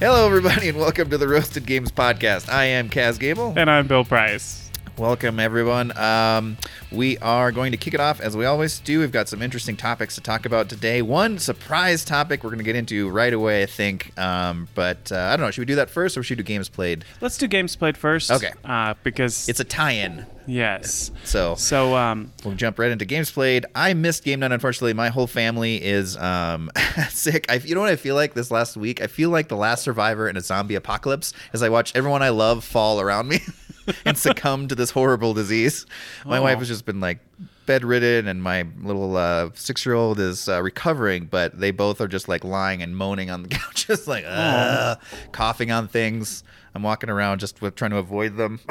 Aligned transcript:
Hello, 0.00 0.26
everybody, 0.26 0.70
and 0.70 0.78
welcome 0.78 1.10
to 1.10 1.18
the 1.18 1.28
Roasted 1.28 1.66
Games 1.66 1.92
Podcast. 1.92 2.48
I 2.48 2.64
am 2.64 2.88
Kaz 2.88 3.20
Gable. 3.20 3.52
And 3.54 3.70
I'm 3.70 3.86
Bill 3.86 4.02
Price. 4.02 4.69
Welcome, 5.00 5.40
everyone. 5.40 5.96
Um, 5.96 6.58
we 6.92 7.16
are 7.18 7.52
going 7.52 7.72
to 7.72 7.78
kick 7.78 7.94
it 7.94 8.00
off 8.00 8.20
as 8.20 8.36
we 8.36 8.44
always 8.44 8.78
do. 8.80 9.00
We've 9.00 9.10
got 9.10 9.30
some 9.30 9.40
interesting 9.40 9.74
topics 9.74 10.14
to 10.16 10.20
talk 10.20 10.44
about 10.44 10.68
today. 10.68 11.00
One 11.00 11.38
surprise 11.38 12.04
topic 12.04 12.44
we're 12.44 12.50
going 12.50 12.58
to 12.58 12.64
get 12.64 12.76
into 12.76 13.08
right 13.08 13.32
away, 13.32 13.62
I 13.62 13.66
think. 13.66 14.12
Um, 14.18 14.68
but 14.74 15.10
uh, 15.10 15.16
I 15.16 15.36
don't 15.38 15.46
know. 15.46 15.50
Should 15.52 15.62
we 15.62 15.64
do 15.64 15.76
that 15.76 15.88
first 15.88 16.18
or 16.18 16.22
should 16.22 16.36
we 16.36 16.42
do 16.44 16.46
games 16.46 16.68
played? 16.68 17.06
Let's 17.22 17.38
do 17.38 17.48
games 17.48 17.76
played 17.76 17.96
first. 17.96 18.30
Okay. 18.30 18.52
Uh, 18.62 18.92
because 19.02 19.48
It's 19.48 19.58
a 19.58 19.64
tie 19.64 19.92
in. 19.92 20.26
yes. 20.46 21.10
So 21.24 21.54
So 21.54 21.96
um, 21.96 22.30
we'll 22.44 22.54
jump 22.54 22.78
right 22.78 22.90
into 22.90 23.06
games 23.06 23.30
played. 23.30 23.64
I 23.74 23.94
missed 23.94 24.22
game 24.22 24.40
night, 24.40 24.52
unfortunately. 24.52 24.92
My 24.92 25.08
whole 25.08 25.26
family 25.26 25.82
is 25.82 26.18
um, 26.18 26.70
sick. 27.08 27.46
I, 27.48 27.54
you 27.54 27.74
know 27.74 27.80
what 27.80 27.88
I 27.88 27.96
feel 27.96 28.16
like 28.16 28.34
this 28.34 28.50
last 28.50 28.76
week? 28.76 29.00
I 29.00 29.06
feel 29.06 29.30
like 29.30 29.48
the 29.48 29.56
last 29.56 29.82
survivor 29.82 30.28
in 30.28 30.36
a 30.36 30.42
zombie 30.42 30.74
apocalypse 30.74 31.32
as 31.54 31.62
I 31.62 31.70
watch 31.70 31.90
everyone 31.96 32.22
I 32.22 32.28
love 32.28 32.64
fall 32.64 33.00
around 33.00 33.28
me 33.28 33.40
and 34.04 34.16
succumb 34.18 34.68
to 34.68 34.74
this 34.74 34.90
horrible 34.90 35.34
disease. 35.34 35.86
My 36.24 36.38
Oh. 36.38 36.42
wife 36.42 36.58
has 36.58 36.68
just 36.68 36.84
been 36.84 37.00
like 37.00 37.18
bedridden, 37.66 38.26
and 38.28 38.42
my 38.42 38.66
little 38.82 39.16
uh, 39.16 39.50
six 39.54 39.84
year 39.86 39.94
old 39.94 40.18
is 40.18 40.48
uh, 40.48 40.60
recovering, 40.62 41.26
but 41.26 41.58
they 41.60 41.70
both 41.70 42.00
are 42.00 42.08
just 42.08 42.28
like 42.28 42.42
lying 42.44 42.82
and 42.82 42.96
moaning 42.96 43.30
on 43.30 43.42
the 43.42 43.48
couch, 43.60 43.86
just 43.86 44.08
like 44.08 44.24
uh, 44.26 44.96
coughing 45.32 45.70
on 45.70 45.88
things. 45.88 46.42
I'm 46.74 46.82
walking 46.82 47.10
around 47.10 47.40
just 47.40 47.60
with, 47.60 47.74
trying 47.74 47.90
to 47.90 47.96
avoid 47.96 48.36
them. 48.36 48.60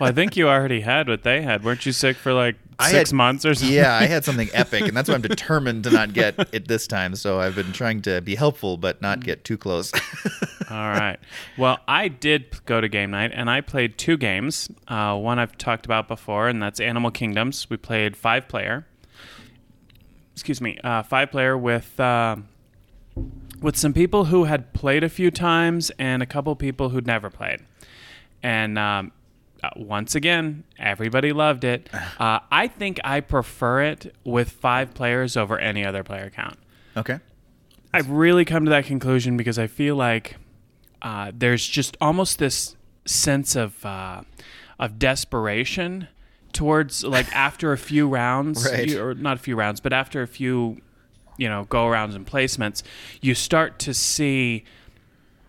well, 0.00 0.10
I 0.10 0.12
think 0.12 0.36
you 0.36 0.48
already 0.48 0.80
had 0.80 1.08
what 1.08 1.22
they 1.22 1.42
had. 1.42 1.64
Weren't 1.64 1.86
you 1.86 1.92
sick 1.92 2.16
for 2.16 2.32
like 2.32 2.56
six 2.80 3.10
had- 3.10 3.16
months 3.16 3.46
or 3.46 3.54
something? 3.54 3.74
Yeah, 3.74 3.94
I 3.94 4.06
had 4.06 4.24
something 4.24 4.48
epic, 4.54 4.82
and 4.82 4.96
that's 4.96 5.08
why 5.08 5.14
I'm 5.14 5.22
determined 5.22 5.84
to 5.84 5.90
not 5.90 6.12
get 6.12 6.48
it 6.52 6.66
this 6.66 6.86
time. 6.86 7.14
So 7.14 7.40
I've 7.40 7.54
been 7.54 7.72
trying 7.72 8.02
to 8.02 8.20
be 8.20 8.34
helpful, 8.34 8.76
but 8.76 9.00
not 9.00 9.20
get 9.20 9.44
too 9.44 9.56
close. 9.56 9.92
All 10.70 10.90
right. 10.90 11.18
Well, 11.56 11.78
I 11.86 12.08
did 12.08 12.64
go 12.64 12.80
to 12.80 12.88
game 12.88 13.10
night 13.10 13.30
and 13.34 13.50
I 13.50 13.60
played 13.60 13.98
two 13.98 14.16
games. 14.16 14.70
Uh, 14.88 15.16
one 15.16 15.38
I've 15.38 15.56
talked 15.58 15.84
about 15.84 16.08
before, 16.08 16.48
and 16.48 16.62
that's 16.62 16.80
Animal 16.80 17.10
Kingdoms. 17.10 17.68
We 17.70 17.76
played 17.76 18.16
five 18.16 18.48
player. 18.48 18.86
Excuse 20.32 20.60
me, 20.60 20.78
uh, 20.82 21.02
five 21.02 21.30
player 21.30 21.58
with 21.58 22.00
uh, 22.00 22.36
with 23.62 23.76
some 23.76 23.92
people 23.92 24.26
who 24.26 24.44
had 24.44 24.72
played 24.72 25.04
a 25.04 25.08
few 25.08 25.30
times 25.30 25.90
and 25.98 26.22
a 26.22 26.26
couple 26.26 26.54
people 26.56 26.88
who'd 26.90 27.06
never 27.06 27.30
played. 27.30 27.60
And 28.42 28.78
um, 28.78 29.12
uh, 29.62 29.70
once 29.76 30.14
again, 30.14 30.64
everybody 30.78 31.32
loved 31.32 31.64
it. 31.64 31.88
Uh, 32.18 32.38
I 32.52 32.68
think 32.68 33.00
I 33.02 33.20
prefer 33.20 33.82
it 33.82 34.14
with 34.24 34.50
five 34.50 34.94
players 34.94 35.36
over 35.36 35.58
any 35.58 35.84
other 35.84 36.02
player 36.04 36.30
count. 36.30 36.56
okay. 36.96 37.18
I've 37.94 38.08
really 38.10 38.44
come 38.46 38.64
to 38.64 38.70
that 38.70 38.84
conclusion 38.86 39.36
because 39.36 39.58
I 39.58 39.66
feel 39.66 39.96
like 39.96 40.36
uh, 41.02 41.30
there's 41.34 41.66
just 41.66 41.96
almost 42.00 42.38
this 42.38 42.74
sense 43.04 43.54
of 43.56 43.84
uh, 43.84 44.22
of 44.78 44.98
desperation 44.98 46.08
towards 46.54 47.04
like 47.04 47.30
after 47.34 47.72
a 47.72 47.78
few 47.78 48.08
rounds, 48.08 48.64
Right. 48.70 48.88
you- 48.88 49.02
or 49.02 49.14
not 49.14 49.36
a 49.36 49.40
few 49.40 49.56
rounds, 49.56 49.80
but 49.80 49.92
after 49.92 50.22
a 50.22 50.26
few, 50.26 50.80
you 51.36 51.48
know, 51.48 51.64
go 51.64 51.86
arounds 51.86 52.14
and 52.14 52.26
placements, 52.26 52.82
you 53.20 53.34
start 53.34 53.78
to 53.80 53.94
see 53.94 54.64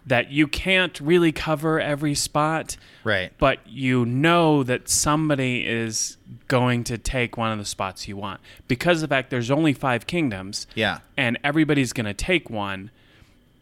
that 0.05 0.29
you 0.31 0.47
can't 0.47 0.99
really 0.99 1.31
cover 1.31 1.79
every 1.79 2.13
spot 2.13 2.75
Right. 3.05 3.31
but 3.37 3.59
you 3.65 4.05
know 4.05 4.61
that 4.63 4.89
somebody 4.89 5.65
is 5.65 6.17
going 6.49 6.83
to 6.85 6.97
take 6.97 7.37
one 7.37 7.51
of 7.53 7.57
the 7.57 7.63
spots 7.65 8.05
you 8.07 8.17
want 8.17 8.41
because 8.67 9.01
of 9.01 9.09
the 9.09 9.15
fact 9.15 9.29
there's 9.29 9.49
only 9.49 9.71
five 9.71 10.05
kingdoms 10.05 10.67
Yeah. 10.75 10.99
and 11.15 11.39
everybody's 11.43 11.93
going 11.93 12.05
to 12.05 12.13
take 12.13 12.49
one 12.49 12.91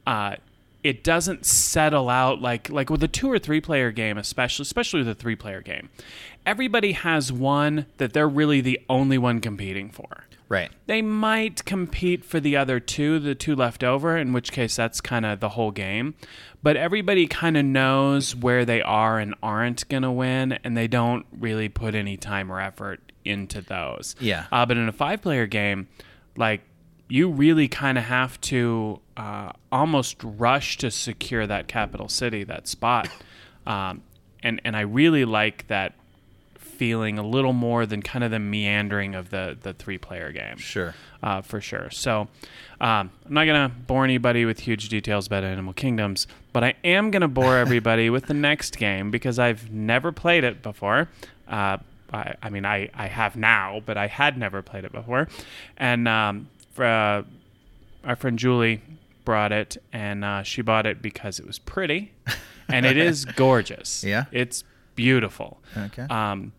uh, 0.07 0.37
it 0.83 1.03
doesn't 1.03 1.45
settle 1.45 2.09
out 2.09 2.41
like 2.41 2.71
like 2.71 2.89
with 2.89 3.03
a 3.03 3.07
two 3.07 3.31
or 3.31 3.37
three 3.37 3.61
player 3.61 3.91
game 3.91 4.17
especially 4.17 4.63
especially 4.63 5.01
with 5.01 5.09
a 5.09 5.13
three 5.15 5.35
player 5.35 5.61
game 5.61 5.89
everybody 6.45 6.93
has 6.93 7.31
one 7.31 7.85
that 7.97 8.13
they're 8.13 8.27
really 8.29 8.61
the 8.61 8.79
only 8.89 9.17
one 9.17 9.39
competing 9.39 9.89
for 9.89 10.25
Right. 10.49 10.69
they 10.85 11.01
might 11.01 11.63
compete 11.63 12.25
for 12.25 12.41
the 12.41 12.57
other 12.57 12.81
two, 12.81 13.19
the 13.19 13.35
two 13.35 13.55
left 13.55 13.85
over, 13.85 14.17
in 14.17 14.33
which 14.33 14.51
case 14.51 14.75
that's 14.75 14.99
kind 14.99 15.25
of 15.25 15.39
the 15.39 15.49
whole 15.49 15.71
game. 15.71 16.13
But 16.61 16.75
everybody 16.75 17.25
kind 17.25 17.55
of 17.55 17.63
knows 17.63 18.35
where 18.35 18.65
they 18.65 18.81
are 18.81 19.17
and 19.17 19.33
aren't 19.41 19.87
going 19.87 20.03
to 20.03 20.11
win, 20.11 20.59
and 20.65 20.75
they 20.75 20.89
don't 20.89 21.25
really 21.31 21.69
put 21.69 21.95
any 21.95 22.17
time 22.17 22.51
or 22.51 22.59
effort 22.59 22.99
into 23.23 23.61
those. 23.61 24.13
Yeah. 24.19 24.47
Uh, 24.51 24.65
but 24.65 24.75
in 24.75 24.89
a 24.89 24.91
five 24.91 25.21
player 25.21 25.47
game, 25.47 25.87
like, 26.35 26.61
you 27.07 27.29
really 27.29 27.69
kind 27.69 27.97
of 27.97 28.03
have 28.05 28.39
to 28.41 28.99
uh, 29.15 29.51
almost 29.71 30.17
rush 30.21 30.77
to 30.79 30.91
secure 30.91 31.47
that 31.47 31.69
capital 31.69 32.09
city, 32.09 32.43
that 32.43 32.67
spot. 32.67 33.07
Um, 33.63 34.01
and, 34.41 34.59
and 34.65 34.75
I 34.75 34.81
really 34.81 35.23
like 35.23 35.67
that 35.67 35.93
feeling 36.81 37.19
a 37.19 37.23
little 37.23 37.53
more 37.53 37.85
than 37.85 38.01
kind 38.01 38.23
of 38.23 38.31
the 38.31 38.39
meandering 38.39 39.13
of 39.13 39.29
the, 39.29 39.55
the 39.61 39.71
three 39.71 39.99
player 39.99 40.31
game 40.31 40.57
Sure. 40.57 40.95
uh, 41.21 41.39
for 41.43 41.61
sure. 41.61 41.91
So 41.91 42.21
um, 42.79 43.11
I'm 43.23 43.33
not 43.35 43.45
gonna 43.45 43.69
bore 43.69 44.03
anybody 44.03 44.45
with 44.45 44.61
huge 44.61 44.89
details 44.89 45.27
about 45.27 45.43
Animal 45.43 45.73
Kingdoms, 45.73 46.25
but 46.53 46.63
I 46.63 46.73
am 46.83 47.11
gonna 47.11 47.27
bore 47.27 47.55
everybody 47.65 48.09
with 48.09 48.25
the 48.25 48.33
next 48.33 48.79
game 48.79 49.11
because 49.11 49.37
I've 49.37 49.71
never 49.71 50.11
played 50.11 50.43
it 50.43 50.63
before. 50.63 51.07
Uh, 51.47 51.77
I, 52.11 52.33
I 52.41 52.49
mean, 52.49 52.65
I, 52.65 52.89
I 52.95 53.05
have 53.05 53.35
now, 53.35 53.83
but 53.85 53.95
I 53.95 54.07
had 54.07 54.35
never 54.39 54.63
played 54.63 54.83
it 54.83 54.91
before. 54.91 55.27
And 55.77 56.07
um, 56.07 56.49
for, 56.73 56.83
uh, 56.85 57.21
our 58.03 58.15
friend 58.15 58.39
Julie 58.39 58.81
brought 59.23 59.51
it, 59.51 59.77
and 59.93 60.25
uh, 60.25 60.41
she 60.41 60.63
bought 60.63 60.87
it 60.87 60.99
because 60.99 61.37
it 61.39 61.45
was 61.45 61.59
pretty, 61.59 62.11
and 62.67 62.87
it 62.87 62.97
is 62.97 63.23
gorgeous. 63.35 64.03
Yeah? 64.03 64.25
it's 64.31 64.63
beautiful. 64.95 65.59
Okay. 65.77 66.07
Um, 66.09 66.53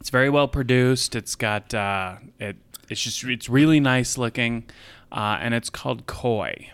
it's 0.00 0.10
very 0.10 0.30
well 0.30 0.48
produced. 0.48 1.14
It's 1.14 1.34
got 1.34 1.72
uh, 1.74 2.16
it. 2.38 2.56
It's 2.88 3.02
just 3.02 3.22
it's 3.24 3.48
really 3.48 3.78
nice 3.78 4.18
looking, 4.18 4.64
uh, 5.12 5.38
and 5.40 5.54
it's 5.54 5.70
called 5.70 6.06
koi, 6.06 6.70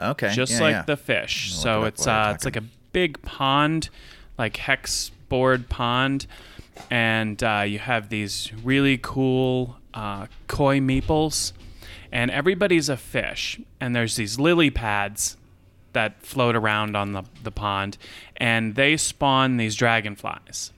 okay. 0.00 0.32
just 0.32 0.52
Yeah, 0.52 0.60
like 0.60 0.72
yeah. 0.72 0.82
the 0.82 0.96
fish. 0.96 1.52
So 1.54 1.84
it 1.84 1.88
it's 1.88 2.06
uh, 2.06 2.32
it's 2.34 2.44
like 2.44 2.56
a 2.56 2.64
big 2.92 3.20
pond, 3.22 3.90
like 4.38 4.56
hex 4.56 5.10
board 5.28 5.68
pond, 5.68 6.26
and 6.90 7.42
uh, 7.44 7.64
you 7.66 7.78
have 7.78 8.08
these 8.08 8.50
really 8.64 8.98
cool 8.98 9.76
uh, 9.94 10.26
koi 10.48 10.80
meeples, 10.80 11.52
and 12.10 12.30
everybody's 12.30 12.88
a 12.88 12.96
fish, 12.96 13.60
and 13.80 13.94
there's 13.94 14.16
these 14.16 14.38
lily 14.38 14.70
pads 14.70 15.36
that 15.92 16.22
float 16.22 16.54
around 16.54 16.94
on 16.96 17.12
the, 17.12 17.22
the 17.42 17.50
pond, 17.50 17.96
and 18.36 18.74
they 18.74 18.96
spawn 18.96 19.56
these 19.56 19.74
dragonflies. 19.74 20.72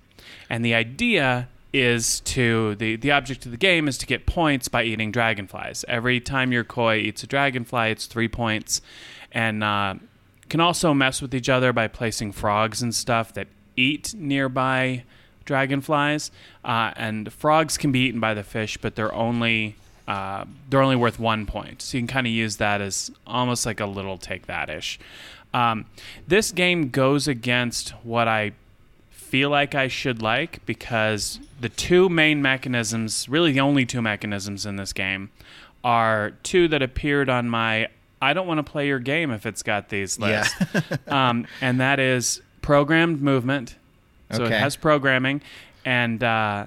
And 0.48 0.64
the 0.64 0.74
idea 0.74 1.48
is 1.72 2.20
to 2.20 2.74
the, 2.76 2.96
the 2.96 3.10
object 3.10 3.44
of 3.44 3.52
the 3.52 3.58
game 3.58 3.88
is 3.88 3.98
to 3.98 4.06
get 4.06 4.26
points 4.26 4.68
by 4.68 4.82
eating 4.84 5.12
dragonflies. 5.12 5.84
Every 5.86 6.20
time 6.20 6.52
your 6.52 6.64
koi 6.64 6.96
eats 6.96 7.22
a 7.22 7.26
dragonfly, 7.26 7.90
it's 7.90 8.06
three 8.06 8.28
points. 8.28 8.80
And 9.32 9.62
uh, 9.62 9.96
can 10.48 10.60
also 10.60 10.94
mess 10.94 11.20
with 11.20 11.34
each 11.34 11.48
other 11.48 11.72
by 11.72 11.88
placing 11.88 12.32
frogs 12.32 12.82
and 12.82 12.94
stuff 12.94 13.34
that 13.34 13.48
eat 13.76 14.14
nearby 14.14 15.04
dragonflies. 15.44 16.30
Uh, 16.64 16.92
and 16.96 17.32
frogs 17.32 17.76
can 17.76 17.92
be 17.92 18.00
eaten 18.00 18.20
by 18.20 18.34
the 18.34 18.42
fish, 18.42 18.78
but 18.78 18.94
they're 18.96 19.14
only 19.14 19.76
uh, 20.06 20.46
they're 20.70 20.80
only 20.80 20.96
worth 20.96 21.20
one 21.20 21.44
point. 21.44 21.82
So 21.82 21.98
you 21.98 22.00
can 22.02 22.08
kind 22.08 22.26
of 22.26 22.32
use 22.32 22.56
that 22.56 22.80
as 22.80 23.10
almost 23.26 23.66
like 23.66 23.78
a 23.78 23.86
little 23.86 24.16
take 24.16 24.46
that 24.46 24.70
ish. 24.70 24.98
Um, 25.52 25.84
this 26.26 26.50
game 26.50 26.88
goes 26.88 27.28
against 27.28 27.90
what 28.04 28.26
I 28.26 28.52
feel 29.28 29.50
like 29.50 29.74
I 29.74 29.88
should 29.88 30.22
like 30.22 30.64
because 30.66 31.40
the 31.60 31.68
two 31.68 32.08
main 32.08 32.40
mechanisms, 32.42 33.28
really 33.28 33.52
the 33.52 33.60
only 33.60 33.84
two 33.86 34.00
mechanisms 34.02 34.64
in 34.66 34.76
this 34.76 34.92
game, 34.92 35.30
are 35.84 36.32
two 36.42 36.69
that 36.69 36.82
appeared 36.82 37.28
on 37.28 37.48
my 37.48 37.88
I 38.20 38.32
don't 38.32 38.48
want 38.48 38.58
to 38.58 38.69
play 38.69 38.88
your 38.88 38.98
game 38.98 39.30
if 39.30 39.46
it's 39.46 39.62
got 39.62 39.90
these 39.90 40.19
Yeah. 40.19 40.44
lists. 40.72 40.98
um, 41.08 41.46
and 41.60 41.78
that 41.80 42.00
is 42.00 42.40
programmed 42.62 43.22
movement. 43.22 43.76
So 44.32 44.44
Okay. 44.44 44.56
it 44.56 44.58
has 44.60 44.76
programming 44.76 45.40
and 45.84 46.22
uh, 46.24 46.66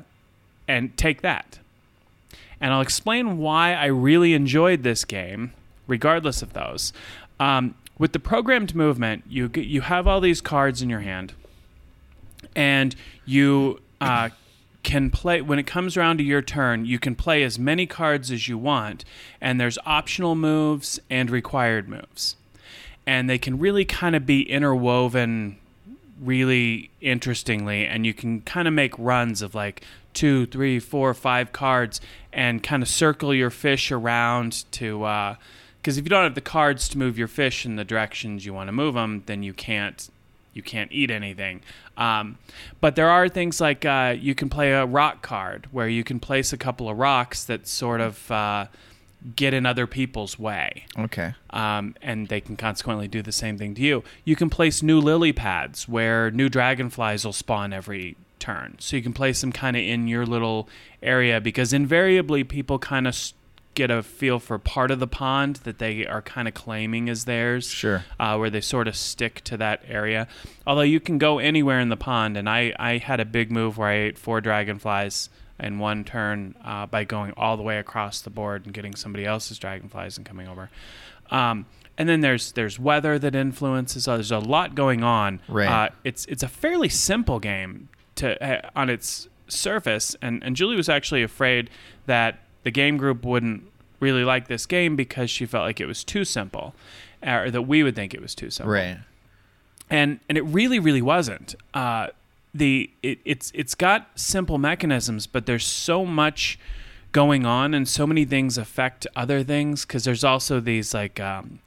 and 0.68 0.96
take 0.98 1.22
that. 1.22 1.60
And 2.62 2.74
I'll 2.74 2.82
explain 2.82 3.38
why 3.40 3.74
I 3.74 3.88
really 3.88 4.34
enjoyed 4.34 4.84
this 4.84 5.04
game, 5.04 5.52
regardless 5.88 6.42
of 6.42 6.54
those. 6.54 6.94
Um, 7.40 7.74
with 7.98 8.14
the 8.14 8.20
programmed 8.20 8.74
movement, 8.76 9.24
you 9.28 9.50
you 9.56 9.82
have 9.82 10.08
all 10.08 10.22
these 10.22 10.42
cards 10.42 10.82
in 10.82 10.90
your 10.90 11.02
hand, 11.02 11.34
and 12.56 12.96
you 13.26 13.80
uh, 14.00 14.30
can 14.84 15.10
play 15.10 15.42
when 15.42 15.60
it 15.60 15.68
comes 15.68 15.98
around 15.98 16.18
to 16.18 16.24
your 16.24 16.42
turn. 16.42 16.86
You 16.86 17.00
can 17.00 17.16
play 17.16 17.44
as 17.44 17.58
many 17.60 17.86
cards 17.86 18.32
as 18.32 18.48
you 18.48 18.58
want, 18.58 19.06
and 19.40 19.60
there's 19.60 19.78
optional 19.86 20.36
moves 20.36 21.00
and 21.10 21.30
required 21.30 21.88
moves, 21.88 22.36
and 23.06 23.30
they 23.30 23.38
can 23.38 23.60
really 23.60 23.86
kind 23.86 24.16
of 24.16 24.26
be 24.26 24.42
interwoven 24.50 25.58
really 26.22 26.92
interestingly 27.02 27.84
and 27.84 28.06
you 28.06 28.14
can 28.14 28.42
kind 28.42 28.68
of 28.68 28.74
make 28.76 28.94
runs 29.00 29.42
of 29.42 29.56
like 29.56 29.84
two 30.14 30.46
three 30.46 30.78
four 30.78 31.16
five 31.16 31.52
cards 31.52 32.00
and 32.32 32.62
kind 32.62 32.84
of 32.84 32.88
circle 32.88 33.34
your 33.34 33.50
fish 33.50 33.92
around 33.92 34.72
to 34.72 35.04
uh, 35.04 35.36
because 35.82 35.98
if 35.98 36.06
you 36.06 36.10
don't 36.10 36.24
have 36.24 36.36
the 36.36 36.42
cards 36.42 36.88
to 36.90 36.98
move 36.98 37.18
your 37.18 37.28
fish 37.28 37.66
in 37.66 37.76
the 37.76 37.84
directions 37.84 38.46
you 38.46 38.54
want 38.54 38.68
to 38.68 38.72
move 38.72 38.94
them, 38.94 39.24
then 39.26 39.42
you 39.42 39.52
can't 39.52 40.10
you 40.54 40.62
can't 40.62 40.92
eat 40.92 41.12
anything. 41.12 41.62
Um, 41.98 42.38
but 42.80 42.96
there 42.96 43.10
are 43.10 43.30
things 43.30 43.62
like 43.62 43.86
uh, 43.86 44.16
you 44.18 44.36
can 44.36 44.50
play 44.50 44.72
a 44.72 44.86
rock 44.86 45.22
card 45.22 45.68
where 45.72 45.88
you 45.88 46.04
can 46.04 46.20
place 46.20 46.52
a 46.54 46.58
couple 46.58 46.90
of 46.90 46.98
rocks 46.98 47.44
that 47.46 47.68
sort 47.68 48.02
of 48.02 48.32
uh, 48.32 48.68
get 49.36 49.54
in 49.54 49.66
other 49.66 49.88
people's 49.88 50.40
way. 50.40 50.86
Okay. 50.98 51.34
Um, 51.52 51.96
and 52.02 52.28
they 52.28 52.42
can 52.42 52.58
consequently 52.58 53.08
do 53.08 53.22
the 53.22 53.32
same 53.32 53.58
thing 53.58 53.76
to 53.76 53.82
you. 53.82 54.04
You 54.26 54.36
can 54.36 54.50
place 54.50 54.82
new 54.82 55.00
lily 55.00 55.34
pads 55.34 55.88
where 55.88 56.32
new 56.32 56.50
dragonflies 56.50 57.26
will 57.26 57.34
spawn 57.34 57.74
every 57.74 58.18
turn. 58.40 58.76
So 58.80 58.96
you 58.96 59.04
can 59.04 59.14
place 59.14 59.42
them 59.42 59.52
kind 59.52 59.78
of 59.78 59.84
in 59.84 60.08
your 60.08 60.26
little 60.26 60.68
area 61.04 61.40
because 61.40 61.72
invariably 61.72 62.44
people 62.44 62.80
kind 62.80 63.08
of 63.08 63.16
get 63.74 63.90
a 63.90 64.04
feel 64.04 64.40
for 64.40 64.60
part 64.60 64.92
of 64.92 65.00
the 65.00 65.08
pond 65.08 65.58
that 65.58 65.80
they 65.80 66.06
are 66.06 66.22
kind 66.22 66.48
of 66.48 66.54
claiming 66.54 67.10
as 67.10 67.26
theirs. 67.26 67.68
Sure. 67.68 68.04
Uh, 68.20 68.38
where 68.38 68.50
they 68.50 68.62
sort 68.62 68.88
of 68.88 68.96
stick 68.96 69.42
to 69.46 69.58
that 69.58 69.84
area. 69.88 70.28
Although 70.68 70.82
you 70.82 71.00
can 71.00 71.18
go 71.18 71.40
anywhere 71.40 71.80
in 71.80 71.90
the 71.90 71.98
pond, 71.98 72.38
and 72.38 72.50
I, 72.50 72.74
I 72.78 72.98
had 72.98 73.20
a 73.20 73.26
big 73.26 73.52
move 73.52 73.78
where 73.78 73.90
I 73.90 73.96
ate 73.96 74.18
four 74.18 74.42
dragonflies 74.42 75.30
in 75.60 75.80
one 75.80 76.04
turn 76.04 76.56
uh, 76.64 76.86
by 76.88 77.04
going 77.04 77.34
all 77.38 77.56
the 77.56 77.64
way 77.64 77.78
across 77.78 78.22
the 78.22 78.30
board 78.30 78.66
and 78.66 78.74
getting 78.74 78.96
somebody 78.96 79.26
else's 79.26 79.60
dragonflies 79.60 80.18
and 80.18 80.26
coming 80.26 80.48
over. 80.48 80.70
Um, 81.30 81.66
and 81.98 82.10
then 82.10 82.22
there's 82.22 82.52
there's 82.54 82.80
weather 82.80 83.20
that 83.20 83.36
influences. 83.36 84.08
Uh, 84.08 84.16
there's 84.16 84.32
a 84.32 84.40
lot 84.40 84.76
going 84.76 85.04
on. 85.04 85.40
Right. 85.48 85.68
Uh, 85.68 85.90
it's 86.04 86.26
it's 86.26 86.44
a 86.44 86.48
fairly 86.48 86.90
simple 86.90 87.40
game 87.40 87.90
to 88.16 88.44
uh, 88.44 88.70
on 88.76 88.90
its 88.90 89.30
surface, 89.48 90.16
and 90.22 90.44
and 90.44 90.56
Julie 90.56 90.76
was 90.76 90.90
actually 90.90 91.24
afraid 91.24 91.70
that 92.08 92.40
the 92.64 92.72
game 92.72 92.98
group 92.98 93.24
wouldn't 93.26 93.64
really 94.00 94.24
like 94.24 94.48
this 94.48 94.66
game 94.66 94.96
because 94.96 95.30
she 95.30 95.46
felt 95.46 95.64
like 95.64 95.80
it 95.80 95.86
was 95.86 96.04
too 96.04 96.26
simple, 96.26 96.74
or 97.26 97.52
that 97.52 97.64
we 97.64 97.84
would 97.84 97.96
think 97.96 98.14
it 98.14 98.22
was 98.22 98.34
too 98.36 98.50
simple. 98.50 98.74
Right. 98.74 98.98
and 99.90 100.20
and 100.28 100.38
it 100.38 100.44
really 100.44 100.80
really 100.80 101.02
wasn't. 101.02 101.56
Uh 101.74 102.08
the 102.54 102.90
it, 103.02 103.20
it's 103.24 103.52
it's 103.56 103.76
got 103.76 104.10
simple 104.16 104.58
mechanisms 104.58 105.26
but 105.26 105.46
there's 105.46 105.66
so 105.66 106.06
much 106.06 106.60
going 107.14 107.46
on 107.46 107.74
and 107.74 107.88
so 107.88 108.06
many 108.06 108.26
things 108.26 108.58
affect 108.58 109.08
other 109.16 109.42
things 109.44 109.86
because 109.86 110.04
there's 110.04 110.24
also 110.24 110.60
these 110.60 110.94
like 110.94 111.18
um 111.20 111.60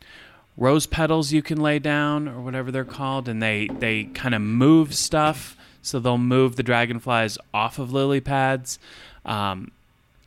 rose 0.57 0.87
petals 0.87 1.33
you 1.33 1.41
can 1.43 1.59
lay 1.61 1.79
down 1.79 2.29
or 2.29 2.41
whatever 2.43 2.71
they're 2.71 2.85
called 2.85 3.29
and 3.29 3.43
they 3.43 3.69
they 3.79 4.05
kind 4.05 4.35
of 4.35 4.43
move 4.43 4.95
stuff. 4.95 5.57
So 5.83 5.99
they'll 6.01 6.17
move 6.17 6.57
the 6.57 6.63
dragonflies 6.63 7.37
off 7.53 7.79
of 7.79 7.93
lily 7.93 8.21
pads. 8.21 8.79
Um, 9.27 9.71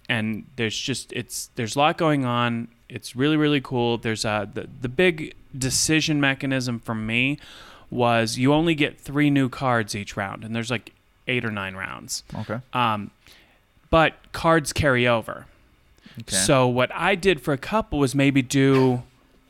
and 0.10 0.46
there's 0.56 0.78
just 0.78 1.12
it's 1.14 1.50
there's 1.56 1.76
a 1.76 1.80
lot 1.80 1.98
going 1.98 2.26
on 2.26 2.68
it's 2.90 3.16
really 3.16 3.38
really 3.38 3.62
cool 3.62 3.98
there's 3.98 4.24
a 4.26 4.50
the, 4.54 4.68
the 4.82 4.90
big 4.90 5.34
decision 5.58 6.20
mechanism 6.22 6.80
for 6.80 6.96
me 6.96 7.38
was 7.90 8.38
you 8.38 8.54
only 8.54 8.76
get 8.76 9.00
three 9.00 9.30
new 9.30 9.50
cards 9.50 9.96
each 9.96 10.16
round 10.18 10.44
and 10.44 10.56
there's 10.56 10.70
like 10.72 10.94
eight 11.28 11.44
or 11.46 11.52
nine 11.52 11.76
rounds 11.76 12.24
Okay. 12.40 12.60
um, 12.74 13.12
but 13.90 14.14
cards 14.32 14.72
carry 14.74 15.08
over 15.08 15.46
Okay. 16.22 16.36
so 16.36 16.68
what 16.68 16.90
I 16.96 17.14
did 17.16 17.42
for 17.42 17.54
a 17.54 17.58
couple 17.60 18.00
was 18.00 18.16
maybe 18.16 18.42
do 18.42 19.04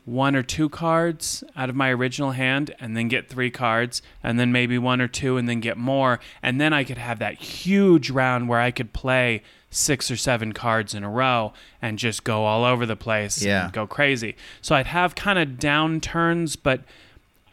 one 0.08 0.34
or 0.34 0.42
two 0.42 0.68
cards 0.70 1.44
out 1.54 1.68
of 1.68 1.76
my 1.76 1.90
original 1.90 2.30
hand 2.30 2.74
and 2.80 2.96
then 2.96 3.08
get 3.08 3.28
three 3.28 3.50
cards 3.50 4.00
and 4.22 4.40
then 4.40 4.50
maybe 4.50 4.78
one 4.78 5.00
or 5.02 5.08
two 5.08 5.36
and 5.36 5.46
then 5.48 5.60
get 5.60 5.76
more 5.76 6.18
and 6.42 6.58
then 6.60 6.72
I 6.72 6.82
could 6.82 6.96
have 6.96 7.18
that 7.18 7.34
huge 7.34 8.08
round 8.08 8.48
where 8.48 8.58
I 8.60 8.70
could 8.70 8.94
play 8.94 9.42
six 9.70 10.10
or 10.10 10.16
seven 10.16 10.52
cards 10.54 10.94
in 10.94 11.04
a 11.04 11.10
row 11.10 11.52
and 11.82 11.98
just 11.98 12.24
go 12.24 12.44
all 12.46 12.64
over 12.64 12.86
the 12.86 12.96
place 12.96 13.42
Yeah. 13.44 13.64
and 13.64 13.72
go 13.72 13.86
crazy. 13.86 14.34
So 14.62 14.74
I'd 14.74 14.86
have 14.86 15.14
kind 15.14 15.38
of 15.38 15.58
down 15.58 16.00
turns 16.00 16.56
but 16.56 16.80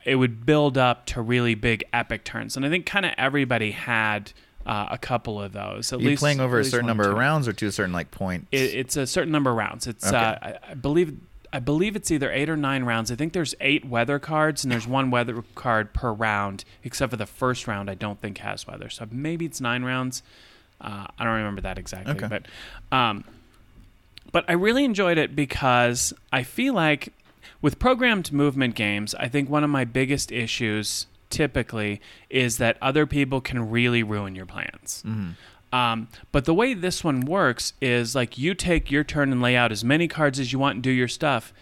it 0.06 0.16
would 0.16 0.46
build 0.46 0.78
up 0.78 1.06
to 1.08 1.22
really 1.22 1.56
big 1.56 1.84
epic 1.92 2.24
turns 2.24 2.56
and 2.56 2.66
I 2.66 2.70
think 2.70 2.86
kind 2.86 3.06
of 3.06 3.12
everybody 3.18 3.72
had 3.72 4.32
uh, 4.66 4.88
a 4.90 4.98
couple 4.98 5.42
of 5.42 5.52
those. 5.52 5.92
At 5.92 6.00
Are 6.00 6.02
you 6.02 6.10
least 6.10 6.22
playing 6.22 6.40
over 6.40 6.58
a 6.60 6.64
certain 6.64 6.88
number 6.88 7.10
of 7.12 7.18
rounds 7.18 7.48
or 7.50 7.54
to 7.54 7.68
a 7.68 7.72
certain 7.72 7.94
like 7.94 8.12
point? 8.12 8.48
It, 8.52 8.74
it's 8.76 8.96
a 8.98 9.06
certain 9.06 9.32
number 9.32 9.52
of 9.52 9.58
rounds. 9.58 9.86
It's 9.88 10.08
Okay. 10.08 10.16
uh, 10.16 10.36
I, 10.42 10.58
I 10.72 10.74
believe 10.74 11.16
I 11.56 11.60
believe 11.60 11.96
it's 11.96 12.12
either 12.12 12.32
eight 12.32 12.50
or 12.50 12.58
nine 12.58 12.84
rounds. 12.84 13.12
I 13.12 13.16
think 13.16 13.32
there's 13.32 13.56
eight 13.62 13.86
weather 13.86 14.20
cards 14.20 14.64
and 14.64 14.72
there's 14.72 14.86
one 14.88 15.10
weather 15.10 15.44
card 15.56 15.94
per 15.94 16.12
round, 16.12 16.66
except 16.84 17.12
for 17.12 17.18
the 17.18 17.26
first 17.26 17.66
round. 17.66 17.90
I 17.90 17.96
don't 17.96 18.20
think 18.20 18.40
has 18.40 18.68
weather, 18.68 18.90
so 18.90 19.08
maybe 19.10 19.46
it's 19.46 19.62
nine 19.62 19.84
rounds. 19.84 20.22
Uh, 20.82 21.08
I 21.18 21.24
don't 21.24 21.34
remember 21.34 21.62
that 21.62 21.78
exactly, 21.78 22.14
Okay. 22.16 22.28
but 22.28 22.46
um, 22.96 23.24
but 24.34 24.44
I 24.50 24.54
really 24.54 24.84
enjoyed 24.84 25.18
it 25.18 25.34
because 25.36 26.14
I 26.34 26.44
feel 26.44 26.74
like 26.74 27.14
with 27.62 27.80
programmed 27.80 28.34
movement 28.34 28.76
games, 28.76 29.16
I 29.16 29.30
think 29.30 29.50
one 29.50 29.64
of 29.64 29.70
my 29.70 29.86
biggest 29.86 30.32
issues 30.34 31.08
typically 31.30 32.02
is 32.30 32.58
that 32.58 32.78
other 32.82 33.06
people 33.06 33.40
can 33.40 33.70
really 33.72 34.04
ruin 34.04 34.36
your 34.36 34.46
plans. 34.46 35.04
Um, 35.76 36.08
but 36.32 36.46
the 36.46 36.54
way 36.54 36.74
this 36.74 37.04
one 37.04 37.22
works 37.22 37.74
is 37.82 38.16
like 38.16 38.38
you 38.38 38.54
take 38.54 38.90
your 38.90 39.04
turn 39.04 39.32
and 39.34 39.42
lay 39.42 39.58
out 39.58 39.74
as 39.74 39.84
many 39.84 40.08
cards 40.08 40.40
as 40.40 40.54
you 40.54 40.60
want 40.60 40.76
and 40.76 40.84
do 40.84 40.90
your 40.90 41.10
stuff, 41.10 41.54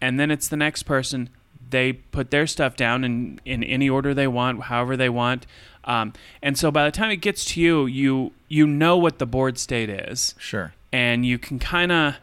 and 0.00 0.20
then 0.20 0.30
it's 0.30 0.46
the 0.46 0.56
next 0.56 0.84
person. 0.84 1.28
They 1.70 1.94
put 1.94 2.30
their 2.30 2.46
stuff 2.46 2.76
down 2.76 3.02
in, 3.04 3.40
in 3.44 3.64
any 3.64 3.90
order 3.90 4.14
they 4.14 4.28
want, 4.28 4.62
however 4.62 4.96
they 4.96 5.08
want. 5.08 5.46
Um, 5.84 6.12
and 6.40 6.56
so 6.56 6.70
by 6.70 6.84
the 6.84 6.92
time 6.92 7.10
it 7.10 7.16
gets 7.16 7.44
to 7.46 7.60
you, 7.60 7.86
you 7.86 8.32
you 8.46 8.66
know 8.66 8.96
what 8.96 9.18
the 9.18 9.26
board 9.26 9.58
state 9.58 9.90
is 9.90 10.34
Sure. 10.38 10.72
and 10.92 11.26
you 11.26 11.38
can 11.38 11.58
kind 11.58 11.90
of 11.92 12.14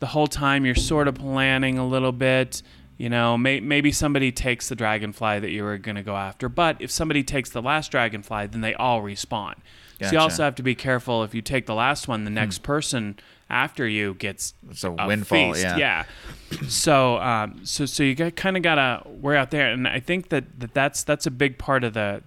the 0.00 0.06
whole 0.06 0.26
time 0.26 0.66
you're 0.66 0.74
sort 0.74 1.06
of 1.08 1.14
planning 1.14 1.78
a 1.78 1.86
little 1.86 2.12
bit 2.12 2.62
you 2.98 3.08
know 3.08 3.38
may, 3.38 3.60
maybe 3.60 3.90
somebody 3.92 4.30
takes 4.32 4.68
the 4.68 4.74
dragonfly 4.74 5.38
that 5.38 5.50
you 5.50 5.62
were 5.62 5.78
going 5.78 5.94
to 5.96 6.02
go 6.02 6.16
after 6.16 6.48
but 6.48 6.76
if 6.80 6.90
somebody 6.90 7.22
takes 7.22 7.48
the 7.50 7.62
last 7.62 7.90
dragonfly 7.90 8.46
then 8.48 8.60
they 8.60 8.74
all 8.74 9.00
respawn 9.00 9.54
so 10.08 10.12
you 10.12 10.18
also 10.18 10.42
have 10.44 10.54
to 10.56 10.62
be 10.62 10.74
careful 10.74 11.22
if 11.24 11.34
you 11.34 11.42
take 11.42 11.66
the 11.66 11.74
last 11.74 12.08
one 12.08 12.24
the 12.24 12.30
next 12.30 12.62
person 12.62 13.18
after 13.50 13.86
you 13.86 14.14
gets 14.14 14.54
It's 14.70 14.82
a 14.84 14.90
a 14.90 15.06
windfall. 15.06 15.52
feast. 15.52 15.64
Yeah. 15.64 15.76
yeah 15.76 16.04
so 16.68 17.18
um 17.18 17.60
so 17.64 17.86
so 17.86 18.02
you 18.02 18.14
kind 18.16 18.56
of 18.56 18.62
gotta 18.62 19.02
wear 19.08 19.36
out 19.36 19.50
there 19.50 19.70
and 19.72 19.86
i 19.88 20.00
think 20.00 20.28
that, 20.30 20.44
that 20.60 20.72
that's 20.74 21.02
that's 21.04 21.26
a 21.26 21.30
big 21.30 21.58
part 21.58 21.84
of 21.84 21.94
the 21.94 22.22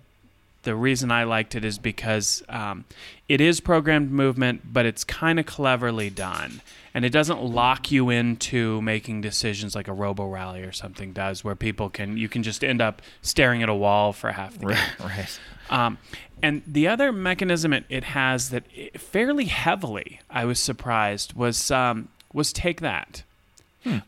the 0.63 0.75
reason 0.75 1.11
I 1.11 1.25
liked 1.25 1.53
it 1.53 1.63
is 1.63 1.77
because 1.77 2.41
um, 2.49 2.85
it 3.29 3.39
is 3.39 3.59
programmed 3.59 4.09
movement, 4.11 4.73
but 4.73 4.83
it's 4.87 5.03
kind 5.03 5.39
of 5.39 5.45
cleverly 5.45 6.09
done. 6.09 6.59
And 6.95 7.03
it 7.03 7.09
doesn't 7.09 7.43
lock 7.43 7.91
you 7.91 8.09
into 8.09 8.81
making 8.81 9.19
decisions 9.19 9.75
like 9.75 9.89
a 9.89 9.93
Robo 9.93 10.29
Rally 10.29 10.63
or 10.63 10.71
something 10.71 11.11
does, 11.11 11.43
where 11.43 11.53
people 11.53 11.89
can 11.89 12.15
you 12.15 12.29
can 12.29 12.41
just 12.41 12.63
end 12.63 12.81
up 12.81 13.01
staring 13.21 13.61
at 13.61 13.67
a 13.67 13.75
wall 13.75 14.13
for 14.13 14.31
half 14.31 14.53
the 14.57 14.67
game. 14.67 14.77
Right. 14.99 14.99
Right. 15.17 15.39
Um, 15.69 15.97
and 16.41 16.61
the 16.65 16.87
other 16.87 17.11
mechanism 17.11 17.73
it, 17.73 17.83
it 17.89 18.05
has 18.05 18.49
that 18.51 18.63
it, 18.73 18.99
fairly 18.99 19.45
heavily, 19.45 20.21
I 20.29 20.45
was 20.45 20.59
surprised, 20.59 21.33
was 21.33 21.69
um, 21.69 22.07
was 22.33 22.53
take 22.53 22.79
that. 22.79 23.23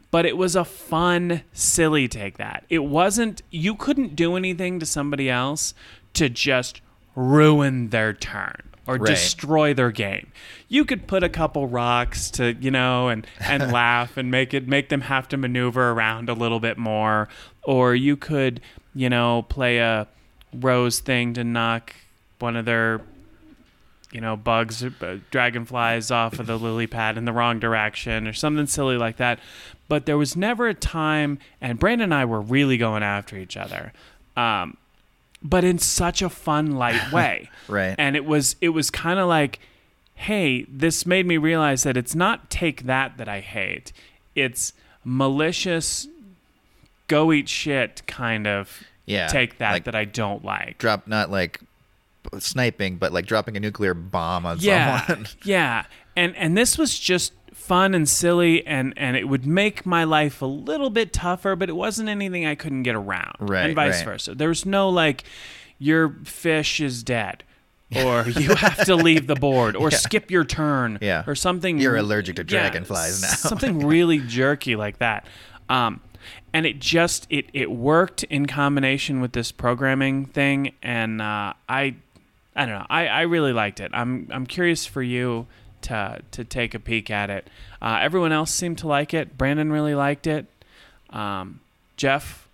But 0.10 0.26
it 0.26 0.38
was 0.38 0.56
a 0.56 0.66
fun, 0.66 1.44
silly 1.54 2.08
take 2.08 2.38
that. 2.38 2.64
It 2.68 2.80
wasn't. 2.80 3.44
You 3.52 3.76
couldn't 3.76 4.16
do 4.16 4.36
anything 4.36 4.80
to 4.80 4.88
somebody 4.88 5.30
else 5.30 5.76
to 6.14 6.30
just 6.30 6.82
ruin 7.16 7.90
their 7.90 8.14
turn 8.14 8.64
or 8.88 8.96
Right. 8.96 9.08
destroy 9.10 9.74
their 9.74 9.92
game. 9.92 10.32
You 10.70 10.86
could 10.86 11.08
put 11.08 11.24
a 11.24 11.30
couple 11.30 11.68
rocks 11.68 12.32
to, 12.32 12.54
you 12.54 12.72
know, 12.72 13.10
and 13.10 13.28
and 13.40 13.72
laugh 13.72 14.18
and 14.18 14.32
make 14.32 14.54
it 14.54 14.68
make 14.68 14.90
them 14.90 15.02
have 15.02 15.28
to 15.30 15.38
maneuver 15.38 15.92
around 15.92 16.30
a 16.30 16.34
little 16.34 16.60
bit 16.60 16.78
more, 16.78 17.28
or 17.64 17.94
you 17.96 18.16
could, 18.16 18.62
you 18.96 19.10
know, 19.10 19.44
play 19.50 19.78
a 19.80 20.08
rose 20.54 21.00
thing 21.00 21.34
to 21.34 21.44
knock 21.44 21.94
one 22.40 22.56
of 22.56 22.66
their 22.66 23.02
you 24.14 24.22
know 24.22 24.38
bugs 24.38 24.82
uh, 24.84 25.18
dragonflies 25.32 26.10
off 26.10 26.40
of 26.40 26.48
the 26.48 26.58
lily 26.58 26.88
pad 26.88 27.18
in 27.18 27.26
the 27.26 27.34
wrong 27.34 27.60
direction 27.60 28.26
or 28.26 28.32
something 28.32 28.66
silly 28.66 28.96
like 28.96 29.18
that 29.18 29.38
but 29.90 30.06
there 30.06 30.18
was 30.18 30.34
never 30.38 30.68
a 30.70 30.74
time 30.74 31.38
and 31.60 31.78
brandon 31.78 32.06
and 32.06 32.14
i 32.14 32.24
were 32.24 32.40
really 32.40 32.78
going 32.78 33.04
after 33.04 33.36
each 33.38 33.58
other 33.58 33.92
um, 34.38 34.78
but 35.50 35.64
in 35.64 35.78
such 35.78 36.22
a 36.22 36.30
fun 36.30 36.72
light 36.72 37.12
way 37.18 37.50
Right. 37.68 37.96
and 37.98 38.16
it 38.16 38.26
was 38.26 38.56
it 38.62 38.70
was 38.70 38.90
kind 38.90 39.20
of 39.20 39.28
like 39.28 39.60
hey 40.16 40.66
this 40.70 41.06
made 41.06 41.26
me 41.28 41.38
realize 41.38 41.84
that 41.84 41.96
it's 41.96 42.16
not 42.16 42.50
take 42.50 42.84
that 42.86 43.18
that 43.18 43.30
i 43.30 43.40
hate 43.40 43.92
it's 44.36 44.74
malicious 45.04 46.08
go 47.08 47.32
eat 47.32 47.48
shit 47.48 48.02
kind 48.08 48.48
of 48.48 48.84
Yeah, 49.06 49.28
take 49.28 49.58
that 49.60 49.72
like- 49.74 49.84
that 49.86 49.96
i 49.96 50.06
don't 50.06 50.44
like 50.44 50.78
Drop 50.80 51.08
not 51.08 51.30
like 51.32 51.60
sniping, 52.40 52.98
but 52.98 53.14
like 53.14 53.26
dropping 53.26 53.56
a 53.56 53.60
nuclear 53.62 53.94
bomb 53.94 54.46
on 54.46 54.58
yeah 54.60 55.06
someone. 55.06 55.28
yeah 55.46 55.86
and 56.18 56.36
and 56.36 56.58
this 56.58 56.78
was 56.78 56.98
just 57.00 57.32
fun 57.68 57.94
and 57.94 58.08
silly 58.08 58.66
and 58.66 58.94
and 58.98 59.18
it 59.18 59.26
would 59.28 59.46
make 59.46 59.86
my 59.86 60.04
life 60.04 60.42
a 60.42 60.46
little 60.46 60.90
bit 60.90 61.12
tougher 61.12 61.56
but 61.56 61.68
it 61.70 61.76
wasn't 61.76 62.08
anything 62.08 62.46
i 62.46 62.56
couldn't 62.56 62.84
get 62.84 62.96
around 62.96 63.36
Right, 63.40 63.66
and 63.66 63.76
vice 63.76 63.98
right. 63.98 64.06
versa 64.06 64.36
there 64.36 64.48
was 64.50 64.66
no 64.66 64.90
like 64.90 65.24
your 65.80 66.16
fish 66.24 66.80
is 66.80 67.04
dead 67.04 67.44
or 67.96 68.28
you 68.28 68.56
have 68.56 68.84
to 68.86 68.96
leave 68.96 69.28
the 69.28 69.36
board 69.36 69.76
or 69.76 69.92
skip 70.06 70.30
your 70.32 70.44
turn 70.44 70.98
Yeah. 71.02 71.24
or 71.28 71.36
something 71.36 71.78
You're 71.78 71.96
allergic 71.98 72.36
to 72.38 72.42
Yeah, 72.44 72.46
dragonflies 72.70 73.22
now. 73.22 73.28
something 73.30 73.80
really 73.86 74.20
jerky 74.20 74.76
like 74.76 75.00
that 75.00 75.26
um, 75.70 76.00
and 76.54 76.66
it 76.66 76.80
just 76.80 77.28
it, 77.30 77.46
it 77.54 77.70
worked 77.72 78.24
in 78.24 78.46
combination 78.46 79.20
with 79.22 79.34
this 79.34 79.52
programming 79.52 80.26
thing 80.26 80.74
and 80.82 81.22
uh, 81.22 81.54
i 81.70 81.96
i 82.56 82.66
don't 82.66 82.70
know 82.80 82.86
I, 82.90 83.08
I 83.08 83.22
really 83.22 83.54
liked 83.54 83.80
it 83.80 83.92
i'm 83.94 84.28
i'm 84.32 84.46
curious 84.48 84.86
for 84.86 85.02
you 85.04 85.48
to 85.82 86.22
to 86.32 86.44
take 86.44 86.74
a 86.74 86.80
peek 86.80 87.10
at 87.12 87.30
it 87.30 87.48
uh, 87.82 88.00
everyone 88.02 88.32
else 88.32 88.52
seemed 88.54 88.78
to 88.78 88.88
like 88.88 89.14
it 89.14 89.38
brandon 89.38 89.72
really 89.72 89.96
liked 89.96 90.28
it 90.28 90.46
um, 91.12 91.60
jeff 91.96 92.48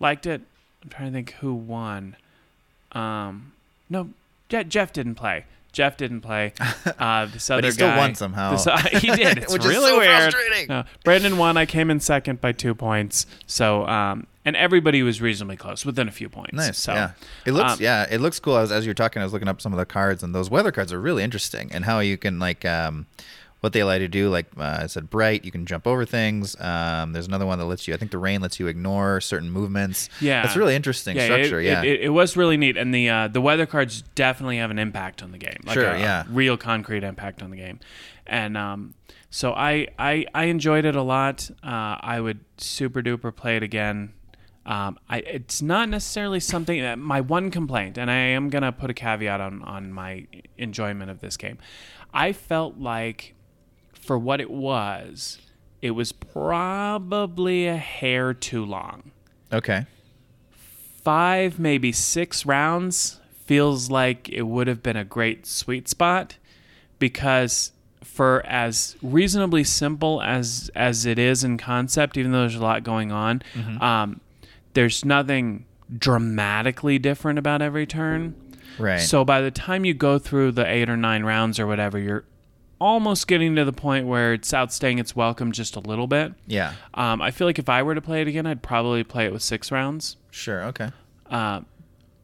liked 0.00 0.26
it 0.26 0.40
i'm 0.82 0.88
trying 0.90 1.08
to 1.08 1.12
think 1.12 1.30
who 1.40 1.52
won 1.54 2.16
um, 2.92 3.52
no, 3.90 4.08
Je- 4.48 4.64
Jeff 4.64 4.92
didn't 4.92 5.16
play. 5.16 5.44
Jeff 5.72 5.96
didn't 5.98 6.22
play. 6.22 6.52
Uh, 6.98 7.26
this 7.26 7.50
other 7.50 7.66
he 7.66 7.72
still 7.72 7.88
guy, 7.88 7.98
won 7.98 8.14
somehow. 8.14 8.52
this- 8.52 8.66
uh, 8.66 8.78
he 8.78 9.10
did. 9.10 9.36
It's 9.42 9.52
Which 9.52 9.62
is 9.64 9.68
really 9.68 9.90
so 9.90 9.98
weird. 9.98 10.32
frustrating. 10.32 10.68
No, 10.68 10.84
Brandon 11.04 11.36
won. 11.36 11.56
I 11.58 11.66
came 11.66 11.90
in 11.90 12.00
second 12.00 12.40
by 12.40 12.52
two 12.52 12.74
points. 12.74 13.26
So, 13.46 13.86
um, 13.86 14.26
and 14.46 14.56
everybody 14.56 15.02
was 15.02 15.20
reasonably 15.20 15.56
close, 15.58 15.84
within 15.84 16.08
a 16.08 16.12
few 16.12 16.30
points. 16.30 16.54
Nice. 16.54 16.78
So, 16.78 16.94
yeah. 16.94 17.10
It 17.44 17.52
looks. 17.52 17.72
um, 17.72 17.78
yeah. 17.80 18.06
It 18.10 18.22
looks 18.22 18.40
cool. 18.40 18.56
As, 18.56 18.72
as 18.72 18.86
you 18.86 18.90
were 18.90 18.94
talking, 18.94 19.20
I 19.20 19.24
was 19.26 19.34
looking 19.34 19.48
up 19.48 19.60
some 19.60 19.74
of 19.74 19.78
the 19.78 19.84
cards, 19.84 20.22
and 20.22 20.34
those 20.34 20.48
weather 20.48 20.72
cards 20.72 20.90
are 20.92 21.00
really 21.00 21.22
interesting, 21.22 21.70
and 21.72 21.84
how 21.84 22.00
you 22.00 22.16
can 22.16 22.38
like 22.38 22.64
um, 22.64 23.06
what 23.60 23.72
they 23.72 23.80
allow 23.80 23.94
you 23.94 23.98
to 24.00 24.08
do. 24.08 24.28
Like 24.30 24.46
uh, 24.56 24.78
I 24.82 24.86
said, 24.86 25.10
bright. 25.10 25.44
You 25.44 25.50
can 25.50 25.66
jump 25.66 25.86
over 25.86 26.04
things. 26.04 26.54
Um, 26.60 27.12
there's 27.12 27.26
another 27.26 27.46
one 27.46 27.58
that 27.58 27.64
lets 27.64 27.88
you. 27.88 27.94
I 27.94 27.96
think 27.96 28.12
the 28.12 28.18
rain 28.18 28.40
lets 28.40 28.60
you 28.60 28.68
ignore 28.68 29.20
certain 29.20 29.50
movements. 29.50 30.08
Yeah. 30.20 30.42
That's 30.42 30.56
really 30.56 30.76
interesting 30.76 31.16
Yeah, 31.16 31.24
structure. 31.24 31.60
it, 31.60 31.64
yeah. 31.66 31.82
it, 31.82 31.88
it, 31.88 32.00
it 32.02 32.08
was 32.10 32.36
really 32.36 32.56
neat, 32.56 32.76
and 32.76 32.94
the 32.94 33.08
uh, 33.08 33.28
the 33.28 33.40
weather 33.40 33.66
cards 33.66 34.02
definitely 34.14 34.58
have 34.58 34.70
an 34.70 34.78
impact 34.78 35.22
on 35.22 35.32
the 35.32 35.38
game. 35.38 35.58
Like 35.64 35.74
Sure, 35.74 35.88
a, 35.90 35.96
a 35.96 35.98
yeah. 35.98 36.24
real 36.30 36.56
concrete 36.56 37.02
impact 37.02 37.42
on 37.42 37.50
the 37.50 37.56
game, 37.56 37.80
and 38.26 38.56
um, 38.56 38.94
so 39.30 39.52
I, 39.52 39.88
I 39.98 40.26
I 40.34 40.44
enjoyed 40.44 40.84
it 40.84 40.94
a 40.94 41.02
lot. 41.02 41.50
Uh, 41.62 41.96
I 42.00 42.20
would 42.20 42.40
super 42.58 43.02
duper 43.02 43.34
play 43.34 43.56
it 43.56 43.62
again. 43.64 44.12
Um, 44.66 44.98
I, 45.08 45.18
it's 45.18 45.62
not 45.62 45.88
necessarily 45.88 46.40
something 46.40 46.80
that 46.82 46.98
my 46.98 47.20
one 47.20 47.50
complaint, 47.50 47.96
and 47.96 48.10
I 48.10 48.16
am 48.16 48.50
gonna 48.50 48.72
put 48.72 48.90
a 48.90 48.94
caveat 48.94 49.40
on 49.40 49.62
on 49.62 49.92
my 49.92 50.26
enjoyment 50.58 51.10
of 51.10 51.20
this 51.20 51.36
game. 51.36 51.58
I 52.12 52.32
felt 52.32 52.76
like 52.78 53.34
for 53.94 54.18
what 54.18 54.40
it 54.40 54.50
was, 54.50 55.38
it 55.80 55.92
was 55.92 56.12
probably 56.12 57.66
a 57.66 57.76
hair 57.76 58.34
too 58.34 58.64
long 58.64 59.12
okay. 59.52 59.86
five, 60.50 61.58
maybe 61.58 61.92
six 61.92 62.46
rounds 62.46 63.20
feels 63.44 63.90
like 63.90 64.28
it 64.28 64.42
would 64.42 64.66
have 64.66 64.82
been 64.82 64.96
a 64.96 65.04
great 65.04 65.46
sweet 65.46 65.88
spot 65.88 66.36
because 66.98 67.72
for 68.02 68.44
as 68.46 68.96
reasonably 69.02 69.62
simple 69.62 70.20
as 70.22 70.70
as 70.74 71.06
it 71.06 71.18
is 71.18 71.44
in 71.44 71.58
concept, 71.58 72.16
even 72.16 72.32
though 72.32 72.40
there's 72.40 72.56
a 72.56 72.62
lot 72.62 72.82
going 72.82 73.12
on, 73.12 73.42
um, 73.80 74.20
there's 74.76 75.06
nothing 75.06 75.64
dramatically 75.98 76.98
different 76.98 77.38
about 77.38 77.62
every 77.62 77.86
turn. 77.86 78.34
Right. 78.78 78.98
So 78.98 79.24
by 79.24 79.40
the 79.40 79.50
time 79.50 79.86
you 79.86 79.94
go 79.94 80.18
through 80.18 80.52
the 80.52 80.70
eight 80.70 80.90
or 80.90 80.98
nine 80.98 81.24
rounds 81.24 81.58
or 81.58 81.66
whatever, 81.66 81.98
you're 81.98 82.24
almost 82.78 83.26
getting 83.26 83.56
to 83.56 83.64
the 83.64 83.72
point 83.72 84.06
where 84.06 84.34
it's 84.34 84.52
outstaying 84.52 85.00
its 85.00 85.16
welcome 85.16 85.50
just 85.50 85.76
a 85.76 85.80
little 85.80 86.06
bit. 86.06 86.34
yeah. 86.46 86.74
Um, 86.92 87.22
I 87.22 87.30
feel 87.30 87.46
like 87.46 87.58
if 87.58 87.70
I 87.70 87.82
were 87.82 87.94
to 87.94 88.02
play 88.02 88.20
it 88.20 88.28
again, 88.28 88.46
I'd 88.46 88.62
probably 88.62 89.02
play 89.02 89.24
it 89.24 89.32
with 89.32 89.42
six 89.42 89.72
rounds. 89.72 90.18
Sure. 90.30 90.62
Okay. 90.64 90.90
Uh, 91.30 91.62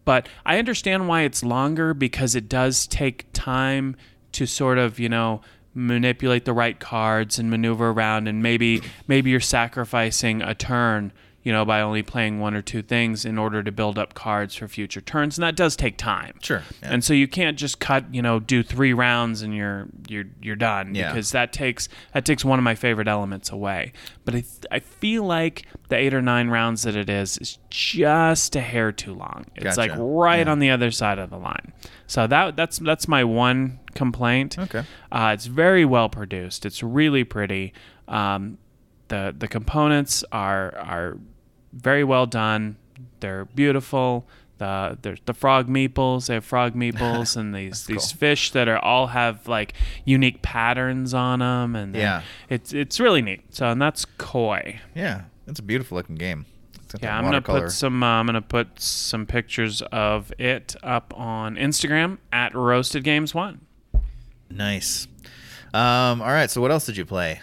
but 0.04 0.28
I 0.44 0.58
understand 0.58 1.08
why 1.08 1.22
it's 1.22 1.42
longer 1.42 1.94
because 1.94 2.34
it 2.34 2.50
does 2.50 2.86
take 2.86 3.24
time 3.32 3.96
to 4.32 4.44
sort 4.44 4.76
of, 4.76 4.98
you 4.98 5.08
know, 5.08 5.40
manipulate 5.74 6.44
the 6.44 6.52
right 6.52 6.78
cards 6.78 7.38
and 7.38 7.48
maneuver 7.48 7.90
around 7.90 8.28
and 8.28 8.42
maybe 8.42 8.82
maybe 9.08 9.30
you're 9.30 9.40
sacrificing 9.40 10.42
a 10.42 10.54
turn, 10.54 11.12
you 11.44 11.52
know, 11.52 11.64
by 11.64 11.80
only 11.80 12.02
playing 12.02 12.38
one 12.38 12.54
or 12.54 12.62
two 12.62 12.82
things 12.82 13.24
in 13.24 13.36
order 13.36 13.62
to 13.62 13.72
build 13.72 13.98
up 13.98 14.14
cards 14.14 14.54
for 14.54 14.68
future 14.68 15.00
turns 15.00 15.36
and 15.36 15.42
that 15.42 15.56
does 15.56 15.74
take 15.74 15.96
time. 15.96 16.38
Sure. 16.42 16.62
Yeah. 16.82 16.90
And 16.92 17.02
so 17.04 17.14
you 17.14 17.26
can't 17.26 17.58
just 17.58 17.80
cut, 17.80 18.04
you 18.14 18.22
know, 18.22 18.38
do 18.38 18.62
3 18.62 18.92
rounds 18.92 19.42
and 19.42 19.54
you're 19.54 19.88
you're 20.08 20.26
you're 20.40 20.56
done 20.56 20.94
Yeah. 20.94 21.10
because 21.10 21.32
that 21.32 21.52
takes 21.52 21.88
that 22.12 22.24
takes 22.24 22.44
one 22.44 22.58
of 22.58 22.62
my 22.62 22.74
favorite 22.76 23.08
elements 23.08 23.50
away. 23.50 23.92
But 24.24 24.34
I 24.34 24.40
th- 24.40 24.66
I 24.70 24.78
feel 24.78 25.24
like 25.24 25.66
the 25.88 25.96
8 25.96 26.14
or 26.14 26.22
9 26.22 26.48
rounds 26.48 26.82
that 26.84 26.94
it 26.96 27.10
is 27.10 27.38
is 27.38 27.58
just 27.70 28.54
a 28.54 28.60
hair 28.60 28.92
too 28.92 29.14
long. 29.14 29.46
It's 29.56 29.76
like 29.76 29.90
right 29.96 30.46
Yeah. 30.46 30.52
on 30.52 30.58
the 30.60 30.70
other 30.70 30.90
side 30.92 31.18
of 31.18 31.30
the 31.30 31.38
line. 31.38 31.72
So 32.06 32.26
that 32.28 32.54
that's 32.56 32.78
that's 32.78 33.08
my 33.08 33.24
one 33.24 33.80
complaint. 33.94 34.58
Okay. 34.58 34.84
Uh, 35.10 35.32
it's 35.34 35.46
very 35.46 35.84
well 35.84 36.08
produced. 36.08 36.64
It's 36.64 36.82
really 36.82 37.24
pretty. 37.24 37.72
Um, 38.06 38.58
the 39.08 39.34
the 39.36 39.48
components 39.48 40.24
are 40.32 40.74
are 40.76 41.18
very 41.72 42.04
well 42.04 42.26
done. 42.26 42.76
They're 43.20 43.44
beautiful. 43.46 44.26
The 44.58 44.98
there's 45.02 45.18
the 45.26 45.34
frog 45.34 45.68
meeples. 45.68 46.26
They 46.26 46.34
have 46.34 46.44
frog 46.44 46.74
meeples 46.76 47.36
and 47.36 47.54
these 47.54 47.86
these 47.86 48.12
cool. 48.12 48.18
fish 48.18 48.50
that 48.52 48.68
are 48.68 48.78
all 48.78 49.08
have 49.08 49.48
like 49.48 49.74
unique 50.04 50.42
patterns 50.42 51.14
on 51.14 51.38
them 51.40 51.74
and 51.74 51.94
Yeah. 51.96 52.22
it's 52.48 52.72
it's 52.72 53.00
really 53.00 53.22
neat. 53.22 53.42
So 53.54 53.68
and 53.70 53.80
that's 53.82 54.04
koi. 54.18 54.80
Yeah. 54.94 55.22
It's 55.46 55.58
a 55.58 55.62
beautiful 55.62 55.96
looking 55.96 56.14
game. 56.16 56.46
Yeah, 57.00 57.16
I'm 57.16 57.24
gonna 57.24 57.40
put 57.40 57.72
some. 57.72 58.02
Uh, 58.02 58.06
I'm 58.20 58.26
gonna 58.26 58.42
put 58.42 58.78
some 58.78 59.24
pictures 59.24 59.80
of 59.90 60.30
it 60.38 60.76
up 60.82 61.14
on 61.18 61.56
Instagram 61.56 62.18
at 62.30 62.54
Roasted 62.54 63.02
Games 63.02 63.34
One. 63.34 63.62
Nice. 64.50 65.08
Um, 65.72 66.20
all 66.20 66.28
right. 66.28 66.50
So 66.50 66.60
what 66.60 66.70
else 66.70 66.84
did 66.84 66.98
you 66.98 67.06
play? 67.06 67.40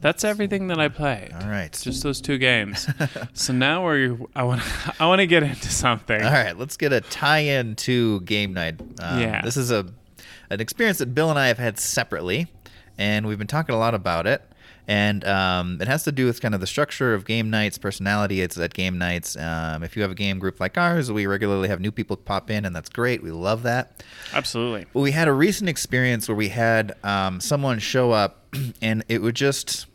That's 0.00 0.22
everything 0.24 0.68
that 0.68 0.78
I 0.78 0.88
played. 0.88 1.32
All 1.32 1.48
right. 1.48 1.72
Just 1.72 2.02
those 2.02 2.20
two 2.20 2.38
games. 2.38 2.88
so 3.34 3.52
now 3.52 3.84
we're 3.84 4.16
I 4.36 4.44
want 4.44 4.62
I 5.00 5.06
want 5.06 5.20
to 5.20 5.26
get 5.26 5.42
into 5.42 5.68
something. 5.68 6.22
All 6.22 6.30
right, 6.32 6.56
let's 6.56 6.76
get 6.76 6.92
a 6.92 7.00
tie-in 7.00 7.74
to 7.76 8.20
game 8.20 8.52
night. 8.52 8.80
Um, 9.00 9.20
Yeah. 9.20 9.42
this 9.42 9.56
is 9.56 9.70
a 9.70 9.86
an 10.50 10.60
experience 10.60 10.98
that 10.98 11.14
Bill 11.14 11.30
and 11.30 11.38
I 11.38 11.48
have 11.48 11.58
had 11.58 11.78
separately, 11.78 12.46
and 12.96 13.26
we've 13.26 13.38
been 13.38 13.46
talking 13.46 13.74
a 13.74 13.78
lot 13.78 13.94
about 13.94 14.26
it. 14.26 14.40
And 14.88 15.22
um, 15.26 15.78
it 15.82 15.86
has 15.86 16.04
to 16.04 16.12
do 16.12 16.24
with 16.24 16.40
kind 16.40 16.54
of 16.54 16.62
the 16.62 16.66
structure 16.66 17.12
of 17.12 17.26
game 17.26 17.50
nights, 17.50 17.76
personality. 17.76 18.40
It's 18.40 18.56
at 18.56 18.72
game 18.72 18.96
nights. 18.96 19.36
Um, 19.36 19.82
if 19.82 19.94
you 19.94 20.02
have 20.02 20.10
a 20.10 20.14
game 20.14 20.38
group 20.38 20.60
like 20.60 20.78
ours, 20.78 21.12
we 21.12 21.26
regularly 21.26 21.68
have 21.68 21.78
new 21.78 21.92
people 21.92 22.16
pop 22.16 22.50
in, 22.50 22.64
and 22.64 22.74
that's 22.74 22.88
great. 22.88 23.22
We 23.22 23.30
love 23.30 23.64
that. 23.64 24.02
Absolutely. 24.32 24.86
Well, 24.94 25.04
we 25.04 25.10
had 25.10 25.28
a 25.28 25.32
recent 25.32 25.68
experience 25.68 26.26
where 26.26 26.34
we 26.34 26.48
had 26.48 26.96
um, 27.04 27.38
someone 27.38 27.80
show 27.80 28.12
up, 28.12 28.46
and 28.82 29.04
it 29.08 29.20
would 29.20 29.36
just. 29.36 29.86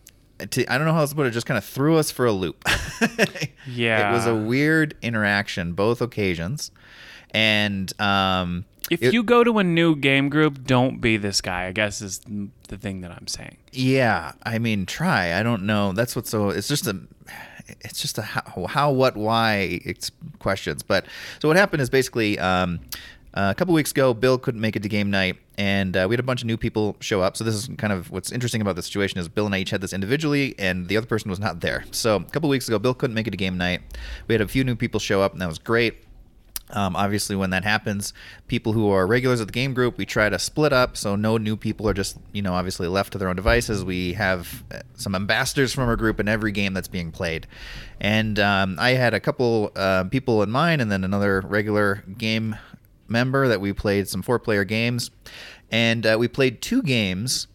To, 0.52 0.72
I 0.72 0.78
don't 0.78 0.86
know 0.86 0.94
how 0.94 1.00
else 1.00 1.12
to 1.12 1.16
put 1.16 1.26
it. 1.26 1.32
Just 1.32 1.48
kind 1.48 1.58
of 1.58 1.66
threw 1.66 1.98
us 1.98 2.12
for 2.12 2.28
a 2.28 2.32
loop. 2.32 2.64
Yeah. 3.68 4.10
it 4.12 4.14
was 4.14 4.28
a 4.28 4.36
weird 4.36 4.96
interaction 5.02 5.74
both 5.74 6.02
occasions, 6.02 6.70
and 7.32 8.00
um, 8.00 8.66
If 8.94 9.04
it- 9.04 9.14
you 9.14 9.24
go 9.24 9.44
to 9.44 9.60
a 9.60 9.64
new 9.64 9.96
game 9.96 10.30
group, 10.30 10.66
don't 10.66 11.00
be 11.02 11.18
this 11.18 11.42
guy. 11.42 11.66
I 11.68 11.72
guess 11.72 12.02
is 12.02 12.20
the 12.70 12.78
thing 12.78 13.02
that 13.02 13.12
I'm 13.12 13.28
saying. 13.28 13.58
yeah, 13.72 14.34
I 14.44 14.60
mean, 14.60 14.86
try. 14.86 15.34
I 15.40 15.44
don't 15.44 15.64
know. 15.64 15.94
That's 15.94 16.16
what's 16.16 16.30
so. 16.30 16.50
It's 16.50 16.68
just 16.68 16.88
a. 16.88 17.00
It's 17.82 18.02
just 18.02 18.18
a 18.18 18.22
how, 18.22 18.68
how 18.68 18.92
what, 18.92 19.16
why 19.16 19.80
it's 19.86 20.12
questions. 20.40 20.84
But 20.84 21.06
so 21.42 21.48
what 21.48 21.56
happened 21.56 21.82
is 21.82 21.90
basically 21.90 22.38
um, 22.38 22.82
a 23.34 23.56
couple 23.56 23.74
weeks 23.74 23.92
ago, 23.92 24.14
Bill 24.14 24.38
couldn't 24.38 24.60
make 24.60 24.76
it 24.76 24.84
to 24.84 24.90
game 24.90 25.10
night, 25.10 25.38
and 25.58 25.96
uh, 25.96 26.06
we 26.10 26.14
had 26.14 26.20
a 26.20 26.24
bunch 26.24 26.42
of 26.42 26.48
new 26.48 26.58
people 26.58 26.98
show 27.00 27.22
up. 27.22 27.38
So 27.38 27.44
this 27.46 27.56
is 27.56 27.70
kind 27.78 27.94
of 27.94 28.12
what's 28.12 28.32
interesting 28.34 28.62
about 28.62 28.76
the 28.76 28.84
situation 28.84 29.18
is 29.18 29.30
Bill 29.30 29.46
and 29.46 29.56
I 29.56 29.60
each 29.60 29.70
had 29.70 29.80
this 29.82 29.94
individually, 29.94 30.56
and 30.60 30.90
the 30.90 30.98
other 30.98 31.08
person 31.08 31.30
was 31.30 31.40
not 31.40 31.62
there. 31.62 31.86
So 31.92 32.18
a 32.18 32.24
couple 32.26 32.50
weeks 32.50 32.68
ago, 32.68 32.80
Bill 32.80 32.94
couldn't 32.94 33.14
make 33.16 33.28
it 33.28 33.32
to 33.32 33.38
game 33.38 33.58
night. 33.58 33.82
We 34.28 34.34
had 34.34 34.42
a 34.42 34.48
few 34.48 34.64
new 34.66 34.76
people 34.76 35.00
show 35.00 35.22
up, 35.22 35.32
and 35.32 35.42
that 35.42 35.48
was 35.48 35.58
great. 35.58 35.96
Um, 36.74 36.96
obviously, 36.96 37.36
when 37.36 37.51
that 37.51 37.63
happens, 37.63 38.13
people 38.48 38.74
who 38.74 38.89
are 38.89 39.06
regulars 39.06 39.39
at 39.39 39.48
the 39.48 39.53
game 39.53 39.74
group, 39.74 39.98
we 39.98 40.06
try 40.06 40.27
to 40.27 40.39
split 40.39 40.74
up 40.74 40.98
so 40.98 41.15
no 41.15 41.38
new 41.38 41.56
people 41.56 41.88
are 41.88 41.94
just, 41.94 42.18
you 42.32 42.42
know, 42.42 42.53
obviously 42.53 42.88
left 42.88 43.13
to 43.13 43.20
their 43.20 43.30
own 43.30 43.36
devices. 43.36 43.86
We 43.86 44.13
have 44.13 44.63
uh, 44.72 44.80
some 44.96 45.13
ambassadors 45.13 45.72
from 45.72 45.88
our 45.88 45.96
group 45.96 46.20
in 46.20 46.27
every 46.27 46.51
game 46.51 46.74
that's 46.74 46.88
being 46.88 47.12
played. 47.12 47.48
And 48.01 48.39
um, 48.39 48.77
I 48.80 48.92
had 48.92 49.13
a 49.13 49.20
couple 49.20 49.72
uh, 49.75 50.06
people 50.06 50.42
in 50.42 50.50
mind 50.50 50.82
and 50.82 50.92
then 50.92 51.03
another 51.03 51.42
regular 51.42 52.03
game 52.18 52.56
member 53.08 53.48
that 53.48 53.62
we 53.62 53.72
played 53.72 54.08
some 54.08 54.24
four 54.24 54.39
player 54.39 54.63
games. 54.63 55.12
And 55.72 56.06
uh, 56.06 56.18
we 56.20 56.27
played 56.27 56.62
two 56.62 56.82
games. 56.82 57.48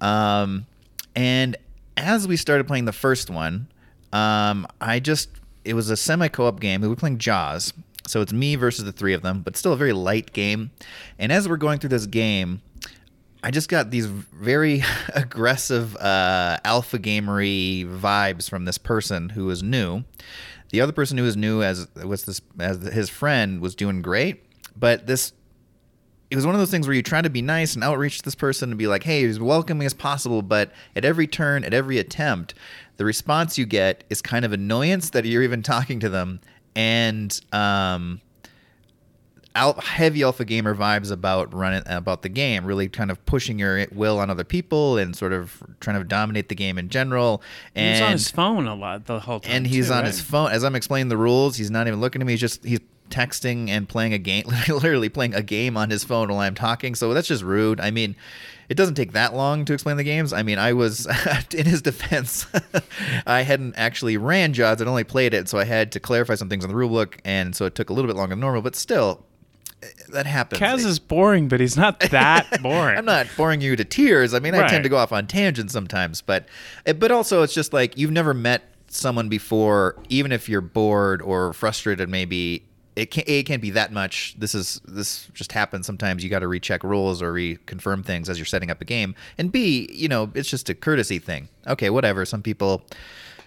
Um, 0.00 0.66
and 1.14 1.56
as 1.96 2.28
we 2.28 2.36
started 2.36 2.66
playing 2.66 2.84
the 2.84 2.92
first 2.92 3.30
one, 3.30 3.68
um, 4.12 4.66
I 4.80 5.00
just 5.00 5.30
it 5.64 5.74
was 5.74 5.90
a 5.90 5.96
semi 5.96 6.28
co-op 6.28 6.60
game. 6.60 6.80
We 6.80 6.88
were 6.88 6.96
playing 6.96 7.18
Jaws, 7.18 7.72
so 8.06 8.20
it's 8.20 8.32
me 8.32 8.56
versus 8.56 8.84
the 8.84 8.92
three 8.92 9.12
of 9.12 9.22
them, 9.22 9.42
but 9.42 9.56
still 9.56 9.72
a 9.72 9.76
very 9.76 9.92
light 9.92 10.32
game. 10.32 10.70
And 11.18 11.32
as 11.32 11.48
we're 11.48 11.56
going 11.56 11.78
through 11.78 11.90
this 11.90 12.06
game, 12.06 12.62
I 13.42 13.50
just 13.50 13.68
got 13.68 13.90
these 13.90 14.06
very 14.06 14.82
aggressive 15.14 15.96
uh, 15.96 16.58
alpha 16.64 16.98
gamery 16.98 17.86
vibes 17.86 18.48
from 18.48 18.64
this 18.64 18.78
person 18.78 19.30
who 19.30 19.46
was 19.46 19.62
new. 19.62 20.04
The 20.70 20.80
other 20.80 20.92
person 20.92 21.16
who 21.16 21.24
was 21.24 21.36
new 21.36 21.62
as 21.62 21.86
was 21.94 22.24
this 22.24 22.40
as 22.58 22.82
his 22.82 23.08
friend 23.08 23.60
was 23.60 23.74
doing 23.74 24.02
great, 24.02 24.44
but 24.76 25.06
this 25.06 25.32
it 26.28 26.34
was 26.34 26.44
one 26.44 26.56
of 26.56 26.58
those 26.58 26.72
things 26.72 26.88
where 26.88 26.96
you 26.96 27.04
try 27.04 27.22
to 27.22 27.30
be 27.30 27.40
nice 27.40 27.74
and 27.74 27.84
outreach 27.84 28.18
to 28.18 28.24
this 28.24 28.34
person 28.34 28.70
and 28.70 28.78
be 28.78 28.88
like, 28.88 29.04
hey, 29.04 29.24
as 29.24 29.38
welcoming 29.38 29.86
as 29.86 29.94
possible. 29.94 30.42
But 30.42 30.72
at 30.96 31.04
every 31.04 31.28
turn, 31.28 31.62
at 31.62 31.72
every 31.72 31.98
attempt, 31.98 32.54
the 32.96 33.04
response 33.04 33.56
you 33.58 33.64
get 33.64 34.02
is 34.10 34.22
kind 34.22 34.44
of 34.44 34.52
annoyance 34.52 35.10
that 35.10 35.24
you're 35.24 35.44
even 35.44 35.62
talking 35.62 36.00
to 36.00 36.08
them 36.08 36.40
and 36.76 37.40
um, 37.52 38.20
out 39.56 39.82
heavy 39.82 40.22
alpha 40.22 40.44
gamer 40.44 40.74
vibes 40.74 41.10
about 41.10 41.52
running 41.54 41.82
about 41.86 42.22
the 42.22 42.28
game, 42.28 42.64
really 42.66 42.88
kind 42.88 43.10
of 43.10 43.24
pushing 43.24 43.58
your 43.58 43.86
will 43.90 44.18
on 44.18 44.28
other 44.30 44.44
people 44.44 44.98
and 44.98 45.16
sort 45.16 45.32
of 45.32 45.62
trying 45.80 45.98
to 45.98 46.04
dominate 46.04 46.48
the 46.50 46.54
game 46.54 46.76
in 46.78 46.88
general. 46.90 47.42
And 47.74 47.94
He's 47.94 48.02
on 48.02 48.12
his 48.12 48.30
phone 48.30 48.66
a 48.66 48.74
lot 48.74 49.06
the 49.06 49.18
whole 49.18 49.40
time. 49.40 49.52
and 49.52 49.66
he's 49.66 49.88
too, 49.88 49.94
on 49.94 49.98
right? 50.00 50.06
his 50.08 50.20
phone 50.20 50.50
as 50.52 50.62
I'm 50.62 50.76
explaining 50.76 51.08
the 51.08 51.16
rules. 51.16 51.56
He's 51.56 51.70
not 51.70 51.86
even 51.88 52.00
looking 52.00 52.20
at 52.20 52.26
me. 52.26 52.34
He's 52.34 52.40
just 52.40 52.62
he's 52.64 52.80
texting 53.08 53.70
and 53.70 53.88
playing 53.88 54.12
a 54.12 54.18
game, 54.18 54.44
literally 54.68 55.08
playing 55.08 55.34
a 55.34 55.42
game 55.42 55.76
on 55.76 55.88
his 55.90 56.04
phone 56.04 56.28
while 56.28 56.40
I'm 56.40 56.54
talking. 56.54 56.94
So 56.94 57.14
that's 57.14 57.28
just 57.28 57.42
rude. 57.42 57.80
I 57.80 57.90
mean, 57.90 58.14
it 58.68 58.74
doesn't 58.74 58.94
take 58.94 59.12
that 59.12 59.34
long 59.34 59.64
to 59.66 59.72
explain 59.72 59.96
the 59.96 60.04
games. 60.04 60.32
I 60.32 60.42
mean, 60.42 60.58
I 60.58 60.72
was 60.72 61.06
in 61.54 61.66
his 61.66 61.82
defense. 61.82 62.46
I 63.26 63.42
hadn't 63.42 63.74
actually 63.76 64.16
ran 64.16 64.52
Jaws. 64.52 64.80
I'd 64.80 64.88
only 64.88 65.04
played 65.04 65.34
it, 65.34 65.48
so 65.48 65.58
I 65.58 65.64
had 65.64 65.92
to 65.92 66.00
clarify 66.00 66.34
some 66.34 66.48
things 66.48 66.64
on 66.64 66.70
the 66.70 66.76
rule 66.76 66.88
book, 66.88 67.18
and 67.24 67.54
so 67.54 67.64
it 67.66 67.74
took 67.74 67.90
a 67.90 67.92
little 67.92 68.08
bit 68.08 68.16
longer 68.16 68.34
than 68.34 68.40
normal. 68.40 68.62
But 68.62 68.76
still, 68.76 69.24
eh, 69.82 69.88
that 70.08 70.26
happens. 70.26 70.60
Kaz 70.60 70.84
is 70.84 70.98
boring, 70.98 71.48
but 71.48 71.60
he's 71.60 71.76
not 71.76 72.00
that 72.10 72.62
boring. 72.62 72.98
I'm 72.98 73.04
not 73.04 73.26
boring 73.36 73.60
you 73.60 73.76
to 73.76 73.84
tears. 73.84 74.34
I 74.34 74.40
mean, 74.40 74.54
I 74.54 74.68
tend 74.68 74.84
to 74.84 74.90
go 74.90 74.96
off 74.96 75.12
on 75.12 75.26
tangents 75.26 75.72
sometimes, 75.72 76.22
but 76.22 76.46
eh, 76.86 76.92
but 76.92 77.10
also 77.10 77.42
it's 77.42 77.54
just 77.54 77.72
like 77.72 77.96
you've 77.96 78.12
never 78.12 78.34
met 78.34 78.62
someone 78.88 79.28
before, 79.28 79.96
even 80.08 80.32
if 80.32 80.48
you're 80.48 80.60
bored 80.60 81.20
or 81.22 81.52
frustrated, 81.52 82.08
maybe 82.08 82.64
it 82.96 83.10
can 83.10 83.24
it 83.26 83.44
can't 83.44 83.62
be 83.62 83.70
that 83.70 83.92
much. 83.92 84.34
This 84.38 84.54
is 84.54 84.80
this 84.86 85.28
just 85.34 85.52
happens 85.52 85.86
sometimes. 85.86 86.24
You 86.24 86.30
got 86.30 86.40
to 86.40 86.48
recheck 86.48 86.82
rules 86.82 87.22
or 87.22 87.32
reconfirm 87.32 88.04
things 88.04 88.28
as 88.28 88.38
you're 88.38 88.46
setting 88.46 88.70
up 88.70 88.80
a 88.80 88.86
game, 88.86 89.14
and 89.36 89.52
B, 89.52 89.88
you 89.92 90.08
know, 90.08 90.30
it's 90.34 90.48
just 90.48 90.68
a 90.70 90.74
courtesy 90.74 91.18
thing. 91.18 91.48
Okay, 91.66 91.90
whatever. 91.90 92.24
Some 92.24 92.42
people 92.42 92.82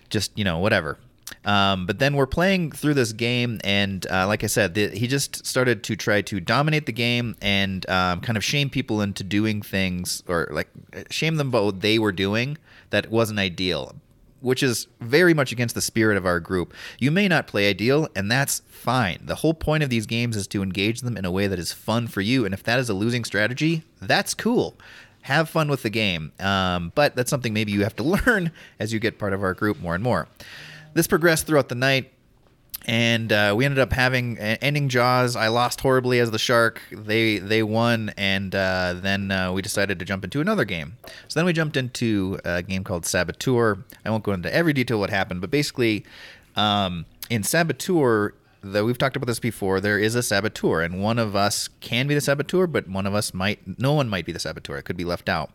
just 0.09 0.37
you 0.37 0.43
know 0.43 0.59
whatever. 0.59 0.97
Um, 1.45 1.85
but 1.85 1.99
then 1.99 2.15
we're 2.15 2.27
playing 2.27 2.71
through 2.71 2.95
this 2.95 3.13
game, 3.13 3.59
and 3.63 4.05
uh, 4.09 4.27
like 4.27 4.43
I 4.43 4.47
said, 4.47 4.73
the, 4.73 4.89
he 4.89 5.07
just 5.07 5.45
started 5.45 5.83
to 5.83 5.95
try 5.95 6.21
to 6.23 6.39
dominate 6.39 6.85
the 6.85 6.91
game 6.91 7.35
and 7.41 7.87
um, 7.89 8.21
kind 8.21 8.37
of 8.37 8.43
shame 8.43 8.69
people 8.69 9.01
into 9.01 9.23
doing 9.23 9.61
things, 9.61 10.23
or 10.27 10.47
like 10.51 10.69
shame 11.09 11.35
them 11.35 11.49
about 11.49 11.65
what 11.65 11.81
they 11.81 11.97
were 11.99 12.11
doing 12.11 12.57
that 12.89 13.09
wasn't 13.09 13.39
ideal, 13.39 13.95
which 14.41 14.63
is 14.63 14.87
very 14.99 15.33
much 15.33 15.51
against 15.51 15.75
the 15.75 15.81
spirit 15.81 16.17
of 16.17 16.25
our 16.25 16.39
group. 16.39 16.73
You 16.99 17.11
may 17.11 17.27
not 17.27 17.47
play 17.47 17.69
ideal, 17.69 18.07
and 18.15 18.31
that's 18.31 18.61
fine. 18.67 19.19
The 19.23 19.35
whole 19.35 19.53
point 19.53 19.83
of 19.83 19.89
these 19.89 20.05
games 20.05 20.35
is 20.35 20.47
to 20.47 20.63
engage 20.63 21.01
them 21.01 21.17
in 21.17 21.25
a 21.25 21.31
way 21.31 21.47
that 21.47 21.59
is 21.59 21.73
fun 21.73 22.07
for 22.07 22.21
you, 22.21 22.45
and 22.45 22.53
if 22.53 22.63
that 22.63 22.79
is 22.79 22.89
a 22.89 22.93
losing 22.93 23.23
strategy, 23.25 23.83
that's 24.01 24.33
cool 24.33 24.77
have 25.23 25.49
fun 25.49 25.69
with 25.69 25.83
the 25.83 25.89
game. 25.89 26.31
Um, 26.39 26.91
but 26.95 27.15
that's 27.15 27.29
something 27.29 27.53
maybe 27.53 27.71
you 27.71 27.83
have 27.83 27.95
to 27.97 28.03
learn 28.25 28.51
as 28.79 28.93
you 28.93 28.99
get 28.99 29.19
part 29.19 29.33
of 29.33 29.43
our 29.43 29.53
group 29.53 29.79
more 29.79 29.95
and 29.95 30.03
more. 30.03 30.27
This 30.93 31.07
progressed 31.07 31.45
throughout 31.45 31.69
the 31.69 31.75
night, 31.75 32.11
and 32.87 33.31
uh, 33.31 33.53
we 33.55 33.65
ended 33.65 33.79
up 33.79 33.93
having 33.93 34.37
ending 34.37 34.89
Jaws. 34.89 35.35
I 35.35 35.47
lost 35.49 35.81
horribly 35.81 36.19
as 36.19 36.31
the 36.31 36.39
shark. 36.39 36.81
They 36.91 37.37
they 37.39 37.63
won, 37.63 38.11
and 38.17 38.53
uh, 38.55 38.95
then 38.97 39.31
uh, 39.31 39.51
we 39.51 39.61
decided 39.61 39.99
to 39.99 40.05
jump 40.05 40.23
into 40.23 40.41
another 40.41 40.65
game. 40.65 40.97
So 41.27 41.39
then 41.39 41.45
we 41.45 41.53
jumped 41.53 41.77
into 41.77 42.39
a 42.45 42.63
game 42.63 42.83
called 42.83 43.05
Saboteur. 43.05 43.77
I 44.05 44.09
won't 44.09 44.23
go 44.23 44.31
into 44.31 44.53
every 44.53 44.73
detail 44.73 44.99
what 44.99 45.09
happened, 45.09 45.41
but 45.41 45.51
basically, 45.51 46.05
um, 46.55 47.05
in 47.29 47.43
Saboteur, 47.43 48.33
though 48.61 48.85
we've 48.85 48.97
talked 48.97 49.15
about 49.15 49.27
this 49.27 49.39
before, 49.39 49.79
there 49.79 49.99
is 49.99 50.15
a 50.15 50.23
saboteur, 50.23 50.81
and 50.81 51.01
one 51.01 51.19
of 51.19 51.35
us 51.35 51.69
can 51.79 52.07
be 52.07 52.15
the 52.15 52.21
saboteur, 52.21 52.67
but 52.67 52.87
one 52.87 53.05
of 53.05 53.13
us 53.13 53.33
might, 53.33 53.79
no 53.79 53.93
one 53.93 54.09
might 54.09 54.25
be 54.25 54.31
the 54.31 54.39
saboteur. 54.39 54.77
It 54.77 54.83
could 54.83 54.97
be 54.97 55.05
left 55.05 55.29
out. 55.29 55.51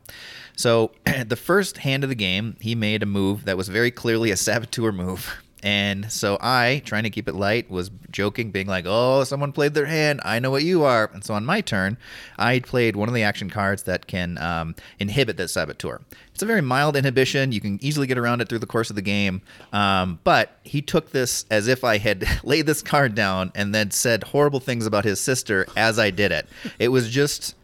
So, 0.56 0.92
the 1.26 1.36
first 1.36 1.78
hand 1.78 2.04
of 2.04 2.08
the 2.08 2.16
game, 2.16 2.56
he 2.60 2.74
made 2.74 3.02
a 3.02 3.06
move 3.06 3.44
that 3.44 3.56
was 3.56 3.68
very 3.68 3.90
clearly 3.90 4.30
a 4.30 4.36
saboteur 4.36 4.92
move. 4.92 5.36
And 5.64 6.12
so 6.12 6.36
I, 6.42 6.82
trying 6.84 7.04
to 7.04 7.10
keep 7.10 7.26
it 7.26 7.34
light, 7.34 7.70
was 7.70 7.90
joking, 8.10 8.50
being 8.50 8.66
like, 8.66 8.84
"Oh, 8.86 9.24
someone 9.24 9.50
played 9.50 9.72
their 9.72 9.86
hand. 9.86 10.20
I 10.22 10.38
know 10.38 10.50
what 10.50 10.62
you 10.62 10.84
are." 10.84 11.10
And 11.14 11.24
so 11.24 11.32
on 11.32 11.46
my 11.46 11.62
turn, 11.62 11.96
I 12.38 12.58
played 12.58 12.96
one 12.96 13.08
of 13.08 13.14
the 13.14 13.22
action 13.22 13.48
cards 13.48 13.84
that 13.84 14.06
can 14.06 14.36
um, 14.36 14.74
inhibit 14.98 15.38
that 15.38 15.48
saboteur. 15.48 16.02
It's 16.34 16.42
a 16.42 16.46
very 16.46 16.60
mild 16.60 16.96
inhibition. 16.96 17.50
You 17.50 17.62
can 17.62 17.82
easily 17.82 18.06
get 18.06 18.18
around 18.18 18.42
it 18.42 18.48
through 18.50 18.58
the 18.58 18.66
course 18.66 18.90
of 18.90 18.96
the 18.96 19.02
game. 19.02 19.40
Um, 19.72 20.18
but 20.22 20.58
he 20.64 20.82
took 20.82 21.12
this 21.12 21.46
as 21.50 21.66
if 21.66 21.82
I 21.82 21.96
had 21.96 22.26
laid 22.44 22.66
this 22.66 22.82
card 22.82 23.14
down 23.14 23.50
and 23.54 23.74
then 23.74 23.90
said 23.90 24.22
horrible 24.24 24.60
things 24.60 24.84
about 24.84 25.06
his 25.06 25.18
sister 25.18 25.66
as 25.76 25.98
I 25.98 26.10
did 26.10 26.30
it. 26.30 26.46
It 26.78 26.88
was 26.88 27.10
just 27.10 27.56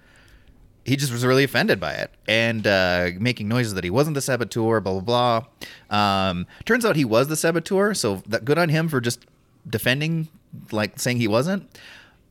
he 0.85 0.97
just 0.97 1.13
was 1.13 1.25
really 1.25 1.45
offended 1.45 1.79
by 1.79 1.93
it 1.93 2.11
and 2.27 2.67
uh, 2.67 3.11
making 3.19 3.49
noises 3.49 3.75
that 3.75 3.85
he 3.85 3.91
wasn't 3.91 4.15
the 4.15 4.21
saboteur, 4.21 4.81
blah 4.81 5.01
blah 5.01 5.43
blah. 5.91 6.29
Um, 6.31 6.47
turns 6.65 6.85
out 6.85 6.97
he 6.97 7.05
was 7.05 7.29
the 7.29 7.37
saboteur, 7.37 7.95
so 7.95 8.23
that 8.27 8.45
good 8.45 8.59
on 8.59 8.69
him 8.69 8.89
for 8.89 9.01
just 9.01 9.27
defending, 9.69 10.29
like 10.73 10.99
saying 10.99 11.19
he 11.19 11.29
wasn't. 11.29 11.69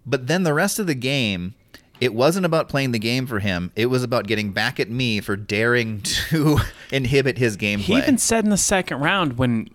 But 0.06 0.28
then 0.28 0.44
the 0.44 0.54
rest 0.54 0.80
of 0.80 0.88
the 0.88 0.96
game, 0.96 1.54
it 2.02 2.14
wasn't 2.14 2.46
about 2.46 2.70
playing 2.70 2.92
the 2.92 3.00
game 3.00 3.28
for 3.28 3.40
him. 3.40 3.72
It 3.76 3.88
was 3.88 4.04
about 4.04 4.26
getting 4.26 4.52
back 4.52 4.80
at 4.80 4.90
me 4.90 5.20
for 5.20 5.36
daring 5.36 6.02
to 6.30 6.60
inhibit 6.92 7.38
his 7.38 7.58
gameplay. 7.58 7.80
He 7.80 7.98
even 7.98 8.18
said 8.18 8.44
in 8.44 8.50
the 8.50 8.58
second 8.58 9.00
round 9.02 9.38
when 9.38 9.70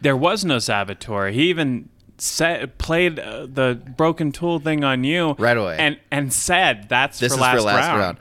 there 0.00 0.16
was 0.16 0.44
no 0.44 0.58
saboteur, 0.58 1.30
he 1.30 1.48
even 1.48 1.88
said, 2.18 2.78
played 2.78 3.18
uh, 3.18 3.46
the 3.46 3.80
broken 3.96 4.32
tool 4.32 4.58
thing 4.60 4.84
on 4.84 5.04
you 5.04 5.34
Right 5.38 5.56
away. 5.56 5.76
and 5.78 5.98
and 6.10 6.32
said 6.32 6.88
that's 6.88 7.18
this 7.18 7.32
for 7.32 7.36
is 7.36 7.40
last, 7.40 7.56
for 7.56 7.62
last 7.62 7.88
round. 7.88 8.00
round. 8.00 8.18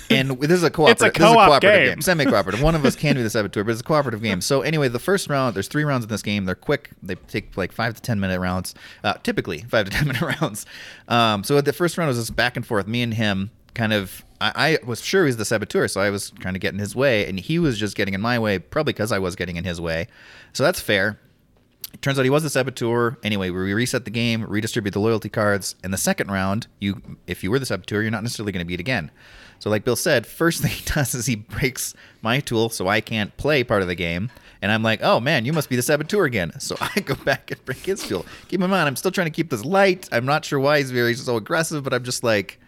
and 0.10 0.40
this 0.40 0.50
is 0.50 0.62
a 0.64 0.70
cooperative. 0.70 1.06
It's 1.06 1.16
a 1.18 1.20
this 1.20 1.26
is 1.28 1.32
a 1.32 1.34
co-op 1.34 1.48
cooperative 1.48 1.80
game. 1.86 1.94
game, 1.94 2.02
semi-cooperative. 2.02 2.62
One 2.62 2.74
of 2.74 2.84
us 2.84 2.96
can 2.96 3.14
do 3.14 3.22
the 3.22 3.30
saboteur, 3.30 3.62
but 3.64 3.70
it's 3.72 3.80
a 3.80 3.84
cooperative 3.84 4.20
game. 4.22 4.40
So 4.40 4.62
anyway, 4.62 4.88
the 4.88 4.98
first 4.98 5.28
round, 5.28 5.54
there's 5.54 5.68
three 5.68 5.84
rounds 5.84 6.04
in 6.04 6.08
this 6.08 6.22
game. 6.22 6.44
They're 6.46 6.54
quick. 6.54 6.90
They 7.02 7.14
take 7.14 7.56
like 7.56 7.72
five 7.72 7.94
to 7.94 8.02
ten 8.02 8.18
minute 8.20 8.40
rounds. 8.40 8.74
Uh, 9.04 9.14
typically 9.22 9.58
five 9.68 9.86
to 9.88 9.90
ten 9.96 10.06
minute 10.08 10.22
rounds. 10.40 10.66
Um, 11.08 11.44
so 11.44 11.60
the 11.60 11.72
first 11.72 11.96
round 11.96 12.08
was 12.08 12.18
just 12.18 12.34
back 12.36 12.56
and 12.56 12.66
forth. 12.66 12.86
Me 12.86 13.02
and 13.02 13.14
him 13.14 13.50
kind 13.74 13.92
of. 13.92 14.24
I, 14.42 14.78
I 14.82 14.86
was 14.86 15.02
sure 15.04 15.24
he 15.24 15.26
was 15.26 15.36
the 15.36 15.44
saboteur, 15.44 15.86
so 15.86 16.00
I 16.00 16.08
was 16.08 16.30
kind 16.40 16.56
of 16.56 16.60
getting 16.62 16.80
his 16.80 16.96
way, 16.96 17.26
and 17.26 17.38
he 17.38 17.58
was 17.58 17.78
just 17.78 17.94
getting 17.94 18.14
in 18.14 18.22
my 18.22 18.38
way, 18.38 18.58
probably 18.58 18.94
because 18.94 19.12
I 19.12 19.18
was 19.18 19.36
getting 19.36 19.56
in 19.56 19.64
his 19.64 19.80
way. 19.80 20.06
So 20.54 20.64
that's 20.64 20.80
fair. 20.80 21.18
It 21.92 22.02
turns 22.02 22.18
out 22.18 22.24
he 22.24 22.30
was 22.30 22.42
the 22.42 22.50
saboteur. 22.50 23.18
Anyway, 23.22 23.50
we 23.50 23.74
reset 23.74 24.04
the 24.04 24.10
game, 24.10 24.44
redistribute 24.44 24.94
the 24.94 25.00
loyalty 25.00 25.28
cards. 25.28 25.74
In 25.82 25.90
the 25.90 25.98
second 25.98 26.30
round, 26.30 26.66
you 26.78 27.02
if 27.26 27.42
you 27.42 27.50
were 27.50 27.58
the 27.58 27.66
saboteur, 27.66 28.02
you're 28.02 28.10
not 28.10 28.22
necessarily 28.22 28.52
going 28.52 28.64
to 28.64 28.68
beat 28.68 28.80
again. 28.80 29.10
So, 29.58 29.68
like 29.68 29.84
Bill 29.84 29.96
said, 29.96 30.26
first 30.26 30.62
thing 30.62 30.70
he 30.70 30.84
does 30.84 31.14
is 31.14 31.26
he 31.26 31.36
breaks 31.36 31.94
my 32.22 32.40
tool, 32.40 32.68
so 32.70 32.88
I 32.88 33.00
can't 33.00 33.36
play 33.36 33.62
part 33.64 33.82
of 33.82 33.88
the 33.88 33.94
game. 33.94 34.30
And 34.62 34.70
I'm 34.70 34.82
like, 34.82 35.02
oh 35.02 35.20
man, 35.20 35.44
you 35.44 35.52
must 35.52 35.68
be 35.68 35.76
the 35.76 35.82
saboteur 35.82 36.24
again. 36.24 36.52
So 36.60 36.76
I 36.80 37.00
go 37.00 37.14
back 37.14 37.50
and 37.50 37.64
break 37.64 37.84
his 37.86 38.06
tool. 38.06 38.26
Keep 38.48 38.60
in 38.60 38.70
mind, 38.70 38.86
I'm 38.86 38.96
still 38.96 39.10
trying 39.10 39.26
to 39.26 39.30
keep 39.32 39.50
this 39.50 39.64
light. 39.64 40.08
I'm 40.12 40.26
not 40.26 40.44
sure 40.44 40.60
why 40.60 40.78
he's 40.78 40.90
very 40.90 41.14
so 41.14 41.36
aggressive, 41.36 41.82
but 41.82 41.92
I'm 41.92 42.04
just 42.04 42.22
like, 42.22 42.60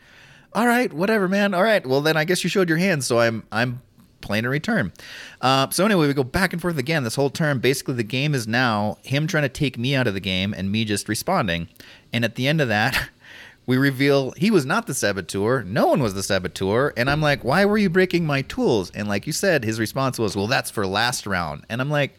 all 0.55 0.67
right, 0.67 0.93
whatever, 0.93 1.29
man. 1.29 1.55
All 1.55 1.63
right, 1.63 1.87
well 1.87 2.01
then 2.01 2.17
I 2.17 2.25
guess 2.25 2.43
you 2.43 2.51
showed 2.51 2.69
your 2.69 2.79
hand, 2.79 3.05
so 3.05 3.21
I'm 3.21 3.45
I'm 3.53 3.83
playing 4.23 4.45
a 4.45 4.49
return. 4.49 4.93
Uh, 5.41 5.69
so 5.71 5.85
anyway, 5.85 6.07
we 6.07 6.15
go 6.15 6.25
back 6.25 6.53
and 6.53 6.63
forth 6.63 6.79
again 6.79 7.05
this 7.05 7.15
whole 7.17 7.31
term. 7.31 7.59
Basically, 7.61 7.95
the 7.95 8.03
game 8.03 8.35
is 8.35 8.47
now 8.49 8.97
him 9.03 9.27
trying 9.27 9.43
to 9.43 9.49
take 9.49 9.77
me 9.77 9.95
out 9.95 10.07
of 10.07 10.15
the 10.15 10.21
game 10.21 10.55
and 10.57 10.71
me 10.73 10.85
just 10.85 11.09
responding. 11.09 11.69
And 12.13 12.25
at 12.25 12.37
the 12.37 12.47
end 12.49 12.61
of 12.61 12.69
that, 12.69 13.09
we 13.67 13.77
reveal 13.77 14.33
he 14.33 14.51
was 14.51 14.65
not 14.67 14.87
the 14.87 14.95
saboteur. 14.95 15.63
No 15.65 15.87
one 15.89 16.03
was 16.03 16.15
the 16.15 16.23
saboteur. 16.23 16.93
And 16.97 17.11
I'm 17.11 17.21
like, 17.21 17.45
why 17.45 17.65
were 17.65 17.79
you 17.79 17.91
breaking 17.91 18.25
my 18.25 18.43
tools? 18.43 18.91
And 18.95 19.09
like 19.09 19.27
you 19.27 19.33
said, 19.33 19.65
his 19.65 19.79
response 19.79 20.19
was, 20.19 20.35
well, 20.37 20.47
that's 20.47 20.71
for 20.71 20.87
last 20.87 21.27
round. 21.27 21.65
And 21.69 21.81
I'm 21.81 21.91
like, 21.91 22.19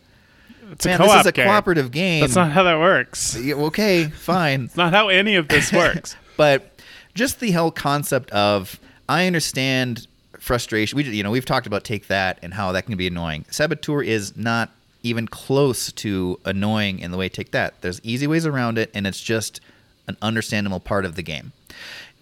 It's 0.71 0.85
man, 0.85 1.01
a 1.01 1.03
this 1.05 1.15
is 1.21 1.25
a 1.25 1.31
game. 1.31 1.45
cooperative 1.45 1.91
game. 1.91 2.21
That's 2.21 2.35
not 2.35 2.51
how 2.51 2.63
that 2.63 2.79
works. 2.79 3.37
Okay, 3.45 4.05
fine. 4.05 4.63
It's 4.65 4.77
not 4.77 4.93
how 4.93 5.09
any 5.09 5.35
of 5.35 5.47
this 5.47 5.71
works. 5.73 6.15
but 6.37 6.69
just 7.13 7.39
the 7.39 7.51
whole 7.51 7.71
concept 7.71 8.31
of 8.31 8.79
I 9.09 9.27
understand 9.27 10.07
frustration. 10.43 10.97
We 10.97 11.05
you 11.05 11.23
know 11.23 11.31
we've 11.31 11.45
talked 11.45 11.65
about 11.65 11.83
take 11.83 12.07
that 12.07 12.37
and 12.43 12.53
how 12.53 12.71
that 12.73 12.85
can 12.85 12.97
be 12.97 13.07
annoying. 13.07 13.45
Saboteur 13.49 14.03
is 14.03 14.35
not 14.35 14.69
even 15.01 15.27
close 15.27 15.91
to 15.91 16.39
annoying 16.45 16.99
in 16.99 17.11
the 17.11 17.17
way 17.17 17.29
take 17.29 17.51
that. 17.51 17.81
There's 17.81 18.01
easy 18.03 18.27
ways 18.27 18.45
around 18.45 18.77
it, 18.77 18.91
and 18.93 19.07
it's 19.07 19.21
just 19.21 19.61
an 20.07 20.17
understandable 20.21 20.81
part 20.81 21.05
of 21.05 21.15
the 21.15 21.23
game. 21.23 21.53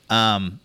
Um, 0.09 0.59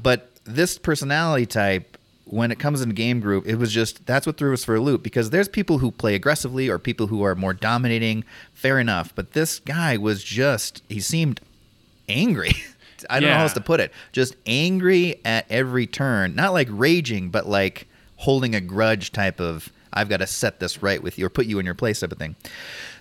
but 0.00 0.30
this 0.44 0.78
personality 0.78 1.46
type, 1.46 1.96
when 2.24 2.50
it 2.50 2.58
comes 2.58 2.80
in 2.80 2.90
game 2.90 3.20
group, 3.20 3.46
it 3.46 3.56
was 3.56 3.72
just 3.72 4.04
that's 4.06 4.26
what 4.26 4.36
threw 4.36 4.52
us 4.52 4.64
for 4.64 4.74
a 4.74 4.80
loop 4.80 5.04
because 5.04 5.30
there's 5.30 5.48
people 5.48 5.78
who 5.78 5.92
play 5.92 6.16
aggressively 6.16 6.68
or 6.68 6.78
people 6.78 7.06
who 7.06 7.22
are 7.22 7.36
more 7.36 7.54
dominating. 7.54 8.24
Fair 8.52 8.80
enough, 8.80 9.14
but 9.14 9.32
this 9.32 9.60
guy 9.60 9.96
was 9.96 10.24
just 10.24 10.82
he 10.88 10.98
seemed 10.98 11.40
angry. 12.08 12.52
I 13.10 13.20
don't 13.20 13.28
know 13.28 13.36
how 13.36 13.42
else 13.42 13.52
to 13.54 13.60
put 13.60 13.80
it. 13.80 13.92
Just 14.12 14.36
angry 14.46 15.20
at 15.24 15.46
every 15.50 15.86
turn, 15.86 16.34
not 16.34 16.52
like 16.52 16.68
raging, 16.70 17.30
but 17.30 17.48
like 17.48 17.86
holding 18.16 18.54
a 18.54 18.60
grudge 18.60 19.12
type 19.12 19.40
of 19.40 19.70
I've 19.92 20.08
got 20.08 20.18
to 20.18 20.26
set 20.26 20.60
this 20.60 20.82
right 20.82 21.02
with 21.02 21.18
you 21.18 21.26
or 21.26 21.30
put 21.30 21.46
you 21.46 21.58
in 21.58 21.64
your 21.64 21.74
place 21.74 22.00
type 22.00 22.12
of 22.12 22.18
thing. 22.18 22.36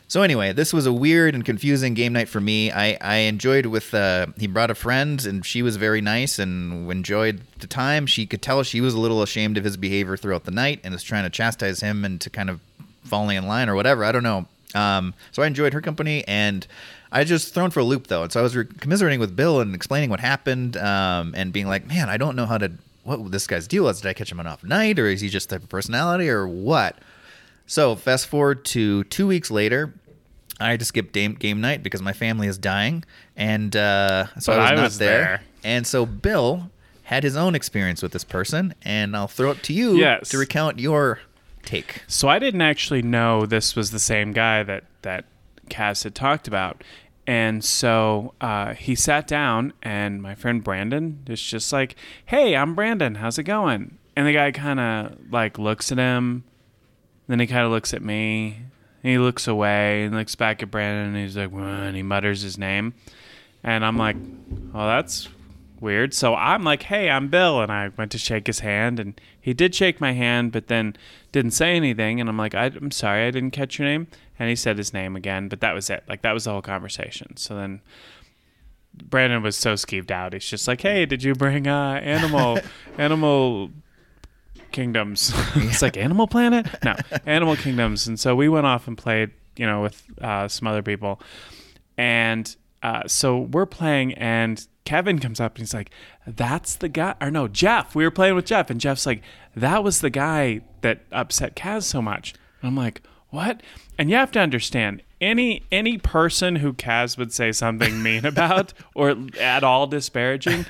So 0.08 0.22
anyway, 0.22 0.54
this 0.54 0.72
was 0.72 0.86
a 0.86 0.94
weird 0.94 1.34
and 1.34 1.44
confusing 1.44 1.96
game 1.96 2.14
night 2.14 2.30
for 2.30 2.40
me. 2.40 2.72
I, 2.72 2.98
I 3.02 3.16
enjoyed 3.18 3.66
with 3.66 3.94
uh, 3.94 4.28
he 4.38 4.46
brought 4.46 4.70
a 4.70 4.76
friend 4.76 5.24
and 5.26 5.44
she 5.44 5.64
was 5.64 5.78
very 5.78 6.00
nice 6.00 6.38
and 6.38 6.90
enjoyed 6.92 7.42
the 7.60 7.68
time. 7.68 8.06
She 8.06 8.28
could 8.28 8.42
tell 8.42 8.62
she 8.62 8.82
was 8.82 8.94
a 8.94 9.00
little 9.00 9.24
ashamed 9.24 9.58
of 9.58 9.64
his 9.64 9.78
behavior 9.78 10.16
throughout 10.16 10.46
the 10.46 10.52
night 10.52 10.80
and 10.84 10.94
was 10.94 11.02
trying 11.02 11.24
to 11.24 11.30
chastise 11.32 11.82
him 11.82 12.06
into 12.06 12.30
kind 12.30 12.52
of 12.52 12.62
falling 13.04 13.36
in 13.36 13.48
line 13.48 13.68
or 13.68 13.76
whatever. 13.76 14.04
I 14.04 14.12
don't 14.12 14.24
know. 14.24 14.46
Um, 14.76 15.14
so 15.32 15.42
I 15.42 15.48
enjoyed 15.48 15.74
her 15.74 15.82
company 15.82 16.24
and 16.28 16.68
I 17.20 17.24
just 17.24 17.54
thrown 17.54 17.72
for 17.72 17.80
a 17.80 17.84
loop 17.84 18.08
though. 18.08 18.24
And 18.24 18.32
so 18.32 18.40
I 18.40 18.44
was 18.44 18.56
re- 18.56 18.66
commiserating 18.66 19.20
with 19.20 19.36
Bill 19.36 19.62
and 19.62 19.74
explaining 19.74 20.10
what 20.10 20.20
happened 20.20 20.78
um, 20.78 21.34
and 21.36 21.52
being 21.54 21.68
like, 21.68 21.88
man, 21.88 22.10
I 22.10 22.18
don't 22.18 22.36
know 22.36 22.46
how 22.46 22.58
to 22.58 22.72
what 23.04 23.32
this 23.32 23.48
guy's 23.48 23.68
deal 23.68 23.88
is. 23.88 24.02
Did 24.02 24.10
I 24.10 24.14
catch 24.14 24.32
him 24.32 24.40
on 24.40 24.48
off 24.48 24.64
night 24.64 25.00
or 25.00 25.06
is 25.08 25.22
he 25.22 25.30
just 25.30 25.50
type 25.50 25.64
of 25.64 25.70
personality 25.70 26.30
or 26.30 26.48
what? 26.48 26.98
So 27.68 27.96
fast 27.96 28.28
forward 28.28 28.66
to 28.66 29.04
two 29.06 29.28
weeks 29.28 29.50
later, 29.50 29.94
I 30.60 30.72
had 30.72 30.80
to 30.80 30.86
skip 30.86 31.12
game, 31.12 31.34
game 31.34 31.62
night 31.62 31.84
because 31.84 32.02
my 32.02 32.14
family 32.14 32.48
is 32.48 32.58
dying, 32.58 33.04
and 33.36 33.76
uh, 33.76 34.28
so 34.40 34.54
I 34.54 34.58
was 34.58 34.72
I 34.72 34.76
not 34.76 34.84
was 34.84 34.98
there. 35.00 35.20
there. 35.20 35.42
And 35.64 35.86
so 35.88 36.06
Bill 36.06 36.70
had 37.04 37.24
his 37.24 37.36
own 37.36 37.56
experience 37.56 38.02
with 38.02 38.12
this 38.14 38.24
person, 38.24 38.74
and 38.84 39.16
I'll 39.18 39.28
throw 39.28 39.52
it 39.52 39.62
to 39.64 39.74
you 39.74 39.98
Yes. 39.98 40.30
to 40.30 40.38
recount 40.38 40.80
your 40.80 41.20
take. 41.64 42.04
So 42.08 42.28
I 42.30 42.40
didn't 42.40 42.62
actually 42.62 43.02
know 43.02 43.46
this 43.46 43.76
was 43.76 43.92
the 43.92 44.00
same 44.00 44.32
guy 44.32 44.64
that 44.64 44.84
that 45.02 45.26
Kaz 45.70 46.04
had 46.04 46.16
talked 46.16 46.48
about. 46.48 46.84
And 47.28 47.64
so 47.64 48.34
uh, 48.40 48.76
he 48.76 48.94
sat 48.94 49.28
down, 49.28 49.74
and 49.82 50.22
my 50.22 50.36
friend 50.36 50.64
Brandon 50.64 51.24
is 51.28 51.42
just 51.42 51.74
like, 51.74 51.96
"Hey, 52.26 52.56
I'm 52.56 52.76
Brandon. 52.76 53.16
How's 53.16 53.40
it 53.40 53.44
going?" 53.44 53.98
And 54.16 54.28
the 54.28 54.34
guy 54.34 54.52
kind 54.52 54.80
of 54.80 55.18
like 55.32 55.58
looks 55.58 55.92
at 55.92 55.98
him, 55.98 56.44
then 57.28 57.40
he 57.40 57.48
kind 57.48 57.66
of 57.66 57.72
looks 57.72 57.94
at 57.94 58.02
me, 58.02 58.58
and 59.04 59.12
he 59.12 59.18
looks 59.18 59.48
away 59.48 60.04
and 60.04 60.16
looks 60.16 60.36
back 60.36 60.62
at 60.62 60.70
Brandon, 60.70 61.16
and 61.16 61.18
he's 61.18 61.36
like, 61.36 61.52
and 61.52 61.96
he 61.96 62.04
mutters 62.04 62.42
his 62.42 62.58
name, 62.58 62.94
and 63.64 63.84
I'm 63.84 63.98
like, 63.98 64.18
"Well, 64.74 64.86
that's 64.86 65.28
weird." 65.80 66.14
So 66.14 66.36
I'm 66.36 66.64
like, 66.64 66.84
"Hey, 66.84 67.10
I'm 67.10 67.28
Bill," 67.30 67.60
and 67.62 67.72
I 67.72 67.90
went 67.98 68.12
to 68.12 68.20
shake 68.20 68.46
his 68.46 68.60
hand, 68.60 69.00
and 69.00 69.20
he 69.40 69.54
did 69.54 69.74
shake 69.74 70.00
my 70.00 70.12
hand, 70.12 70.52
but 70.52 70.68
then 70.68 70.96
didn't 71.32 71.52
say 71.52 71.76
anything, 71.76 72.20
and 72.20 72.30
I'm 72.30 72.38
like, 72.38 72.54
"I'm 72.54 72.92
sorry, 72.92 73.26
I 73.26 73.32
didn't 73.32 73.52
catch 73.52 73.80
your 73.80 73.88
name," 73.88 74.08
and 74.38 74.50
he 74.50 74.56
said 74.56 74.78
his 74.78 74.94
name 74.94 75.16
again, 75.16 75.48
but 75.48 75.62
that 75.62 75.74
was 75.74 75.90
it. 75.90 76.04
Like 76.08 76.22
that 76.24 76.34
was 76.34 76.46
the 76.46 76.52
whole 76.52 76.62
conversation. 76.62 77.38
So 77.38 77.56
then. 77.56 77.82
Brandon 78.98 79.44
was 79.44 79.58
so 79.58 79.74
skeeved 79.74 80.10
out. 80.10 80.32
He's 80.32 80.46
just 80.46 80.70
like, 80.70 80.80
"Hey, 80.80 81.06
did 81.06 81.22
you 81.22 81.36
bring 81.36 81.68
uh, 81.68 82.00
animal, 82.02 82.60
animal 82.98 83.72
kingdoms?" 84.72 85.34
it's 85.56 85.82
like 85.82 85.98
Animal 85.98 86.28
Planet, 86.28 86.68
no, 86.82 86.96
Animal 87.26 87.58
Kingdoms. 87.58 88.08
And 88.08 88.18
so 88.18 88.38
we 88.38 88.48
went 88.48 88.66
off 88.66 88.88
and 88.88 88.98
played, 88.98 89.32
you 89.58 89.66
know, 89.66 89.82
with 89.82 90.02
uh, 90.22 90.48
some 90.48 90.66
other 90.70 90.82
people, 90.82 91.20
and 91.98 92.56
uh, 92.84 93.04
so 93.08 93.40
we're 93.40 93.66
playing, 93.66 94.14
and 94.14 94.66
Kevin 94.86 95.20
comes 95.20 95.40
up 95.40 95.56
and 95.56 95.64
he's 95.64 95.74
like, 95.74 95.90
"That's 96.28 96.76
the 96.76 96.88
guy," 96.88 97.16
or 97.20 97.32
no, 97.32 97.48
Jeff. 97.48 97.96
We 97.96 98.04
were 98.04 98.12
playing 98.12 98.36
with 98.36 98.46
Jeff, 98.46 98.70
and 98.70 98.80
Jeff's 98.80 99.06
like, 99.06 99.24
"That 99.56 99.84
was 99.84 100.02
the 100.02 100.10
guy 100.10 100.62
that 100.82 101.02
upset 101.12 101.56
Kaz 101.56 101.84
so 101.84 102.02
much." 102.02 102.34
And 102.62 102.70
I'm 102.70 102.78
like, 102.78 103.02
"What?" 103.36 103.62
And 103.98 104.10
you 104.10 104.16
have 104.16 104.32
to 104.32 104.40
understand, 104.40 105.02
any 105.22 105.64
any 105.72 105.98
person 105.98 106.58
who 106.58 106.74
Kaz 106.74 107.18
would 107.18 107.32
say 107.34 107.52
something 107.52 108.02
mean 108.02 108.26
about 108.34 108.74
or 108.94 109.16
at 109.40 109.64
all 109.64 109.88
disparaging. 109.88 110.66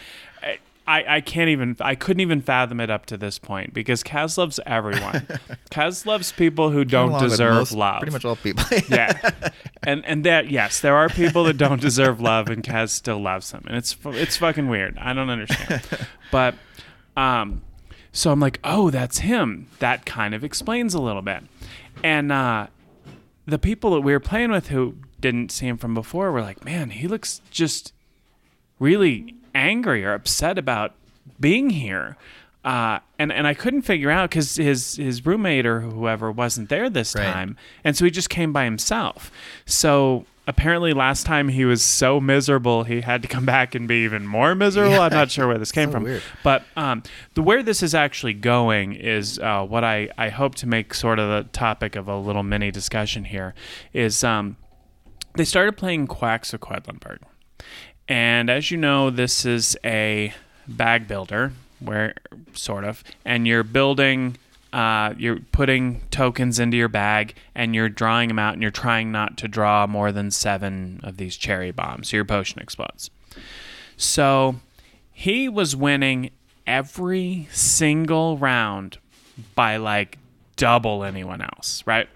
I, 0.88 1.16
I 1.16 1.22
can't 1.22 1.50
even 1.50 1.76
I 1.80 1.96
couldn't 1.96 2.22
even 2.22 2.42
fathom 2.42 2.80
it 2.80 2.92
up 2.92 3.08
to 3.08 3.18
this 3.18 3.40
point 3.40 3.74
because 3.74 4.04
Kaz 4.04 4.38
loves 4.38 4.60
everyone. 4.68 5.26
Kaz 5.72 6.06
loves 6.06 6.32
people 6.32 6.70
who 6.70 6.86
don't 6.86 7.20
deserve 7.20 7.56
most- 7.56 7.72
love. 7.72 8.02
Pretty 8.02 8.14
much 8.14 8.26
all 8.26 8.36
people. 8.36 8.64
yeah, 8.90 9.32
and 9.84 10.06
and 10.06 10.24
that 10.26 10.52
yes, 10.52 10.82
there 10.82 10.96
are 10.96 11.10
people 11.10 11.44
that 11.46 11.58
don't 11.58 11.82
deserve 11.82 12.22
love, 12.22 12.50
and 12.50 12.64
Kaz 12.64 12.90
still 12.90 13.20
loves 13.20 13.52
them, 13.52 13.64
and 13.68 13.78
it's 13.78 13.98
it's 14.06 14.38
fucking 14.38 14.68
weird. 14.68 14.96
I 15.00 15.14
don't 15.14 15.32
understand, 15.32 15.82
but 16.32 16.54
um, 17.18 17.64
so 18.12 18.32
I'm 18.32 18.40
like, 18.40 18.60
oh, 18.64 18.92
that's 18.92 19.20
him. 19.20 19.68
That 19.80 20.06
kind 20.06 20.36
of 20.36 20.44
explains 20.44 20.94
a 20.94 21.02
little 21.02 21.24
bit, 21.24 21.44
and 22.06 22.32
uh, 22.32 22.68
the 23.48 23.58
people 23.58 23.92
that 23.96 24.02
we 24.02 24.12
were 24.14 24.20
playing 24.20 24.52
with 24.52 24.68
who 24.68 24.96
didn't 25.20 25.52
see 25.52 25.68
him 25.68 25.78
from 25.78 25.94
before 25.96 26.32
were 26.32 26.42
like, 26.42 26.64
man, 26.64 26.92
he 26.92 27.08
looks 27.08 27.42
just 27.50 27.94
really 28.80 29.34
angry 29.56 30.06
or 30.06 30.14
upset 30.14 30.58
about 30.60 30.94
being 31.40 31.72
here. 31.72 32.16
Uh, 32.64 33.00
and 33.20 33.32
and 33.32 33.46
I 33.48 33.54
couldn't 33.54 33.84
figure 33.84 34.10
out 34.12 34.30
because 34.30 34.56
his 34.56 34.96
his 34.98 35.26
roommate 35.26 35.66
or 35.66 35.82
whoever 35.82 36.32
wasn't 36.32 36.70
there 36.70 36.90
this 36.90 37.16
Right. 37.16 37.32
time, 37.32 37.58
and 37.84 37.96
so 37.96 38.06
he 38.06 38.12
just 38.12 38.30
came 38.30 38.52
by 38.54 38.64
himself. 38.66 39.32
So 39.66 40.26
apparently, 40.48 40.94
last 40.94 41.26
time 41.26 41.48
he 41.50 41.66
was 41.66 41.84
so 41.84 42.20
miserable, 42.20 42.84
he 42.84 43.02
had 43.02 43.22
to 43.22 43.28
come 43.28 43.46
back 43.46 43.76
and 43.76 43.88
be 43.88 44.04
even 44.04 44.26
more 44.28 44.56
miserable. 44.56 45.00
I'm 45.00 45.12
not 45.12 45.32
sure 45.32 45.48
where 45.48 45.58
this 45.58 45.72
came 45.74 45.90
So 45.90 45.94
from, 45.94 46.04
weird. 46.04 46.24
but 46.44 46.64
um, 46.76 47.04
the 47.34 47.42
where 47.42 47.64
this 47.64 47.82
is 47.84 47.94
actually 47.96 48.34
going 48.34 48.94
is 48.94 49.40
uh, 49.40 49.64
what 49.66 49.84
I 49.84 50.10
I 50.18 50.30
hope 50.30 50.56
to 50.56 50.68
make 50.68 50.94
sort 50.94 51.20
of 51.20 51.30
the 51.30 51.50
topic 51.52 51.96
of 51.96 52.08
a 52.08 52.18
little 52.18 52.44
mini 52.44 52.72
discussion 52.72 53.26
here 53.26 53.54
is 53.94 54.24
um, 54.24 54.58
they 55.36 55.46
started 55.46 55.78
playing 55.78 56.08
Quacks 56.08 56.54
of 56.54 56.60
Quedlinburg. 56.62 57.20
And 58.08 58.50
as 58.50 58.70
you 58.72 58.78
know, 58.78 59.10
this 59.10 59.46
is 59.46 59.76
a 59.84 60.34
bag 60.68 61.08
builder, 61.08 61.54
where 61.80 62.14
sort 62.54 62.84
of, 62.84 63.04
and 63.26 63.48
you're 63.48 63.64
building, 63.64 64.38
uh, 64.76 65.14
you're 65.18 65.40
putting 65.52 66.02
tokens 66.12 66.60
into 66.60 66.78
your 66.78 66.88
bag, 66.90 67.36
and 67.56 67.74
you're 67.74 67.90
drawing 67.90 68.28
them 68.28 68.40
out, 68.40 68.54
and 68.54 68.62
you're 68.62 68.72
trying 68.72 69.12
not 69.12 69.38
to 69.38 69.48
draw 69.48 69.88
more 69.88 70.12
than 70.12 70.32
seven 70.32 71.00
of 71.04 71.18
these 71.18 71.36
cherry 71.36 71.72
bombs, 71.72 72.10
so 72.10 72.18
your 72.18 72.26
potion 72.26 72.62
explodes. 72.62 73.10
So 73.98 74.56
he 75.12 75.50
was 75.50 75.76
winning 75.76 76.32
every 76.68 77.48
single 77.52 78.38
round 78.38 78.98
by 79.56 79.78
like 79.78 80.18
double 80.56 81.04
anyone 81.04 81.42
else, 81.42 81.84
right? 81.86 82.08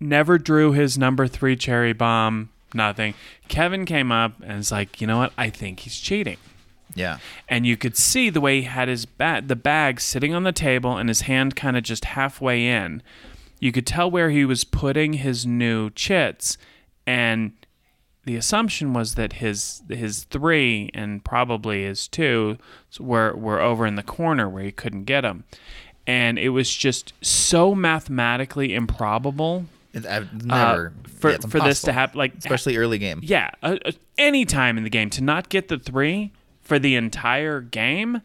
never 0.00 0.38
drew 0.38 0.72
his 0.72 0.98
number 0.98 1.26
three 1.26 1.54
cherry 1.54 1.92
bomb. 1.92 2.48
Nothing. 2.72 3.14
Kevin 3.48 3.84
came 3.84 4.10
up 4.10 4.32
and 4.42 4.58
was 4.58 4.72
like, 4.72 5.00
you 5.00 5.06
know 5.06 5.18
what? 5.18 5.32
I 5.36 5.50
think 5.50 5.80
he's 5.80 5.98
cheating. 5.98 6.38
Yeah. 6.94 7.18
And 7.48 7.66
you 7.66 7.76
could 7.76 7.96
see 7.96 8.30
the 8.30 8.40
way 8.40 8.60
he 8.60 8.66
had 8.66 8.88
his 8.88 9.06
ba- 9.06 9.42
the 9.44 9.56
bag 9.56 10.00
sitting 10.00 10.34
on 10.34 10.42
the 10.42 10.52
table 10.52 10.96
and 10.96 11.08
his 11.08 11.22
hand 11.22 11.56
kind 11.56 11.76
of 11.76 11.82
just 11.82 12.04
halfway 12.06 12.66
in. 12.66 13.02
You 13.58 13.72
could 13.72 13.86
tell 13.86 14.10
where 14.10 14.30
he 14.30 14.44
was 14.44 14.64
putting 14.64 15.14
his 15.14 15.46
new 15.46 15.90
chits, 15.90 16.56
and 17.06 17.52
the 18.24 18.36
assumption 18.36 18.92
was 18.92 19.14
that 19.16 19.34
his 19.34 19.82
his 19.88 20.24
three 20.24 20.90
and 20.94 21.24
probably 21.24 21.84
his 21.84 22.08
two 22.08 22.56
were 22.98 23.34
were 23.34 23.60
over 23.60 23.86
in 23.86 23.96
the 23.96 24.02
corner 24.02 24.48
where 24.48 24.62
he 24.62 24.72
couldn't 24.72 25.04
get 25.04 25.22
them, 25.22 25.44
and 26.06 26.38
it 26.38 26.50
was 26.50 26.74
just 26.74 27.12
so 27.20 27.74
mathematically 27.74 28.74
improbable 28.74 29.66
I've 29.94 30.50
uh, 30.50 30.88
for 31.18 31.30
yeah, 31.32 31.38
for 31.38 31.60
this 31.60 31.82
to 31.82 31.92
happen. 31.92 32.18
Like 32.18 32.34
especially 32.36 32.76
early 32.76 32.98
game. 32.98 33.20
yeah, 33.22 33.50
uh, 33.62 33.76
uh, 33.84 33.92
any 34.18 34.44
time 34.44 34.78
in 34.78 34.84
the 34.84 34.90
game 34.90 35.10
to 35.10 35.22
not 35.22 35.48
get 35.48 35.68
the 35.68 35.78
three 35.78 36.32
for 36.70 36.78
the 36.78 36.94
entire 36.94 37.60
game, 37.60 38.22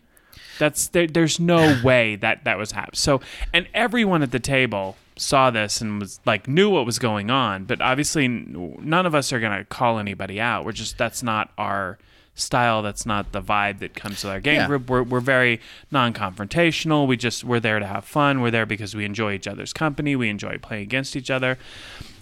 that's 0.60 0.88
there, 0.90 1.08
there's 1.08 1.40
no 1.40 1.80
way 1.84 2.16
that 2.18 2.44
that 2.44 2.60
was 2.60 2.74
happening. 2.74 2.94
So, 2.94 3.22
and 3.52 3.68
everyone 3.74 4.22
at 4.22 4.30
the 4.32 4.40
table 4.40 4.98
saw 5.18 5.50
this 5.50 5.82
and 5.82 6.00
was 6.00 6.20
like 6.26 6.48
knew 6.48 6.70
what 6.70 6.86
was 6.86 7.00
going 7.00 7.32
on, 7.32 7.66
but 7.66 7.82
obviously 7.82 8.28
none 8.28 9.08
of 9.08 9.16
us 9.16 9.34
are 9.34 9.40
gonna 9.40 9.66
call 9.66 9.98
anybody 9.98 10.40
out. 10.40 10.64
We're 10.64 10.74
just 10.74 10.96
that's 10.96 11.24
not 11.24 11.52
our 11.58 11.98
style. 12.36 12.84
That's 12.84 13.04
not 13.08 13.32
the 13.32 13.42
vibe 13.42 13.80
that 13.80 13.96
comes 13.96 14.24
with 14.24 14.32
our 14.32 14.40
game 14.40 14.58
Yeah. 14.58 14.68
group. 14.68 14.88
We're 14.88 15.02
we're 15.02 15.22
very 15.22 15.60
non-confrontational. 15.90 17.08
We 17.08 17.18
just 17.18 17.44
we're 17.44 17.60
there 17.60 17.80
to 17.80 17.88
have 17.88 18.06
fun. 18.06 18.42
We're 18.42 18.52
there 18.52 18.68
because 18.68 18.94
we 18.96 19.06
enjoy 19.06 19.34
each 19.34 19.48
other's 19.48 19.74
company. 19.74 20.16
We 20.16 20.30
enjoy 20.30 20.60
playing 20.60 20.84
against 20.84 21.16
each 21.16 21.32
other 21.32 21.58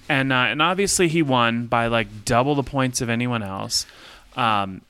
and 0.07 0.31
uh, 0.31 0.35
and 0.51 0.61
obviously 0.61 1.09
he 1.09 1.21
won 1.21 1.65
by 1.67 1.87
like 1.87 2.23
double 2.25 2.55
the 2.55 2.63
points 2.63 3.01
of 3.01 3.09
anyone 3.09 3.43
else. 3.43 3.85
Um, 4.37 4.81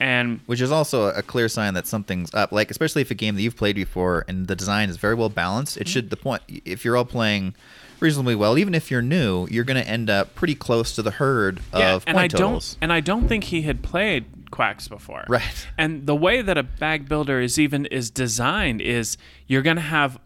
and 0.00 0.40
which 0.46 0.60
is 0.60 0.70
also 0.70 1.08
a 1.08 1.22
clear 1.22 1.48
sign 1.48 1.74
that 1.74 1.86
something's 1.86 2.32
up. 2.34 2.52
Like 2.52 2.70
especially 2.70 3.02
if 3.02 3.10
a 3.10 3.14
game 3.14 3.34
that 3.34 3.42
you've 3.42 3.56
played 3.56 3.76
before 3.76 4.24
and 4.28 4.46
the 4.46 4.56
design 4.56 4.88
is 4.90 4.96
very 4.96 5.14
well 5.14 5.28
balanced, 5.28 5.74
Mm-hmm. 5.74 5.82
it 5.82 5.88
should 5.88 6.10
the 6.10 6.16
point 6.16 6.42
if 6.48 6.84
you're 6.84 6.96
all 6.96 7.04
playing 7.04 7.54
reasonably 8.00 8.36
well, 8.36 8.56
even 8.56 8.74
if 8.76 8.90
you're 8.92 9.02
new, 9.02 9.48
you're 9.50 9.64
going 9.64 9.82
to 9.82 9.88
end 9.88 10.08
up 10.08 10.34
pretty 10.36 10.54
close 10.54 10.94
to 10.94 11.02
the 11.02 11.10
herd 11.10 11.60
yeah, 11.74 11.94
of 11.96 12.04
and 12.06 12.14
point 12.16 12.32
I 12.34 12.36
totals. 12.38 12.74
don't 12.74 12.78
and 12.82 12.92
I 12.92 13.00
don't 13.00 13.26
think 13.26 13.44
he 13.44 13.62
had 13.62 13.82
played 13.82 14.26
Quacks 14.52 14.86
before. 14.88 15.24
Right. 15.28 15.66
And 15.76 16.06
the 16.06 16.14
way 16.16 16.40
that 16.42 16.56
a 16.56 16.62
bag 16.62 17.08
builder 17.08 17.40
is 17.40 17.58
even 17.58 17.86
is 17.86 18.08
designed 18.10 18.80
is 18.80 19.16
you're 19.46 19.62
going 19.62 19.76
to 19.76 19.82
have 19.82 20.18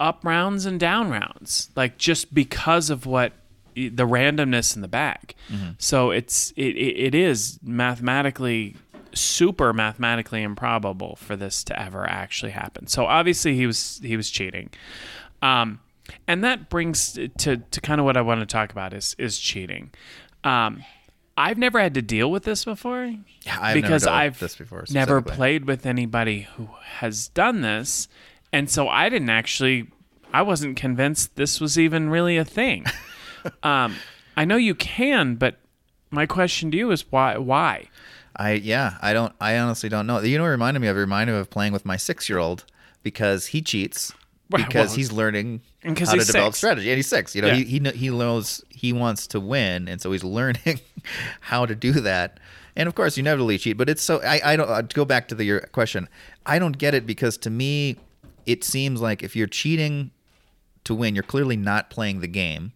up 0.00 0.24
rounds 0.24 0.64
and 0.64 0.80
down 0.80 1.10
rounds, 1.10 1.70
like 1.76 1.98
just 1.98 2.32
because 2.32 2.88
of 2.88 3.04
what 3.04 3.32
the 3.74 4.06
randomness 4.06 4.74
in 4.74 4.82
the 4.82 4.88
bag. 4.88 5.34
Mm-hmm. 5.52 5.70
So 5.78 6.10
it's 6.10 6.50
it, 6.56 6.74
it, 6.76 6.98
it 7.08 7.14
is 7.14 7.60
mathematically 7.62 8.74
super 9.14 9.72
mathematically 9.72 10.42
improbable 10.42 11.16
for 11.16 11.36
this 11.36 11.64
to 11.64 11.80
ever 11.80 12.08
actually 12.08 12.52
happen. 12.52 12.86
So 12.86 13.06
obviously 13.06 13.54
he 13.54 13.66
was 13.66 14.00
he 14.02 14.16
was 14.16 14.30
cheating. 14.30 14.70
Um, 15.42 15.80
and 16.26 16.42
that 16.44 16.70
brings 16.70 17.18
to 17.38 17.56
to 17.58 17.80
kind 17.80 18.00
of 18.00 18.04
what 18.04 18.16
I 18.16 18.22
want 18.22 18.40
to 18.40 18.46
talk 18.46 18.72
about 18.72 18.92
is 18.92 19.14
is 19.18 19.38
cheating. 19.38 19.90
Um, 20.44 20.84
I've 21.36 21.58
never 21.58 21.78
had 21.80 21.94
to 21.94 22.02
deal 22.02 22.30
with 22.30 22.42
this 22.44 22.64
before 22.64 23.04
Yeah, 23.42 23.58
I've 23.60 23.74
because 23.74 24.02
never 24.02 24.06
dealt 24.06 24.16
I've 24.16 24.38
this 24.40 24.56
before. 24.56 24.84
never 24.90 25.22
played 25.22 25.66
with 25.66 25.86
anybody 25.86 26.48
who 26.56 26.68
has 26.96 27.28
done 27.28 27.60
this, 27.60 28.08
and 28.52 28.68
so 28.68 28.88
I 28.88 29.08
didn't 29.08 29.30
actually. 29.30 29.88
I 30.32 30.42
wasn't 30.42 30.76
convinced 30.76 31.36
this 31.36 31.58
was 31.60 31.78
even 31.78 32.10
really 32.10 32.36
a 32.36 32.44
thing. 32.44 32.84
um, 33.62 33.96
I 34.36 34.44
know 34.44 34.56
you 34.56 34.74
can, 34.74 35.36
but 35.36 35.56
my 36.10 36.26
question 36.26 36.70
to 36.72 36.76
you 36.76 36.90
is 36.90 37.10
why? 37.10 37.38
Why? 37.38 37.88
I 38.38 38.52
yeah, 38.52 38.98
I 39.02 39.12
don't. 39.12 39.32
I 39.40 39.58
honestly 39.58 39.88
don't 39.88 40.06
know. 40.06 40.20
You 40.20 40.38
know, 40.38 40.44
what 40.44 40.48
it 40.48 40.52
reminded 40.52 40.80
me 40.80 40.88
of. 40.88 40.96
It 40.96 41.00
reminded 41.00 41.32
me 41.32 41.38
of 41.40 41.50
playing 41.50 41.72
with 41.72 41.84
my 41.84 41.96
six-year-old 41.96 42.64
because 43.02 43.46
he 43.46 43.60
cheats 43.62 44.12
because 44.50 44.90
well, 44.90 44.96
he's 44.96 45.12
learning 45.12 45.60
how 45.82 45.94
to 45.94 46.12
he's 46.12 46.26
develop 46.26 46.54
strategy. 46.54 46.88
And 46.90 46.96
he's 46.96 47.06
six. 47.06 47.34
You 47.34 47.42
know, 47.42 47.48
Yeah. 47.48 47.54
he 47.54 47.64
he 47.64 47.90
he 47.90 48.10
knows 48.10 48.64
he 48.68 48.92
wants 48.92 49.26
to 49.28 49.40
win, 49.40 49.88
and 49.88 50.00
so 50.00 50.12
he's 50.12 50.24
learning 50.38 50.80
how 51.40 51.66
to 51.66 51.74
do 51.74 51.92
that. 51.92 52.38
And 52.76 52.88
of 52.88 52.94
course, 52.94 53.16
you 53.16 53.22
never 53.22 53.38
really 53.38 53.58
cheat. 53.58 53.76
But 53.76 53.88
it's 53.88 54.02
so 54.02 54.20
I 54.22 54.40
I 54.44 54.56
don't 54.56 54.68
uh, 54.70 54.82
to 54.82 54.94
go 54.94 55.04
back 55.04 55.28
to 55.28 55.34
the 55.34 55.44
your 55.44 55.60
question. 55.60 56.08
I 56.46 56.58
don't 56.58 56.78
get 56.78 56.94
it 56.94 57.06
because 57.06 57.36
to 57.38 57.50
me, 57.50 57.96
it 58.46 58.62
seems 58.64 59.00
like 59.00 59.22
if 59.22 59.34
you're 59.34 59.48
cheating 59.48 60.12
to 60.84 60.94
win, 60.94 61.14
you're 61.14 61.24
clearly 61.24 61.56
not 61.56 61.90
playing 61.90 62.20
the 62.20 62.28
game. 62.28 62.72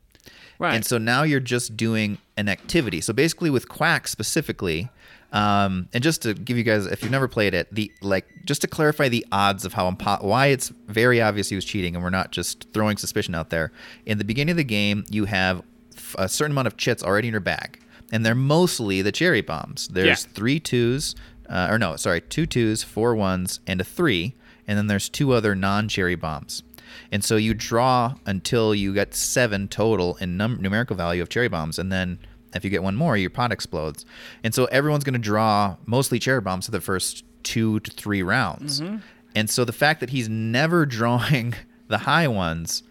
Right. 0.59 0.75
And 0.75 0.85
so 0.85 0.99
now 0.99 1.23
you're 1.23 1.41
just 1.41 1.77
doing 1.77 2.19
an 2.37 2.49
activity. 2.49 3.01
So 3.01 3.13
basically, 3.13 3.51
with 3.51 3.69
Quack 3.69 4.07
specifically, 4.07 4.91
um, 5.33 5.89
and 5.93 6.03
just 6.03 6.23
to 6.23 6.35
give 6.35 6.57
you 6.57 6.63
guys, 6.63 6.87
if 6.87 7.03
you've 7.03 7.11
never 7.11 7.29
played 7.29 7.55
it, 7.55 7.73
the 7.75 7.91
like 8.03 8.27
just 8.45 8.61
to 8.63 8.67
clarify 8.67 9.09
the 9.09 9.25
odds 9.33 9.65
of 9.65 9.73
how 9.73 9.91
impo- 9.91 10.23
why 10.23 10.47
it's 10.49 10.69
very 10.89 11.21
obvious 11.23 11.49
he 11.49 11.55
was 11.55 11.65
cheating, 11.65 11.95
and 11.95 12.05
we're 12.05 12.11
not 12.11 12.33
just 12.33 12.67
throwing 12.73 12.97
suspicion 12.97 13.35
out 13.35 13.51
there. 13.51 13.73
In 14.07 14.19
the 14.19 14.25
beginning 14.25 14.51
of 14.53 14.57
the 14.59 14.65
game, 14.65 15.05
you 15.11 15.25
have 15.25 15.63
f- 15.97 16.15
a 16.19 16.29
certain 16.29 16.53
amount 16.53 16.67
of 16.69 16.77
chits 16.77 17.03
already 17.03 17.29
in 17.29 17.33
your 17.33 17.41
bag, 17.41 17.81
and 18.13 18.25
they're 18.27 18.35
mostly 18.35 19.01
the 19.03 19.13
cherry 19.13 19.41
bombs. 19.41 19.89
There's 19.89 20.25
Yeah. 20.25 20.31
three 20.35 20.61
twos, 20.61 21.15
uh, 21.49 21.69
or 21.71 21.79
no, 21.79 21.97
sorry, 21.97 22.21
two 22.21 22.47
twos, 22.47 22.83
four 22.83 23.15
ones, 23.15 23.61
and 23.67 23.81
a 23.81 23.85
three, 23.85 24.35
and 24.69 24.77
then 24.79 24.87
there's 24.87 25.09
two 25.09 25.33
other 25.33 25.55
non-cherry 25.55 26.15
bombs. 26.15 26.63
And 27.11 27.25
so 27.25 27.37
you 27.37 27.55
draw 27.55 28.17
until 28.27 28.75
you 28.75 28.93
get 28.93 29.15
seven 29.15 29.67
total 29.67 30.17
in 30.17 30.37
num- 30.37 30.59
numerical 30.61 30.95
value 30.95 31.23
of 31.23 31.31
cherry 31.31 31.49
bombs, 31.49 31.79
and 31.79 31.91
then 31.91 32.19
if 32.55 32.65
you 32.65 32.71
get 32.71 32.83
one 32.83 32.97
more, 32.97 33.17
your 33.17 33.31
pot 33.31 33.53
explodes. 33.53 34.05
And 34.43 34.55
so 34.55 34.67
everyone's 34.67 35.05
going 35.05 35.15
to 35.15 35.19
draw 35.19 35.77
mostly 35.87 36.19
cherry 36.19 36.41
bombs 36.41 36.67
for 36.67 36.73
the 36.73 36.81
first 36.81 37.25
two 37.43 37.81
to 37.81 37.91
three 37.91 38.23
rounds. 38.23 38.81
Mm-hmm. 38.81 38.97
And 39.35 39.49
so 39.49 39.65
the 39.65 39.73
fact 39.73 40.01
that 40.01 40.11
he's 40.11 40.29
never 40.29 40.87
drawing 40.87 41.55
the 41.89 41.99
high 41.99 42.29
ones 42.29 42.83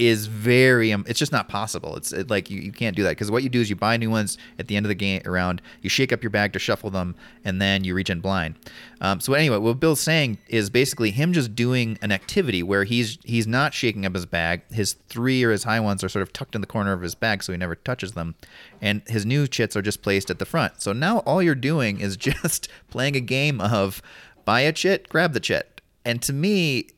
is 0.00 0.28
very 0.28 0.94
um, 0.94 1.04
it's 1.06 1.18
just 1.18 1.30
not 1.30 1.46
possible. 1.46 1.94
It's 1.94 2.10
it, 2.10 2.30
like 2.30 2.48
you, 2.48 2.58
you 2.58 2.72
can't 2.72 2.96
do 2.96 3.02
that. 3.02 3.10
Because 3.10 3.30
what 3.30 3.42
you 3.42 3.50
do 3.50 3.60
is 3.60 3.68
you 3.68 3.76
buy 3.76 3.98
new 3.98 4.08
ones 4.08 4.38
at 4.58 4.66
the 4.66 4.74
end 4.74 4.86
of 4.86 4.88
the 4.88 4.94
game 4.94 5.20
around 5.26 5.60
you 5.82 5.90
shake 5.90 6.10
up 6.10 6.22
your 6.22 6.30
bag 6.30 6.54
to 6.54 6.58
shuffle 6.58 6.88
them 6.88 7.14
and 7.44 7.60
then 7.60 7.84
you 7.84 7.94
reach 7.94 8.08
in 8.08 8.20
blind. 8.20 8.54
Um, 9.02 9.20
so 9.20 9.34
anyway 9.34 9.58
what 9.58 9.78
bill's 9.78 10.00
saying 10.00 10.38
is 10.48 10.70
basically 10.70 11.10
him 11.10 11.34
just 11.34 11.54
doing 11.54 11.98
an 12.00 12.12
activity 12.12 12.62
where 12.62 12.84
he's 12.84 13.18
he's 13.24 13.46
not 13.46 13.74
shaking 13.74 14.06
up 14.06 14.14
his 14.14 14.24
bag. 14.24 14.62
His 14.72 14.94
three 15.10 15.44
or 15.44 15.50
his 15.50 15.64
high 15.64 15.80
ones 15.80 16.02
are 16.02 16.08
sort 16.08 16.22
of 16.22 16.32
tucked 16.32 16.54
in 16.54 16.62
the 16.62 16.66
corner 16.66 16.94
of 16.94 17.02
his 17.02 17.14
bag 17.14 17.42
so 17.42 17.52
he 17.52 17.58
never 17.58 17.74
touches 17.74 18.12
them. 18.12 18.36
And 18.80 19.02
his 19.06 19.26
new 19.26 19.46
chits 19.46 19.76
are 19.76 19.82
just 19.82 20.00
placed 20.00 20.30
at 20.30 20.38
the 20.38 20.46
front. 20.46 20.80
So 20.80 20.94
now 20.94 21.18
all 21.20 21.42
you're 21.42 21.54
doing 21.54 22.00
is 22.00 22.16
just 22.30 22.68
playing 22.88 23.16
a 23.16 23.20
game 23.20 23.60
of 23.60 24.00
buy 24.46 24.60
a 24.60 24.72
chit 24.72 25.10
grab 25.10 25.34
the 25.34 25.40
chit. 25.40 25.82
And 26.06 26.22
to 26.22 26.32
me 26.32 26.88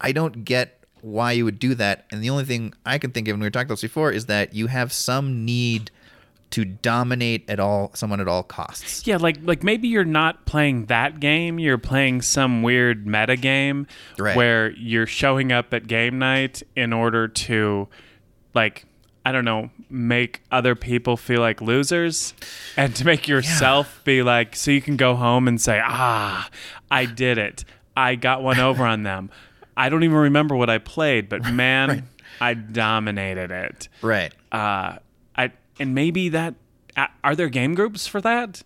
I 0.00 0.10
don't 0.10 0.44
get 0.44 0.81
why 1.02 1.32
you 1.32 1.44
would 1.44 1.58
do 1.58 1.74
that. 1.74 2.06
And 2.10 2.22
the 2.22 2.30
only 2.30 2.44
thing 2.44 2.72
I 2.86 2.96
can 2.98 3.10
think 3.10 3.28
of, 3.28 3.34
and 3.34 3.42
we 3.42 3.46
were 3.46 3.50
talking 3.50 3.66
about 3.66 3.74
this 3.74 3.82
before, 3.82 4.10
is 4.10 4.26
that 4.26 4.54
you 4.54 4.68
have 4.68 4.92
some 4.92 5.44
need 5.44 5.90
to 6.50 6.64
dominate 6.64 7.48
at 7.48 7.58
all 7.58 7.90
someone 7.94 8.20
at 8.20 8.28
all 8.28 8.42
costs. 8.42 9.06
Yeah, 9.06 9.16
like 9.16 9.38
like 9.42 9.62
maybe 9.62 9.88
you're 9.88 10.04
not 10.04 10.44
playing 10.46 10.86
that 10.86 11.18
game. 11.18 11.58
You're 11.58 11.78
playing 11.78 12.20
some 12.22 12.62
weird 12.62 13.06
meta 13.06 13.36
game 13.36 13.86
Right. 14.18 14.36
where 14.36 14.70
you're 14.72 15.06
showing 15.06 15.50
up 15.50 15.72
at 15.74 15.86
game 15.86 16.18
night 16.18 16.62
in 16.76 16.92
order 16.92 17.26
to, 17.26 17.88
like, 18.54 18.84
I 19.24 19.32
don't 19.32 19.44
know, 19.46 19.70
make 19.88 20.42
other 20.50 20.74
people 20.74 21.16
feel 21.16 21.40
like 21.40 21.62
losers, 21.62 22.34
and 22.76 22.94
to 22.96 23.04
make 23.06 23.26
yourself 23.28 24.02
be 24.04 24.22
like, 24.22 24.54
so 24.54 24.70
you 24.72 24.82
can 24.82 24.96
go 24.98 25.14
home 25.14 25.48
and 25.48 25.58
say, 25.60 25.80
ah, 25.82 26.50
I 26.90 27.06
did 27.06 27.38
it. 27.38 27.64
I 27.96 28.14
got 28.14 28.42
one 28.42 28.58
over 28.60 28.84
on 28.84 29.04
them. 29.04 29.30
I 29.76 29.88
don't 29.88 30.02
even 30.04 30.16
remember 30.16 30.54
what 30.56 30.68
I 30.70 30.78
played, 30.78 31.28
but 31.28 31.44
man, 31.52 32.08
I 32.40 32.54
dominated 32.54 33.50
it. 33.50 33.88
Right. 34.02 34.32
Uh, 34.50 34.96
I 35.36 35.52
and 35.78 35.94
maybe 35.94 36.28
that. 36.30 36.54
Are 37.24 37.34
there 37.34 37.48
game 37.48 37.74
groups 37.74 38.06
for 38.06 38.20
that? 38.20 38.62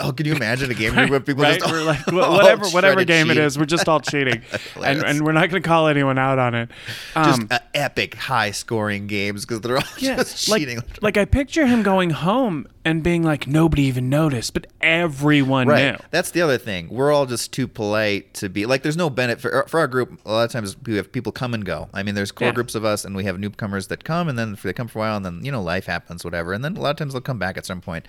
Oh, 0.00 0.10
can 0.10 0.26
you 0.26 0.34
imagine 0.34 0.68
a 0.70 0.74
game 0.74 0.94
group 0.96 1.10
where 1.10 1.20
people 1.20 1.44
right? 1.44 1.60
just 1.60 1.70
we're 1.70 1.84
like 1.84 1.98
wh- 2.08 2.14
all 2.14 2.32
whatever 2.32 2.66
whatever 2.70 3.04
game 3.04 3.30
it 3.30 3.34
cheat? 3.34 3.42
is, 3.44 3.56
we're 3.56 3.66
just 3.66 3.88
all 3.88 4.00
cheating, 4.00 4.42
and 4.82 5.00
and 5.04 5.20
we're 5.24 5.30
not 5.30 5.48
going 5.50 5.62
to 5.62 5.68
call 5.68 5.86
anyone 5.86 6.18
out 6.18 6.40
on 6.40 6.54
it. 6.56 6.70
Just 7.14 7.40
Um, 7.42 7.48
uh, 7.52 7.58
epic 7.74 8.14
high 8.16 8.50
scoring 8.50 9.06
games 9.06 9.44
because 9.44 9.60
they're 9.60 9.76
all 9.76 9.84
yeah, 9.98 10.16
just 10.16 10.48
like, 10.48 10.60
cheating. 10.60 10.80
like 11.02 11.16
I 11.16 11.24
picture 11.24 11.66
him 11.66 11.84
going 11.84 12.10
home 12.10 12.66
and 12.84 13.02
being 13.02 13.22
like, 13.22 13.46
nobody 13.46 13.82
even 13.84 14.08
noticed, 14.08 14.54
but 14.54 14.66
everyone 14.80 15.68
Right. 15.68 15.92
knew. 15.92 15.98
That's 16.10 16.30
the 16.32 16.40
other 16.42 16.58
thing. 16.58 16.88
We're 16.90 17.12
all 17.12 17.26
just 17.26 17.52
too 17.52 17.68
polite 17.68 18.34
to 18.34 18.48
be 18.48 18.66
like. 18.66 18.82
There's 18.82 18.96
no 18.96 19.08
benefit 19.08 19.40
for, 19.40 19.64
for 19.68 19.78
our 19.80 19.86
group. 19.86 20.20
A 20.26 20.32
lot 20.32 20.44
of 20.44 20.50
times 20.50 20.76
we 20.84 20.96
have 20.96 21.12
people 21.12 21.30
come 21.32 21.54
and 21.54 21.64
go. 21.64 21.88
I 21.94 22.02
mean, 22.02 22.14
there's 22.14 22.32
core 22.32 22.48
Yeah. 22.48 22.54
groups 22.54 22.74
of 22.74 22.84
us, 22.84 23.04
and 23.04 23.14
we 23.14 23.24
have 23.24 23.38
newcomers 23.38 23.86
that 23.88 24.02
come, 24.04 24.28
and 24.28 24.38
then 24.38 24.56
they 24.62 24.72
come 24.72 24.88
for 24.88 24.98
a 24.98 25.02
while, 25.02 25.16
and 25.16 25.24
then 25.24 25.44
you 25.44 25.52
know 25.52 25.62
life 25.62 25.86
happens, 25.86 26.24
whatever. 26.24 26.52
And 26.52 26.64
then 26.64 26.76
a 26.76 26.80
lot 26.80 26.90
of 26.90 26.96
times 26.96 27.12
they'll 27.12 27.20
come 27.22 27.38
back 27.38 27.56
at 27.56 27.64
some 27.66 27.80
point. 27.80 28.06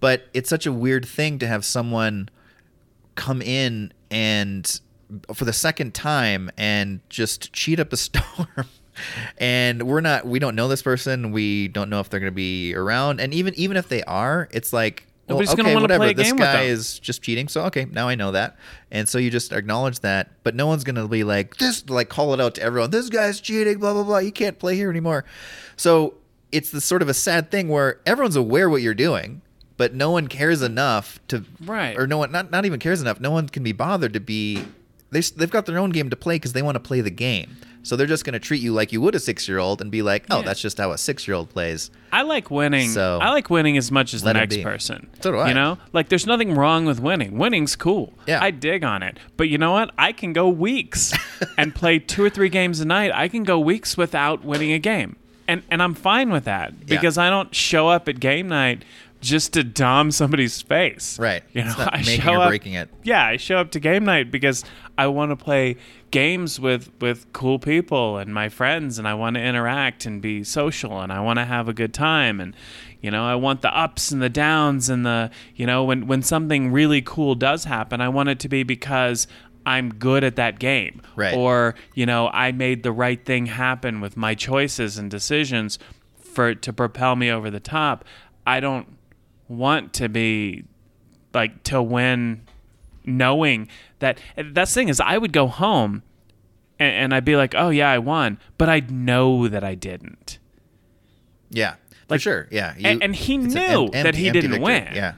But 0.00 0.26
it's 0.34 0.50
such 0.50 0.66
a 0.66 0.72
weird 0.72 1.04
thing 1.06 1.38
to 1.38 1.46
have 1.46 1.64
someone 1.64 2.28
come 3.14 3.40
in 3.40 3.92
and 4.10 4.80
for 5.32 5.44
the 5.44 5.52
second 5.52 5.94
time 5.94 6.50
and 6.58 6.98
just 7.08 7.52
cheat 7.52 7.78
up 7.78 7.92
a 7.92 7.96
storm. 8.06 8.66
And 9.38 9.82
we're 9.82 10.00
not. 10.00 10.26
We 10.26 10.38
don't 10.38 10.54
know 10.54 10.68
this 10.68 10.82
person. 10.82 11.32
We 11.32 11.68
don't 11.68 11.90
know 11.90 12.00
if 12.00 12.08
they're 12.10 12.20
going 12.20 12.32
to 12.32 12.34
be 12.34 12.74
around. 12.74 13.20
And 13.20 13.32
even 13.34 13.54
even 13.54 13.76
if 13.76 13.88
they 13.88 14.02
are, 14.04 14.48
it's 14.52 14.72
like 14.72 15.06
well, 15.28 15.40
okay, 15.40 15.74
whatever. 15.74 16.12
this 16.12 16.32
guy 16.32 16.62
is 16.62 16.98
just 17.00 17.22
cheating. 17.22 17.48
So 17.48 17.64
okay, 17.64 17.86
now 17.86 18.08
I 18.08 18.14
know 18.14 18.30
that. 18.32 18.56
And 18.90 19.08
so 19.08 19.18
you 19.18 19.30
just 19.30 19.52
acknowledge 19.52 20.00
that, 20.00 20.30
but 20.44 20.54
no 20.54 20.66
one's 20.66 20.84
gonna 20.84 21.08
be 21.08 21.24
like 21.24 21.56
this, 21.56 21.88
like 21.88 22.08
call 22.08 22.32
it 22.32 22.40
out 22.40 22.54
to 22.56 22.62
everyone. 22.62 22.90
This 22.90 23.08
guy's 23.08 23.40
cheating. 23.40 23.78
Blah 23.78 23.92
blah 23.94 24.04
blah. 24.04 24.18
You 24.18 24.32
can't 24.32 24.58
play 24.58 24.76
here 24.76 24.90
anymore. 24.90 25.24
So 25.76 26.14
it's 26.52 26.70
the 26.70 26.80
sort 26.80 27.02
of 27.02 27.08
a 27.08 27.14
sad 27.14 27.50
thing 27.50 27.68
where 27.68 28.00
everyone's 28.06 28.36
aware 28.36 28.70
what 28.70 28.82
you're 28.82 28.94
doing, 28.94 29.42
but 29.76 29.94
no 29.94 30.12
one 30.12 30.28
cares 30.28 30.62
enough 30.62 31.18
to 31.28 31.44
Right. 31.64 31.98
or 31.98 32.06
no 32.06 32.18
one 32.18 32.30
not 32.30 32.52
not 32.52 32.64
even 32.64 32.78
cares 32.78 33.00
enough. 33.00 33.18
No 33.20 33.32
one 33.32 33.48
can 33.48 33.62
be 33.64 33.72
bothered 33.72 34.12
to 34.12 34.20
be. 34.20 34.64
They 35.10 35.20
they've 35.20 35.50
got 35.50 35.66
their 35.66 35.78
own 35.78 35.90
game 35.90 36.08
to 36.10 36.16
play 36.16 36.36
because 36.36 36.52
they 36.52 36.62
want 36.62 36.76
to 36.76 36.80
play 36.80 37.00
the 37.00 37.10
game. 37.10 37.56
So 37.86 37.94
they're 37.94 38.08
just 38.08 38.24
gonna 38.24 38.40
treat 38.40 38.60
you 38.60 38.72
like 38.72 38.90
you 38.92 39.00
would 39.00 39.14
a 39.14 39.20
six 39.20 39.46
year 39.46 39.58
old 39.58 39.80
and 39.80 39.92
be 39.92 40.02
like, 40.02 40.24
oh, 40.28 40.38
Yeah. 40.38 40.42
that's 40.46 40.60
just 40.60 40.76
how 40.78 40.90
a 40.90 40.98
six 40.98 41.28
year 41.28 41.36
old 41.36 41.50
plays. 41.50 41.88
I 42.12 42.22
like 42.22 42.50
winning. 42.50 42.88
So- 42.88 43.20
I 43.22 43.30
like 43.30 43.48
winning 43.48 43.76
as 43.76 43.92
much 43.92 44.12
as 44.12 44.22
the 44.22 44.34
next 44.34 44.60
person. 44.60 45.06
So 45.20 45.30
do 45.30 45.38
I. 45.38 45.48
You 45.48 45.54
know, 45.54 45.78
like 45.92 46.08
there's 46.08 46.26
nothing 46.26 46.54
wrong 46.56 46.84
with 46.84 46.98
winning. 46.98 47.38
Winning's 47.38 47.76
cool. 47.76 48.12
Yeah. 48.26 48.42
I 48.42 48.50
dig 48.50 48.82
on 48.82 49.04
it. 49.04 49.18
But 49.36 49.48
you 49.50 49.56
know 49.58 49.70
what? 49.70 49.92
I 49.96 50.10
can 50.10 50.32
go 50.32 50.48
weeks 50.48 51.12
and 51.56 51.74
play 51.76 52.00
two 52.00 52.24
or 52.24 52.28
three 52.30 52.48
games 52.48 52.80
a 52.80 52.84
night. 52.84 53.12
I 53.14 53.28
can 53.28 53.44
go 53.44 53.60
weeks 53.60 53.96
without 53.96 54.44
winning 54.44 54.72
a 54.72 54.80
game, 54.80 55.14
and 55.46 55.62
and 55.70 55.80
I'm 55.80 55.94
fine 55.94 56.30
with 56.30 56.42
that 56.44 56.72
Yeah. 56.72 56.96
because 56.96 57.16
I 57.18 57.30
don't 57.30 57.54
show 57.54 57.86
up 57.88 58.08
at 58.08 58.18
game 58.18 58.48
night 58.48 58.84
just 59.20 59.52
to 59.54 59.64
dom 59.64 60.10
somebody's 60.10 60.60
face. 60.62 61.18
Right. 61.18 61.42
You 61.52 61.64
know, 61.64 61.74
I 61.78 61.98
making 61.98 62.20
show 62.20 62.34
or 62.34 62.42
up, 62.42 62.48
breaking 62.48 62.74
it. 62.74 62.88
Yeah, 63.02 63.24
I 63.24 63.36
show 63.36 63.58
up 63.58 63.70
to 63.72 63.80
game 63.80 64.04
night 64.04 64.30
because 64.30 64.64
I 64.98 65.06
want 65.08 65.30
to 65.30 65.36
play 65.36 65.76
games 66.10 66.60
with 66.60 66.90
with 67.00 67.32
cool 67.32 67.58
people 67.58 68.18
and 68.18 68.32
my 68.32 68.48
friends 68.48 68.98
and 68.98 69.08
I 69.08 69.14
want 69.14 69.34
to 69.34 69.42
interact 69.42 70.06
and 70.06 70.22
be 70.22 70.44
social 70.44 71.00
and 71.00 71.12
I 71.12 71.20
want 71.20 71.38
to 71.38 71.44
have 71.44 71.68
a 71.68 71.72
good 71.72 71.92
time 71.92 72.40
and 72.40 72.54
you 73.00 73.10
know, 73.10 73.24
I 73.24 73.34
want 73.34 73.62
the 73.62 73.76
ups 73.76 74.10
and 74.10 74.20
the 74.20 74.28
downs 74.28 74.88
and 74.88 75.04
the, 75.04 75.30
you 75.54 75.66
know, 75.66 75.84
when 75.84 76.06
when 76.06 76.22
something 76.22 76.72
really 76.72 77.02
cool 77.02 77.34
does 77.34 77.64
happen, 77.64 78.00
I 78.00 78.08
want 78.08 78.28
it 78.30 78.40
to 78.40 78.48
be 78.48 78.62
because 78.62 79.26
I'm 79.64 79.94
good 79.94 80.24
at 80.24 80.36
that 80.36 80.58
game. 80.58 81.02
Right. 81.16 81.34
Or, 81.34 81.74
you 81.94 82.06
know, 82.06 82.28
I 82.28 82.52
made 82.52 82.82
the 82.82 82.92
right 82.92 83.22
thing 83.24 83.46
happen 83.46 84.00
with 84.00 84.16
my 84.16 84.34
choices 84.34 84.96
and 84.96 85.10
decisions 85.10 85.78
for 86.16 86.54
to 86.54 86.72
propel 86.72 87.16
me 87.16 87.30
over 87.30 87.50
the 87.50 87.60
top. 87.60 88.04
I 88.46 88.60
don't 88.60 88.95
want 89.48 89.92
to 89.94 90.08
be 90.08 90.64
like 91.34 91.62
to 91.64 91.82
win 91.82 92.42
knowing 93.04 93.68
that 94.00 94.18
that's 94.36 94.72
the 94.74 94.80
thing 94.80 94.88
is 94.88 95.00
I 95.00 95.16
would 95.18 95.32
go 95.32 95.46
home 95.46 96.02
and, 96.78 96.92
and 96.94 97.14
I'd 97.14 97.24
be 97.24 97.36
like, 97.36 97.54
oh 97.56 97.70
yeah, 97.70 97.90
I 97.90 97.98
won, 97.98 98.38
but 98.58 98.68
I'd 98.68 98.90
know 98.90 99.46
that 99.48 99.62
I 99.62 99.74
didn't. 99.74 100.38
Yeah. 101.50 101.74
For 102.08 102.14
Like- 102.14 102.20
sure. 102.20 102.48
Yeah. 102.50 102.74
and- 102.82 103.02
and 103.02 103.14
he 103.14 103.34
an 103.36 103.44
knew 103.48 103.84
em- 103.92 104.02
that 104.04 104.14
he 104.16 104.30
didn't 104.30 104.50
victory. 104.52 104.64
win. 104.64 104.88
Yeah. 104.94 105.12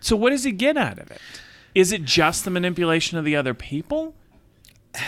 So 0.00 0.16
what 0.16 0.30
does 0.30 0.44
he 0.44 0.52
get 0.52 0.76
out 0.76 0.98
of 0.98 1.10
it? 1.10 1.20
Is 1.74 1.92
it 1.92 2.04
just 2.04 2.44
the 2.44 2.50
manipulation 2.50 3.18
of 3.18 3.24
the 3.24 3.36
other 3.36 3.52
people? 3.54 4.14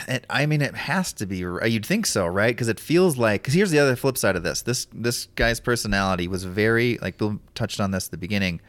It, 0.06 0.24
I 0.30 0.46
mean, 0.46 0.60
it 0.62 0.74
has 0.74 1.12
to 1.14 1.26
be. 1.26 1.38
You'd 1.38 1.86
think 1.86 2.06
so, 2.06 2.26
right? 2.26 2.54
Because 2.54 2.68
it 2.68 2.78
feels 2.80 3.16
like. 3.16 3.42
Because 3.42 3.54
here's 3.54 3.70
the 3.70 3.78
other 3.78 3.96
flip 3.96 4.16
side 4.18 4.36
of 4.36 4.42
this. 4.42 4.62
This 4.62 4.86
this 4.92 5.26
guy's 5.34 5.60
personality 5.60 6.28
was 6.28 6.44
very 6.44 6.98
like 7.02 7.18
Bill 7.18 7.40
touched 7.54 7.80
on 7.80 7.90
this 7.90 8.06
at 8.06 8.10
the 8.10 8.16
beginning. 8.18 8.60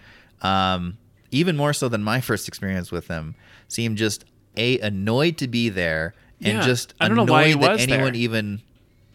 Um, 0.42 0.98
even 1.32 1.56
more 1.58 1.74
so 1.74 1.90
than 1.90 2.04
my 2.04 2.22
first 2.22 2.48
experience 2.48 2.92
with 2.92 3.08
him, 3.08 3.36
seemed 3.68 3.98
just 3.98 4.26
a 4.58 4.80
annoyed 4.80 5.38
to 5.38 5.48
be 5.48 5.70
there 5.70 6.14
and 6.42 6.58
Yeah. 6.60 6.66
just 6.66 6.94
I 7.00 7.08
don't 7.08 7.18
know 7.18 7.24
annoyed 7.24 7.62
that 7.62 7.80
anyone 7.82 8.14
there. 8.14 8.22
even 8.22 8.62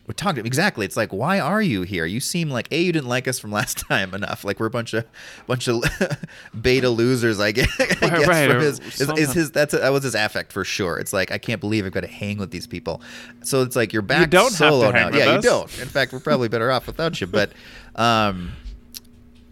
would 0.07 0.17
talk 0.17 0.35
to 0.35 0.41
him. 0.41 0.47
Exactly. 0.47 0.85
It's 0.85 0.97
like, 0.97 1.13
why 1.13 1.41
are 1.41 1.63
you 1.63 1.83
here? 1.83 2.05
You 2.05 2.21
seem 2.21 2.51
like 2.51 2.69
a 2.71 2.81
you 2.81 2.93
didn't 2.93 3.09
like 3.09 3.27
us 3.27 3.39
from 3.39 3.51
last 3.53 3.79
time 3.79 4.15
enough. 4.15 4.45
Like 4.45 4.61
we're 4.61 4.67
a 4.67 4.71
bunch 4.71 4.95
of 4.95 5.07
bunch 5.47 5.69
of 5.69 5.83
beta 6.61 6.91
losers. 6.91 7.41
I 7.41 7.53
guess. 7.53 7.69
I 7.81 7.85
guess 7.85 8.27
right, 8.29 8.51
from 8.51 8.61
his, 8.61 8.79
is, 8.81 9.11
is 9.11 9.33
his 9.33 9.51
that's 9.51 9.73
that 9.73 9.91
was 9.91 10.05
his 10.05 10.15
affect 10.15 10.53
for 10.53 10.65
sure. 10.65 10.99
It's 10.99 11.13
like 11.13 11.31
I 11.31 11.39
can't 11.39 11.61
believe 11.61 11.87
I've 11.87 11.93
got 11.93 12.01
to 12.03 12.07
hang 12.07 12.39
with 12.39 12.51
these 12.51 12.67
people. 12.67 13.01
So 13.43 13.63
it's 13.63 13.77
like 13.77 13.93
you're 13.93 14.03
back 14.03 14.31
don't 14.31 14.45
have 14.45 14.53
to 14.53 14.57
solo 14.57 14.91
now. 14.91 15.11
Yeah, 15.11 15.31
us. 15.31 15.45
you 15.45 15.51
don't. 15.51 15.79
In 15.81 15.89
fact, 15.89 16.13
we're 16.13 16.21
probably 16.21 16.49
better 16.49 16.71
off 16.71 16.87
without 16.87 17.21
you. 17.21 17.27
But 17.27 17.53
um, 17.97 18.53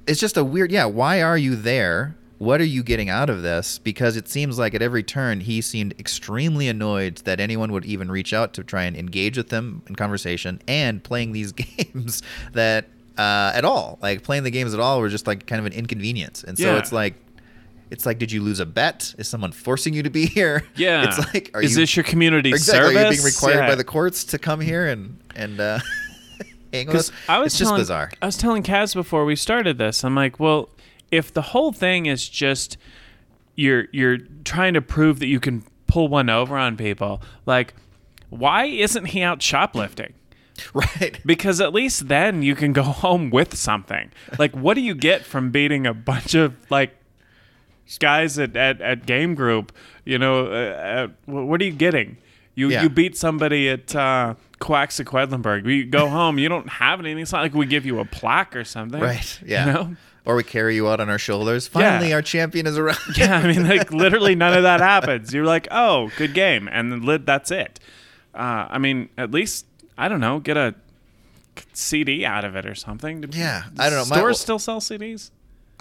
it's 0.07 0.21
just 0.21 0.37
a 0.37 0.45
weird. 0.45 0.71
Yeah, 0.71 0.87
why 0.87 1.23
are 1.23 1.39
you 1.39 1.57
there? 1.57 2.17
What 2.43 2.61
are 2.61 2.65
you 2.65 2.83
getting 2.83 3.09
out 3.09 3.31
of 3.31 3.43
this? 3.43 3.79
Because 3.79 4.17
it 4.17 4.27
seems 4.29 4.59
like 4.59 4.75
at 4.75 4.83
every 4.83 5.05
turn 5.05 5.39
he 5.41 5.61
seemed 5.61 5.95
extremely 6.01 6.67
annoyed 6.67 7.19
that 7.19 7.39
anyone 7.39 7.71
would 7.71 7.85
even 7.85 8.11
reach 8.11 8.33
out 8.33 8.53
to 8.55 8.65
try 8.65 8.83
and 8.83 8.97
engage 8.97 9.37
with 9.37 9.51
him 9.53 9.81
in 9.87 9.95
conversation 9.95 10.61
and 10.67 11.05
playing 11.05 11.31
these 11.33 11.53
games 11.63 12.21
that 12.53 12.87
uh, 13.17 13.53
at 13.55 13.65
all, 13.65 13.99
like 14.03 14.25
playing 14.25 14.43
the 14.43 14.51
games 14.51 14.75
at 14.75 14.81
all, 14.81 14.99
were 15.01 15.09
just 15.09 15.27
like 15.29 15.47
kind 15.47 15.61
of 15.61 15.67
an 15.67 15.73
inconvenience. 15.73 16.43
And 16.43 16.59
so 16.59 16.73
Yeah. 16.73 16.79
it's 16.79 16.91
like, 16.91 17.15
it's 17.93 18.07
like, 18.07 18.19
did 18.19 18.33
you 18.33 18.43
lose 18.43 18.59
a 18.59 18.67
bet? 18.67 19.15
Is 19.19 19.29
someone 19.29 19.53
forcing 19.53 19.95
you 19.95 20.03
to 20.03 20.11
be 20.11 20.27
here? 20.39 20.65
Yeah. 20.75 21.05
it's 21.07 21.19
like, 21.33 21.51
are 21.55 21.63
is 21.63 21.71
you 21.73 21.77
this 21.83 21.95
your 21.97 22.03
community 22.05 22.49
exactly? 22.49 22.95
service? 22.95 22.97
Are 22.97 23.05
you 23.05 23.11
being 23.23 23.25
required 23.25 23.55
Yeah. 23.59 23.69
by 23.69 23.75
the 23.77 23.85
courts 23.85 24.25
to 24.25 24.39
come 24.41 24.61
here 24.61 24.89
and 24.89 25.17
and 25.37 25.61
uh, 25.61 25.79
hang 26.73 26.89
with 26.89 26.97
us? 26.97 27.13
I 27.29 27.39
was 27.39 27.53
it's 27.53 27.59
just 27.59 27.69
telling, 27.69 27.81
bizarre. 27.83 28.11
I 28.21 28.27
was 28.27 28.37
telling 28.37 28.65
Kaz 28.65 28.95
before 28.95 29.25
we 29.25 29.37
started 29.37 29.79
this. 29.79 30.03
I'm 30.03 30.17
like, 30.17 30.41
well, 30.41 30.71
if 31.13 31.33
the 31.33 31.43
whole 31.43 31.71
thing 31.73 32.07
is 32.07 32.29
just 32.29 32.77
you're 33.55 33.87
you're 33.93 34.19
trying 34.45 34.75
to 34.75 34.83
prove 34.83 35.21
that 35.21 35.29
you 35.29 35.39
can 35.39 35.63
pull 35.87 36.09
one 36.09 36.29
over 36.31 36.57
on 36.57 36.77
people, 36.77 37.23
like, 37.47 37.75
why 38.31 38.65
isn't 38.65 39.05
he 39.07 39.23
out 39.23 39.41
shoplifting? 39.41 40.15
Right. 40.75 41.19
Because 41.25 41.61
at 41.63 41.73
least 41.73 42.09
then 42.09 42.43
you 42.43 42.55
can 42.55 42.73
go 42.75 42.83
home 43.05 43.31
with 43.31 43.57
something. 43.57 44.11
Like, 44.39 44.55
what 44.55 44.75
do 44.75 44.83
you 44.83 44.95
get 44.95 45.25
from 45.25 45.51
beating 45.51 45.87
a 45.87 45.95
bunch 45.95 46.35
of 46.35 46.55
like 46.71 46.95
guys 47.99 48.39
at 48.39 48.55
at, 48.57 48.81
at 48.81 49.07
game 49.07 49.35
group? 49.35 49.73
You 50.05 50.19
know, 50.19 50.47
uh, 50.47 51.09
uh, 51.09 51.09
what 51.27 51.61
are 51.61 51.65
you 51.65 51.73
getting? 51.73 52.19
You 52.55 52.69
Yeah. 52.69 52.83
you 52.83 52.91
beat 52.91 53.17
somebody 53.17 53.69
at 53.71 53.97
uh, 53.97 54.35
Quacks 54.61 55.01
Quedlinburg. 55.01 55.65
We 55.65 55.85
go 55.85 56.09
home. 56.09 56.39
You 56.39 56.49
don't 56.51 56.69
have 56.69 57.01
anything. 57.01 57.23
It's 57.23 57.33
not 57.33 57.43
like 57.43 57.55
we 57.55 57.65
give 57.67 57.87
you 57.87 57.99
a 57.99 58.05
plaque 58.05 58.55
or 58.55 58.65
something. 58.65 59.01
Right. 59.01 59.41
Yeah. 59.45 59.67
You 59.67 59.73
know. 59.73 59.97
Or 60.25 60.37
we 60.37 60.45
carry 60.45 60.77
you 60.77 60.89
out 60.89 61.01
on 61.01 61.09
our 61.11 61.19
shoulders. 61.19 61.67
Finally, 61.67 62.11
Yeah. 62.11 62.15
our 62.17 62.23
champion 62.23 62.67
is 62.69 62.79
around. 62.79 62.99
Yeah, 63.17 63.37
I 63.39 63.47
mean, 63.53 63.67
like 63.69 63.91
literally 64.05 64.35
none 64.37 64.55
of 64.55 64.63
that 64.63 64.81
happens. 64.81 65.35
You're 65.35 65.45
like, 65.45 65.67
oh, 65.71 66.11
good 66.17 66.33
game, 66.35 66.69
and 66.71 66.93
then. 66.93 67.25
That's 67.25 67.51
it. 67.51 67.81
Uh, 68.35 68.67
I 68.71 68.79
mean, 68.79 69.09
at 69.19 69.31
least 69.33 69.67
I 69.99 70.09
don't 70.09 70.21
know, 70.21 70.39
get 70.39 70.57
a 70.57 70.75
CD 71.73 72.25
out 72.25 72.45
of 72.45 72.57
it 72.57 72.67
or 72.67 72.75
something. 72.75 73.25
Yeah, 73.33 73.65
I 73.79 73.91
don't 73.91 73.99
know. 73.99 74.05
My- 74.15 74.17
Stores 74.17 74.41
still 74.41 74.59
sell 74.59 74.81
CDs. 74.81 75.31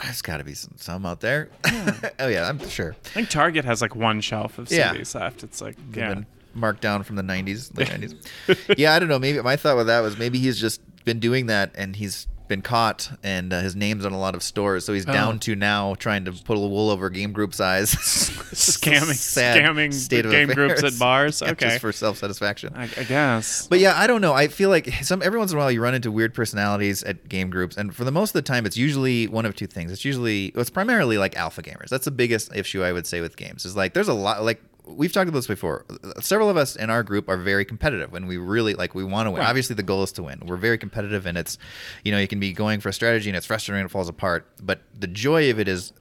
There's 0.02 0.22
got 0.24 0.38
to 0.38 0.44
be 0.44 0.56
some, 0.56 0.74
some 0.78 1.06
out 1.06 1.22
there. 1.22 1.50
oh 2.20 2.28
yeah, 2.28 2.50
I'm 2.50 2.68
sure. 2.68 2.96
I 3.06 3.10
think 3.10 3.30
Target 3.30 3.66
has 3.66 3.82
like 3.84 3.96
one 3.96 4.20
shelf 4.22 4.58
of 4.58 4.72
Yeah. 4.72 4.94
CDs 4.96 5.14
left. 5.14 5.44
It's 5.44 5.62
like, 5.62 5.76
They've 5.92 5.98
yeah, 6.04 6.14
been 6.16 6.26
marked 6.56 6.82
down 6.82 7.04
from 7.04 7.18
the 7.18 7.22
90s, 7.22 7.78
late 7.78 7.88
90s. 7.90 8.76
yeah, 8.80 8.96
I 8.96 9.00
don't 9.00 9.10
know. 9.10 9.20
Maybe 9.20 9.40
my 9.44 9.56
thought 9.56 9.78
with 9.78 9.86
that 9.88 10.00
was 10.00 10.18
maybe 10.18 10.40
he's 10.40 10.60
just 10.60 10.82
been 11.06 11.20
doing 11.20 11.46
that 11.48 11.72
and 11.76 11.96
he's 11.96 12.26
been 12.52 12.62
caught 12.62 13.10
and 13.24 13.54
uh, 13.54 13.62
his 13.62 13.76
name's 13.78 14.06
on 14.06 14.12
a 14.12 14.20
lot 14.20 14.36
of 14.36 14.44
stores, 14.44 14.84
so 14.84 14.92
he's 14.94 15.08
Oh. 15.08 15.14
down 15.14 15.40
to 15.40 15.56
now 15.56 15.96
trying 15.96 16.26
to 16.26 16.34
pull 16.34 16.64
a 16.66 16.68
wool 16.68 16.90
over 16.90 17.10
game 17.10 17.32
group's 17.32 17.60
eyes. 17.72 17.96
scamming, 17.96 19.14
Sad 19.16 19.58
scamming 19.58 19.94
state 19.94 20.26
of 20.26 20.32
game 20.32 20.50
groups 20.50 20.84
at 20.84 21.00
bars. 21.00 21.42
Okay, 21.42 21.54
just 21.70 21.80
for 21.80 21.92
self 21.92 22.18
satisfaction. 22.18 22.74
I, 22.76 22.84
I 22.98 23.04
guess. 23.04 23.68
But 23.68 23.80
yeah, 23.80 23.94
I 23.98 24.06
don't 24.08 24.22
know. 24.22 24.34
I 24.34 24.48
feel 24.50 24.70
like 24.70 24.94
some 25.04 25.22
every 25.22 25.40
once 25.40 25.52
in 25.52 25.58
a 25.58 25.60
while 25.62 25.72
you 25.72 25.82
run 25.82 25.94
into 25.96 26.12
weird 26.12 26.34
personalities 26.34 27.04
at 27.04 27.30
game 27.30 27.50
groups, 27.50 27.78
and 27.78 27.96
for 27.96 28.04
the 28.04 28.12
most 28.12 28.32
of 28.32 28.34
the 28.34 28.42
time, 28.42 28.66
it's 28.66 28.76
usually 28.78 29.28
one 29.28 29.46
of 29.46 29.56
two 29.56 29.68
things. 29.68 29.92
It's 29.92 30.04
usually 30.04 30.48
it's 30.56 30.70
primarily 30.70 31.18
like 31.18 31.36
alpha 31.38 31.62
gamers. 31.64 31.88
That's 31.90 32.06
the 32.06 32.12
biggest 32.12 32.54
issue 32.56 32.84
I 32.84 32.92
would 32.92 33.08
say 33.08 33.22
with 33.22 33.38
games. 33.38 33.66
Is 33.66 33.76
like 33.76 33.94
there's 33.94 34.10
a 34.10 34.14
lot 34.14 34.44
like 34.44 34.62
we've 34.86 35.12
talked 35.12 35.30
about 35.30 35.38
this 35.38 35.48
before. 35.48 35.86
Several 36.20 36.50
of 36.50 36.58
us 36.58 36.76
in 36.76 36.90
our 36.90 37.04
group 37.04 37.30
are 37.30 37.38
very 37.38 37.66
competitive, 37.66 38.14
and 38.14 38.28
we 38.28 38.38
really 38.38 38.74
like 38.74 38.96
we 38.96 39.04
want 39.04 39.28
to 39.28 39.32
win. 39.32 39.42
Right. 39.42 39.50
Obviously, 39.50 39.76
the 39.76 39.84
goal 39.84 40.04
is 40.04 40.12
to 40.14 40.24
win. 40.24 40.42
We're 40.46 40.58
very 40.58 40.78
competitive, 40.78 41.26
and 41.26 41.38
it's 41.38 41.58
you 42.04 42.12
know 42.12 42.20
you 42.20 42.28
can 42.28 42.40
be 42.40 42.54
going 42.54 42.80
for 42.80 42.90
a 42.90 42.94
strategy, 42.94 43.30
and 43.30 43.38
it's 43.38 43.46
frustrating, 43.46 43.82
and 43.82 43.90
it 43.90 43.92
falls 43.92 44.10
apart. 44.10 44.48
But 44.62 44.82
the 44.98 45.08
joy 45.08 45.50
of 45.50 45.60
it 45.60 45.68
is 45.68 45.94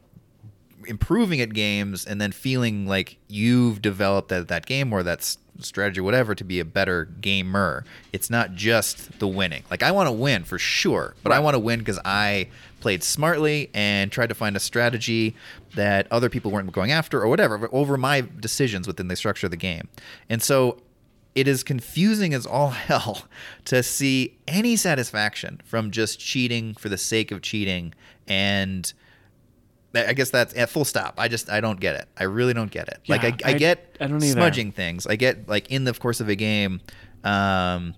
improving 0.86 1.40
at 1.40 1.52
games 1.52 2.06
and 2.06 2.20
then 2.20 2.32
feeling 2.32 2.86
like 2.86 3.18
you've 3.28 3.82
developed 3.82 4.28
that, 4.28 4.48
that 4.48 4.66
game 4.66 4.92
or 4.92 5.02
that 5.02 5.36
strategy 5.58 6.00
whatever 6.00 6.34
to 6.34 6.42
be 6.42 6.58
a 6.58 6.64
better 6.64 7.04
gamer 7.20 7.84
it's 8.14 8.30
not 8.30 8.54
just 8.54 9.18
the 9.18 9.28
winning 9.28 9.62
like 9.70 9.82
i 9.82 9.90
want 9.90 10.06
to 10.06 10.12
win 10.12 10.42
for 10.42 10.58
sure 10.58 11.14
but 11.22 11.32
i 11.32 11.38
want 11.38 11.54
to 11.54 11.58
win 11.58 11.78
because 11.78 11.98
i 12.04 12.48
played 12.80 13.02
smartly 13.04 13.68
and 13.74 14.10
tried 14.10 14.28
to 14.28 14.34
find 14.34 14.56
a 14.56 14.60
strategy 14.60 15.36
that 15.74 16.06
other 16.11 16.28
people 16.28 16.50
weren't 16.50 16.70
going 16.72 16.90
after 16.90 17.20
or 17.22 17.28
whatever 17.28 17.68
over 17.72 17.96
my 17.96 18.20
decisions 18.40 18.87
within 18.87 19.09
the 19.09 19.16
structure 19.16 19.46
of 19.46 19.50
the 19.50 19.56
game 19.56 19.88
and 20.28 20.42
so 20.42 20.80
it 21.35 21.46
is 21.46 21.62
confusing 21.62 22.35
as 22.35 22.44
all 22.46 22.70
hell 22.88 23.26
to 23.64 23.83
see 23.83 24.37
any 24.48 24.74
satisfaction 24.76 25.61
from 25.64 25.90
just 25.90 26.18
cheating 26.18 26.74
for 26.74 26.88
the 26.88 26.98
sake 26.98 27.30
of 27.30 27.40
cheating 27.42 27.94
and 28.26 28.92
I 29.92 30.12
guess 30.12 30.30
that's 30.30 30.56
at 30.56 30.70
full 30.70 30.85
stop. 30.85 31.14
I 31.18 31.26
just 31.26 31.50
I 31.50 31.61
don't 31.61 31.80
get 31.80 31.96
it. 31.96 32.06
I 32.16 32.22
really 32.22 32.54
don't 32.54 32.70
get 32.70 32.87
it. 32.87 33.00
like 33.09 33.24
I, 33.24 33.35
I 33.44 33.50
I- 33.50 33.59
get 33.59 33.96
I 34.00 34.18
smudging 34.18 34.70
things. 34.70 35.04
I 35.04 35.16
get 35.16 35.48
like 35.48 35.68
in 35.72 35.83
the 35.83 35.92
course 35.92 36.20
of 36.20 36.28
a 36.28 36.37
game. 36.37 36.80
Um, 37.24 37.94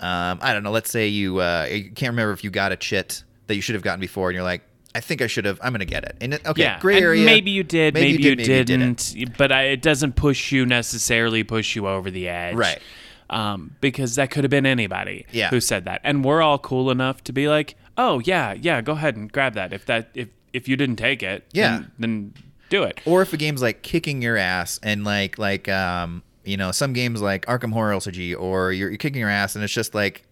um, 0.00 0.38
I 0.42 0.52
don't 0.52 0.64
know. 0.64 0.72
Let's 0.72 0.90
say 0.90 1.06
you 1.06 1.38
uh, 1.40 1.68
you 1.70 1.92
can't 1.92 2.10
remember 2.10 2.32
if 2.32 2.42
you 2.42 2.50
got 2.50 2.72
a 2.72 2.76
chit 2.76 3.22
that 3.46 3.54
you 3.54 3.60
should 3.62 3.76
have 3.76 3.84
gotten 3.84 4.00
before, 4.00 4.28
and 4.30 4.34
you're 4.34 4.42
like, 4.42 4.62
I 4.94 5.00
think 5.00 5.22
I 5.22 5.26
should 5.28 5.44
have. 5.44 5.60
I'm 5.62 5.72
gonna 5.72 5.84
get 5.84 6.04
it. 6.04 6.16
And 6.20 6.34
okay, 6.46 6.62
yeah, 6.62 6.80
gray 6.80 6.96
and 6.96 7.04
area. 7.04 7.24
Maybe 7.24 7.50
you 7.52 7.62
did, 7.62 7.94
maybe, 7.94 8.10
you, 8.12 8.18
did, 8.34 8.38
maybe 8.38 8.64
didn't. 8.64 9.12
didn't. 9.14 9.36
But 9.38 9.52
I, 9.52 9.62
it 9.64 9.82
doesn't 9.82 10.16
push 10.16 10.50
you 10.50 10.66
necessarily 10.66 11.44
push 11.44 11.76
you 11.76 11.86
over 11.86 12.10
the 12.10 12.28
edge, 12.28 12.56
Right. 12.56 12.80
Um, 13.28 13.76
because 13.80 14.16
that 14.16 14.32
could 14.32 14.42
have 14.42 14.50
been 14.50 14.66
anybody 14.66 15.24
Yeah. 15.30 15.50
who 15.50 15.60
said 15.60 15.84
that, 15.84 16.00
and 16.02 16.24
we're 16.24 16.42
all 16.42 16.58
cool 16.58 16.90
enough 16.90 17.22
to 17.24 17.32
be 17.32 17.48
like, 17.48 17.76
oh 17.96 18.18
yeah, 18.24 18.52
yeah, 18.54 18.80
go 18.80 18.92
ahead 18.92 19.14
and 19.16 19.30
grab 19.30 19.54
that. 19.54 19.72
If 19.72 19.86
that 19.86 20.10
if 20.14 20.28
if 20.52 20.66
you 20.66 20.76
didn't 20.76 20.96
take 20.96 21.22
it, 21.22 21.46
Yeah. 21.52 21.70
then, 21.70 21.90
then 22.00 22.34
do 22.70 22.82
it. 22.82 23.00
or 23.04 23.22
if 23.22 23.32
a 23.32 23.36
game's 23.36 23.62
like 23.62 23.82
kicking 23.82 24.20
your 24.22 24.36
ass 24.36 24.80
and 24.82 25.04
like 25.04 25.38
like 25.38 25.68
um 25.68 26.22
you 26.44 26.56
know 26.56 26.72
some 26.72 26.92
games 26.92 27.22
like 27.22 27.46
Arkham 27.46 27.72
Horror 27.72 27.94
LCG 27.94 28.34
or 28.36 28.72
you're, 28.72 28.88
you're 28.88 28.98
kicking 28.98 29.20
your 29.20 29.30
ass 29.30 29.54
and 29.54 29.62
it's 29.62 29.72
just 29.72 29.94
like 29.94 30.24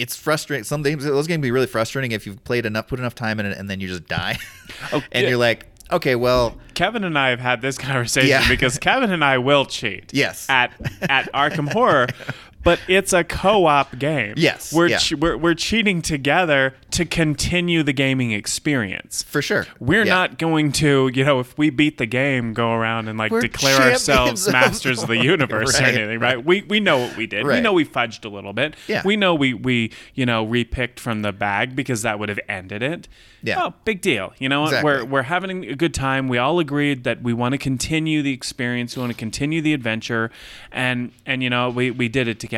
it's 0.00 0.16
frustrating. 0.16 0.64
Some 0.64 0.82
games 0.82 1.04
those 1.04 1.26
games 1.26 1.36
can 1.36 1.40
be 1.42 1.50
really 1.50 1.66
frustrating 1.66 2.12
if 2.12 2.26
you've 2.26 2.42
played 2.44 2.66
enough, 2.66 2.88
put 2.88 2.98
enough 2.98 3.14
time 3.14 3.38
in 3.40 3.46
it, 3.46 3.56
and 3.58 3.68
then 3.70 3.80
you 3.80 3.88
just 3.88 4.06
die, 4.06 4.38
and 5.12 5.26
you're 5.28 5.36
like, 5.36 5.66
okay, 5.92 6.14
well, 6.16 6.56
Kevin 6.74 7.04
and 7.04 7.18
I 7.18 7.30
have 7.30 7.40
had 7.40 7.60
this 7.60 7.76
conversation 7.88 8.28
Yeah. 8.30 8.48
because 8.48 8.78
Kevin 8.78 9.10
and 9.10 9.24
I 9.24 9.38
will 9.38 9.64
cheat. 9.66 10.12
Yes. 10.14 10.48
At 10.48 10.72
at 11.02 11.32
Arkham 11.32 11.70
Horror, 11.72 12.06
but 12.62 12.78
it's 12.88 13.12
a 13.12 13.24
co-op 13.24 13.98
game. 13.98 14.34
Yes, 14.36 14.72
We're 14.72 14.88
yeah. 14.88 14.98
che- 14.98 15.14
we're, 15.14 15.36
we're 15.36 15.54
cheating 15.54 16.02
together 16.02 16.74
to 16.92 17.04
continue 17.04 17.82
the 17.82 17.92
gaming 17.92 18.32
experience. 18.32 19.22
for 19.22 19.40
sure, 19.40 19.66
We're 19.78 20.04
Yeah. 20.04 20.14
not 20.14 20.38
going 20.38 20.72
to, 20.72 21.10
you 21.14 21.24
know, 21.24 21.40
if 21.40 21.56
we 21.56 21.70
beat 21.70 21.98
the 21.98 22.06
game, 22.06 22.52
go 22.52 22.72
around 22.72 23.08
and 23.08 23.18
like 23.18 23.30
We're 23.32 23.40
declare 23.40 23.80
ourselves 23.92 24.46
of 24.46 24.52
masters 24.52 24.98
the 24.98 25.02
of 25.04 25.08
the 25.08 25.18
universe 25.24 25.78
or 25.80 25.82
Right. 25.84 25.94
anything, 25.94 26.18
right? 26.20 26.44
We 26.44 26.62
we 26.62 26.80
know 26.80 26.98
what 26.98 27.16
we 27.16 27.26
did. 27.26 27.46
We 27.46 27.60
know 27.60 27.72
we 27.72 27.84
fudged 27.84 28.24
a 28.24 28.28
little 28.28 28.52
bit. 28.52 28.74
Yeah. 28.88 29.02
We 29.04 29.16
know 29.16 29.34
we 29.34 29.54
we 29.54 29.92
you 30.14 30.26
know 30.26 30.46
repicked 30.46 30.98
from 30.98 31.22
the 31.22 31.32
bag 31.32 31.74
because 31.74 32.02
that 32.02 32.18
would 32.18 32.28
have 32.28 32.40
ended 32.48 32.82
it. 32.82 33.08
Yeah. 33.42 33.62
Oh, 33.64 33.74
big 33.86 34.02
deal. 34.02 34.34
You 34.38 34.50
know? 34.50 34.64
Exactly. 34.64 34.84
We're 34.90 35.04
we're 35.06 35.22
having 35.22 35.64
a 35.64 35.74
good 35.74 35.94
time. 35.94 36.28
We 36.28 36.36
all 36.36 36.58
agreed 36.58 37.04
that 37.04 37.22
we 37.22 37.32
want 37.32 37.52
to 37.52 37.58
continue 37.58 38.20
the 38.22 38.32
experience. 38.34 38.96
We 38.96 39.00
want 39.00 39.12
to 39.12 39.18
continue 39.18 39.62
the 39.62 39.72
adventure, 39.72 40.30
and 40.70 41.12
and 41.24 41.42
you 41.42 41.48
know 41.48 41.70
we 41.70 41.90
we 41.90 42.08
did 42.08 42.28
it 42.28 42.38
together. 42.38 42.49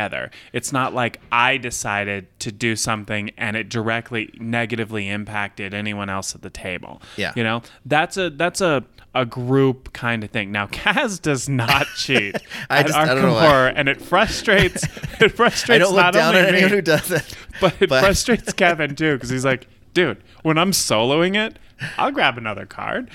It's 0.52 0.72
not 0.72 0.94
like 0.94 1.20
I 1.30 1.56
decided 1.56 2.26
to 2.40 2.50
do 2.52 2.76
something 2.76 3.30
and 3.36 3.56
it 3.56 3.68
directly 3.68 4.30
negatively 4.40 5.08
impacted 5.08 5.74
anyone 5.74 6.08
else 6.08 6.34
at 6.34 6.42
the 6.42 6.50
table. 6.50 7.02
Yeah. 7.16 7.32
You 7.36 7.44
know 7.44 7.62
that's 7.86 8.16
a 8.16 8.30
that's 8.30 8.60
a 8.60 8.84
a 9.14 9.26
group 9.26 9.92
kind 9.92 10.24
of 10.24 10.30
thing. 10.30 10.50
Now 10.52 10.66
Kaz 10.68 11.20
does 11.20 11.48
not 11.48 11.86
cheat 11.96 12.36
I 12.70 12.78
at 12.78 12.86
just- 12.86 12.98
Arkham. 12.98 13.72
And 13.76 13.88
it 13.88 14.00
frustrates 14.00 14.82
it 15.20 15.30
frustrates 15.30 15.70
I 15.70 15.78
don't 15.78 15.94
look 15.94 16.02
not 16.02 16.14
down 16.14 16.34
only 16.34 16.40
on 16.46 16.52
me, 16.52 16.58
anyone 16.58 16.70
who 16.72 16.82
does 16.82 17.10
it, 17.10 17.36
but 17.60 17.74
it 17.80 17.88
frustrates 17.88 18.52
Kevin 18.52 18.94
too 18.96 19.14
because 19.14 19.30
he's 19.30 19.44
like, 19.44 19.66
dude, 19.94 20.22
when 20.42 20.58
I'm 20.58 20.72
soloing 20.72 21.36
it, 21.36 21.58
I'll 21.98 22.12
grab 22.12 22.38
another 22.38 22.64
card. 22.64 23.10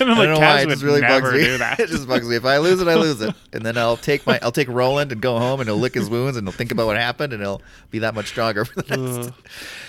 And 0.00 0.10
I'm 0.10 0.16
I 0.16 0.18
like, 0.20 0.28
don't 0.28 0.34
know 0.34 0.40
why 0.40 0.46
Kaz 0.58 0.62
it 0.62 0.66
would 0.66 0.72
just 0.72 0.82
really 0.84 1.00
never 1.00 1.20
bugs 1.30 1.34
me. 1.38 1.44
do 1.44 1.58
that. 1.58 1.80
it 1.80 1.88
just 1.88 2.08
bugs 2.08 2.28
me. 2.28 2.36
If 2.36 2.44
I 2.44 2.58
lose 2.58 2.80
it, 2.80 2.88
I 2.88 2.94
lose 2.94 3.20
it, 3.20 3.34
and 3.52 3.64
then 3.64 3.76
I'll 3.78 3.96
take 3.96 4.26
my 4.26 4.38
I'll 4.42 4.52
take 4.52 4.68
Roland 4.68 5.12
and 5.12 5.20
go 5.20 5.38
home, 5.38 5.60
and 5.60 5.68
he'll 5.68 5.78
lick 5.78 5.94
his 5.94 6.08
wounds, 6.10 6.36
and 6.36 6.46
he'll 6.46 6.52
think 6.56 6.72
about 6.72 6.86
what 6.86 6.96
happened, 6.96 7.32
and 7.32 7.42
he'll 7.42 7.62
be 7.90 7.98
that 8.00 8.14
much 8.14 8.26
stronger 8.28 8.64
for 8.66 8.82
the 8.82 8.96
next. 8.96 9.32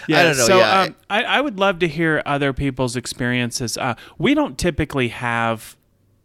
I 0.09 0.23
don't 0.23 0.37
know. 0.37 0.45
So 0.47 0.57
yeah, 0.57 0.81
um, 0.81 0.95
I, 1.09 1.23
I 1.23 1.41
would 1.41 1.59
love 1.59 1.79
to 1.79 1.87
hear 1.87 2.21
other 2.25 2.53
people's 2.53 2.95
experiences. 2.95 3.77
Uh, 3.77 3.95
we 4.17 4.33
don't 4.33 4.57
typically 4.57 5.09
have. 5.09 5.75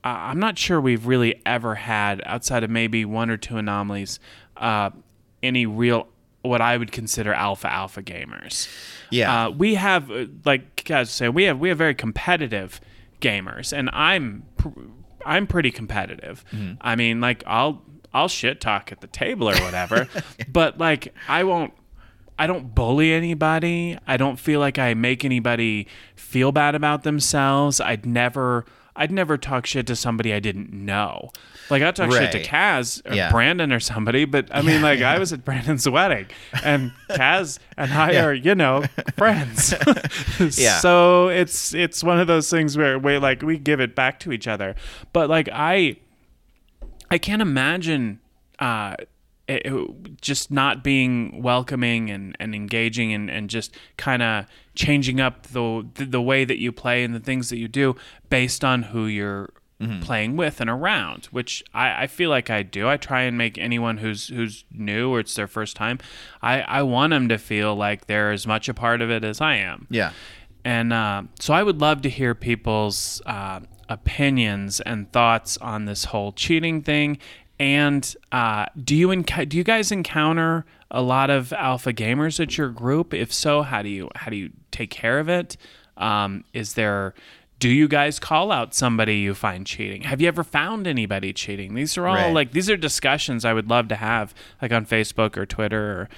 Uh, 0.05 0.09
I'm 0.09 0.39
not 0.39 0.57
sure 0.57 0.81
we've 0.81 1.07
really 1.07 1.43
ever 1.45 1.75
had 1.75 2.23
outside 2.27 2.63
of 2.63 2.71
maybe 2.71 3.05
one 3.05 3.29
or 3.31 3.37
two 3.37 3.57
anomalies. 3.57 4.21
Uh, 4.57 4.91
any 5.43 5.67
real 5.67 6.09
what 6.43 6.61
I 6.61 6.77
would 6.77 6.93
consider 6.93 7.33
alpha 7.33 7.71
alpha 7.73 8.03
gamers. 8.03 8.69
Yeah. 9.11 9.47
Uh, 9.47 9.51
we 9.51 9.75
have 9.75 10.11
uh, 10.11 10.27
like 10.45 10.85
guys 10.85 11.11
say 11.11 11.29
we 11.29 11.45
have 11.45 11.59
we 11.59 11.69
have 11.71 11.79
very 11.79 11.95
competitive 11.95 12.81
gamers, 13.21 13.73
and 13.73 13.91
I'm 13.93 14.45
pr- 14.57 14.69
I'm 15.25 15.47
pretty 15.47 15.71
competitive. 15.71 16.45
Mm-hmm. 16.53 16.75
I 16.81 16.97
mean, 16.97 17.21
like 17.21 17.43
I'll 17.47 17.83
I'll 18.13 18.29
shit 18.29 18.61
talk 18.61 18.93
at 18.93 19.01
the 19.01 19.07
table 19.07 19.49
or 19.49 19.57
whatever, 19.57 20.09
but 20.49 20.79
like 20.79 21.15
I 21.29 21.45
won't. 21.45 21.73
I 22.39 22.47
don't 22.47 22.75
bully 22.75 23.15
anybody. 23.15 23.97
I 24.07 24.19
don't 24.19 24.39
feel 24.39 24.61
like 24.61 24.79
I 24.79 24.93
make 24.93 25.25
anybody 25.25 25.87
feel 26.17 26.53
bad 26.53 26.75
about 26.75 27.03
themselves. 27.03 27.81
I'd 27.81 28.05
never 28.05 28.67
I'd 28.95 29.11
never 29.11 29.37
talk 29.37 29.67
shit 29.67 29.87
to 29.87 29.97
somebody 29.97 30.33
I 30.33 30.41
didn't 30.41 30.73
know. 30.73 31.31
Like 31.71 31.83
I 31.83 31.91
talk 31.91 32.13
shit 32.13 32.33
to 32.33 32.43
Kaz 32.43 33.03
or 33.11 33.15
Yeah. 33.15 33.31
Brandon 33.31 33.73
or 33.73 33.81
somebody, 33.81 34.25
but 34.25 34.49
I 34.53 34.63
mean 34.63 34.83
like 34.83 35.01
I 35.03 35.19
was 35.19 35.33
at 35.33 35.45
Brandon's 35.45 35.89
wedding 35.89 36.27
and 36.65 36.93
Kaz 37.11 37.59
and 37.77 37.93
I 37.93 38.17
are, 38.23 38.33
you 38.35 38.55
know, 38.55 38.85
friends. 39.17 39.75
Yeah. 40.59 40.79
So 40.81 41.29
it's 41.29 41.75
it's 41.75 42.05
one 42.05 42.21
of 42.21 42.27
those 42.27 42.51
things 42.51 42.77
where 42.77 42.99
we 42.99 43.19
like 43.19 43.43
we 43.43 43.59
give 43.59 43.81
it 43.81 43.95
back 43.95 44.21
to 44.21 44.33
each 44.33 44.47
other. 44.47 44.75
But 45.13 45.29
like 45.31 45.49
I 45.53 45.97
I 47.11 47.19
can't 47.19 47.43
imagine 47.43 48.21
uh, 48.59 48.97
it, 49.49 49.63
it- 49.67 50.21
just 50.21 50.51
not 50.51 50.83
being 50.83 51.41
welcoming 51.43 52.11
and, 52.11 52.37
and 52.41 52.55
engaging 52.55 53.13
and, 53.13 53.31
and 53.31 53.49
just 53.49 53.75
kind 53.97 54.23
of 54.23 54.47
changing 54.75 55.21
up 55.21 55.47
the, 55.49 55.87
the 55.95 56.05
the 56.05 56.23
way 56.23 56.45
that 56.45 56.59
you 56.59 56.73
play 56.73 57.05
and 57.05 57.15
the 57.15 57.21
things 57.21 57.49
that 57.51 57.59
you 57.59 57.69
do 57.69 57.95
based 58.29 58.65
on 58.65 58.83
who 58.85 59.07
you're 59.79 60.01
playing 60.01 60.37
with 60.37 60.61
and 60.61 60.71
around, 60.71 61.27
which 61.27 61.63
I, 61.75 62.05
I 62.05 62.07
feel 62.07 62.31
like 62.31 62.49
I 62.49 62.63
do. 62.63 62.89
I 62.89 62.97
try 62.97 63.23
and 63.23 63.37
make 63.37 63.59
anyone 63.59 63.99
who's 63.99 64.29
who's 64.29 64.65
new 64.73 65.11
or 65.11 65.21
it's 65.21 65.35
their 65.35 65.47
first 65.47 65.77
time, 65.77 65.99
I, 66.41 66.63
I 66.63 66.83
want 66.83 67.11
them 67.11 67.29
to 67.29 67.37
feel 67.39 67.75
like 67.75 68.07
they're 68.07 68.33
as 68.33 68.47
much 68.47 68.69
a 68.69 68.75
part 68.75 69.03
of 69.03 69.11
it 69.11 69.23
as 69.25 69.41
I 69.41 69.57
am. 69.57 69.87
yeah. 69.91 70.13
And 70.65 70.93
uh, 70.93 71.23
so 71.39 71.55
I 71.55 71.63
would 71.63 71.81
love 71.81 72.03
to 72.03 72.09
hear 72.09 72.35
people's 72.35 73.23
uh, 73.25 73.61
opinions 73.89 74.81
and 74.81 75.13
thoughts 75.13 75.57
on 75.59 75.85
this 75.85 76.07
whole 76.07 76.33
cheating 76.33 76.83
thing. 76.83 77.19
And 77.61 78.17
uh, 78.33 78.67
do 78.83 78.97
you 78.97 79.09
enc- 79.09 79.49
do 79.49 79.57
you 79.57 79.65
guys 79.65 79.93
encounter 79.93 80.67
a 80.91 81.03
lot 81.03 81.31
of 81.31 81.53
alpha 81.53 81.93
gamers 81.93 82.41
at 82.41 82.59
your 82.59 82.69
group? 82.71 83.15
If 83.15 83.33
so, 83.33 83.63
how 83.63 83.83
do 83.83 83.89
you 83.89 84.11
how 84.15 84.31
do 84.31 84.37
you 84.37 84.51
take 84.71 84.91
care 84.91 85.19
of 85.19 85.29
it? 85.29 85.57
Um, 85.97 86.45
is 86.53 86.75
there 86.75 87.15
do 87.59 87.69
you 87.69 87.89
guys 87.89 88.19
call 88.19 88.53
out 88.53 88.75
somebody 88.75 89.17
you 89.19 89.35
find 89.35 89.67
cheating? 89.67 90.03
Have 90.03 90.21
you 90.21 90.29
ever 90.29 90.45
found 90.45 90.87
anybody 90.87 91.33
cheating? 91.33 91.75
These 91.75 91.97
are 91.97 92.07
all 92.07 92.15
Right. 92.15 92.33
like 92.33 92.53
these 92.53 92.69
are 92.69 92.77
discussions 92.77 93.45
I 93.45 93.53
would 93.53 93.71
love 93.71 93.89
to 93.89 93.97
have, 93.97 94.35
like 94.61 94.73
on 94.73 94.85
Facebook 94.85 95.37
or 95.37 95.47
Twitter 95.47 96.01
or 96.01 96.09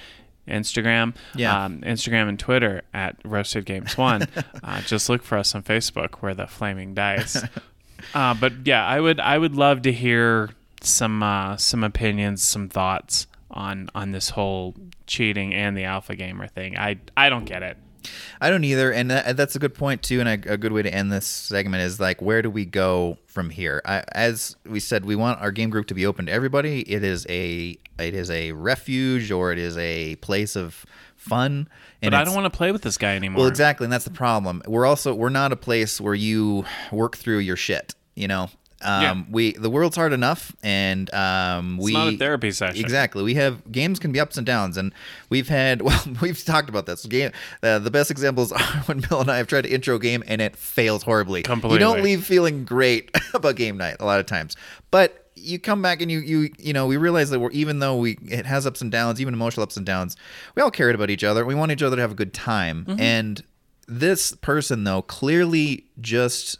Instagram. 0.47 1.15
Yeah. 1.35 1.65
Um, 1.65 1.81
Instagram 1.81 2.27
and 2.27 2.37
Twitter 2.39 2.81
at 2.93 3.15
Roasted 3.23 3.65
Games 3.65 3.97
One. 3.97 4.23
uh, 4.63 4.81
just 4.81 5.07
look 5.09 5.23
for 5.23 5.37
us 5.37 5.55
on 5.55 5.63
Facebook. 5.63 6.21
We're 6.21 6.33
the 6.33 6.47
Flaming 6.47 6.93
Dice. 6.93 7.41
uh, 8.13 8.33
but 8.33 8.65
yeah, 8.65 8.85
I 8.85 8.99
would 8.99 9.19
I 9.19 9.37
would 9.37 9.55
love 9.55 9.81
to 9.83 9.91
hear 9.93 10.49
some 10.81 11.23
uh, 11.23 11.55
some 11.57 11.83
opinions, 11.83 12.43
some 12.43 12.67
thoughts 12.67 13.27
on 13.51 13.89
on 13.95 14.11
this 14.11 14.29
whole 14.31 14.75
cheating 15.07 15.53
and 15.53 15.77
the 15.77 15.85
alpha 15.85 16.15
gamer 16.15 16.47
thing. 16.47 16.77
I 16.77 16.97
I 17.15 17.29
don't 17.29 17.45
get 17.45 17.63
it. 17.63 17.77
I 18.41 18.49
don't 18.49 18.63
either, 18.63 18.91
and 18.91 19.11
that, 19.11 19.35
that's 19.37 19.55
a 19.55 19.59
good 19.59 19.73
point 19.73 20.03
too. 20.03 20.19
And 20.19 20.29
a, 20.29 20.53
a 20.53 20.57
good 20.57 20.71
way 20.71 20.81
to 20.81 20.93
end 20.93 21.11
this 21.11 21.27
segment 21.27 21.83
is 21.83 21.99
like, 21.99 22.21
where 22.21 22.41
do 22.41 22.49
we 22.49 22.65
go 22.65 23.17
from 23.27 23.49
here? 23.49 23.81
I, 23.85 24.03
as 24.13 24.55
we 24.65 24.79
said, 24.79 25.05
we 25.05 25.15
want 25.15 25.41
our 25.41 25.51
game 25.51 25.69
group 25.69 25.87
to 25.87 25.93
be 25.93 26.05
open 26.05 26.27
to 26.27 26.31
everybody. 26.31 26.81
It 26.81 27.03
is 27.03 27.25
a 27.29 27.77
it 27.97 28.13
is 28.13 28.29
a 28.29 28.51
refuge 28.53 29.31
or 29.31 29.51
it 29.51 29.59
is 29.59 29.77
a 29.77 30.15
place 30.17 30.55
of 30.55 30.85
fun. 31.15 31.67
And 32.01 32.11
But 32.11 32.21
I 32.21 32.23
don't 32.23 32.35
want 32.35 32.51
to 32.51 32.57
play 32.57 32.71
with 32.71 32.81
this 32.81 32.97
guy 32.97 33.15
anymore. 33.15 33.41
Well, 33.41 33.49
exactly, 33.49 33.85
and 33.85 33.93
that's 33.93 34.05
the 34.05 34.11
problem. 34.11 34.61
We're 34.65 34.85
also 34.85 35.13
we're 35.13 35.29
not 35.29 35.51
a 35.51 35.57
place 35.57 35.99
where 35.99 36.15
you 36.15 36.65
work 36.91 37.17
through 37.17 37.39
your 37.39 37.57
shit. 37.57 37.95
You 38.15 38.27
know, 38.27 38.49
um, 38.81 39.01
Yeah. 39.03 39.23
we 39.29 39.51
the 39.53 39.69
world's 39.69 39.95
hard 39.95 40.13
enough, 40.13 40.55
and 40.63 41.13
um, 41.13 41.77
we 41.77 41.93
not 41.93 42.13
a 42.13 42.17
therapy 42.17 42.51
session. 42.51 42.79
Exactly, 42.83 43.23
we 43.23 43.33
have 43.35 43.71
games 43.71 43.99
can 43.99 44.11
be 44.11 44.19
ups 44.19 44.37
and 44.37 44.45
downs, 44.45 44.77
and 44.77 44.93
we've 45.29 45.47
had 45.49 45.81
well, 45.83 46.01
we've 46.21 46.43
talked 46.43 46.69
about 46.69 46.85
this 46.85 47.05
game. 47.05 47.31
Uh, 47.63 47.79
the 47.79 47.91
best 47.91 48.09
examples 48.11 48.51
are 48.53 48.59
when 48.85 48.99
Bill 49.01 49.21
and 49.21 49.29
I 49.31 49.37
have 49.37 49.47
tried 49.47 49.61
to 49.63 49.69
intro 49.69 49.97
game 49.99 50.23
and 50.27 50.41
it 50.41 50.55
fails 50.55 51.03
horribly. 51.03 51.43
You 51.47 51.77
don't 51.79 52.01
leave 52.01 52.25
feeling 52.25 52.63
great 52.65 53.11
about 53.33 53.55
game 53.55 53.77
night 53.77 53.97
a 53.99 54.05
lot 54.05 54.19
of 54.19 54.25
times, 54.25 54.55
but. 54.91 55.25
You 55.41 55.57
come 55.57 55.81
back 55.81 56.01
and 56.01 56.11
you 56.11 56.19
you 56.19 56.49
you 56.59 56.73
know 56.73 56.85
we 56.85 56.97
realize 56.97 57.29
that 57.29 57.39
we're 57.39 57.51
even 57.51 57.79
though 57.79 57.95
we 57.95 58.17
it 58.27 58.45
has 58.45 58.67
ups 58.67 58.81
and 58.81 58.91
downs 58.91 59.21
even 59.21 59.33
emotional 59.33 59.63
ups 59.63 59.77
and 59.77 59.85
downs 59.85 60.17
we 60.53 60.61
all 60.61 60.69
cared 60.69 60.95
about 60.95 61.09
each 61.09 61.23
other 61.23 61.45
we 61.45 61.55
want 61.55 61.71
each 61.71 61.81
other 61.81 61.95
to 61.95 62.01
have 62.01 62.11
a 62.11 62.15
good 62.15 62.33
time 62.33 62.83
Mm-hmm. 62.83 62.99
and 62.99 63.43
this 63.87 64.33
person 64.35 64.83
though 64.83 65.01
clearly 65.01 65.85
just 66.01 66.59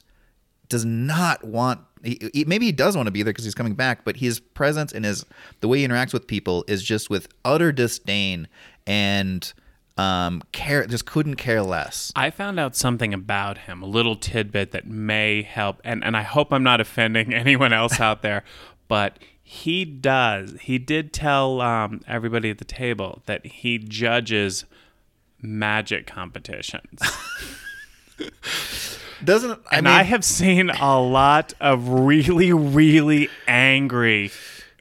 does 0.70 0.86
not 0.86 1.44
want 1.44 1.82
he, 2.04 2.30
he- 2.34 2.46
maybe 2.46 2.66
he 2.66 2.72
does 2.72 2.96
want 2.96 3.08
to 3.08 3.12
be 3.12 3.24
there 3.24 3.34
because 3.34 3.46
he's 3.46 3.56
coming 3.56 3.74
back 3.76 4.04
but 4.06 4.18
his 4.18 4.40
presence 4.40 4.92
and 4.94 5.06
his 5.06 5.26
the 5.62 5.68
way 5.68 5.80
he 5.80 5.88
interacts 5.88 6.14
with 6.14 6.28
people 6.28 6.64
is 6.68 6.84
just 6.84 7.10
with 7.10 7.28
utter 7.46 7.72
disdain 7.72 8.48
and 8.88 9.54
um 9.98 10.42
care 10.54 10.86
just 10.88 11.06
couldn't 11.06 11.36
care 11.36 11.62
less 11.62 12.12
I 12.16 12.30
found 12.30 12.60
out 12.60 12.76
something 12.76 13.14
about 13.14 13.60
him, 13.60 13.82
a 13.82 13.86
little 13.86 14.16
tidbit 14.16 14.72
that 14.72 14.88
may 14.88 15.42
help, 15.42 15.82
and, 15.84 16.04
and 16.04 16.16
I 16.16 16.22
hope 16.22 16.54
I'm 16.54 16.64
not 16.64 16.80
offending 16.82 17.34
anyone 17.34 17.74
else 17.74 18.00
out 18.00 18.22
there, 18.22 18.44
but 18.88 19.20
he 19.42 19.84
does. 19.84 20.56
He 20.62 20.78
did 20.78 21.12
tell 21.12 21.60
um, 21.62 22.02
everybody 22.08 22.50
at 22.50 22.60
the 22.60 22.66
table 22.66 23.22
that 23.26 23.46
he 23.46 23.78
judges 23.80 24.66
magic 25.42 26.06
competitions. 26.08 27.02
doesn't 29.24 29.60
i 29.72 29.78
and 29.78 29.86
mean 29.86 29.94
I 29.94 30.04
have 30.04 30.24
seen 30.24 30.70
a 30.70 31.00
lot 31.00 31.54
of 31.60 31.90
really, 31.90 32.54
really 32.54 33.30
angry, 33.48 34.32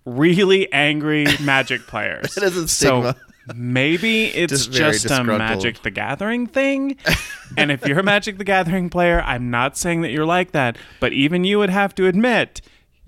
really 0.05 0.73
angry 0.73 1.27
magic 1.43 1.87
players. 1.87 2.35
That 2.39 2.45
is 2.45 2.57
a 2.57 2.69
So 2.69 3.15
maybe 3.55 4.27
it's 4.35 4.67
Just 4.67 5.03
just, 5.03 5.11
a. 5.11 5.25
Magic 5.25 5.83
the 5.83 5.91
Gathering 5.91 6.47
thing. 6.47 6.97
and 7.57 7.71
if 7.71 7.87
you're 7.87 8.01
a 8.01 8.03
Magic 8.03 8.39
the 8.39 8.45
Gathering 8.45 8.91
player, 8.91 9.21
I'm 9.23 9.51
not 9.51 9.77
saying 9.77 10.03
that 10.03 10.11
you're 10.11 10.27
like 10.27 10.53
that, 10.53 10.77
but 11.01 11.13
even 11.13 11.45
you 11.45 11.59
would 11.59 11.71
have 11.71 11.95
to 11.97 12.07
admit 12.07 12.61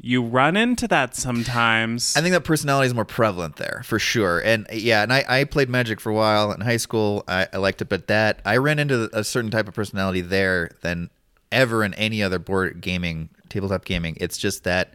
you 0.03 0.23
run 0.23 0.57
into 0.57 0.89
that 0.89 1.15
sometimes. 1.15 2.17
I 2.17 2.23
think 2.23 2.33
that 2.33 2.43
personality 2.43 2.87
is 2.87 2.95
more 2.95 3.05
prevalent 3.05 3.57
there 3.57 3.83
for 3.85 3.99
sure. 3.99 4.41
And 4.41 4.67
yeah, 4.73 5.03
and 5.03 5.13
I, 5.13 5.25
I 5.29 5.45
played 5.45 5.69
Magic 5.69 6.01
for 6.01 6.11
a 6.11 6.15
while 6.15 6.53
in 6.53 6.63
high 6.63 6.79
school. 6.79 7.23
I, 7.29 7.47
I 7.53 7.59
liked 7.59 7.83
it, 7.83 7.89
but 7.89 8.07
that 8.07 8.41
I 8.45 8.57
ran 8.57 8.79
into 8.79 9.11
a 9.13 9.23
certain 9.23 9.51
type 9.51 9.69
of 9.69 9.75
personality 9.75 10.23
there 10.23 10.71
than 10.81 11.11
ever 11.53 11.85
in 11.85 11.95
any 11.95 12.23
other 12.23 12.39
board 12.39 12.81
gaming, 12.81 13.29
tabletop 13.49 13.85
gaming. 13.85 14.17
It's 14.21 14.39
just 14.39 14.65
that 14.65 14.95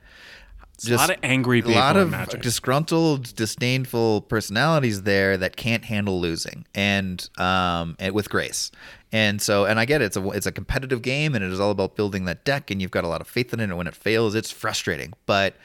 a 0.87 0.95
lot 0.95 1.09
of 1.09 1.17
angry 1.23 1.61
people 1.61 1.73
a 1.73 1.79
lot 1.79 1.97
of 1.97 2.09
Magic. 2.09 2.41
disgruntled, 2.41 3.33
disdainful 3.35 4.21
personalities 4.21 5.03
there 5.03 5.37
that 5.37 5.55
can't 5.55 5.85
handle 5.85 6.19
losing, 6.19 6.65
and 6.75 7.29
um, 7.37 7.95
and 7.99 8.13
with 8.13 8.29
grace. 8.29 8.71
And 9.11 9.41
so, 9.41 9.65
and 9.65 9.79
I 9.79 9.85
get 9.85 10.01
it. 10.01 10.05
It's 10.05 10.17
a 10.17 10.29
it's 10.29 10.45
a 10.45 10.51
competitive 10.51 11.01
game, 11.01 11.35
and 11.35 11.43
it 11.43 11.51
is 11.51 11.59
all 11.59 11.71
about 11.71 11.95
building 11.95 12.25
that 12.25 12.43
deck, 12.43 12.71
and 12.71 12.81
you've 12.81 12.91
got 12.91 13.03
a 13.03 13.07
lot 13.07 13.21
of 13.21 13.27
faith 13.27 13.53
in 13.53 13.59
it. 13.59 13.65
And 13.65 13.77
when 13.77 13.87
it 13.87 13.95
fails, 13.95 14.35
it's 14.35 14.51
frustrating, 14.51 15.13
but 15.25 15.55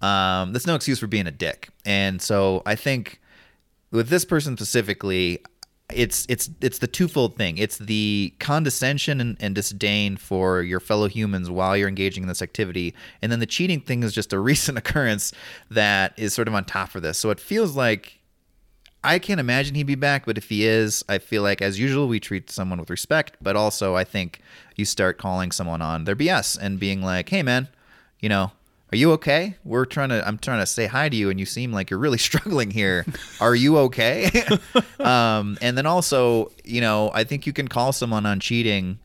um, 0.00 0.52
that's 0.52 0.66
no 0.66 0.74
excuse 0.74 0.98
for 0.98 1.06
being 1.06 1.26
a 1.26 1.32
dick. 1.32 1.68
And 1.84 2.22
so, 2.22 2.62
I 2.64 2.74
think 2.74 3.20
with 3.90 4.08
this 4.08 4.24
person 4.24 4.56
specifically, 4.56 5.42
it's 5.92 6.26
it's 6.28 6.50
it's 6.60 6.78
the 6.78 6.86
twofold 6.86 7.36
thing. 7.36 7.58
It's 7.58 7.78
the 7.78 8.32
condescension 8.38 9.20
and, 9.20 9.36
and 9.38 9.54
disdain 9.54 10.16
for 10.16 10.62
your 10.62 10.80
fellow 10.80 11.08
humans 11.08 11.50
while 11.50 11.76
you're 11.76 11.88
engaging 11.88 12.24
in 12.24 12.28
this 12.28 12.42
activity, 12.42 12.94
and 13.20 13.30
then 13.30 13.40
the 13.40 13.46
cheating 13.46 13.80
thing 13.80 14.02
is 14.02 14.12
just 14.12 14.32
a 14.32 14.38
recent 14.50 14.78
occurrence 14.78 15.32
that 15.70 16.14
is 16.16 16.32
sort 16.32 16.48
of 16.48 16.54
on 16.54 16.64
top 16.64 16.94
of 16.94 17.02
this. 17.02 17.18
So 17.18 17.30
it 17.30 17.38
feels 17.38 17.76
like 17.76 18.20
I 19.02 19.18
can't 19.18 19.40
imagine 19.40 19.74
he'd 19.74 19.82
be 19.82 19.94
back, 19.94 20.24
but 20.24 20.38
if 20.38 20.48
he 20.48 20.64
is, 20.66 21.04
I 21.08 21.18
feel 21.18 21.42
like 21.42 21.60
as 21.60 21.78
usual 21.78 22.08
we 22.08 22.18
treat 22.18 22.50
someone 22.50 22.80
with 22.80 22.88
respect, 22.88 23.36
but 23.42 23.54
also 23.54 23.94
I 23.94 24.04
think 24.04 24.40
you 24.76 24.86
start 24.86 25.18
calling 25.18 25.52
someone 25.52 25.82
on 25.82 26.04
their 26.04 26.16
BS 26.16 26.58
and 26.58 26.80
being 26.80 27.02
like, 27.02 27.28
"Hey 27.28 27.42
man, 27.42 27.68
you 28.20 28.30
know, 28.30 28.52
are 28.92 28.96
you 28.96 29.12
okay? 29.12 29.56
We're 29.64 29.86
trying 29.86 30.10
to 30.10 30.26
I'm 30.26 30.38
trying 30.38 30.60
to 30.60 30.66
say 30.66 30.86
hi 30.86 31.08
to 31.08 31.16
you 31.16 31.30
and 31.30 31.40
you 31.40 31.46
seem 31.46 31.72
like 31.72 31.90
you're 31.90 31.98
really 31.98 32.18
struggling 32.30 32.70
here. 32.70 33.04
Are 33.40 33.54
you 33.54 33.78
okay?" 33.78 34.30
um, 35.00 35.58
and 35.60 35.76
then 35.76 35.86
also, 35.86 36.52
you 36.64 36.80
know, 36.80 37.10
I 37.14 37.24
think 37.24 37.46
you 37.46 37.52
can 37.52 37.68
call 37.68 37.92
someone 37.92 38.26
on 38.26 38.40
cheating 38.40 38.98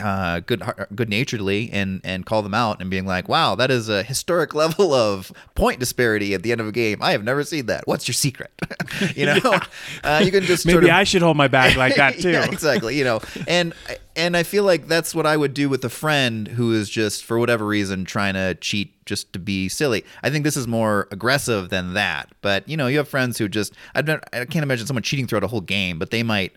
uh, 0.00 0.40
good 0.40 0.62
good 0.94 1.08
naturedly 1.08 1.70
and 1.72 2.00
and 2.04 2.26
call 2.26 2.42
them 2.42 2.54
out 2.54 2.80
and 2.80 2.90
being 2.90 3.06
like, 3.06 3.28
"Wow, 3.28 3.54
that 3.56 3.70
is 3.70 3.88
a 3.88 4.02
historic 4.02 4.54
level 4.62 4.92
of 4.94 5.32
point 5.54 5.80
disparity 5.80 6.34
at 6.34 6.42
the 6.42 6.52
end 6.52 6.60
of 6.60 6.66
a 6.66 6.72
game. 6.72 7.02
I 7.02 7.12
have 7.12 7.24
never 7.24 7.44
seen 7.44 7.66
that. 7.66 7.86
What's 7.86 8.06
your 8.06 8.14
secret?" 8.14 8.50
you 9.16 9.26
know, 9.26 9.38
uh, 10.04 10.22
you 10.24 10.30
can 10.30 10.44
just 10.44 10.66
Maybe 10.66 10.74
sort 10.74 10.84
of, 10.84 10.90
I 10.90 11.04
should 11.04 11.22
hold 11.22 11.36
my 11.36 11.48
bag 11.48 11.76
like 11.76 11.96
that 11.96 12.18
too. 12.18 12.30
yeah, 12.30 12.44
exactly. 12.44 12.96
You 12.96 13.04
know, 13.04 13.20
and 13.46 13.74
and 14.16 14.36
I 14.36 14.42
feel 14.42 14.64
like 14.64 14.88
that's 14.88 15.14
what 15.14 15.26
I 15.26 15.36
would 15.36 15.54
do 15.54 15.68
with 15.68 15.84
a 15.84 15.88
friend 15.88 16.46
who 16.48 16.72
is 16.72 16.90
just 16.90 17.24
for 17.24 17.38
whatever 17.38 17.66
reason 17.66 18.04
trying 18.04 18.34
to 18.34 18.54
cheat 18.56 18.92
just 19.06 19.32
to 19.32 19.38
be 19.38 19.68
silly. 19.68 20.04
I 20.22 20.30
think 20.30 20.44
this 20.44 20.56
is 20.56 20.68
more 20.68 21.08
aggressive 21.10 21.70
than 21.70 21.94
that. 21.94 22.30
But 22.40 22.68
you 22.68 22.76
know, 22.76 22.86
you 22.86 22.98
have 22.98 23.08
friends 23.08 23.38
who 23.38 23.48
just 23.48 23.74
I 23.94 24.02
don't 24.02 24.22
I 24.32 24.44
can't 24.44 24.62
imagine 24.62 24.86
someone 24.86 25.02
cheating 25.02 25.26
throughout 25.26 25.44
a 25.44 25.48
whole 25.48 25.60
game, 25.60 25.98
but 25.98 26.10
they 26.10 26.22
might 26.22 26.52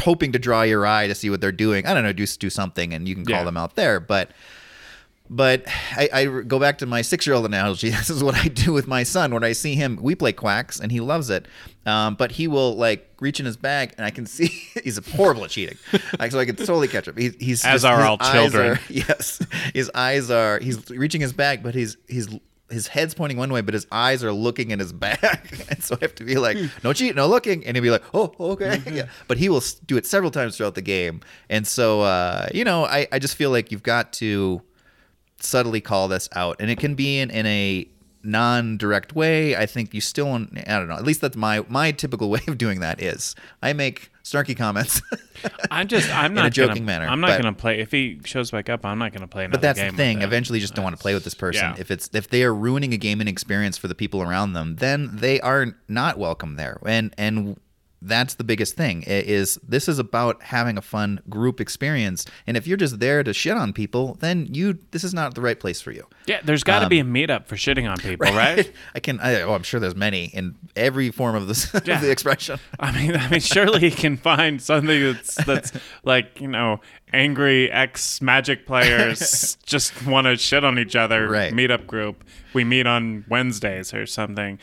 hoping 0.00 0.32
to 0.32 0.38
draw 0.38 0.62
your 0.62 0.86
eye 0.86 1.06
to 1.06 1.14
see 1.14 1.30
what 1.30 1.40
they're 1.40 1.52
doing. 1.52 1.86
I 1.86 1.94
don't 1.94 2.02
know, 2.02 2.12
do 2.12 2.26
do 2.26 2.50
something, 2.50 2.92
and 2.94 3.08
you 3.08 3.14
can 3.14 3.24
call 3.24 3.36
Yeah. 3.38 3.44
them 3.44 3.56
out 3.56 3.76
there. 3.76 4.00
But 4.00 4.30
but 5.32 5.62
I, 5.92 6.08
I 6.12 6.24
go 6.42 6.58
back 6.58 6.78
to 6.78 6.86
my 6.86 7.02
six 7.02 7.24
year 7.24 7.36
old 7.36 7.44
analogy. 7.46 7.90
This 8.00 8.10
is 8.10 8.24
what 8.24 8.34
I 8.34 8.48
do 8.48 8.72
with 8.72 8.88
my 8.88 9.04
son 9.04 9.32
when 9.32 9.44
I 9.44 9.52
see 9.52 9.74
him. 9.76 9.96
We 10.02 10.14
play 10.16 10.32
quacks, 10.32 10.80
and 10.80 10.90
he 10.90 10.98
loves 11.00 11.30
it. 11.30 11.46
Um, 11.86 12.16
but 12.16 12.32
he 12.32 12.48
will 12.48 12.74
like 12.76 13.08
reach 13.20 13.38
in 13.38 13.46
his 13.46 13.56
bag, 13.56 13.94
and 13.96 14.04
I 14.04 14.10
can 14.10 14.26
see 14.26 14.46
he's 14.84 14.98
horrible 15.14 15.44
at 15.44 15.50
cheating. 15.50 15.78
Like 16.18 16.32
so, 16.32 16.40
I 16.40 16.44
can 16.46 16.56
totally 16.56 16.88
catch 16.88 17.06
him. 17.06 17.16
He, 17.16 17.30
he's 17.38 17.64
As 17.64 17.82
just- 17.82 17.84
are 17.84 18.02
all 18.02 18.18
children. 18.18 18.72
are- 18.72 18.80
yes, 18.88 19.40
his 19.72 19.88
eyes 19.94 20.30
are. 20.30 20.58
He's 20.58 20.90
reaching 20.90 21.20
his 21.20 21.32
bag, 21.32 21.62
but 21.62 21.74
he's 21.76 21.96
he's 22.08 22.28
his 22.70 22.86
head's 22.88 23.14
pointing 23.14 23.38
one 23.38 23.52
way, 23.52 23.60
but 23.60 23.74
his 23.74 23.86
eyes 23.92 24.22
are 24.24 24.32
looking 24.32 24.70
in 24.70 24.78
his 24.78 24.92
back. 25.06 25.52
and 25.68 25.82
so 25.82 25.96
I 26.00 26.04
have 26.04 26.14
to 26.16 26.24
be 26.24 26.36
like, 26.36 26.56
"No 26.84 26.92
cheat, 26.92 27.14
no 27.14 27.26
looking," 27.26 27.64
and 27.66 27.76
he'll 27.76 27.82
be 27.82 27.90
like, 27.90 28.04
"Oh, 28.14 28.34
okay." 28.38 28.78
Mm-hmm. 28.78 28.94
Yeah. 29.00 29.06
But 29.28 29.38
he 29.38 29.48
will 29.48 29.62
do 29.86 29.96
it 29.96 30.06
several 30.06 30.30
times 30.30 30.56
throughout 30.56 30.74
the 30.74 30.82
game, 30.82 31.20
and 31.48 31.66
so 31.66 32.02
uh, 32.02 32.48
you 32.54 32.64
know, 32.64 32.84
I 32.84 33.06
I 33.12 33.18
just 33.18 33.36
feel 33.36 33.50
like 33.50 33.70
you've 33.70 33.82
got 33.82 34.12
to 34.14 34.62
subtly 35.38 35.80
call 35.80 36.08
this 36.08 36.28
out, 36.34 36.56
and 36.60 36.70
it 36.70 36.78
can 36.78 36.94
be 36.94 37.18
in 37.18 37.30
in 37.30 37.46
a 37.46 37.88
non-direct 38.22 39.14
way. 39.14 39.56
I 39.56 39.66
think 39.66 39.94
you 39.94 40.00
still, 40.00 40.28
I 40.32 40.38
don't 40.78 40.88
know. 40.88 40.94
At 40.96 41.04
least 41.04 41.20
that's 41.20 41.36
my 41.36 41.64
my 41.68 41.92
typical 41.92 42.30
way 42.34 42.40
of 42.48 42.58
doing 42.58 42.80
that. 42.80 43.00
Is 43.02 43.34
I 43.62 43.72
make 43.72 44.10
snarky 44.30 44.56
comments. 44.56 45.02
I'm 45.70 45.88
just 45.88 46.08
I'm 46.14 46.34
not 46.34 46.42
In 46.42 46.46
a 46.46 46.50
joking 46.50 46.74
gonna, 46.74 46.86
manner, 46.86 47.06
I'm 47.08 47.20
not 47.20 47.28
but- 47.30 47.42
gonna 47.42 47.52
play 47.54 47.80
if 47.80 47.90
he 47.90 48.20
shows 48.24 48.50
back 48.50 48.68
up. 48.68 48.84
I'm 48.84 48.98
not 48.98 49.12
gonna 49.12 49.26
play 49.26 49.44
another 49.44 49.58
But 49.58 49.62
that's 49.62 49.80
the 49.80 49.96
thing. 49.96 50.22
Eventually, 50.22 50.58
you 50.58 50.62
just 50.62 50.74
don't 50.74 50.84
want 50.84 50.96
to 50.96 51.00
play 51.02 51.14
with 51.14 51.24
this 51.24 51.34
person. 51.34 51.62
yeah. 51.64 51.76
If 51.78 51.90
it's 51.90 52.10
if 52.12 52.28
they 52.28 52.42
are 52.44 52.54
ruining 52.54 52.92
a 52.92 52.96
gaming 52.96 53.28
experience 53.28 53.76
for 53.78 53.88
the 53.88 53.94
people 53.94 54.22
around 54.22 54.52
them, 54.52 54.76
then 54.76 55.10
they 55.16 55.40
are 55.40 55.76
not 55.88 56.18
welcome 56.18 56.56
there. 56.56 56.78
And 56.86 57.14
and 57.18 57.58
that's 58.02 58.34
the 58.34 58.44
biggest 58.44 58.76
thing 58.76 59.04
is 59.06 59.58
this 59.66 59.88
is 59.88 59.98
about 59.98 60.42
having 60.42 60.78
a 60.78 60.82
fun 60.82 61.20
group 61.28 61.60
experience. 61.60 62.24
And 62.46 62.56
if 62.56 62.66
you're 62.66 62.78
just 62.78 62.98
there 62.98 63.22
to 63.22 63.32
shit 63.34 63.56
on 63.56 63.72
people, 63.72 64.16
then 64.20 64.48
you 64.50 64.78
this 64.90 65.04
is 65.04 65.12
not 65.12 65.34
the 65.34 65.40
right 65.40 65.58
place 65.58 65.80
for 65.80 65.92
you. 65.92 66.06
Yeah, 66.26 66.40
there's 66.42 66.64
got 66.64 66.80
to 66.80 66.88
be 66.88 66.98
a 66.98 67.02
um, 67.02 67.12
meetup 67.12 67.46
for 67.46 67.56
shitting 67.56 67.90
on 67.90 67.98
people, 67.98 68.32
right? 68.32 68.72
I 68.94 69.00
can. 69.00 69.20
I, 69.20 69.42
oh, 69.42 69.52
I'm 69.52 69.62
sure 69.62 69.80
there's 69.80 69.96
many 69.96 70.26
in 70.26 70.56
every 70.76 71.10
form 71.10 71.36
of 71.36 71.46
this 71.46 71.72
of 71.74 71.84
the 71.84 72.10
expression. 72.10 72.58
I 72.78 72.92
mean, 72.92 73.16
I 73.16 73.28
mean, 73.28 73.40
surely 73.40 73.86
you 73.86 73.90
can 73.90 74.16
find 74.16 74.62
something 74.62 75.02
that's 75.12 75.34
that's 75.44 75.72
like 76.02 76.40
you 76.40 76.48
know, 76.48 76.80
angry 77.12 77.70
ex 77.70 78.22
Magic 78.22 78.66
players 78.66 79.56
just 79.66 80.06
want 80.06 80.26
to 80.26 80.36
shit 80.36 80.64
on 80.64 80.78
each 80.78 80.96
other. 80.96 81.28
Right. 81.28 81.52
Meetup 81.52 81.86
group. 81.86 82.24
We 82.52 82.64
meet 82.64 82.86
on 82.86 83.24
Wednesdays 83.28 83.94
or 83.94 84.06
something. 84.06 84.58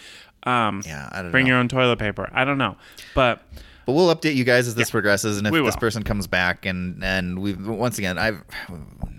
Um, 0.48 0.82
Yeah, 0.86 1.10
I 1.12 1.22
don't 1.22 1.32
bring 1.32 1.46
know. 1.46 1.50
your 1.52 1.58
own 1.60 1.68
toilet 1.68 2.00
paper. 2.00 2.30
I 2.34 2.46
don't 2.46 2.58
know, 2.58 2.78
but 3.14 3.42
But 3.86 3.94
we'll 3.94 4.14
update 4.16 4.36
you 4.36 4.44
guys 4.44 4.68
as 4.68 4.76
this 4.76 4.90
progresses, 4.92 5.38
and 5.38 5.48
if 5.48 5.54
this 5.54 5.76
person 5.76 6.04
comes 6.04 6.28
back, 6.28 6.66
and 6.66 7.04
and 7.04 7.40
we've 7.40 7.66
once 7.68 7.98
again, 7.98 8.18
I've 8.18 8.44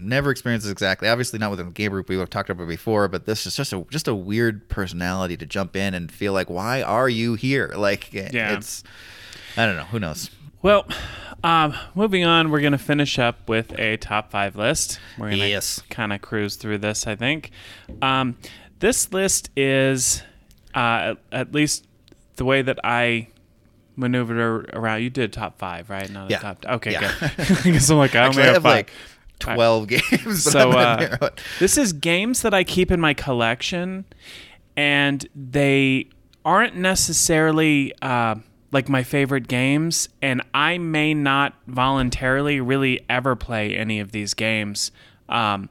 never 0.01 0.31
experienced 0.31 0.64
this 0.66 0.72
exactly. 0.72 1.09
Obviously, 1.09 1.39
not 1.39 1.51
with 1.51 1.59
the 1.59 1.64
game 1.66 1.91
group 1.91 2.09
we've 2.09 2.29
talked 2.31 2.51
about 2.51 2.68
before, 2.68 3.09
but 3.09 3.26
this 3.26 3.47
is 3.47 3.57
just 3.57 3.72
a 3.72 3.85
just 3.91 4.09
a 4.09 4.14
weird 4.14 4.68
personality 4.68 5.37
to 5.37 5.47
jump 5.47 5.74
in 5.76 5.95
and 5.95 6.11
feel 6.12 6.33
like, 6.33 6.49
why 6.51 6.83
are 6.83 7.09
you 7.09 7.35
here? 7.35 7.72
Like, 7.76 8.12
Yeah. 8.12 8.57
it's 8.57 8.85
I 9.57 9.66
don't 9.66 9.76
know. 9.76 9.85
Who 9.85 9.99
knows? 10.01 10.31
well, 10.62 10.87
um, 11.45 11.72
moving 11.95 12.24
on, 12.24 12.51
we're 12.51 12.61
gonna 12.61 12.76
finish 12.79 13.18
up 13.18 13.49
with 13.49 13.79
a 13.79 13.97
top 13.99 14.31
five 14.31 14.57
list. 14.57 14.99
We're 15.16 15.31
gonna 15.31 15.47
Yes. 15.47 15.81
kind 15.91 16.12
of 16.12 16.20
cruise 16.20 16.57
through 16.57 16.79
this. 16.79 17.07
I 17.07 17.14
think 17.16 17.51
um, 18.03 18.37
this 18.81 19.12
list 19.12 19.51
is 19.57 20.22
uh, 20.79 21.14
at, 21.33 21.41
at 21.41 21.53
least 21.53 21.87
the 22.37 22.45
way 22.45 22.62
that 22.62 22.79
I 22.85 23.29
maneuvered 23.97 24.70
around. 24.74 25.03
You 25.03 25.11
did 25.11 25.33
top 25.33 25.59
five, 25.59 25.91
right? 25.91 26.09
Not 26.11 26.31
Yeah. 26.31 26.39
top. 26.39 26.64
Okay, 26.64 26.93
Yeah. 26.93 27.12
good. 27.20 27.47
Because 27.64 27.91
I'm 27.91 27.99
like, 27.99 28.14
I 28.14 28.26
Actually, 28.26 28.43
only 28.43 28.51
I 28.51 28.53
have 28.55 28.64
like 28.64 28.93
twelve 29.41 29.89
games. 29.95 30.45
So 30.45 30.70
uh, 30.70 31.31
this 31.59 31.76
is 31.76 31.93
games 31.93 32.43
that 32.43 32.55
I 32.55 32.62
keep 32.64 32.91
in 32.91 33.01
my 33.01 33.14
collection, 33.14 34.05
and 34.76 35.26
they 35.35 36.09
aren't 36.45 36.76
necessarily 36.76 37.93
uh, 38.03 38.37
like 38.70 38.89
my 38.89 39.03
favorite 39.03 39.49
games, 39.49 40.09
and 40.22 40.43
I 40.55 40.79
may 40.79 41.12
not 41.14 41.55
voluntarily 41.66 42.61
really 42.61 43.01
ever 43.09 43.35
play 43.37 43.76
any 43.76 43.99
of 44.01 44.12
these 44.12 44.35
games. 44.35 44.93
Um, 45.29 45.68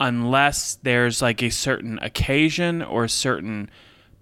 unless 0.00 0.74
there's 0.82 1.22
like 1.22 1.42
a 1.42 1.50
certain 1.50 1.98
occasion 2.02 2.82
or 2.82 3.04
a 3.04 3.08
certain 3.08 3.70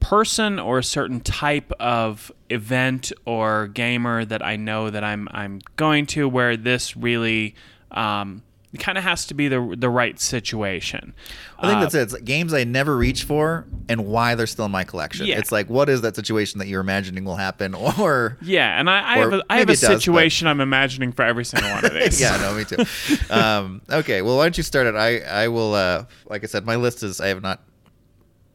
person 0.03 0.59
or 0.59 0.79
a 0.79 0.85
certain 0.85 1.21
type 1.21 1.73
of 1.81 2.31
event 2.51 3.13
or 3.25 3.69
gamer 3.69 4.25
that 4.25 4.43
I 4.45 4.57
know 4.57 4.91
that 4.91 5.03
I'm 5.05 5.29
I'm 5.31 5.61
going 5.77 6.05
to 6.07 6.29
where 6.29 6.57
this 6.57 6.97
really 6.97 7.55
um, 7.93 8.43
kind 8.79 8.97
of 8.99 9.05
has 9.05 9.27
to 9.27 9.35
be 9.35 9.49
the 9.49 9.75
the 9.79 9.89
right 9.89 10.19
situation. 10.19 11.15
I 11.59 11.67
think 11.69 11.77
Uh, 11.77 11.81
that's 11.83 11.95
it. 11.95 12.01
It's 12.03 12.13
like 12.15 12.25
games 12.25 12.53
I 12.53 12.65
never 12.65 12.97
reach 12.97 13.23
for, 13.25 13.67
and 13.89 14.07
why 14.07 14.35
they're 14.35 14.47
still 14.49 14.65
in 14.65 14.71
my 14.73 14.83
collection. 14.83 15.27
Yeah. 15.27 15.39
It's 15.39 15.53
like, 15.53 15.71
what 15.71 15.89
is 15.89 16.01
that 16.01 16.17
situation 16.17 16.59
that 16.59 16.67
you're 16.69 16.81
imagining 16.81 17.25
will 17.25 17.37
happen, 17.37 17.75
or 18.01 18.39
yeah, 18.43 18.79
and 18.81 18.91
I, 18.91 19.15
I 19.15 19.19
have 19.19 19.33
a, 19.33 19.43
I 19.49 19.59
have 19.59 19.69
a 19.69 19.73
it 19.73 19.81
does, 19.81 19.89
but- 19.89 20.01
situation 20.01 20.49
I'm 20.49 20.61
imagining 20.61 21.13
for 21.13 21.23
every 21.25 21.45
single 21.45 21.71
one 21.71 21.85
of 21.85 21.93
these. 21.95 22.21
yeah, 22.21 22.37
no, 22.39 22.55
me 22.55 22.65
too. 22.65 22.85
um, 23.35 23.83
okay, 23.91 24.23
well, 24.23 24.37
why 24.37 24.45
don't 24.45 24.57
you 24.57 24.65
start 24.65 24.87
it? 24.87 24.95
I, 24.97 25.19
I 25.21 25.49
will. 25.49 25.75
Uh, 25.75 26.05
like 26.27 26.43
I 26.43 26.47
said, 26.47 26.65
my 26.67 26.77
list 26.77 27.03
is. 27.03 27.21
I 27.21 27.29
have 27.29 27.43
not. 27.43 27.63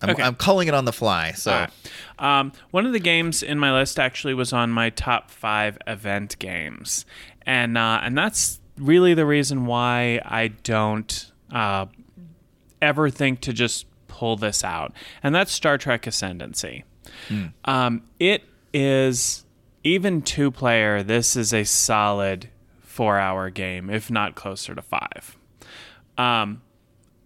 I'm, 0.02 0.10
Okay. 0.12 0.24
I'm 0.24 0.36
calling 0.36 0.68
it 0.68 0.74
on 0.74 0.86
the 0.86 0.94
fly. 0.94 1.32
So 1.32 1.52
right. 1.52 1.70
Um, 2.20 2.52
one 2.72 2.86
of 2.86 2.94
the 2.94 3.00
games 3.00 3.42
in 3.44 3.58
my 3.60 3.74
list 3.74 4.00
actually 4.00 4.34
was 4.34 4.54
on 4.54 4.72
my 4.72 4.90
top 4.90 5.32
five 5.32 5.78
event 5.88 6.38
games, 6.40 7.06
and 7.46 7.78
uh, 7.78 8.00
and 8.04 8.18
that's 8.18 8.60
really 8.78 9.14
the 9.14 9.26
reason 9.26 9.66
why 9.66 10.22
I 10.24 10.50
don't 10.50 11.32
uh, 11.52 11.88
ever 12.82 13.10
think 13.10 13.42
to 13.42 13.54
just 13.54 13.86
pull 14.08 14.36
this 14.36 14.64
out, 14.64 14.94
and 15.24 15.34
that's 15.34 15.52
Star 15.52 15.78
Trek 15.78 16.06
Ascendancy. 16.08 16.84
Um, 17.66 18.04
it 18.20 18.44
is 18.74 19.46
even 19.84 20.22
two 20.22 20.52
player. 20.52 21.02
This 21.04 21.36
is 21.36 21.54
a 21.54 21.64
solid 21.64 22.50
four 22.82 23.18
hour 23.18 23.50
game, 23.50 23.90
if 23.90 24.10
not 24.12 24.36
closer 24.36 24.76
to 24.76 24.82
five. 24.82 25.38
Um, 26.18 26.62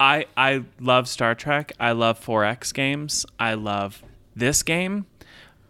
I 0.02 0.26
I 0.36 0.64
love 0.80 1.08
Star 1.08 1.36
Trek. 1.36 1.74
I 1.80 1.92
love 1.92 2.20
4X 2.20 2.74
games. 2.74 3.24
I 3.40 3.54
love 3.54 4.02
this 4.36 4.64
game. 4.64 5.06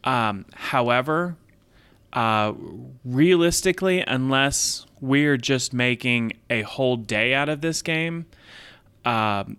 Um, 0.05 0.45
however, 0.53 1.36
uh, 2.13 2.53
realistically, 3.03 4.01
unless 4.07 4.86
we're 5.01 5.36
just 5.36 5.73
making 5.73 6.32
a 6.49 6.61
whole 6.61 6.95
day 6.95 7.34
out 7.34 7.49
of 7.49 7.59
this 7.59 7.82
game, 7.82 8.25
um, 9.03 9.57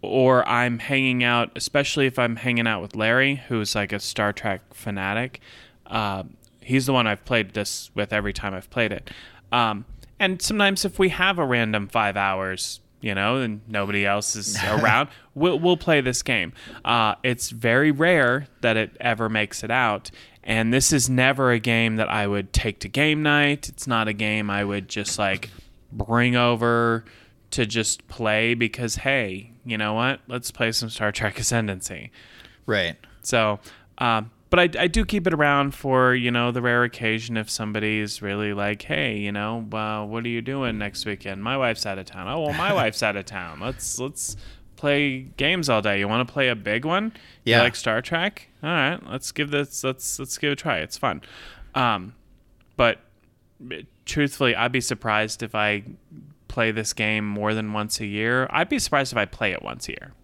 or 0.00 0.48
I'm 0.48 0.78
hanging 0.78 1.22
out, 1.22 1.52
especially 1.54 2.06
if 2.06 2.18
I'm 2.18 2.36
hanging 2.36 2.66
out 2.66 2.80
with 2.80 2.96
Larry, 2.96 3.42
who's 3.48 3.74
like 3.74 3.92
a 3.92 4.00
Star 4.00 4.32
Trek 4.32 4.62
fanatic. 4.72 5.40
Uh, 5.86 6.22
he's 6.62 6.86
the 6.86 6.94
one 6.94 7.06
I've 7.06 7.26
played 7.26 7.52
this 7.52 7.90
with 7.94 8.14
every 8.14 8.32
time 8.32 8.54
I've 8.54 8.70
played 8.70 8.92
it. 8.92 9.10
Um, 9.52 9.84
and 10.18 10.40
sometimes 10.40 10.86
if 10.86 10.98
we 10.98 11.10
have 11.10 11.38
a 11.38 11.44
random 11.44 11.86
five 11.86 12.16
hours, 12.16 12.80
you 13.00 13.14
know, 13.14 13.36
and 13.36 13.60
nobody 13.68 14.06
else 14.06 14.36
is 14.36 14.56
around, 14.64 15.08
we'll, 15.34 15.58
we'll 15.58 15.76
play 15.76 16.00
this 16.00 16.22
game. 16.22 16.52
Uh, 16.84 17.14
it's 17.22 17.50
very 17.50 17.90
rare 17.90 18.46
that 18.60 18.76
it 18.76 18.96
ever 19.00 19.28
makes 19.28 19.62
it 19.64 19.70
out. 19.70 20.10
And 20.42 20.72
this 20.72 20.92
is 20.92 21.10
never 21.10 21.50
a 21.50 21.58
game 21.58 21.96
that 21.96 22.08
I 22.08 22.26
would 22.26 22.52
take 22.52 22.80
to 22.80 22.88
game 22.88 23.22
night. 23.22 23.68
It's 23.68 23.86
not 23.86 24.08
a 24.08 24.12
game 24.12 24.50
I 24.50 24.64
would 24.64 24.88
just 24.88 25.18
like 25.18 25.50
bring 25.92 26.34
over 26.36 27.04
to 27.50 27.66
just 27.66 28.06
play 28.08 28.54
because 28.54 28.96
hey, 28.96 29.52
you 29.64 29.76
know 29.76 29.94
what? 29.94 30.20
Let's 30.28 30.50
play 30.50 30.72
some 30.72 30.88
Star 30.88 31.12
Trek 31.12 31.38
Ascendancy. 31.38 32.10
right. 32.66 32.96
So, 33.22 33.60
um, 33.98 34.30
but 34.50 34.58
I, 34.60 34.82
I 34.82 34.86
do 34.88 35.04
keep 35.04 35.26
it 35.26 35.32
around 35.32 35.74
for 35.74 36.14
you 36.14 36.30
know 36.30 36.50
the 36.52 36.60
rare 36.60 36.84
occasion 36.84 37.36
if 37.36 37.48
somebody's 37.48 38.20
really 38.20 38.52
like, 38.52 38.82
hey, 38.82 39.16
you 39.16 39.32
know, 39.32 39.66
uh, 39.72 40.04
what 40.04 40.24
are 40.24 40.28
you 40.28 40.42
doing 40.42 40.76
next 40.78 41.06
weekend? 41.06 41.42
My 41.42 41.56
wife's 41.56 41.86
out 41.86 41.98
of 41.98 42.06
town. 42.06 42.28
Oh 42.28 42.40
well, 42.40 42.52
my 42.54 42.72
wife's 42.80 43.02
out 43.02 43.16
of 43.16 43.24
town. 43.26 43.60
Let's 43.60 43.98
let's 43.98 44.36
play 44.76 45.20
games 45.36 45.68
all 45.68 45.82
day. 45.82 45.98
You 45.98 46.08
want 46.08 46.26
to 46.26 46.32
play 46.32 46.48
a 46.48 46.54
big 46.56 46.84
one? 46.84 47.12
You 47.44 47.52
Yeah. 47.54 47.62
like 47.62 47.76
Star 47.76 48.00
Trek? 48.02 48.48
All 48.62 48.70
right, 48.70 48.98
let's 49.10 49.30
give 49.32 49.50
this 49.50 49.84
let's 49.84 50.18
let's 50.18 50.36
give 50.38 50.50
it 50.50 50.52
a 50.54 50.56
try. 50.56 50.78
It's 50.78 50.98
fun. 50.98 51.22
Um, 51.74 52.14
but 52.76 52.98
truthfully, 54.06 54.54
I'd 54.56 54.72
be 54.72 54.80
surprised 54.80 55.42
if 55.42 55.54
I 55.54 55.84
play 56.48 56.70
this 56.72 56.92
game 56.92 57.26
more 57.26 57.54
than 57.54 57.72
once 57.72 58.00
a 58.00 58.06
year. 58.06 58.46
I'd 58.50 58.68
be 58.68 58.78
surprised 58.78 59.12
if 59.12 59.18
I 59.18 59.24
play 59.26 59.52
it 59.52 59.62
once 59.62 59.88
a 59.88 59.92
year. 59.92 60.12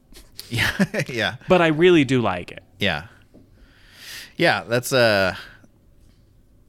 Yeah, 0.48 1.02
yeah, 1.08 1.36
But 1.48 1.60
I 1.60 1.68
really 1.68 2.04
do 2.04 2.20
like 2.22 2.52
it. 2.52 2.62
yeah, 2.78 3.06
yeah. 4.36 4.64
That's 4.64 4.92
uh. 4.92 5.34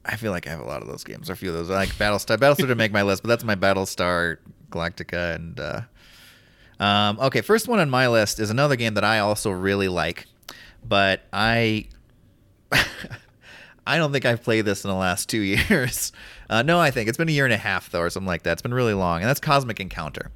I 0.04 0.16
feel 0.16 0.32
like 0.32 0.46
I 0.46 0.50
have 0.50 0.60
a 0.60 0.64
lot 0.64 0.80
of 0.80 0.88
those 0.88 1.04
games, 1.04 1.28
or 1.28 1.34
a 1.34 1.36
few 1.36 1.50
of 1.50 1.54
those. 1.54 1.70
I 1.70 1.74
like 1.74 1.90
Battlestar. 1.90 2.38
Battlestar 2.38 2.56
didn't 2.56 2.78
make 2.78 2.92
my 2.92 3.02
list, 3.02 3.22
but 3.22 3.28
that's 3.28 3.44
my 3.44 3.56
Battlestar 3.56 4.38
Galactica. 4.70 5.34
And 5.34 5.60
uh, 5.60 5.82
um, 6.82 7.20
okay, 7.20 7.42
first 7.42 7.68
one 7.68 7.78
on 7.78 7.90
my 7.90 8.08
list 8.08 8.40
is 8.40 8.48
another 8.48 8.76
game 8.76 8.94
that 8.94 9.04
I 9.04 9.18
also 9.18 9.50
really 9.50 9.88
like, 9.88 10.26
but 10.82 11.22
I 11.30 11.88
I 13.86 13.96
don't 13.96 14.12
think 14.12 14.24
I've 14.24 14.42
played 14.42 14.64
this 14.64 14.84
in 14.84 14.88
the 14.88 14.96
last 14.96 15.28
two 15.28 15.40
years. 15.70 16.12
Uh, 16.48 16.62
no, 16.62 16.80
I 16.80 16.90
think 16.90 17.08
it's 17.08 17.18
been 17.18 17.28
a 17.28 17.32
year 17.32 17.44
and 17.44 17.54
a 17.54 17.58
half 17.58 17.90
though, 17.90 18.00
or 18.00 18.10
something 18.10 18.26
like 18.26 18.44
that. 18.44 18.52
It's 18.52 18.62
been 18.62 18.74
really 18.74 18.94
long, 18.94 19.20
and 19.20 19.28
that's 19.28 19.40
Cosmic 19.40 19.80
Encounter. 19.80 20.30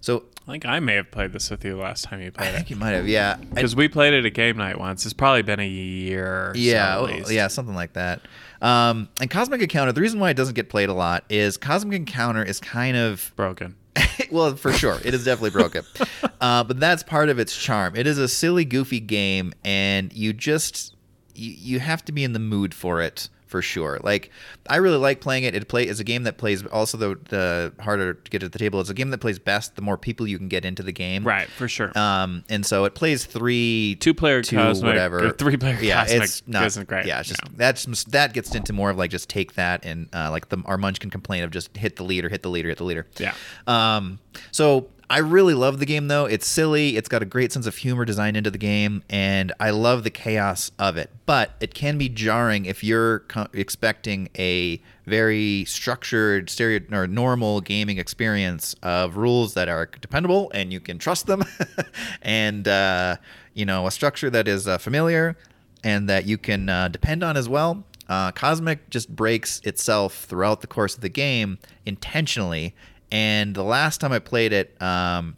So 0.00 0.24
I 0.48 0.52
think 0.52 0.64
I 0.64 0.80
may 0.80 0.94
have 0.94 1.10
played 1.10 1.34
this 1.34 1.50
with 1.50 1.62
you 1.62 1.76
the 1.76 1.82
last 1.82 2.04
time 2.04 2.22
you 2.22 2.32
played 2.32 2.48
I 2.48 2.52
think 2.52 2.68
it. 2.68 2.70
you 2.70 2.76
might 2.76 2.92
have, 2.92 3.06
yeah. 3.06 3.36
Because 3.36 3.76
we 3.76 3.86
played 3.86 4.14
it 4.14 4.24
at 4.24 4.32
game 4.32 4.56
night 4.56 4.78
once. 4.80 5.04
It's 5.04 5.12
probably 5.12 5.42
been 5.42 5.60
a 5.60 5.68
year. 5.68 6.26
Or 6.26 6.52
yeah, 6.56 6.94
so 6.94 7.06
at 7.06 7.16
least. 7.16 7.30
yeah, 7.32 7.48
something 7.48 7.74
like 7.74 7.92
that. 7.92 8.22
Um, 8.62 9.10
and 9.20 9.30
Cosmic 9.30 9.60
Encounter, 9.60 9.92
the 9.92 10.00
reason 10.00 10.20
why 10.20 10.30
it 10.30 10.38
doesn't 10.38 10.54
get 10.54 10.70
played 10.70 10.88
a 10.88 10.94
lot 10.94 11.24
is 11.28 11.58
Cosmic 11.58 11.96
Encounter 11.96 12.42
is 12.42 12.60
kind 12.60 12.96
of 12.96 13.30
Broken. 13.36 13.76
well, 14.30 14.56
for 14.56 14.72
sure, 14.72 14.98
it 15.04 15.12
is 15.12 15.24
definitely 15.24 15.50
broken. 15.50 15.84
uh, 16.40 16.64
but 16.64 16.80
that's 16.80 17.02
part 17.02 17.28
of 17.28 17.38
its 17.38 17.54
charm. 17.54 17.94
It 17.94 18.06
is 18.06 18.16
a 18.16 18.28
silly, 18.28 18.64
goofy 18.64 19.00
game, 19.00 19.52
and 19.64 20.12
you 20.14 20.32
just 20.32 20.94
you, 21.34 21.50
you 21.50 21.80
have 21.80 22.04
to 22.06 22.12
be 22.12 22.24
in 22.24 22.32
the 22.32 22.38
mood 22.38 22.74
for 22.74 23.02
it 23.02 23.28
for 23.48 23.62
sure. 23.62 23.98
Like 24.02 24.30
I 24.68 24.76
really 24.76 24.98
like 24.98 25.20
playing 25.20 25.44
it. 25.44 25.54
It 25.54 25.66
play 25.68 25.88
is 25.88 25.98
a 25.98 26.04
game 26.04 26.22
that 26.24 26.36
plays 26.38 26.64
also 26.66 26.96
the 26.96 27.18
the 27.28 27.72
harder 27.82 28.14
to 28.14 28.30
get 28.30 28.42
at 28.42 28.52
the 28.52 28.58
table. 28.58 28.80
It's 28.80 28.90
a 28.90 28.94
game 28.94 29.10
that 29.10 29.18
plays 29.18 29.38
best 29.38 29.74
the 29.74 29.82
more 29.82 29.98
people 29.98 30.26
you 30.26 30.38
can 30.38 30.48
get 30.48 30.64
into 30.64 30.82
the 30.82 30.92
game. 30.92 31.24
Right, 31.24 31.48
for 31.48 31.66
sure. 31.66 31.96
Um, 31.98 32.44
and 32.48 32.64
so 32.64 32.84
it 32.84 32.94
plays 32.94 33.24
three, 33.24 33.96
Two 34.00 34.14
player 34.14 34.42
two, 34.42 34.56
Cosmic, 34.56 34.86
whatever, 34.86 35.26
or 35.28 35.32
three 35.32 35.56
player 35.56 35.78
Yeah, 35.80 36.04
Cosmic 36.04 36.22
it's 36.22 36.42
not 36.46 36.66
isn't 36.66 36.88
great. 36.88 37.06
Yeah, 37.06 37.20
it's 37.20 37.30
just 37.30 37.42
No. 37.44 37.50
that's 37.56 38.04
that 38.04 38.32
gets 38.34 38.54
into 38.54 38.72
more 38.72 38.90
of 38.90 38.98
like 38.98 39.10
just 39.10 39.28
take 39.28 39.54
that 39.54 39.84
and 39.84 40.08
uh, 40.14 40.30
like 40.30 40.48
the 40.50 40.62
our 40.66 40.78
Munchkin 40.78 41.10
complaint 41.10 41.44
of 41.44 41.50
just 41.50 41.76
hit 41.76 41.96
the 41.96 42.04
leader, 42.04 42.28
hit 42.28 42.42
the 42.42 42.50
leader, 42.50 42.68
hit 42.68 42.78
the 42.78 42.84
leader. 42.84 43.06
Yeah. 43.18 43.34
Um, 43.66 44.18
so 44.52 44.88
I 45.10 45.18
really 45.18 45.54
love 45.54 45.78
the 45.78 45.86
game 45.86 46.08
though. 46.08 46.26
It's 46.26 46.46
silly. 46.46 46.96
It's 46.96 47.08
got 47.08 47.22
a 47.22 47.26
great 47.26 47.50
sense 47.50 47.66
of 47.66 47.76
humor 47.76 48.04
designed 48.04 48.36
into 48.36 48.50
the 48.50 48.58
game, 48.58 49.02
and 49.08 49.52
I 49.58 49.70
love 49.70 50.04
the 50.04 50.10
chaos 50.10 50.70
of 50.78 50.98
it. 50.98 51.10
But 51.24 51.52
it 51.60 51.72
can 51.72 51.96
be 51.96 52.10
jarring 52.10 52.66
if 52.66 52.84
you're 52.84 53.20
co- 53.20 53.46
expecting 53.54 54.28
a 54.38 54.82
very 55.06 55.64
structured, 55.64 56.50
stereo 56.50 56.80
or 56.92 57.06
normal 57.06 57.62
gaming 57.62 57.96
experience 57.96 58.74
of 58.82 59.16
rules 59.16 59.54
that 59.54 59.68
are 59.68 59.86
dependable 59.86 60.50
and 60.52 60.74
you 60.74 60.80
can 60.80 60.98
trust 60.98 61.26
them, 61.26 61.42
and 62.22 62.68
uh, 62.68 63.16
you 63.54 63.64
know 63.64 63.86
a 63.86 63.90
structure 63.90 64.28
that 64.28 64.46
is 64.46 64.68
uh, 64.68 64.76
familiar 64.76 65.38
and 65.82 66.06
that 66.08 66.26
you 66.26 66.36
can 66.36 66.68
uh, 66.68 66.88
depend 66.88 67.22
on 67.22 67.36
as 67.36 67.48
well. 67.48 67.82
Uh, 68.08 68.32
Cosmic 68.32 68.90
just 68.90 69.14
breaks 69.14 69.60
itself 69.60 70.24
throughout 70.24 70.60
the 70.60 70.66
course 70.66 70.96
of 70.96 71.00
the 71.00 71.08
game 71.08 71.58
intentionally. 71.86 72.74
And 73.10 73.54
the 73.54 73.62
last 73.64 74.00
time 74.00 74.12
I 74.12 74.18
played 74.18 74.52
it, 74.52 74.80
um, 74.82 75.36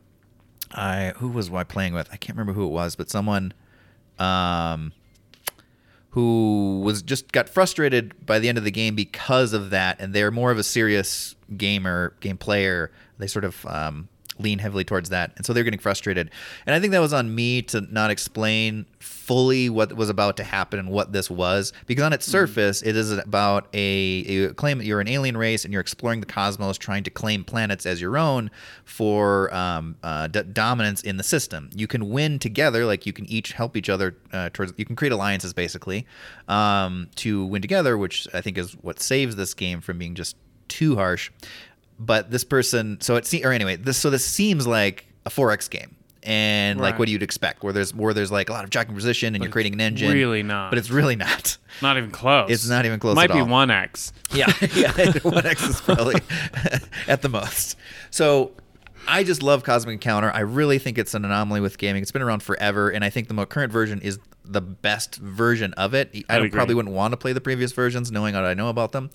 I 0.73 1.13
who 1.17 1.29
was 1.29 1.51
I 1.51 1.65
playing 1.65 1.95
with? 1.95 2.09
I 2.13 2.17
can't 2.17 2.37
remember 2.37 2.53
who 2.53 2.65
it 2.65 2.71
was, 2.71 2.97
but 2.97 3.11
someone 3.11 3.53
um, 4.19 4.93
who 6.11 6.81
was 6.85 7.03
just 7.03 7.33
got 7.33 7.49
frustrated 7.49 8.27
by 8.27 8.39
the 8.39 8.49
end 8.49 8.59
of 8.59 8.65
the 8.65 8.71
game 8.71 8.95
because 8.95 9.53
of 9.53 9.71
that, 9.71 10.01
and 10.01 10.13
they're 10.13 10.31
more 10.31 10.51
of 10.51 10.59
a 10.59 10.63
serious 10.63 11.37
gamer, 11.57 12.15
game 12.21 12.37
player. 12.37 12.91
They 13.19 13.27
sort 13.27 13.45
of 13.45 13.65
um, 13.67 14.09
lean 14.41 14.59
heavily 14.59 14.85
towards 14.85 15.09
that, 15.11 15.33
and 15.37 15.47
so 15.47 15.53
they're 15.53 15.65
getting 15.65 15.81
frustrated. 15.81 16.31
And 16.67 16.75
I 16.75 16.81
think 16.81 16.93
that 16.93 17.01
was 17.01 17.13
on 17.13 17.35
me 17.35 17.63
to 17.63 17.81
not 17.91 18.11
explain 18.11 18.87
fully 18.99 19.71
what 19.71 19.93
was 19.95 20.09
about 20.09 20.37
to 20.37 20.45
happen 20.45 20.79
and 20.79 20.91
what 20.91 21.13
this 21.13 21.31
was, 21.31 21.73
because 21.87 22.05
on 22.05 22.13
its 22.13 22.27
surface, 22.27 22.83
it 22.83 22.97
is 22.97 23.13
about 23.13 23.69
a, 23.73 24.47
a 24.47 24.55
claim 24.55 24.79
that 24.79 24.85
you're 24.85 25.01
an 25.01 25.09
alien 25.09 25.37
race 25.37 25.65
and 25.65 25.73
you're 25.73 25.81
exploring 25.81 26.21
the 26.21 26.27
cosmos, 26.27 26.77
trying 26.79 27.05
to 27.05 27.11
claim 27.11 27.45
planets 27.45 27.87
as 27.87 28.01
your 28.01 28.19
own 28.19 28.51
for 28.85 29.53
um, 29.55 29.97
uh, 30.03 30.27
d- 30.27 30.43
dominance 30.53 31.03
in 31.03 31.17
the 31.17 31.23
system. 31.23 31.71
You 31.75 31.87
can 31.87 32.11
win 32.11 32.39
together, 32.39 32.85
like 32.85 33.07
you 33.07 33.13
can 33.13 33.27
each 33.27 33.53
help 33.53 33.77
each 33.77 33.89
other 33.89 34.17
uh, 34.33 34.51
towards. 34.53 34.73
You 34.77 34.85
can 34.85 34.97
create 34.97 35.13
alliances 35.13 35.53
basically 35.53 36.07
um, 36.49 37.09
to 37.17 37.45
win 37.47 37.63
together, 37.63 37.97
which 37.97 38.27
I 38.35 38.41
think 38.41 38.59
is 38.59 38.73
what 38.83 39.01
saves 39.01 39.37
this 39.37 39.55
game 39.55 39.81
from 39.81 39.99
being 39.99 40.15
just 40.15 40.37
too 40.69 40.97
harsh. 40.97 41.31
But 42.03 42.31
this 42.31 42.45
person, 42.45 42.99
so 43.03 43.17
it 43.17 43.27
se- 43.27 43.45
or 43.45 43.53
anyway, 43.53 43.77
this 43.77 43.99
so 43.99 44.09
this 44.11 44.25
seems 44.25 44.67
like 44.67 45.07
a 45.27 45.31
4X 45.31 45.69
game. 45.71 45.95
And 46.23 46.79
like 46.81 46.93
Right. 46.95 46.99
what 46.99 47.09
you'd 47.09 47.23
expect, 47.23 47.63
where 47.63 47.73
there's 47.73 47.95
where 47.95 48.13
there's 48.13 48.31
like 48.33 48.51
a 48.51 48.53
lot 48.53 48.65
of 48.65 48.71
jacking 48.71 48.95
position, 48.95 49.35
and 49.35 49.43
you're 49.43 49.51
creating 49.53 49.73
an 49.75 49.81
engine. 49.81 50.13
really 50.13 50.43
not. 50.43 50.71
but 50.71 50.79
it's 50.79 50.91
really 50.91 51.17
not. 51.17 51.57
Not 51.83 51.97
even 51.97 52.11
close. 52.11 52.51
It's 52.51 52.69
not 52.69 52.85
even 52.85 53.01
close 53.01 53.13
It 53.13 53.17
Might 53.17 53.33
be 53.33 53.41
one 53.41 53.71
X. 53.71 54.13
Yeah, 54.35 54.53
yeah. 54.75 55.13
One 55.23 55.47
X 55.47 55.67
is 55.67 55.81
probably 55.81 56.17
at 57.09 57.23
the 57.23 57.31
most. 57.31 57.77
So 58.11 58.51
I 59.09 59.25
just 59.25 59.43
love 59.43 59.65
Cosmic 59.65 59.95
Encounter. 59.95 60.31
I 60.31 60.41
really 60.41 60.79
think 60.79 60.99
it's 60.99 61.15
an 61.15 61.25
anomaly 61.25 61.61
with 61.63 61.79
gaming. 61.79 62.03
It's 62.03 62.13
been 62.13 62.21
around 62.23 62.43
forever, 62.43 62.91
and 62.91 63.03
I 63.03 63.09
think 63.09 63.29
the 63.29 63.35
mo- 63.35 63.47
current 63.47 63.73
version 63.73 64.03
is 64.03 64.19
the 64.45 64.61
best 64.61 65.17
version 65.17 65.73
of 65.75 65.95
it. 65.95 66.11
I 66.29 66.39
I'd 66.39 66.53
probably 66.53 66.75
wouldn't 66.75 66.95
want 66.95 67.13
to 67.13 67.17
play 67.17 67.33
the 67.33 67.41
previous 67.41 67.73
versions, 67.73 68.11
knowing 68.11 68.35
what 68.35 68.45
I 68.45 68.55
know 68.55 68.69
about 68.69 68.93
them. 68.93 69.11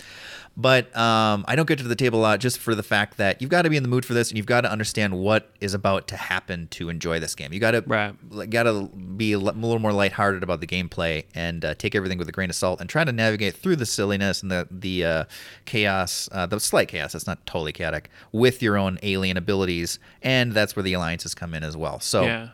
But 0.57 0.95
um, 0.95 1.43
I 1.49 1.57
don't 1.57 1.67
get 1.67 1.79
to 1.79 1.83
the 1.83 1.97
table 1.97 2.19
a 2.19 2.21
lot 2.21 2.39
just 2.39 2.59
for 2.59 2.75
the 2.75 2.83
fact 2.83 3.17
that 3.17 3.41
you've 3.41 3.51
got 3.51 3.63
to 3.63 3.69
be 3.69 3.75
in 3.75 3.83
the 3.83 3.89
mood 3.89 4.05
for 4.05 4.13
this, 4.13 4.29
and 4.29 4.37
you've 4.37 4.45
got 4.45 4.61
to 4.61 4.71
understand 4.71 5.17
what 5.19 5.51
is 5.59 5.73
about 5.73 6.07
to 6.07 6.15
happen 6.15 6.67
to 6.69 6.87
enjoy 6.87 7.19
this 7.19 7.35
game. 7.35 7.51
You 7.51 7.59
got 7.59 7.71
to 7.71 7.83
Right. 7.85 8.13
got 8.49 8.63
to 8.63 8.87
be 9.17 9.33
a 9.33 9.39
little 9.39 9.79
more 9.79 9.91
lighthearted 9.91 10.43
about 10.43 10.61
the 10.61 10.67
gameplay 10.67 11.25
and 11.35 11.65
uh, 11.65 11.73
take 11.75 11.93
everything 11.93 12.17
with 12.17 12.29
a 12.29 12.31
grain 12.31 12.49
of 12.49 12.55
salt 12.55 12.79
and 12.79 12.89
try 12.89 13.03
to 13.03 13.11
navigate 13.11 13.55
through 13.57 13.75
the 13.75 13.85
silliness 13.85 14.41
and 14.41 14.49
the 14.49 14.65
the 14.71 15.03
uh, 15.03 15.23
chaos, 15.65 16.29
uh, 16.31 16.45
the 16.45 16.59
slight 16.59 16.87
chaos. 16.87 17.11
That's 17.11 17.27
not 17.27 17.45
totally 17.45 17.73
chaotic 17.73 18.09
with 18.31 18.61
your 18.61 18.77
own 18.77 18.97
alien 19.03 19.35
abilities, 19.35 19.99
and 20.21 20.53
that's 20.53 20.75
where 20.75 20.83
the 20.83 20.93
alliances 20.93 21.35
come 21.35 21.53
in 21.53 21.63
as 21.63 21.75
well. 21.75 21.99
So. 21.99 22.23
Yeah. 22.23 22.49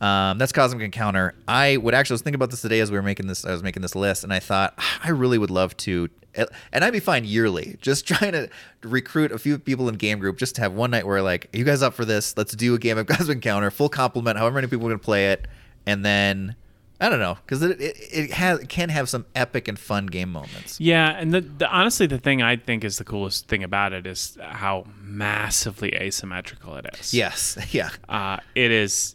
Um, 0.00 0.38
that's 0.38 0.52
Cosmic 0.52 0.82
Encounter. 0.82 1.34
I 1.46 1.76
would 1.76 1.94
actually 1.94 2.14
I 2.14 2.16
was 2.16 2.22
thinking 2.22 2.36
about 2.36 2.50
this 2.50 2.62
today 2.62 2.80
as 2.80 2.90
we 2.90 2.96
were 2.96 3.02
making 3.02 3.26
this. 3.26 3.44
I 3.44 3.52
was 3.52 3.62
making 3.62 3.82
this 3.82 3.94
list, 3.94 4.24
and 4.24 4.32
I 4.32 4.38
thought 4.38 4.74
"Ah, 4.78 5.00
I 5.04 5.10
really 5.10 5.38
would 5.38 5.50
love 5.50 5.76
to, 5.78 6.08
and 6.34 6.84
I'd 6.84 6.92
be 6.92 7.00
fine 7.00 7.24
yearly, 7.24 7.78
just 7.80 8.06
trying 8.08 8.32
to 8.32 8.48
recruit 8.82 9.32
a 9.32 9.38
few 9.38 9.58
people 9.58 9.88
in 9.88 9.96
game 9.96 10.18
group, 10.18 10.38
just 10.38 10.54
to 10.56 10.60
have 10.60 10.72
one 10.72 10.90
night 10.90 11.06
where 11.06 11.20
like, 11.22 11.48
are 11.52 11.58
you 11.58 11.64
guys 11.64 11.82
up 11.82 11.94
for 11.94 12.04
this? 12.04 12.36
Let's 12.36 12.54
do 12.54 12.74
a 12.74 12.78
game 12.78 12.98
of 12.98 13.06
Cosmic 13.08 13.36
Encounter, 13.36 13.70
full 13.70 13.88
complement, 13.88 14.38
however 14.38 14.54
many 14.54 14.68
people 14.68 14.86
are 14.86 14.90
gonna 14.90 14.98
play 14.98 15.32
it, 15.32 15.48
and 15.86 16.04
then 16.04 16.54
I 17.00 17.08
don't 17.08 17.20
know, 17.20 17.38
because 17.44 17.62
it, 17.62 17.80
it 17.80 17.96
it 18.12 18.30
has 18.32 18.58
it 18.58 18.68
can 18.68 18.88
have 18.88 19.08
some 19.08 19.24
epic 19.34 19.68
and 19.68 19.78
fun 19.78 20.06
game 20.06 20.32
moments. 20.32 20.80
Yeah, 20.80 21.10
and 21.10 21.32
the, 21.32 21.40
the 21.42 21.68
honestly, 21.68 22.06
the 22.08 22.18
thing 22.18 22.42
I 22.42 22.56
think 22.56 22.82
is 22.82 22.98
the 22.98 23.04
coolest 23.04 23.46
thing 23.46 23.62
about 23.62 23.92
it 23.92 24.04
is 24.06 24.36
how 24.40 24.84
massively 25.00 25.94
asymmetrical 25.94 26.74
it 26.76 26.86
is. 26.98 27.14
Yes, 27.14 27.56
yeah, 27.70 27.90
uh, 28.08 28.38
it 28.56 28.72
is. 28.72 29.14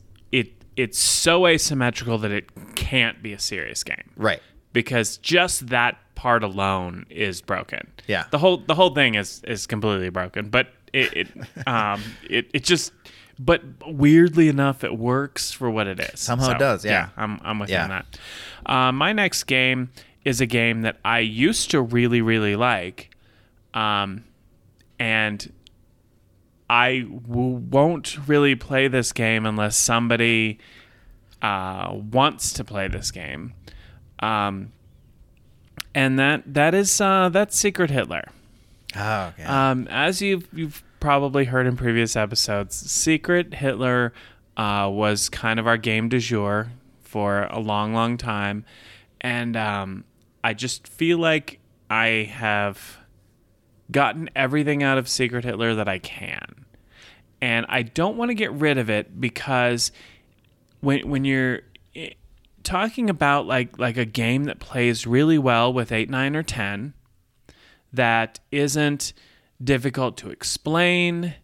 It 0.75 0.83
it's 0.83 0.99
so 0.99 1.47
asymmetrical 1.47 2.17
that 2.19 2.31
it 2.31 2.49
can't 2.75 3.21
be 3.23 3.33
a 3.33 3.39
serious 3.39 3.83
game. 3.83 4.09
right. 4.15 4.41
because 4.73 5.17
just 5.17 5.67
that 5.67 5.97
part 6.15 6.43
alone 6.43 7.05
is 7.09 7.41
broken. 7.41 7.91
Yeah. 8.07 8.25
The 8.31 8.37
whole 8.37 8.57
the 8.57 8.75
whole 8.75 8.93
thing 8.93 9.15
is 9.15 9.41
is 9.45 9.67
completely 9.67 10.09
broken, 10.09 10.49
but 10.49 10.67
it 10.91 11.13
it 11.15 11.27
um 11.67 12.01
it, 12.29 12.49
it 12.53 12.63
just 12.63 12.91
but 13.39 13.61
weirdly 13.87 14.47
enough 14.47 14.83
it 14.83 14.97
works 14.97 15.51
for 15.51 15.69
what 15.69 15.87
it 15.87 15.99
is. 15.99 16.19
Somehow 16.19 16.51
it 16.51 16.59
does, 16.59 16.85
yeah. 16.85 17.09
I'm 17.17 17.39
I'm 17.43 17.59
with 17.59 17.69
you 17.69 17.77
on 17.77 17.89
that. 17.89 18.19
Uh, 18.65 18.91
my 18.91 19.11
next 19.13 19.43
game 19.43 19.89
is 20.23 20.39
a 20.39 20.45
game 20.45 20.81
that 20.83 20.97
I 21.03 21.19
used 21.19 21.71
to 21.71 21.81
really 21.81 22.21
really 22.21 22.55
like 22.55 23.15
um 23.73 24.23
and 24.99 25.51
I 26.73 27.01
w- 27.01 27.61
won't 27.69 28.27
really 28.27 28.55
play 28.55 28.87
this 28.87 29.11
game 29.11 29.45
unless 29.45 29.77
somebody 29.77 30.57
uh, 31.39 31.93
wants 31.93 32.51
to 32.53 32.63
play 32.63 32.87
this 32.87 33.11
game, 33.11 33.53
um, 34.21 34.71
and 35.93 36.17
that 36.17 36.51
that 36.51 36.73
is 36.73 36.99
uh, 36.99 37.29
that's 37.29 37.55
Secret 37.55 37.91
Hitler. 37.91 38.23
Oh, 38.95 39.25
okay. 39.25 39.43
Um, 39.43 39.87
as 39.87 40.19
you've 40.19 40.47
you've 40.51 40.83
probably 40.99 41.45
heard 41.45 41.67
in 41.67 41.77
previous 41.77 42.15
episodes, 42.15 42.75
Secret 42.75 43.53
Hitler 43.53 44.11
uh, 44.57 44.89
was 44.91 45.29
kind 45.29 45.59
of 45.59 45.67
our 45.67 45.77
game 45.77 46.09
du 46.09 46.17
jour 46.17 46.71
for 47.03 47.43
a 47.51 47.59
long, 47.59 47.93
long 47.93 48.17
time, 48.17 48.65
and 49.21 49.55
um, 49.55 50.05
I 50.43 50.55
just 50.55 50.87
feel 50.87 51.19
like 51.19 51.59
I 51.91 52.31
have 52.33 52.97
gotten 53.91 54.29
everything 54.35 54.83
out 54.83 54.97
of 54.97 55.07
Secret 55.07 55.43
Hitler 55.43 55.75
that 55.75 55.87
I 55.87 55.99
can, 55.99 56.65
and 57.41 57.65
I 57.69 57.83
don't 57.83 58.17
want 58.17 58.29
to 58.29 58.35
get 58.35 58.51
rid 58.53 58.77
of 58.77 58.89
it 58.89 59.19
because 59.19 59.91
when 60.81 61.09
when 61.09 61.25
you're 61.25 61.61
eh, 61.95 62.11
talking 62.63 63.09
about 63.09 63.45
like 63.45 63.77
like 63.77 63.97
a 63.97 64.05
game 64.05 64.45
that 64.45 64.59
plays 64.59 65.07
really 65.07 65.37
well 65.37 65.71
with 65.71 65.91
eight, 65.91 66.09
nine, 66.09 66.35
or 66.35 66.43
ten 66.43 66.93
that 67.91 68.39
isn't 68.51 69.13
difficult 69.63 70.17
to 70.17 70.29
explain 70.29 71.35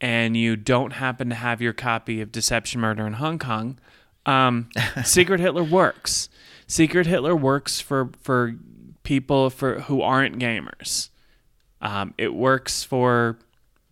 and 0.00 0.36
you 0.36 0.54
don't 0.54 0.94
happen 0.94 1.30
to 1.30 1.34
have 1.34 1.62
your 1.62 1.72
copy 1.72 2.20
of 2.20 2.30
Deception 2.30 2.80
Murder 2.80 3.06
in 3.06 3.14
Hong 3.14 3.38
Kong, 3.38 3.78
um, 4.26 4.68
Secret 5.04 5.40
Hitler 5.40 5.64
works. 5.64 6.28
Secret 6.66 7.06
Hitler 7.06 7.34
works 7.34 7.80
for 7.80 8.10
for 8.20 8.54
people 9.02 9.50
for 9.50 9.80
who 9.80 10.02
aren't 10.02 10.38
gamers. 10.38 11.10
Um, 11.84 12.14
it 12.18 12.34
works 12.34 12.82
for 12.82 13.38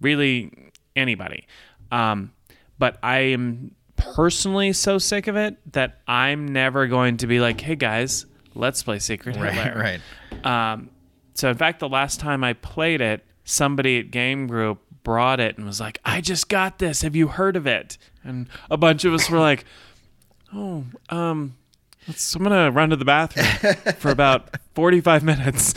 really 0.01 0.51
anybody. 0.97 1.47
Um, 1.93 2.33
but 2.79 2.99
I 3.03 3.19
am 3.19 3.77
personally 3.97 4.73
so 4.73 4.99
sick 4.99 5.29
of 5.29 5.37
it 5.37 5.57
that 5.73 6.01
I'm 6.09 6.49
never 6.49 6.89
going 6.89 7.19
to 7.19 7.27
be 7.27 7.39
like, 7.39 7.61
"Hey 7.61 7.77
guys, 7.77 8.27
let's 8.55 8.83
play 8.83 8.99
Secret 8.99 9.37
Right, 9.37 9.53
Hitler." 9.53 9.81
right. 9.81 10.73
Um, 10.73 10.91
so 11.35 11.49
in 11.51 11.57
fact, 11.57 11.79
the 11.81 11.89
last 11.89 12.19
time 12.19 12.43
I 12.43 12.55
played 12.55 13.01
it, 13.01 13.25
somebody 13.45 13.99
at 13.99 14.11
Game 14.11 14.47
Group 14.47 14.81
brought 15.05 15.39
it 15.39 15.57
and 15.59 15.67
was 15.67 15.81
like, 15.81 15.99
"I 16.05 16.21
just 16.21 16.49
got 16.49 16.79
this. 16.79 17.03
Have 17.03 17.15
you 17.15 17.29
heard 17.29 17.57
of 17.57 17.67
it?" 17.67 17.99
And 18.25 18.49
a 18.71 18.77
bunch 18.77 19.05
of 19.05 19.13
us 19.13 19.29
were 19.31 19.39
like, 19.39 19.65
"Oh, 20.53 20.85
um, 21.11 21.57
let's, 22.09 22.35
I'm 22.35 22.43
gonna 22.43 22.71
run 22.71 22.91
to 22.91 22.97
the 22.97 23.05
bathroom 23.05 23.95
for 23.99 24.11
about 24.11 24.49
45 24.75 25.23
minutes." 25.25 25.75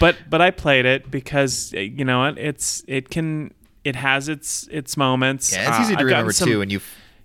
but 0.00 0.16
but 0.28 0.40
I 0.40 0.50
played 0.50 0.86
it 0.86 1.10
because 1.10 1.72
uh, 1.76 1.80
you 1.80 2.04
know 2.04 2.20
what? 2.20 2.38
It's 2.38 2.82
it 2.86 3.10
can 3.10 3.52
it 3.84 3.96
has 3.96 4.28
its 4.28 4.66
its 4.70 4.96
moments. 4.96 5.52
Yeah, 5.52 5.68
it's 5.68 5.78
Uh, 5.78 5.82
easy 5.82 5.94
to 5.94 6.00
I've 6.00 6.06
remember 6.06 6.32
some- 6.32 6.48
too 6.48 6.58
when 6.60 6.70
you 6.70 6.80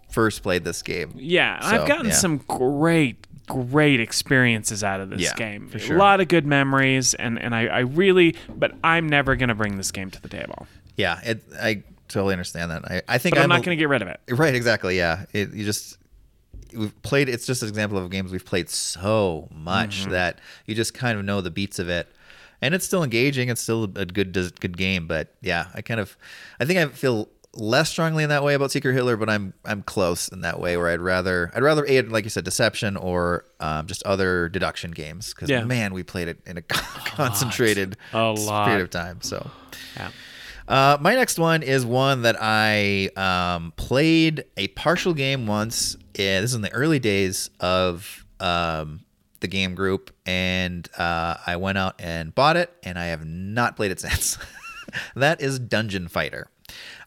first 0.09 0.43
played 0.43 0.63
this 0.63 0.81
game. 0.81 1.11
yeah, 1.15 1.59
So, 1.59 1.67
I've 1.81 1.87
gotten 1.87 2.05
yeah. 2.07 2.11
some 2.11 2.37
great, 2.47 3.25
great 3.47 3.99
experiences 3.99 4.83
out 4.83 4.99
of 4.99 5.09
this 5.09 5.21
Yeah, 5.21 5.33
game. 5.33 5.67
for 5.67 5.79
sure. 5.79 5.95
A 5.95 5.99
lot 5.99 6.21
of 6.21 6.27
good 6.27 6.45
memories, 6.45 7.15
and 7.15 7.39
and 7.41 7.55
I, 7.55 7.65
I 7.65 7.79
really, 7.79 8.35
but 8.55 8.73
I'm 8.83 9.09
never 9.09 9.35
gonna 9.35 9.55
bring 9.55 9.77
this 9.77 9.91
game 9.91 10.11
to 10.11 10.21
the 10.21 10.29
table. 10.29 10.67
Yeah, 10.97 11.19
it, 11.23 11.43
I 11.59 11.81
totally 12.09 12.33
understand 12.33 12.69
that. 12.69 12.85
I, 12.85 13.01
I 13.07 13.17
think 13.17 13.33
But 13.33 13.39
I'm, 13.39 13.51
I'm 13.51 13.57
not 13.57 13.63
gonna 13.65 13.75
get 13.75 13.89
rid 13.89 14.03
of 14.03 14.07
it. 14.07 14.19
Right, 14.29 14.53
exactly. 14.53 14.97
Yeah, 14.97 15.25
it, 15.33 15.51
you 15.51 15.65
just 15.65 15.97
we've 16.75 17.01
played. 17.03 17.29
It's 17.29 17.45
just 17.45 17.61
an 17.61 17.69
example 17.69 17.97
of 17.97 18.09
games 18.11 18.31
we've 18.31 18.45
played 18.45 18.69
so 18.69 19.47
much 19.51 20.01
Mm-hmm. 20.01 20.11
that 20.11 20.39
you 20.65 20.75
just 20.75 20.93
kind 20.93 21.17
of 21.17 21.25
know 21.25 21.41
the 21.41 21.51
beats 21.51 21.79
of 21.79 21.89
it, 21.89 22.07
and 22.61 22.73
it's 22.75 22.85
still 22.85 23.03
engaging. 23.03 23.49
It's 23.49 23.61
still 23.61 23.83
a 23.95 24.05
good 24.05 24.33
good 24.59 24.77
game. 24.77 25.07
But 25.07 25.33
yeah, 25.41 25.67
I 25.73 25.81
kind 25.81 25.99
of, 25.99 26.15
I 26.59 26.65
think 26.65 26.79
I 26.79 26.87
feel 26.87 27.29
less 27.55 27.87
strongly 27.89 28.23
in 28.23 28.29
that 28.29 28.43
way 28.43 28.55
about 28.55 28.71
Secret 28.71 28.93
Hitler, 28.93 29.15
but 29.15 29.29
I'm 29.29 29.53
I'm 29.63 29.83
close 29.83 30.27
in 30.29 30.41
that 30.41 30.59
way 30.59 30.75
where 30.75 30.89
I'd 30.89 30.99
rather 31.01 31.51
I'd 31.55 31.61
rather 31.61 31.85
aid 31.85 32.09
like 32.09 32.23
you 32.23 32.31
said 32.31 32.43
deception 32.45 32.97
or 32.97 33.45
um, 33.59 33.85
just 33.85 34.01
other 34.03 34.49
deduction 34.49 34.89
games 34.89 35.33
because 35.35 35.49
Yeah. 35.51 35.63
man 35.63 35.93
we 35.93 36.01
played 36.01 36.27
it 36.29 36.39
in 36.47 36.57
a 36.57 36.61
concentrated 37.17 37.97
A 38.13 38.31
lot. 38.31 38.65
period 38.65 38.83
of 38.83 38.89
time. 38.89 39.21
So. 39.21 39.49
Yeah. 39.95 40.09
Uh, 40.67 40.97
my 41.01 41.15
next 41.15 41.37
one 41.37 41.63
is 41.63 41.85
one 41.85 42.21
that 42.23 42.37
I 42.39 43.09
um, 43.15 43.73
played 43.75 44.45
a 44.57 44.67
partial 44.69 45.13
game 45.13 45.47
once. 45.47 45.97
Yeah, 46.17 46.41
this 46.41 46.51
is 46.51 46.55
in 46.55 46.61
the 46.61 46.71
early 46.71 46.99
days 46.99 47.49
of 47.59 48.25
um, 48.39 49.01
the 49.39 49.47
game 49.47 49.75
group, 49.75 50.11
and 50.25 50.87
uh, 50.97 51.35
I 51.45 51.57
went 51.57 51.77
out 51.77 51.95
and 51.99 52.33
bought 52.33 52.57
it, 52.57 52.73
and 52.83 52.97
I 52.97 53.07
have 53.07 53.25
not 53.25 53.75
played 53.75 53.91
it 53.91 53.99
since. 53.99 54.37
that 55.15 55.41
is 55.41 55.59
Dungeon 55.59 56.07
Fighter. 56.07 56.49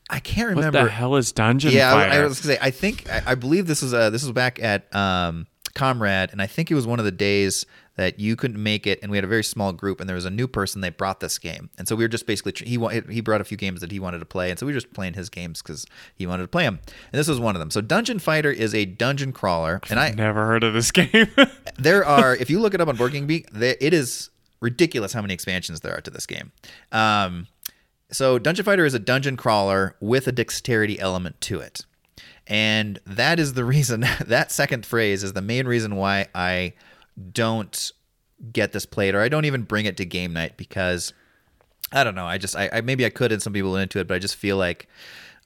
I 0.09 0.21
can't 0.21 0.51
remember. 0.51 0.79
What 0.79 0.85
the 0.85 0.91
hell 0.91 1.17
is 1.17 1.33
Dungeon 1.33 1.73
yeah, 1.73 1.93
I, 1.93 2.19
I 2.19 2.25
was 2.25 2.41
gonna 2.41 2.55
say. 2.55 2.61
I 2.63 2.71
think 2.71 3.11
I, 3.11 3.23
I 3.29 3.35
believe 3.35 3.67
this 3.67 3.83
was 3.83 3.93
uh, 3.93 4.11
this 4.11 4.23
was 4.23 4.31
back 4.33 4.63
at 4.63 4.95
um, 4.95 5.47
Comrade, 5.75 6.31
and 6.31 6.41
I 6.41 6.47
think 6.47 6.71
it 6.71 6.75
was 6.75 6.87
one 6.87 7.01
of 7.01 7.05
the 7.05 7.11
days 7.11 7.67
that 7.97 8.20
you 8.20 8.36
couldn't 8.36 8.62
make 8.62 8.86
it, 8.86 8.99
and 9.03 9.11
we 9.11 9.16
had 9.16 9.24
a 9.24 9.28
very 9.28 9.44
small 9.44 9.72
group, 9.72 10.01
and 10.01 10.09
there 10.09 10.14
was 10.14 10.24
a 10.24 10.30
new 10.30 10.47
person 10.47 10.80
that 10.82 10.97
brought 10.97 11.20
this 11.20 11.38
game, 11.38 11.70
and 11.78 11.88
so 11.88 11.97
we 11.97 12.05
were 12.05 12.09
just 12.09 12.26
basically 12.26 12.53
he 12.64 12.78
he 13.11 13.20
brought 13.20 13.40
a 13.40 13.44
few 13.44 13.57
games 13.57 13.80
that 13.80 13.90
he 13.90 13.99
wanted 13.99 14.18
to 14.18 14.26
play, 14.26 14.51
and 14.51 14.59
so 14.59 14.66
we 14.66 14.72
were 14.72 14.78
just 14.78 14.92
playing 14.92 15.14
his 15.14 15.28
games 15.28 15.62
because 15.62 15.86
he 16.14 16.26
wanted 16.26 16.42
to 16.42 16.49
play 16.49 16.64
them, 16.64 16.78
and 17.12 17.18
this 17.18 17.28
was 17.28 17.40
one 17.40 17.57
of 17.57 17.61
them. 17.61 17.70
So 17.70 17.80
Dungeon 17.80 18.18
Fighter 18.18 18.51
is 18.51 18.74
a 18.74 18.84
dungeon 18.84 19.32
crawler, 19.32 19.80
and 19.90 19.99
I 19.99 20.11
Never 20.11 20.47
heard 20.47 20.64
of 20.64 20.74
this 20.74 20.90
game. 20.92 21.28
there 21.78 22.05
are 22.05 22.36
if 22.36 22.51
you 22.51 22.61
look 22.61 22.74
it 22.74 22.80
up 22.80 22.88
on 22.88 22.97
Board 22.97 23.12
Game 23.12 23.26
Geek, 23.26 23.49
it 23.53 23.92
is 23.92 24.30
ridiculous 24.61 25.12
how 25.12 25.22
many 25.22 25.34
expansions 25.34 25.80
there 25.80 25.97
are 25.97 26.01
to 26.01 26.11
this 26.11 26.26
game. 26.26 26.53
Um, 26.92 27.47
so 28.11 28.38
Dungeon 28.38 28.64
Fighter 28.64 28.84
is 28.84 28.94
a 28.94 28.99
dungeon 28.99 29.36
crawler 29.36 29.97
with 30.01 30.26
a 30.26 30.32
dexterity 30.32 30.99
element 31.01 31.40
to 31.42 31.61
it. 31.61 31.84
And 32.47 33.01
that 33.05 33.40
is 33.40 33.55
the 33.55 33.64
reason 33.64 34.01
that 34.26 34.53
second 34.53 34.86
phrase 34.86 35.24
is 35.24 35.32
the 35.32 35.42
main 35.42 35.66
reason 35.66 35.97
why 35.97 36.26
I 36.34 36.74
don't 37.33 37.93
get 38.53 38.73
this 38.73 38.87
played 38.87 39.14
or 39.14 39.21
I 39.21 39.29
don't 39.29 39.45
even 39.47 39.62
bring 39.62 39.87
it 39.87 39.97
to 39.97 40.05
game 40.05 40.33
night 40.33 40.57
because 40.57 41.12
I 41.93 42.05
don't 42.05 42.14
know. 42.14 42.27
I 42.27 42.39
just 42.39 42.57
I, 42.57 42.69
I 42.73 42.81
maybe 42.81 43.07
I 43.07 43.11
could 43.11 43.33
and 43.33 43.43
some 43.43 43.53
people 43.53 43.77
into 43.77 43.99
it, 43.99 44.09
but 44.09 44.14
I 44.14 44.19
just 44.19 44.37
feel 44.37 44.57
like 44.57 44.89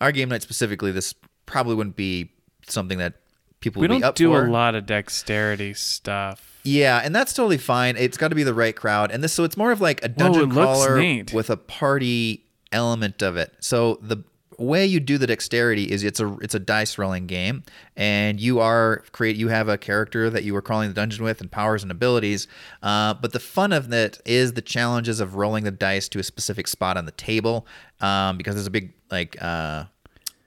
our 0.00 0.12
game 0.12 0.28
night 0.28 0.42
specifically, 0.42 0.90
this 0.90 1.14
probably 1.46 1.74
wouldn't 1.74 1.96
be 1.96 2.32
something 2.66 2.98
that 2.98 3.14
people 3.60 3.80
we 3.80 3.88
would 3.88 3.96
be 3.96 4.00
don't 4.00 4.16
do 4.16 4.30
for. 4.30 4.46
a 4.46 4.50
lot 4.50 4.74
of 4.74 4.86
dexterity 4.86 5.74
stuff. 5.74 6.58
Yeah, 6.62 7.00
and 7.02 7.14
that's 7.14 7.32
totally 7.32 7.58
fine. 7.58 7.96
It's 7.96 8.16
got 8.16 8.28
to 8.28 8.34
be 8.34 8.42
the 8.42 8.54
right 8.54 8.74
crowd, 8.74 9.10
and 9.10 9.22
this 9.22 9.32
so 9.32 9.44
it's 9.44 9.56
more 9.56 9.72
of 9.72 9.80
like 9.80 10.02
a 10.02 10.06
oh, 10.06 10.14
dungeon 10.16 10.42
it 10.42 10.54
looks 10.54 10.84
crawler 10.84 11.24
with 11.32 11.50
a 11.50 11.56
party 11.56 12.44
element 12.72 13.22
of 13.22 13.36
it. 13.36 13.54
So 13.60 13.98
the 14.02 14.18
way 14.60 14.84
you 14.86 15.00
do 15.00 15.18
the 15.18 15.26
dexterity 15.26 15.84
is 15.84 16.04
it's 16.04 16.20
a 16.20 16.36
it's 16.40 16.54
a 16.54 16.58
dice 16.58 16.98
rolling 16.98 17.26
game, 17.26 17.64
and 17.96 18.40
you 18.40 18.60
are 18.60 19.02
create 19.12 19.36
you 19.36 19.48
have 19.48 19.68
a 19.68 19.78
character 19.78 20.30
that 20.30 20.44
you 20.44 20.54
are 20.54 20.62
crawling 20.62 20.88
the 20.88 20.94
dungeon 20.94 21.24
with 21.24 21.40
and 21.40 21.50
powers 21.50 21.82
and 21.82 21.90
abilities. 21.90 22.46
Uh, 22.82 23.14
but 23.14 23.32
the 23.32 23.40
fun 23.40 23.72
of 23.72 23.92
it 23.92 24.20
is 24.24 24.52
the 24.52 24.62
challenges 24.62 25.20
of 25.20 25.34
rolling 25.34 25.64
the 25.64 25.70
dice 25.70 26.08
to 26.08 26.18
a 26.18 26.22
specific 26.22 26.68
spot 26.68 26.96
on 26.96 27.06
the 27.06 27.12
table, 27.12 27.66
um, 28.00 28.36
because 28.36 28.54
there's 28.54 28.66
a 28.66 28.70
big 28.70 28.92
like. 29.10 29.36
Uh, 29.42 29.84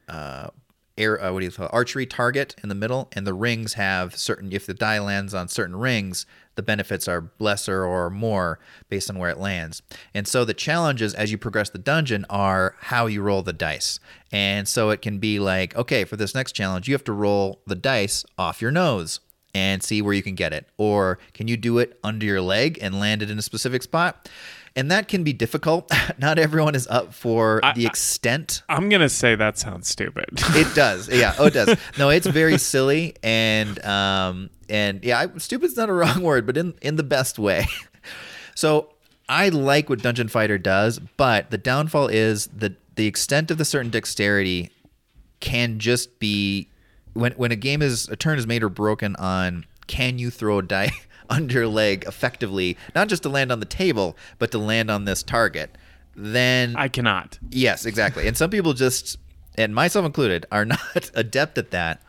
uh, 0.09 0.47
air 0.97 1.21
uh, 1.23 1.31
what 1.31 1.39
do 1.39 1.45
you 1.45 1.51
call 1.51 1.65
it? 1.65 1.73
archery 1.73 2.05
target 2.05 2.55
in 2.61 2.69
the 2.69 2.75
middle, 2.75 3.09
and 3.13 3.25
the 3.25 3.33
rings 3.33 3.73
have 3.73 4.15
certain. 4.15 4.51
If 4.51 4.65
the 4.65 4.73
die 4.73 4.99
lands 4.99 5.33
on 5.33 5.47
certain 5.47 5.75
rings, 5.75 6.25
the 6.55 6.63
benefits 6.63 7.07
are 7.07 7.31
lesser 7.39 7.85
or 7.85 8.09
more 8.09 8.59
based 8.89 9.09
on 9.09 9.17
where 9.17 9.29
it 9.29 9.39
lands. 9.39 9.81
And 10.13 10.27
so 10.27 10.45
the 10.45 10.53
challenges 10.53 11.13
as 11.13 11.31
you 11.31 11.37
progress 11.37 11.69
the 11.69 11.77
dungeon 11.77 12.25
are 12.29 12.75
how 12.79 13.07
you 13.07 13.21
roll 13.21 13.41
the 13.41 13.53
dice. 13.53 13.99
And 14.31 14.67
so 14.67 14.89
it 14.89 15.01
can 15.01 15.19
be 15.19 15.39
like, 15.39 15.75
okay, 15.75 16.03
for 16.03 16.15
this 16.15 16.35
next 16.35 16.53
challenge, 16.53 16.87
you 16.87 16.93
have 16.93 17.03
to 17.05 17.13
roll 17.13 17.61
the 17.65 17.75
dice 17.75 18.25
off 18.37 18.61
your 18.61 18.71
nose 18.71 19.19
and 19.55 19.83
see 19.83 20.01
where 20.01 20.15
you 20.15 20.23
can 20.23 20.33
get 20.33 20.51
it, 20.51 20.67
or 20.77 21.19
can 21.35 21.47
you 21.47 21.55
do 21.55 21.77
it 21.77 21.99
under 22.03 22.25
your 22.25 22.41
leg 22.41 22.79
and 22.81 22.99
land 22.99 23.21
it 23.21 23.29
in 23.29 23.37
a 23.37 23.41
specific 23.43 23.83
spot? 23.83 24.27
And 24.75 24.89
that 24.89 25.07
can 25.07 25.23
be 25.23 25.33
difficult. 25.33 25.91
Not 26.17 26.39
everyone 26.39 26.73
is 26.75 26.87
up 26.87 27.13
for 27.13 27.61
the 27.75 27.85
extent 27.85 28.63
I'm 28.69 28.89
gonna 28.89 29.09
say 29.09 29.35
that 29.35 29.57
sounds 29.57 29.87
stupid. 29.87 30.25
it 30.33 30.73
does. 30.75 31.09
Yeah. 31.09 31.35
Oh, 31.37 31.45
it 31.45 31.53
does. 31.53 31.77
No, 31.97 32.09
it's 32.09 32.27
very 32.27 32.57
silly 32.57 33.15
and 33.21 33.83
um 33.85 34.49
and 34.69 35.03
yeah, 35.03 35.19
I, 35.19 35.37
stupid's 35.37 35.77
not 35.77 35.89
a 35.89 35.93
wrong 36.01 36.21
word, 36.23 36.45
but 36.45 36.57
in 36.57 36.73
in 36.81 36.95
the 36.95 37.03
best 37.03 37.37
way. 37.37 37.65
So 38.55 38.89
I 39.29 39.49
like 39.49 39.89
what 39.89 40.01
Dungeon 40.01 40.27
Fighter 40.27 40.57
does, 40.57 40.99
but 40.99 41.49
the 41.49 41.57
downfall 41.57 42.07
is 42.07 42.47
that 42.47 42.73
the 42.95 43.07
extent 43.07 43.49
of 43.51 43.57
the 43.57 43.65
certain 43.65 43.89
dexterity 43.89 44.69
can 45.39 45.79
just 45.79 46.19
be 46.19 46.69
when 47.13 47.31
when 47.33 47.51
a 47.51 47.55
game 47.55 47.81
is 47.81 48.07
a 48.09 48.15
turn 48.15 48.37
is 48.37 48.47
made 48.47 48.63
or 48.63 48.69
broken 48.69 49.15
on 49.17 49.65
can 49.87 50.17
you 50.17 50.29
throw 50.31 50.59
a 50.59 50.63
die 50.63 50.91
under 51.29 51.67
leg 51.67 52.03
effectively, 52.07 52.77
not 52.95 53.07
just 53.07 53.23
to 53.23 53.29
land 53.29 53.51
on 53.51 53.59
the 53.59 53.65
table, 53.65 54.17
but 54.39 54.51
to 54.51 54.57
land 54.57 54.89
on 54.89 55.05
this 55.05 55.23
target, 55.23 55.77
then 56.15 56.75
I 56.75 56.87
cannot. 56.87 57.39
Yes, 57.49 57.85
exactly. 57.85 58.27
And 58.27 58.37
some 58.37 58.49
people 58.49 58.73
just, 58.73 59.17
and 59.55 59.73
myself 59.73 60.05
included, 60.05 60.45
are 60.51 60.65
not 60.65 61.11
adept 61.13 61.57
at 61.57 61.71
that. 61.71 62.01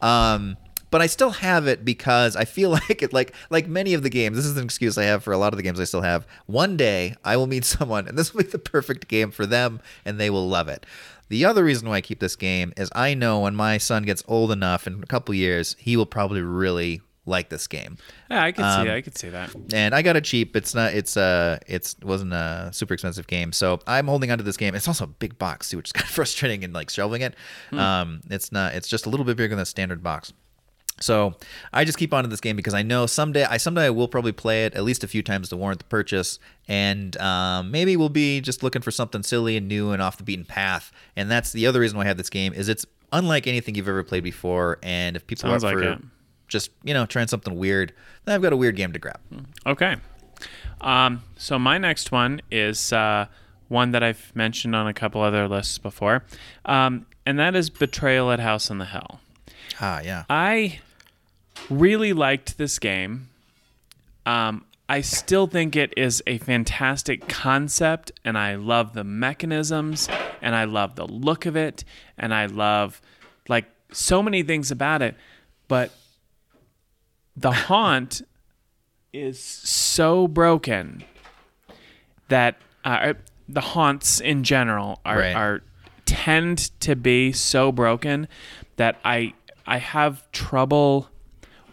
Um, 0.00 0.56
but 0.90 1.02
I 1.02 1.06
still 1.06 1.30
have 1.30 1.66
it 1.66 1.84
because 1.84 2.36
I 2.36 2.44
feel 2.44 2.70
like 2.88 3.02
it, 3.02 3.12
like 3.12 3.34
like 3.50 3.68
many 3.68 3.94
of 3.94 4.02
the 4.02 4.10
games. 4.10 4.36
This 4.36 4.46
is 4.46 4.56
an 4.56 4.64
excuse 4.64 4.96
I 4.96 5.04
have 5.04 5.22
for 5.22 5.32
a 5.32 5.38
lot 5.38 5.52
of 5.52 5.56
the 5.56 5.62
games 5.62 5.80
I 5.80 5.84
still 5.84 6.02
have. 6.02 6.26
One 6.46 6.76
day 6.76 7.14
I 7.24 7.36
will 7.36 7.46
meet 7.46 7.64
someone, 7.64 8.08
and 8.08 8.16
this 8.16 8.32
will 8.32 8.42
be 8.42 8.50
the 8.50 8.58
perfect 8.58 9.08
game 9.08 9.30
for 9.30 9.46
them, 9.46 9.80
and 10.04 10.18
they 10.18 10.30
will 10.30 10.48
love 10.48 10.68
it. 10.68 10.86
The 11.28 11.44
other 11.44 11.62
reason 11.62 11.88
why 11.88 11.96
I 11.96 12.00
keep 12.00 12.20
this 12.20 12.36
game 12.36 12.72
is 12.76 12.88
I 12.94 13.12
know 13.12 13.40
when 13.40 13.54
my 13.54 13.76
son 13.76 14.04
gets 14.04 14.24
old 14.26 14.50
enough 14.50 14.86
in 14.86 15.02
a 15.02 15.06
couple 15.06 15.34
years, 15.34 15.76
he 15.78 15.96
will 15.96 16.06
probably 16.06 16.40
really 16.40 17.02
like 17.28 17.48
this 17.50 17.66
game 17.66 17.96
Yeah, 18.30 18.42
I 18.42 18.52
could 18.52 18.64
Um, 18.64 18.86
see. 18.86 18.92
I 18.92 19.00
could 19.00 19.16
see 19.16 19.28
that. 19.28 19.54
and 19.72 19.94
I 19.94 20.02
got 20.02 20.16
it 20.16 20.24
cheap. 20.24 20.56
It's 20.56 20.74
not. 20.74 20.94
It's 20.94 21.16
uh. 21.16 21.58
It's 21.66 21.94
wasn't 22.02 22.32
a 22.32 22.70
super 22.72 22.94
expensive 22.94 23.26
game, 23.26 23.52
so 23.52 23.80
I'm 23.86 24.06
holding 24.08 24.30
on 24.30 24.38
to 24.38 24.44
this 24.44 24.56
game. 24.56 24.74
It's 24.74 24.88
also 24.88 25.04
a 25.04 25.08
big 25.08 25.38
box 25.38 25.68
too, 25.70 25.76
which 25.76 25.88
is 25.88 25.92
kind 25.98 26.04
of 26.04 26.10
frustrating 26.10 26.62
in 26.62 26.72
like 26.72 26.90
shelving 26.90 27.22
it. 27.22 27.34
Um, 27.72 28.20
it's 28.30 28.50
not. 28.50 28.74
It's 28.74 28.88
just 28.88 29.06
a 29.06 29.10
little 29.10 29.24
bit 29.26 29.36
bigger 29.36 29.54
than 29.54 29.62
a 29.62 29.66
standard 29.66 30.02
box. 30.02 30.32
So 31.00 31.34
I 31.72 31.84
just 31.84 31.96
keep 31.96 32.12
on 32.12 32.24
to 32.24 32.28
this 32.28 32.40
game 32.40 32.56
because 32.56 32.74
I 32.74 32.82
know 32.82 33.06
someday 33.06 33.44
I 33.44 33.56
someday 33.58 33.84
I 33.86 33.90
will 33.90 34.08
probably 34.08 34.32
play 34.32 34.64
it 34.64 34.74
at 34.74 34.82
least 34.82 35.04
a 35.04 35.06
few 35.08 35.22
times 35.22 35.48
to 35.50 35.56
warrant 35.56 35.78
the 35.78 35.84
purchase, 35.84 36.40
and 36.66 37.16
um, 37.18 37.70
maybe 37.70 37.96
we'll 37.96 38.08
be 38.08 38.40
just 38.40 38.64
looking 38.64 38.82
for 38.82 38.90
something 38.90 39.22
silly 39.22 39.56
and 39.56 39.68
new 39.68 39.92
and 39.92 40.02
off 40.02 40.16
the 40.16 40.24
beaten 40.24 40.44
path. 40.44 40.90
And 41.14 41.30
that's 41.30 41.52
the 41.52 41.68
other 41.68 41.78
reason 41.80 41.96
why 41.98 42.04
I 42.04 42.08
have 42.08 42.16
this 42.16 42.30
game 42.30 42.52
is 42.52 42.68
it's 42.68 42.84
unlike 43.12 43.46
anything 43.46 43.76
you've 43.76 43.86
ever 43.88 44.02
played 44.02 44.24
before. 44.24 44.78
And 44.82 45.14
if 45.14 45.24
people 45.24 45.48
Sounds 45.48 45.62
are 45.62 45.68
up 45.68 45.74
like 45.74 45.84
for 45.84 45.92
it. 45.92 45.98
Just 46.48 46.70
you 46.82 46.94
know 46.94 47.06
trying 47.06 47.28
something 47.28 47.56
weird, 47.56 47.92
then 48.24 48.34
I've 48.34 48.42
got 48.42 48.52
a 48.52 48.56
weird 48.56 48.76
game 48.76 48.92
to 48.92 48.98
grab. 48.98 49.20
Okay. 49.66 49.96
Um, 50.80 51.22
so 51.36 51.58
my 51.58 51.78
next 51.78 52.12
one 52.12 52.40
is 52.50 52.92
uh, 52.92 53.26
one 53.68 53.90
that 53.92 54.02
I've 54.02 54.32
mentioned 54.34 54.74
on 54.74 54.86
a 54.86 54.94
couple 54.94 55.20
other 55.20 55.48
lists 55.48 55.78
before, 55.78 56.24
um, 56.64 57.06
and 57.26 57.38
that 57.38 57.54
is 57.54 57.70
Betrayal 57.70 58.30
at 58.30 58.40
House 58.40 58.70
on 58.70 58.78
the 58.78 58.86
Hill. 58.86 59.20
Ah, 59.80 60.00
yeah. 60.00 60.24
I 60.30 60.80
really 61.68 62.12
liked 62.12 62.58
this 62.58 62.78
game. 62.78 63.28
Um, 64.24 64.64
I 64.88 65.02
still 65.02 65.46
think 65.46 65.76
it 65.76 65.92
is 65.96 66.22
a 66.26 66.38
fantastic 66.38 67.28
concept, 67.28 68.12
and 68.24 68.38
I 68.38 68.54
love 68.54 68.94
the 68.94 69.04
mechanisms, 69.04 70.08
and 70.40 70.54
I 70.54 70.64
love 70.64 70.96
the 70.96 71.06
look 71.06 71.44
of 71.44 71.56
it, 71.56 71.84
and 72.16 72.32
I 72.32 72.46
love 72.46 73.02
like 73.48 73.66
so 73.92 74.22
many 74.22 74.42
things 74.42 74.70
about 74.70 75.02
it. 75.02 75.14
But 75.66 75.92
the 77.40 77.52
haunt 77.52 78.22
is 79.12 79.38
so 79.42 80.26
broken 80.28 81.04
that 82.28 82.56
uh, 82.84 83.14
the 83.48 83.60
haunts 83.60 84.20
in 84.20 84.44
general 84.44 85.00
are, 85.04 85.18
Right. 85.18 85.34
are 85.36 85.62
tend 86.04 86.70
to 86.80 86.96
be 86.96 87.32
so 87.32 87.70
broken 87.72 88.28
that 88.76 88.98
I 89.04 89.34
I 89.66 89.78
have 89.78 90.30
trouble 90.32 91.10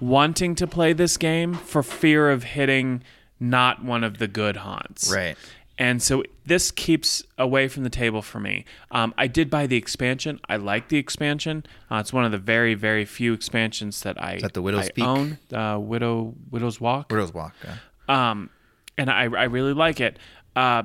wanting 0.02 0.56
to 0.56 0.68
play 0.68 0.92
this 0.94 1.16
game 1.18 1.54
for 1.54 1.82
fear 1.82 2.30
of 2.30 2.44
hitting 2.44 3.02
not 3.40 3.84
one 3.84 4.04
of 4.04 4.18
the 4.18 4.28
good 4.28 4.58
haunts. 4.58 5.14
Right. 5.14 5.38
And 5.78 6.02
so 6.02 6.24
this 6.46 6.72
keeps 6.72 7.22
away 7.38 7.68
from 7.68 7.84
the 7.84 7.90
table 7.90 8.22
for 8.22 8.40
me. 8.40 8.64
Um, 8.92 9.14
I 9.18 9.28
did 9.28 9.50
buy 9.50 9.68
the 9.68 9.76
expansion. 9.76 10.40
I 10.48 10.56
like 10.56 10.88
the 10.88 10.98
expansion. 10.98 11.66
Uh, 11.92 11.98
it's 11.98 12.14
one 12.14 12.24
of 12.24 12.32
the 12.32 12.38
very, 12.38 12.76
very 12.76 13.04
few 13.04 13.34
expansions 13.34 14.02
that 14.04 14.22
I, 14.22 14.40
that 14.40 14.54
the 14.54 14.62
Widow's 14.62 14.86
I 14.88 14.92
Peak? 14.92 15.04
own. 15.06 15.38
Uh, 15.52 15.78
Widow 15.80 16.34
Widow's 16.50 16.80
Walk. 16.80 17.12
Widow's 17.12 17.34
Walk. 17.34 17.54
yeah. 17.64 17.76
Um, 18.08 18.50
and 18.98 19.10
I, 19.10 19.24
I 19.24 19.44
really 19.46 19.74
like 19.74 20.00
it. 20.00 20.18
Uh, 20.56 20.84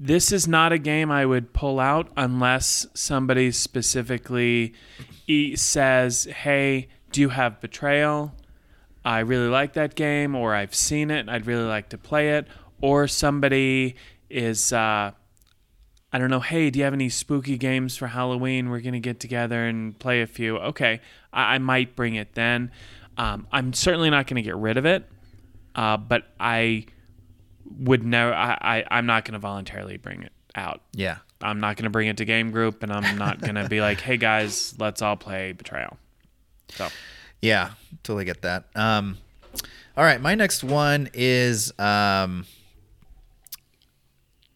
this 0.00 0.32
is 0.32 0.48
not 0.48 0.72
a 0.72 0.78
game 0.78 1.12
I 1.12 1.24
would 1.24 1.52
pull 1.52 1.78
out 1.78 2.10
unless 2.16 2.86
somebody 2.94 3.52
specifically 3.52 4.74
e- 5.28 5.54
says, 5.54 6.24
"Hey, 6.24 6.88
do 7.12 7.20
you 7.20 7.28
have 7.28 7.60
Betrayal? 7.60 8.34
I 9.04 9.20
really 9.20 9.46
like 9.48 9.74
that 9.74 9.94
game, 9.94 10.34
or 10.34 10.54
I've 10.54 10.74
seen 10.74 11.10
it. 11.12 11.28
I'd 11.28 11.46
really 11.46 11.64
like 11.68 11.90
to 11.90 11.98
play 11.98 12.30
it." 12.36 12.48
Or 12.80 13.06
somebody 13.06 13.94
is, 14.32 14.72
uh, 14.72 15.12
I 16.12 16.18
don't 16.18 16.30
know. 16.30 16.40
Hey, 16.40 16.70
do 16.70 16.78
you 16.78 16.84
have 16.84 16.94
any 16.94 17.08
spooky 17.08 17.56
games 17.58 17.96
for 17.96 18.08
Halloween? 18.08 18.70
We're 18.70 18.80
gonna 18.80 19.00
get 19.00 19.20
together 19.20 19.64
and 19.66 19.98
play 19.98 20.22
a 20.22 20.26
few. 20.26 20.58
Okay, 20.58 21.00
I, 21.32 21.54
I 21.54 21.58
might 21.58 21.94
bring 21.94 22.16
it 22.16 22.34
then. 22.34 22.70
Um, 23.16 23.46
I'm 23.52 23.72
certainly 23.72 24.10
not 24.10 24.26
gonna 24.26 24.42
get 24.42 24.56
rid 24.56 24.76
of 24.76 24.86
it 24.86 25.08
uh, 25.74 25.96
but 25.96 26.26
I 26.38 26.86
would 27.78 28.04
never. 28.04 28.32
I, 28.32 28.58
I 28.60 28.84
I'm 28.90 29.06
not 29.06 29.24
going 29.24 29.34
to 29.34 29.38
voluntarily 29.38 29.96
bring 29.96 30.22
it 30.22 30.32
out. 30.54 30.80
Yeah. 30.92 31.18
I'm 31.40 31.58
not 31.58 31.76
going 31.76 31.84
to 31.84 31.90
bring 31.90 32.06
it 32.06 32.18
to 32.18 32.24
game 32.24 32.52
group, 32.52 32.82
and 32.84 32.92
I'm 32.92 33.18
not 33.18 33.40
going 33.40 33.56
to 33.56 33.68
be 33.68 33.80
like, 33.80 34.00
"Hey 34.00 34.16
guys, 34.16 34.74
let's 34.78 35.02
all 35.02 35.16
play 35.16 35.52
Betrayal." 35.52 35.96
So 36.68 36.88
Yeah, 37.40 37.70
totally 38.04 38.24
get 38.24 38.42
that. 38.42 38.66
Um, 38.76 39.18
all 39.96 40.04
right, 40.04 40.20
my 40.20 40.34
next 40.36 40.62
one 40.62 41.10
is 41.14 41.76
um, 41.80 42.46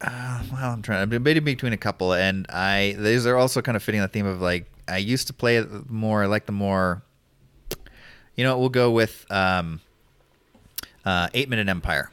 uh, 0.01 0.43
well, 0.53 0.73
I'm 0.73 0.83
trying. 0.83 1.03
I'm 1.03 1.11
debating 1.11 1.45
between 1.45 1.73
a 1.73 1.79
couple, 1.79 2.13
and 2.13 2.47
I 2.51 2.97
these 2.99 3.27
are 3.27 3.37
also 3.37 3.63
kind 3.63 3.77
of 3.77 3.83
fitting 3.83 4.01
the 4.01 4.09
theme 4.09 4.27
of 4.27 4.41
like 4.41 4.67
I 4.89 4.99
used 4.99 5.27
to 5.29 5.33
play 5.33 5.57
it 5.57 5.91
more. 5.91 6.23
I 6.23 6.27
like 6.27 6.47
the 6.47 6.53
more. 6.53 7.03
You 8.35 8.45
know, 8.45 8.59
we'll 8.59 8.69
go 8.69 8.91
with 8.91 9.25
um, 9.31 9.81
uh, 11.05 11.29
Eight 11.33 11.49
Minute 11.49 11.69
Empire. 11.69 12.11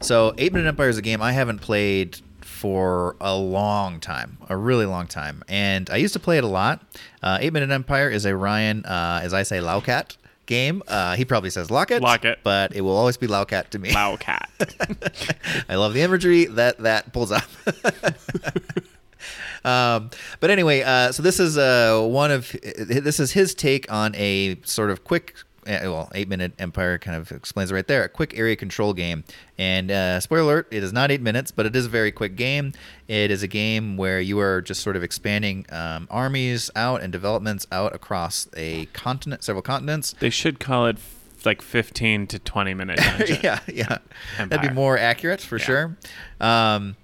So, 0.00 0.34
Eight 0.36 0.52
Minute 0.52 0.66
Empire 0.66 0.88
is 0.88 0.98
a 0.98 1.02
game 1.02 1.22
I 1.22 1.30
haven't 1.32 1.60
played 1.60 2.20
for 2.40 3.14
a 3.20 3.36
long 3.36 4.00
time, 4.00 4.38
a 4.48 4.56
really 4.56 4.86
long 4.86 5.06
time, 5.06 5.44
and 5.46 5.88
I 5.90 5.96
used 5.96 6.14
to 6.14 6.20
play 6.20 6.38
it 6.38 6.44
a 6.44 6.48
lot. 6.48 6.82
Uh, 7.22 7.38
Eight 7.40 7.52
Minute 7.52 7.70
Empire 7.70 8.10
is 8.10 8.24
a 8.24 8.36
Ryan, 8.36 8.84
uh, 8.84 9.20
as 9.22 9.32
I 9.32 9.44
say, 9.44 9.58
Laukat 9.58 10.16
game. 10.46 10.82
Uh, 10.88 11.16
he 11.16 11.24
probably 11.24 11.50
says 11.50 11.70
Locket, 11.70 12.02
Locket. 12.02 12.40
but 12.42 12.74
it 12.74 12.80
will 12.82 12.96
always 12.96 13.16
be 13.16 13.26
Laukat 13.26 13.68
to 13.70 13.78
me. 13.78 13.92
Wow 13.94 14.16
Cat. 14.16 14.50
I 15.68 15.76
love 15.76 15.94
the 15.94 16.02
imagery 16.02 16.46
that 16.46 16.78
that 16.78 17.12
pulls 17.12 17.32
up. 17.32 17.44
um, 19.64 20.10
but 20.40 20.50
anyway, 20.50 20.82
uh, 20.82 21.12
so 21.12 21.22
this 21.22 21.40
is 21.40 21.56
uh, 21.58 22.00
one 22.02 22.30
of 22.30 22.54
this 22.62 23.20
is 23.20 23.32
his 23.32 23.54
take 23.54 23.90
on 23.90 24.14
a 24.16 24.56
sort 24.64 24.90
of 24.90 25.04
quick. 25.04 25.34
Uh, 25.66 25.78
Well, 25.82 26.10
eight 26.14 26.28
minute 26.28 26.52
Empire 26.58 26.98
kind 26.98 27.16
of 27.16 27.30
explains 27.32 27.70
it 27.70 27.74
right 27.74 27.86
there. 27.86 28.04
A 28.04 28.08
quick 28.08 28.36
area 28.38 28.56
control 28.56 28.92
game, 28.92 29.24
and 29.58 29.90
uh, 29.90 30.20
spoiler 30.20 30.42
alert: 30.42 30.68
it 30.70 30.82
is 30.82 30.92
not 30.92 31.10
eight 31.10 31.20
minutes, 31.20 31.50
but 31.50 31.66
it 31.66 31.74
is 31.76 31.86
a 31.86 31.88
very 31.88 32.12
quick 32.12 32.36
game. 32.36 32.72
It 33.08 33.30
is 33.30 33.42
a 33.42 33.48
game 33.48 33.96
where 33.96 34.20
you 34.20 34.38
are 34.40 34.60
just 34.60 34.80
sort 34.82 34.96
of 34.96 35.02
expanding 35.02 35.66
um, 35.70 36.08
armies 36.10 36.70
out 36.76 37.02
and 37.02 37.12
developments 37.12 37.66
out 37.72 37.94
across 37.94 38.48
a 38.56 38.86
continent, 38.86 39.44
several 39.44 39.62
continents. 39.62 40.14
they 40.20 40.30
should 40.30 40.58
call 40.60 40.86
it 40.86 40.96
f- 40.96 41.44
like 41.44 41.60
15 41.62 42.28
to 42.28 42.38
20 42.38 42.74
minute 42.74 42.98
dungeon. 43.18 43.38
yeah, 43.42 43.58
yeah. 43.66 43.98
That'd 44.38 44.60
be 44.60 44.70
more 44.74 44.96
accurate 44.96 45.40
for 45.40 45.58
Yeah. 45.58 45.64
sure. 45.64 45.96
Um, 46.40 46.96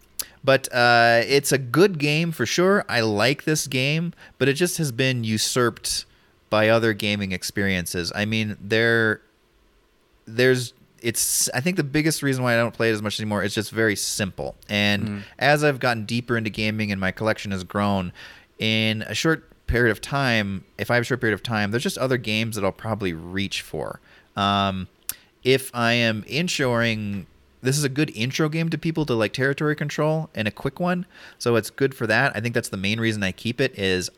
but 0.45 0.73
uh, 0.73 1.23
it's 1.27 1.51
a 1.53 1.59
good 1.59 1.99
game 1.99 2.31
for 2.31 2.47
sure. 2.47 2.85
I 2.89 3.01
like 3.01 3.45
this 3.45 3.67
game, 3.67 4.15
but 4.39 4.49
it 4.49 4.55
just 4.55 4.79
has 4.79 4.93
been 4.93 5.25
usurped 5.25 6.05
by 6.51 6.69
other 6.69 6.93
gaming 6.93 7.33
experiences. 7.33 8.13
I 8.15 8.25
mean, 8.25 8.57
there, 8.61 9.23
there's. 10.27 10.75
It's. 11.01 11.49
I 11.51 11.61
think 11.61 11.77
the 11.77 11.85
biggest 11.85 12.23
reason 12.23 12.43
why 12.43 12.55
I 12.55 12.57
don't 12.57 12.75
play 12.75 12.91
it 12.91 12.93
as 12.93 13.03
much 13.03 13.21
anymore 13.21 13.45
is 13.45 13.55
just 13.55 13.71
very 13.71 13.95
simple. 13.95 14.57
And 14.69 15.25
as 15.39 15.63
I've 15.63 15.79
gotten 15.79 16.05
deeper 16.05 16.37
into 16.37 16.51
gaming 16.51 16.91
and 16.91 17.01
my 17.01 17.13
collection 17.13 17.53
has 17.53 17.63
grown, 17.63 18.13
in 18.59 19.03
a 19.03 19.15
short 19.15 19.45
period 19.69 19.93
of 19.93 20.01
time, 20.01 20.65
if 20.77 20.91
I 20.91 20.95
have 20.95 21.03
a 21.03 21.05
short 21.05 21.21
period 21.21 21.35
of 21.35 21.43
time, 21.43 21.71
there's 21.71 21.85
just 21.85 21.99
other 21.99 22.17
games 22.17 22.57
that 22.57 22.65
I'll 22.65 22.73
probably 22.73 23.13
reach 23.13 23.63
for. 23.63 24.01
Um, 24.37 24.89
if 25.45 25.71
I 25.73 25.93
am 25.93 26.25
introing, 26.25 27.27
this 27.63 27.79
is 27.79 27.85
a 27.85 27.89
good 27.89 28.11
intro 28.17 28.49
game 28.49 28.69
to 28.71 28.79
people 28.79 29.07
to 29.07 29.15
like 29.15 29.33
territory 29.33 29.77
control 29.77 30.31
and 30.35 30.49
a 30.49 30.51
quick 30.51 30.81
one, 30.81 31.07
so 31.39 31.55
it's 31.55 31.71
good 31.71 31.95
for 31.95 32.07
that. 32.09 32.35
I 32.35 32.41
think 32.41 32.55
that's 32.55 32.71
the 32.71 32.77
main 32.77 32.99
reason 32.99 33.23
I 33.23 33.33
keep 33.33 33.61
it. 33.61 33.79
Is 33.79 34.11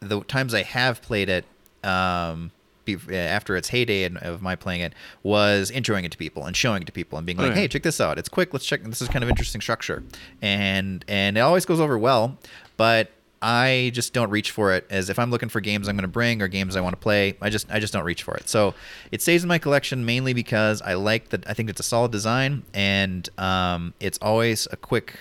the 0.00 0.20
times 0.22 0.54
I 0.54 0.62
have 0.62 1.02
played 1.02 1.28
it 1.28 1.44
um, 1.84 2.50
be, 2.84 2.96
after 3.16 3.56
its 3.56 3.68
heyday 3.68 4.04
of 4.04 4.42
my 4.42 4.56
playing 4.56 4.80
it 4.80 4.94
was 5.22 5.70
introing 5.70 6.04
it 6.04 6.12
to 6.12 6.18
people 6.18 6.46
and 6.46 6.56
showing 6.56 6.82
it 6.82 6.86
to 6.86 6.92
people 6.92 7.18
and 7.18 7.26
being 7.26 7.38
like. 7.38 7.52
"Hey, 7.54 7.68
check 7.68 7.82
this 7.82 8.00
out! 8.00 8.18
It's 8.18 8.28
quick. 8.28 8.52
Let's 8.52 8.64
check. 8.66 8.82
This 8.84 9.02
is 9.02 9.08
kind 9.08 9.22
of 9.22 9.30
interesting 9.30 9.60
structure," 9.60 10.02
and 10.40 11.04
and 11.08 11.36
it 11.36 11.40
always 11.40 11.64
goes 11.64 11.80
over 11.80 11.98
well, 11.98 12.38
but. 12.76 13.10
I 13.42 13.90
just 13.94 14.12
don't 14.12 14.28
reach 14.28 14.50
for 14.50 14.74
it 14.74 14.86
as 14.90 15.08
if 15.08 15.18
I'm 15.18 15.30
looking 15.30 15.48
for 15.48 15.62
games 15.62 15.88
I'm 15.88 15.96
going 15.96 16.02
to 16.02 16.08
bring 16.08 16.42
or 16.42 16.48
games 16.48 16.76
I 16.76 16.82
want 16.82 16.92
to 16.92 17.00
play. 17.00 17.38
I 17.40 17.48
just 17.48 17.70
I 17.72 17.80
just 17.80 17.90
don't 17.90 18.04
reach 18.04 18.22
for 18.22 18.34
it. 18.36 18.50
So 18.50 18.74
it 19.10 19.22
stays 19.22 19.42
in 19.42 19.48
my 19.48 19.56
collection 19.56 20.04
mainly 20.04 20.34
because 20.34 20.82
I 20.82 20.92
like 20.92 21.30
that. 21.30 21.48
I 21.48 21.54
think 21.54 21.70
it's 21.70 21.80
a 21.80 21.82
solid 21.82 22.12
design 22.12 22.64
and 22.74 23.26
um, 23.38 23.94
it's 23.98 24.18
always 24.20 24.68
a 24.72 24.76
quick, 24.76 25.20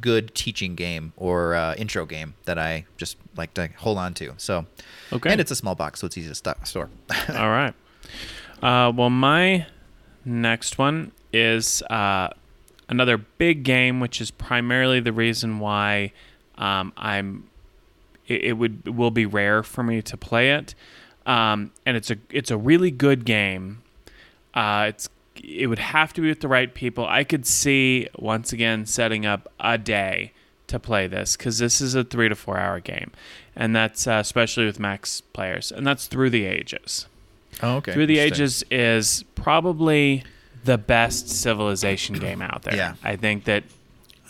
good 0.00 0.32
teaching 0.36 0.76
game 0.76 1.12
or 1.16 1.56
uh, 1.56 1.74
intro 1.74 2.06
game 2.06 2.34
that 2.44 2.56
I 2.56 2.84
just 2.96 3.16
like 3.40 3.54
to 3.54 3.68
hold 3.78 3.98
on 3.98 4.14
to. 4.14 4.34
So 4.36 4.66
Okay. 5.12 5.30
and 5.30 5.40
it's 5.40 5.50
a 5.50 5.56
small 5.56 5.74
box, 5.74 6.00
so 6.00 6.06
it's 6.06 6.16
easy 6.18 6.28
to 6.28 6.34
sto- 6.34 6.54
store. 6.64 6.88
All 7.28 7.50
right. 7.50 7.74
Uh, 8.62 8.92
well, 8.94 9.10
my 9.10 9.66
next 10.24 10.78
one 10.78 11.12
is 11.32 11.82
uh, 11.82 12.28
another 12.88 13.16
big 13.18 13.62
game, 13.62 14.00
which 14.00 14.20
is 14.20 14.30
primarily 14.30 15.00
the 15.00 15.12
reason 15.12 15.58
why 15.58 16.12
um, 16.58 16.92
I'm. 16.96 17.48
It, 18.28 18.44
it 18.44 18.52
would 18.52 18.96
will 18.96 19.10
be 19.10 19.26
rare 19.26 19.62
for 19.62 19.82
me 19.82 20.02
to 20.02 20.16
play 20.16 20.52
it, 20.52 20.74
um, 21.26 21.72
and 21.86 21.96
it's 21.96 22.10
a 22.10 22.16
it's 22.30 22.50
a 22.50 22.56
really 22.56 22.90
good 22.92 23.24
game. 23.24 23.82
Uh, 24.54 24.86
it's 24.90 25.08
it 25.42 25.66
would 25.68 25.78
have 25.78 26.12
to 26.12 26.20
be 26.20 26.28
with 26.28 26.40
the 26.40 26.48
right 26.48 26.72
people. 26.74 27.06
I 27.06 27.24
could 27.24 27.46
see 27.46 28.08
once 28.18 28.52
again 28.52 28.84
setting 28.86 29.24
up 29.26 29.50
a 29.58 29.78
day 29.78 30.32
to 30.70 30.78
play 30.78 31.06
this 31.06 31.36
because 31.36 31.58
this 31.58 31.80
is 31.80 31.94
a 31.94 32.02
three 32.02 32.28
to 32.28 32.34
four 32.34 32.58
hour 32.58 32.80
game, 32.80 33.12
and 33.54 33.76
that's 33.76 34.06
uh, 34.06 34.12
especially 34.12 34.66
with 34.66 34.80
max 34.80 35.20
players, 35.20 35.70
and 35.70 35.86
that's 35.86 36.06
through 36.06 36.30
the 36.30 36.46
ages. 36.46 37.06
oh, 37.62 37.76
okay. 37.76 37.92
Through 37.92 38.06
the 38.06 38.18
Ages 38.18 38.64
is 38.70 39.24
probably 39.34 40.24
the 40.64 40.78
best 40.78 41.28
civilization 41.28 42.16
game 42.16 42.42
out 42.42 42.62
there. 42.62 42.76
Yeah. 42.76 42.94
I 43.02 43.16
think 43.16 43.44
that 43.44 43.64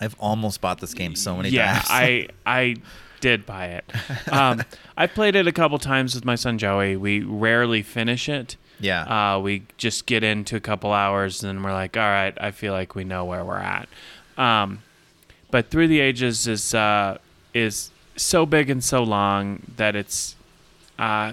I've 0.00 0.16
almost 0.18 0.60
bought 0.60 0.80
this 0.80 0.94
game 0.94 1.14
so 1.14 1.36
many 1.36 1.50
yeah, 1.50 1.74
times. 1.74 1.86
I 1.90 2.28
I 2.46 2.76
did 3.20 3.44
buy 3.46 3.66
it. 3.66 3.84
Um, 4.32 4.62
I've 4.96 5.12
played 5.12 5.36
it 5.36 5.46
a 5.46 5.52
couple 5.52 5.78
times 5.78 6.14
with 6.14 6.24
my 6.24 6.36
son 6.36 6.56
Joey. 6.56 6.96
We 6.96 7.20
rarely 7.20 7.82
finish 7.82 8.28
it. 8.28 8.56
yeah. 8.78 9.34
Uh, 9.34 9.38
we 9.40 9.64
just 9.76 10.06
get 10.06 10.24
into 10.24 10.56
a 10.56 10.60
couple 10.60 10.92
hours 10.92 11.42
and 11.42 11.48
then 11.48 11.62
we're 11.62 11.72
like, 11.72 11.96
all 11.96 12.02
right, 12.02 12.36
I 12.40 12.50
feel 12.50 12.72
like 12.72 12.94
we 12.94 13.04
know 13.04 13.24
where 13.26 13.44
we're 13.44 13.58
at. 13.58 13.88
Um, 14.38 14.82
but 15.50 15.70
Through 15.70 15.88
the 15.88 16.00
Ages 16.00 16.46
is 16.46 16.74
uh, 16.74 17.18
is 17.54 17.90
so 18.16 18.46
big 18.46 18.70
and 18.70 18.82
so 18.82 19.02
long 19.02 19.62
that 19.76 19.96
it's 19.96 20.36
uh, 20.98 21.32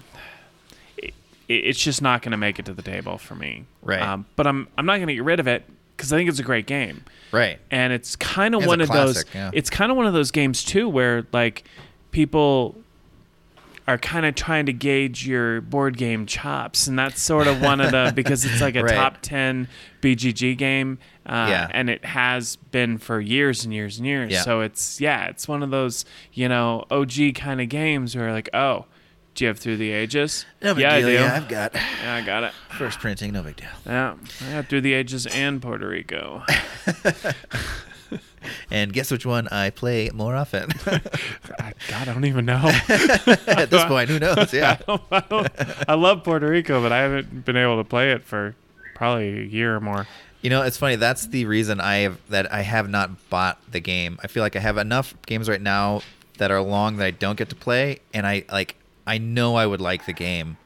it, 0.97 1.13
it's 1.47 1.80
just 1.80 2.01
not 2.01 2.22
going 2.22 2.32
to 2.32 2.38
make 2.38 2.59
it 2.59 2.65
to 2.65 2.74
the 2.74 2.82
table 2.82 3.18
for 3.18 3.36
me. 3.36 3.65
Right. 3.82 4.01
Um, 4.01 4.26
but 4.36 4.47
I'm 4.47 4.68
I'm 4.78 4.86
not 4.86 4.97
going 4.97 5.07
to 5.07 5.15
get 5.15 5.24
rid 5.24 5.39
of 5.39 5.47
it 5.47 5.63
because 5.95 6.13
I 6.13 6.18
think 6.18 6.30
it's 6.30 6.39
a 6.39 6.43
great 6.43 6.65
game. 6.65 7.03
Right. 7.32 7.59
and 7.70 7.91
it's 7.91 8.15
kind 8.15 8.55
of 8.55 8.65
one 8.65 8.80
of 8.80 8.88
those 8.88 9.26
yeah. 9.36 9.51
it's 9.53 9.70
kind 9.70 9.91
of 9.91 9.97
one 9.97 10.05
of 10.05 10.13
those 10.13 10.32
games 10.32 10.63
too 10.63 10.88
where 10.88 11.28
like 11.34 11.65
people 12.11 12.76
are 13.88 13.97
kind 13.97 14.25
of 14.25 14.35
trying 14.35 14.65
to 14.65 14.73
gauge 14.73 15.25
your 15.25 15.61
board 15.61 15.95
game 15.97 16.25
chops 16.25 16.88
and 16.88 16.99
that's 16.99 17.21
sort 17.21 17.47
of 17.47 17.61
one 17.61 17.79
of 17.79 17.91
the 17.91 18.11
because 18.15 18.43
it's 18.43 18.59
like 18.59 18.75
a 18.75 18.83
Right. 18.83 18.93
top 18.95 19.19
10 19.21 19.67
bgg 20.01 20.57
game 20.57 20.99
uh, 21.25 21.47
Yeah. 21.49 21.67
and 21.71 21.89
it 21.89 22.03
has 22.03 22.57
been 22.57 22.97
for 22.97 23.21
years 23.21 23.63
and 23.63 23.73
years 23.73 23.97
and 23.97 24.05
years 24.05 24.31
Yeah. 24.33 24.41
so 24.41 24.59
it's 24.61 24.99
yeah 24.99 25.27
it's 25.27 25.47
one 25.47 25.63
of 25.63 25.69
those 25.71 26.03
you 26.33 26.49
know 26.49 26.85
og 26.91 27.11
kind 27.35 27.61
of 27.61 27.69
games 27.69 28.15
where 28.15 28.31
like 28.33 28.49
oh 28.53 28.85
do 29.35 29.43
you 29.45 29.47
have 29.49 29.59
through 29.59 29.77
the 29.77 29.91
ages 29.91 30.45
No 30.61 30.73
big 30.73 30.81
yeah 30.81 30.99
deal. 30.99 31.09
Yeah, 31.09 31.35
I've 31.38 31.47
got 31.47 31.73
yeah 31.75 32.15
i 32.15 32.21
got 32.25 32.43
it 32.43 32.51
first 32.77 32.99
printing. 32.99 33.31
No 33.33 33.41
big 33.43 33.55
deal. 33.55 33.69
yeah 33.85 34.15
i 34.49 34.51
got 34.51 34.67
through 34.67 34.81
the 34.81 34.93
ages 34.93 35.25
and 35.27 35.61
puerto 35.61 35.88
rico 35.88 36.43
And 38.72 38.93
guess 38.93 39.12
which 39.12 39.26
one 39.26 39.47
I 39.49 39.72
play 39.72 40.10
more 40.14 40.36
often? 40.36 40.70
I, 41.60 41.74
god 41.89 42.08
i 42.08 42.14
don't 42.14 42.24
even 42.26 42.45
know 42.45 42.62
At 43.47 43.70
this 43.70 43.84
point, 43.86 44.10
who 44.10 44.20
knows? 44.20 44.53
Yeah. 44.53 44.78
I, 45.12 45.20
don't- 45.22 45.49
I 45.89 45.93
love 45.95 46.24
Puerto 46.24 46.47
Rico, 46.49 46.82
but 46.82 46.91
I 46.91 46.99
haven't 46.99 47.43
been 47.45 47.58
able 47.58 47.78
to 47.78 47.84
play 47.84 48.12
it 48.12 48.24
for 48.24 48.55
probably 48.95 49.39
a 49.39 49.43
year 49.43 49.76
or 49.76 49.80
more. 49.82 50.08
You 50.41 50.49
know, 50.49 50.62
it's 50.62 50.78
funny. 50.78 50.95
That's 50.95 51.28
the 51.28 51.45
reason 51.45 51.82
I 51.82 51.97
have 51.97 52.20
that 52.30 52.51
I 52.53 52.62
have 52.62 52.89
not 52.89 53.30
bought 53.30 53.60
the 53.70 53.80
game. 53.80 54.18
I 54.24 54.28
feel 54.28 54.43
like 54.43 54.55
I 54.55 54.60
have 54.60 54.78
enough 54.78 55.14
games 55.26 55.49
right 55.49 55.62
now 55.62 56.01
that 56.38 56.51
are 56.51 56.62
long 56.62 56.97
that 56.97 57.05
I 57.05 57.12
don't 57.12 57.38
get 57.38 57.49
to 57.49 57.55
play, 57.55 57.99
and 58.14 58.26
I 58.26 58.45
like 58.51 58.76
I 59.05 59.18
know 59.18 59.55
I 59.55 59.66
would 59.66 59.82
like 59.82 60.05
the 60.05 60.14
game, 60.14 60.58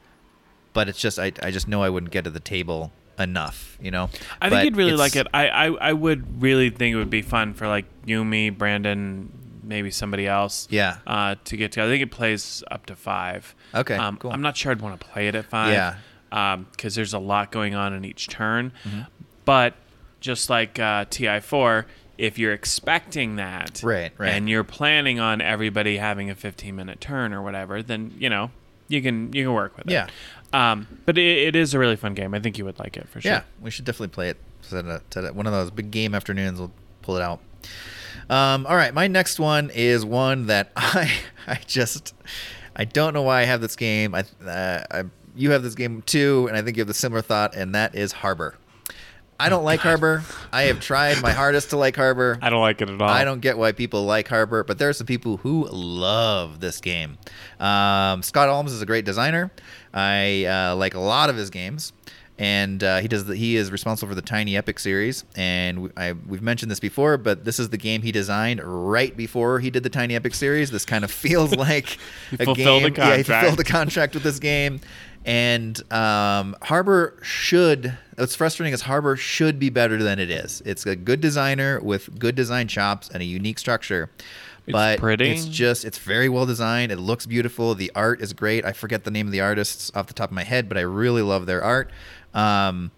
but 0.72 0.88
it's 0.88 0.98
just 1.00 1.18
I 1.18 1.32
I 1.42 1.50
just 1.50 1.66
know 1.66 1.82
I 1.82 1.88
wouldn't 1.88 2.12
get 2.12 2.24
to 2.24 2.30
the 2.30 2.38
table 2.40 2.92
enough. 3.18 3.76
You 3.80 3.90
know. 3.90 4.10
I 4.40 4.48
think 4.48 4.58
But 4.58 4.64
you'd 4.64 4.76
really 4.76 4.92
like 4.96 5.16
it. 5.16 5.26
I, 5.34 5.48
I 5.48 5.66
I 5.66 5.92
would 5.92 6.42
really 6.42 6.70
think 6.70 6.94
it 6.94 6.96
would 6.98 7.10
be 7.10 7.22
fun 7.22 7.54
for 7.54 7.66
like 7.68 7.84
you, 8.04 8.24
me, 8.24 8.50
Brandon, 8.50 9.32
maybe 9.62 9.90
somebody 9.90 10.26
else. 10.26 10.66
Yeah. 10.70 10.98
Uh, 11.06 11.36
to 11.44 11.56
get 11.56 11.72
to. 11.72 11.82
I 11.82 11.86
think 11.86 12.02
it 12.02 12.10
plays 12.10 12.62
up 12.70 12.86
to 12.86 12.96
five. 12.96 13.54
Okay, 13.74 13.96
Um, 13.96 14.16
cool. 14.16 14.32
I'm 14.32 14.42
not 14.42 14.56
sure 14.56 14.72
I'd 14.72 14.80
want 14.80 15.00
to 15.00 15.06
play 15.06 15.28
it 15.28 15.34
at 15.34 15.44
five. 15.46 15.72
Yeah. 15.72 16.56
Because 16.72 16.94
there's 16.94 17.12
a 17.14 17.18
lot 17.18 17.50
going 17.52 17.74
on 17.74 17.92
in 17.92 18.04
each 18.04 18.28
turn, 18.28 18.72
Mm-hmm. 18.84 19.02
but 19.44 19.74
just 20.20 20.48
like 20.50 20.78
uh, 20.78 21.04
Ti4. 21.06 21.84
If 22.18 22.38
you're 22.38 22.52
expecting 22.52 23.36
that, 23.36 23.80
Right, 23.82 24.12
right. 24.16 24.28
and 24.28 24.48
you're 24.48 24.62
planning 24.64 25.18
on 25.18 25.40
everybody 25.40 25.96
having 25.96 26.30
a 26.30 26.34
15 26.36 26.76
minute 26.76 27.00
turn 27.00 27.32
or 27.32 27.42
whatever, 27.42 27.82
then 27.82 28.12
you 28.18 28.28
know 28.30 28.50
you 28.86 29.02
can 29.02 29.32
you 29.32 29.44
can 29.44 29.52
work 29.54 29.76
with 29.76 29.88
it. 29.88 29.92
Um, 30.52 30.86
but 31.06 31.16
it, 31.16 31.48
it 31.48 31.56
is 31.56 31.74
a 31.74 31.78
really 31.78 31.96
fun 31.96 32.14
game. 32.14 32.34
I 32.34 32.40
think 32.40 32.58
you 32.58 32.64
would 32.64 32.78
like 32.78 32.96
it 32.96 33.08
for 33.08 33.20
sure. 33.20 33.32
Yeah, 33.32 33.42
we 33.60 33.70
should 33.70 33.84
definitely 33.84 34.08
play 34.08 34.28
it. 34.30 34.36
One 35.34 35.46
of 35.46 35.52
those 35.52 35.70
big 35.70 35.90
game 35.90 36.14
afternoons, 36.14 36.58
we'll 36.58 36.72
pull 37.02 37.16
it 37.16 37.22
out. 37.22 37.40
Um, 38.30 38.66
all 38.66 38.76
right, 38.76 38.94
my 38.94 39.08
next 39.08 39.40
one 39.40 39.70
is 39.74 40.04
one 40.04 40.46
that 40.46 40.70
I 40.76 41.12
I 41.46 41.58
just 41.66 42.14
I 42.76 42.84
don't 42.84 43.14
know 43.14 43.22
why 43.22 43.40
I 43.40 43.44
have 43.44 43.60
this 43.60 43.76
game. 43.76 44.14
I, 44.14 44.24
uh, 44.46 44.84
I 44.90 45.04
you 45.34 45.50
have 45.52 45.62
this 45.62 45.74
game 45.74 46.02
too, 46.02 46.46
and 46.48 46.56
I 46.56 46.62
think 46.62 46.76
you 46.76 46.82
have 46.82 46.88
the 46.88 46.94
similar 46.94 47.22
thought, 47.22 47.54
and 47.54 47.74
that 47.74 47.94
is 47.94 48.12
Harbor. 48.12 48.54
I 49.40 49.48
don't 49.48 49.64
like 49.64 49.80
Harbor. 49.80 50.22
I 50.52 50.62
have 50.64 50.78
tried 50.80 51.20
my 51.20 51.32
hardest 51.32 51.70
to 51.70 51.76
like 51.76 51.96
Harbor. 51.96 52.38
I 52.40 52.48
don't 52.50 52.60
like 52.60 52.80
it 52.80 52.88
at 52.88 53.02
all. 53.02 53.08
I 53.08 53.24
don't 53.24 53.40
get 53.40 53.58
why 53.58 53.72
people 53.72 54.04
like 54.04 54.28
Harbor, 54.28 54.62
but 54.62 54.78
there 54.78 54.88
are 54.88 54.92
some 54.92 55.06
people 55.06 55.38
who 55.38 55.66
love 55.68 56.60
this 56.60 56.80
game. 56.80 57.18
Um, 57.58 58.22
Scott 58.22 58.48
Almes 58.48 58.68
is 58.72 58.82
a 58.82 58.86
great 58.86 59.04
designer. 59.04 59.50
I 59.92 60.44
uh, 60.44 60.76
like 60.76 60.94
a 60.94 61.00
lot 61.00 61.28
of 61.28 61.34
his 61.36 61.50
games, 61.50 61.92
and 62.38 62.84
uh, 62.84 62.98
he 63.00 63.08
does. 63.08 63.24
The, 63.24 63.34
he 63.34 63.56
is 63.56 63.72
responsible 63.72 64.10
for 64.10 64.14
the 64.14 64.22
Tiny 64.22 64.56
Epic 64.56 64.78
series, 64.78 65.24
and 65.34 65.82
we, 65.84 65.90
I, 65.96 66.12
we've 66.12 66.42
mentioned 66.42 66.70
this 66.70 66.80
before, 66.80 67.16
but 67.18 67.44
this 67.44 67.58
is 67.58 67.70
the 67.70 67.78
game 67.78 68.02
he 68.02 68.12
designed 68.12 68.60
right 68.62 69.16
before 69.16 69.58
he 69.58 69.70
did 69.70 69.82
the 69.82 69.90
Tiny 69.90 70.14
Epic 70.14 70.34
series. 70.34 70.70
This 70.70 70.84
kind 70.84 71.02
of 71.04 71.10
feels 71.10 71.54
like 71.56 71.98
He 72.30 72.36
a 72.38 72.44
fulfilled 72.44 72.84
a 72.84 72.90
game. 72.90 73.04
Yeah, 73.04 73.16
he 73.16 73.24
contract. 73.24 73.46
fulfilled 73.46 73.60
a 73.60 73.64
contract 73.70 74.14
with 74.14 74.22
this 74.22 74.38
game. 74.38 74.80
And 75.24 75.80
um, 75.92 76.56
Harbor 76.62 77.18
should. 77.22 77.96
What's 78.16 78.34
frustrating 78.34 78.74
is 78.74 78.82
Harbor 78.82 79.16
should 79.16 79.58
be 79.58 79.70
better 79.70 80.02
than 80.02 80.18
it 80.18 80.30
is. 80.30 80.62
It's 80.64 80.84
a 80.84 80.96
good 80.96 81.20
designer 81.20 81.80
with 81.80 82.18
good 82.18 82.34
design 82.34 82.68
chops 82.68 83.08
and 83.08 83.22
a 83.22 83.24
unique 83.24 83.58
structure. 83.58 84.10
It's 84.66 84.72
but 84.72 84.98
pretty. 85.00 85.30
it's 85.30 85.46
just 85.46 85.84
it's 85.84 85.98
very 85.98 86.28
well 86.28 86.46
designed. 86.46 86.92
It 86.92 86.98
looks 86.98 87.26
beautiful. 87.26 87.74
The 87.74 87.90
art 87.94 88.20
is 88.20 88.32
great. 88.32 88.64
I 88.64 88.72
forget 88.72 89.04
the 89.04 89.10
name 89.10 89.26
of 89.26 89.32
the 89.32 89.40
artists 89.40 89.90
off 89.94 90.06
the 90.06 90.14
top 90.14 90.30
of 90.30 90.34
my 90.34 90.44
head, 90.44 90.68
but 90.68 90.78
I 90.78 90.82
really 90.82 91.22
love 91.22 91.46
their 91.46 91.62
art. 91.62 91.90
Um, 92.32 92.92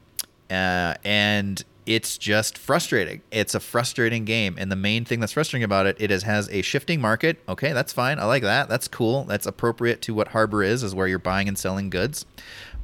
uh, 0.50 0.94
and 1.04 1.64
it's 1.86 2.16
just 2.16 2.56
frustrating. 2.56 3.20
It's 3.30 3.54
a 3.54 3.60
frustrating 3.60 4.24
game, 4.24 4.56
and 4.58 4.70
the 4.72 4.76
main 4.76 5.04
thing 5.04 5.20
that's 5.20 5.32
frustrating 5.32 5.64
about 5.64 5.86
it, 5.86 5.96
it 5.98 6.10
is 6.10 6.22
has 6.22 6.48
a 6.50 6.62
shifting 6.62 7.00
market. 7.00 7.38
Okay, 7.48 7.72
that's 7.72 7.92
fine. 7.92 8.18
I 8.18 8.24
like 8.24 8.42
that. 8.42 8.68
That's 8.68 8.88
cool. 8.88 9.24
That's 9.24 9.46
appropriate 9.46 10.00
to 10.02 10.14
what 10.14 10.28
Harbor 10.28 10.62
is, 10.62 10.82
is 10.82 10.94
where 10.94 11.06
you're 11.06 11.18
buying 11.18 11.48
and 11.48 11.58
selling 11.58 11.90
goods. 11.90 12.24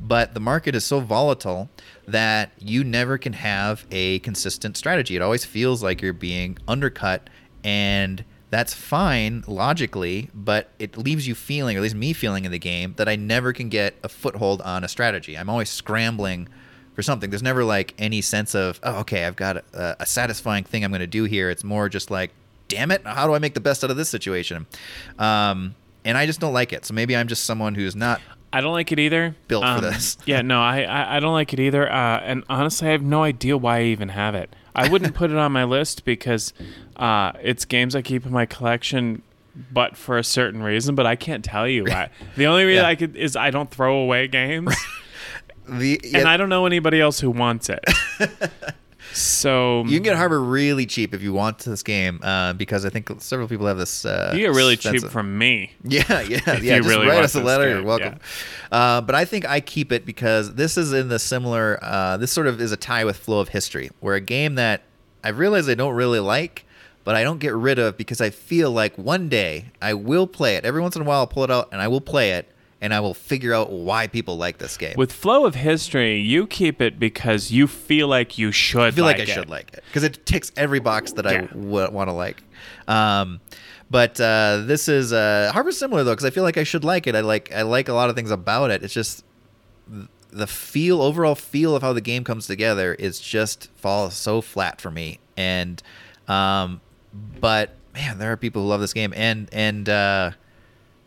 But 0.00 0.34
the 0.34 0.40
market 0.40 0.74
is 0.74 0.84
so 0.84 1.00
volatile 1.00 1.68
that 2.06 2.52
you 2.58 2.84
never 2.84 3.18
can 3.18 3.34
have 3.34 3.86
a 3.90 4.18
consistent 4.20 4.76
strategy. 4.76 5.16
It 5.16 5.22
always 5.22 5.44
feels 5.44 5.82
like 5.82 6.02
you're 6.02 6.12
being 6.12 6.58
undercut, 6.68 7.28
and 7.64 8.24
that's 8.50 8.74
fine 8.74 9.44
logically, 9.46 10.28
but 10.34 10.72
it 10.78 10.96
leaves 10.96 11.26
you 11.26 11.34
feeling, 11.34 11.76
or 11.76 11.80
at 11.80 11.82
least 11.82 11.94
me 11.94 12.12
feeling 12.12 12.44
in 12.44 12.50
the 12.50 12.58
game, 12.58 12.94
that 12.96 13.08
I 13.08 13.16
never 13.16 13.52
can 13.52 13.68
get 13.68 13.94
a 14.02 14.08
foothold 14.08 14.60
on 14.62 14.84
a 14.84 14.88
strategy. 14.88 15.38
I'm 15.38 15.48
always 15.48 15.70
scrambling 15.70 16.48
for 17.00 17.04
something. 17.04 17.30
There's 17.30 17.42
never 17.42 17.64
like 17.64 17.94
any 17.98 18.20
sense 18.20 18.54
of, 18.54 18.78
oh, 18.82 19.00
okay, 19.00 19.24
I've 19.24 19.36
got 19.36 19.56
a, 19.72 19.96
a 20.00 20.06
satisfying 20.06 20.64
thing 20.64 20.84
I'm 20.84 20.90
going 20.90 21.00
to 21.00 21.06
do 21.06 21.24
here. 21.24 21.48
It's 21.50 21.64
more 21.64 21.88
just 21.88 22.10
like, 22.10 22.30
damn 22.68 22.90
it, 22.90 23.02
how 23.06 23.26
do 23.26 23.32
I 23.34 23.38
make 23.38 23.54
the 23.54 23.60
best 23.60 23.82
out 23.82 23.90
of 23.90 23.96
this 23.96 24.08
situation? 24.10 24.66
Um, 25.18 25.74
and 26.04 26.16
I 26.18 26.26
just 26.26 26.40
don't 26.40 26.52
like 26.52 26.72
it. 26.72 26.84
So 26.84 26.94
maybe 26.94 27.16
I'm 27.16 27.26
just 27.28 27.44
someone 27.44 27.74
who's 27.74 27.96
not. 27.96 28.20
I 28.52 28.60
don't 28.60 28.72
like 28.72 28.90
it 28.92 28.98
either. 28.98 29.34
Built 29.48 29.62
for 29.64 29.68
Um, 29.70 29.80
this. 29.80 30.18
yeah, 30.26 30.42
no, 30.42 30.60
I, 30.60 30.82
I, 30.82 31.16
I 31.16 31.20
don't 31.20 31.32
like 31.32 31.52
it 31.52 31.60
either. 31.60 31.90
Uh, 31.90 32.18
and 32.20 32.44
honestly, 32.48 32.88
I 32.88 32.92
have 32.92 33.02
no 33.02 33.22
idea 33.22 33.56
why 33.56 33.78
I 33.78 33.82
even 33.84 34.10
have 34.10 34.34
it. 34.34 34.54
I 34.74 34.88
wouldn't 34.88 35.14
put 35.14 35.30
it 35.30 35.36
on 35.36 35.52
my 35.52 35.64
list 35.64 36.04
because 36.04 36.52
uh, 36.96 37.32
it's 37.42 37.64
games 37.64 37.94
I 37.96 38.02
keep 38.02 38.26
in 38.26 38.32
my 38.32 38.46
collection, 38.46 39.22
but 39.72 39.96
for 39.96 40.16
a 40.18 40.24
certain 40.24 40.62
reason. 40.62 40.94
But 40.94 41.06
I 41.06 41.16
can't 41.16 41.44
tell 41.44 41.66
you 41.68 41.84
why. 41.84 42.10
The 42.36 42.46
only 42.46 42.64
reason 42.64 42.82
Yeah. 42.84 42.88
I 42.88 42.94
could 42.94 43.16
is 43.16 43.36
I 43.36 43.50
don't 43.50 43.70
throw 43.70 43.98
away 43.98 44.26
games, 44.28 44.74
The, 45.70 46.00
and 46.14 46.28
I 46.28 46.36
don't 46.36 46.48
know 46.48 46.66
anybody 46.66 47.00
else 47.00 47.20
who 47.20 47.30
wants 47.30 47.68
it. 47.70 47.80
so 49.12 49.84
you 49.86 49.96
can 49.96 50.02
get 50.02 50.16
Harbor 50.16 50.40
really 50.40 50.86
cheap 50.86 51.14
if 51.14 51.22
you 51.22 51.32
want 51.32 51.58
this 51.58 51.82
game, 51.82 52.20
uh, 52.22 52.52
because 52.52 52.84
I 52.84 52.90
think 52.90 53.10
several 53.20 53.48
people 53.48 53.66
have 53.66 53.78
this. 53.78 54.04
Uh, 54.04 54.32
you 54.34 54.40
get 54.40 54.52
really 54.54 54.76
cheap 54.76 55.02
of- 55.02 55.12
from 55.12 55.36
me. 55.38 55.72
Yeah, 55.84 56.20
yeah, 56.20 56.40
yeah. 56.46 56.54
you 56.56 56.76
Just 56.78 56.88
really 56.88 57.06
write 57.08 57.24
us 57.24 57.34
a 57.34 57.42
letter. 57.42 57.64
game, 57.64 57.76
You're 57.78 57.84
welcome. 57.86 58.18
Uh, 58.70 59.00
but 59.00 59.14
I 59.14 59.24
think 59.24 59.48
I 59.48 59.60
keep 59.60 59.90
it 59.92 60.04
because 60.06 60.54
this 60.54 60.76
is 60.76 60.92
in 60.92 61.08
the 61.08 61.18
similar. 61.18 61.78
Uh, 61.82 62.16
this 62.16 62.30
sort 62.32 62.46
of 62.46 62.60
is 62.60 62.72
a 62.72 62.76
tie 62.76 63.04
with 63.04 63.16
Flow 63.16 63.40
of 63.40 63.48
History, 63.48 63.90
where 64.00 64.14
a 64.14 64.20
game 64.20 64.54
that 64.56 64.82
I've 65.24 65.38
realized 65.38 65.68
I 65.68 65.74
don't 65.74 65.94
really 65.94 66.20
like, 66.20 66.64
but 67.04 67.14
I 67.16 67.22
don't 67.24 67.38
get 67.38 67.54
rid 67.54 67.78
of 67.78 67.96
because 67.96 68.20
I 68.20 68.30
feel 68.30 68.70
like 68.70 68.96
one 68.96 69.28
day 69.28 69.66
I 69.82 69.94
will 69.94 70.26
play 70.26 70.56
it. 70.56 70.64
Every 70.64 70.80
once 70.80 70.94
in 70.96 71.02
a 71.02 71.04
while, 71.04 71.20
I'll 71.20 71.26
pull 71.26 71.44
it 71.44 71.50
out 71.50 71.68
and 71.72 71.80
I 71.80 71.88
will 71.88 72.00
play 72.00 72.32
it, 72.32 72.48
and 72.80 72.94
I 72.94 73.00
will 73.00 73.14
figure 73.14 73.52
out 73.52 73.70
why 73.70 74.06
people 74.06 74.36
like 74.36 74.58
this 74.58 74.76
game. 74.76 74.94
With 74.96 75.12
flow 75.12 75.44
of 75.44 75.54
history, 75.54 76.18
you 76.18 76.46
keep 76.46 76.80
it 76.80 76.98
because 76.98 77.50
you 77.50 77.66
feel 77.66 78.08
like 78.08 78.38
you 78.38 78.52
should. 78.52 78.80
I 78.80 78.90
feel 78.90 79.04
like, 79.04 79.18
like 79.18 79.28
I 79.28 79.30
it. 79.30 79.34
should 79.34 79.50
like 79.50 79.72
it 79.74 79.84
because 79.88 80.02
it 80.04 80.24
ticks 80.26 80.50
every 80.56 80.80
box 80.80 81.12
that 81.12 81.26
I 81.26 81.32
Yeah. 81.32 81.46
w- 81.48 81.90
want 81.90 82.08
to 82.08 82.12
like. 82.12 82.42
Um, 82.88 83.40
but 83.90 84.20
uh, 84.20 84.62
this 84.66 84.88
is 84.88 85.12
uh, 85.12 85.50
Harbor's 85.52 85.76
similar 85.76 86.04
though 86.04 86.12
because 86.12 86.24
I 86.24 86.30
feel 86.30 86.44
like 86.44 86.56
I 86.56 86.64
should 86.64 86.84
like 86.84 87.06
it. 87.06 87.14
I 87.14 87.20
like 87.20 87.52
I 87.52 87.62
like 87.62 87.88
a 87.88 87.92
lot 87.92 88.08
of 88.08 88.16
things 88.16 88.30
about 88.30 88.70
it. 88.70 88.82
It's 88.82 88.94
just 88.94 89.24
the 90.32 90.46
feel, 90.46 91.02
overall 91.02 91.34
feel 91.34 91.74
of 91.74 91.82
how 91.82 91.92
the 91.92 92.00
game 92.00 92.22
comes 92.22 92.46
together 92.46 92.94
is 92.94 93.18
just 93.18 93.68
falls 93.74 94.14
so 94.14 94.40
flat 94.40 94.80
for 94.80 94.90
me. 94.90 95.18
And 95.36 95.82
um, 96.28 96.80
but 97.40 97.74
man, 97.92 98.18
there 98.18 98.30
are 98.30 98.36
people 98.36 98.62
who 98.62 98.68
love 98.68 98.80
this 98.80 98.92
game 98.94 99.12
and 99.16 99.48
and. 99.52 99.88
Uh, 99.88 100.30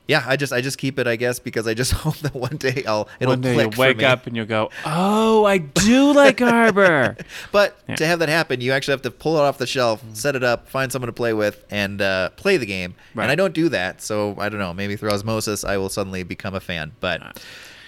yeah, 0.07 0.23
I 0.27 0.35
just 0.35 0.51
I 0.51 0.59
just 0.61 0.77
keep 0.77 0.99
it, 0.99 1.07
I 1.07 1.15
guess, 1.15 1.39
because 1.39 1.65
I 1.67 1.73
just 1.73 1.91
hope 2.03 2.17
that 2.17 2.33
one 2.33 2.57
day 2.57 2.83
I'll 2.87 3.07
it'll 3.19 3.31
One 3.33 3.41
day 3.41 3.53
click 3.53 3.75
you'll 3.75 3.79
wake 3.79 4.03
up 4.03 4.27
and 4.27 4.35
you'll 4.35 4.45
go, 4.45 4.69
"Oh, 4.85 5.45
I 5.45 5.59
do 5.59 6.13
like 6.13 6.39
Harbor." 6.41 7.15
But 7.51 7.77
Yeah. 7.87 7.95
to 7.95 8.05
have 8.05 8.19
that 8.19 8.29
happen, 8.29 8.59
you 8.61 8.71
actually 8.73 8.93
have 8.93 9.01
to 9.03 9.11
pull 9.11 9.37
it 9.37 9.41
off 9.41 9.57
the 9.57 9.67
shelf, 9.67 10.03
set 10.13 10.35
it 10.35 10.43
up, 10.43 10.67
find 10.67 10.91
someone 10.91 11.07
to 11.07 11.13
play 11.13 11.33
with, 11.33 11.63
and 11.71 12.01
uh, 12.01 12.29
play 12.31 12.57
the 12.57 12.65
game. 12.65 12.95
Right. 13.15 13.23
And 13.23 13.31
I 13.31 13.35
don't 13.35 13.53
do 13.53 13.69
that, 13.69 14.01
so 14.01 14.35
I 14.37 14.49
don't 14.49 14.59
know. 14.59 14.73
Maybe 14.73 14.95
through 14.95 15.11
osmosis, 15.11 15.63
I 15.63 15.77
will 15.77 15.89
suddenly 15.89 16.23
become 16.23 16.53
a 16.53 16.59
fan. 16.59 16.91
But 16.99 17.39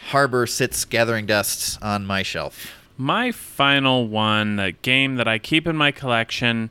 Harbor 0.10 0.48
sits 0.48 0.86
gathering 0.86 1.26
dust 1.26 1.78
on 1.82 2.06
my 2.06 2.24
shelf. 2.24 2.72
My 2.98 3.32
final 3.34 4.08
one, 4.08 4.56
the 4.56 4.72
game 4.72 5.16
that 5.16 5.28
I 5.28 5.38
keep 5.38 5.68
in 5.68 5.76
my 5.76 5.92
collection 5.92 6.70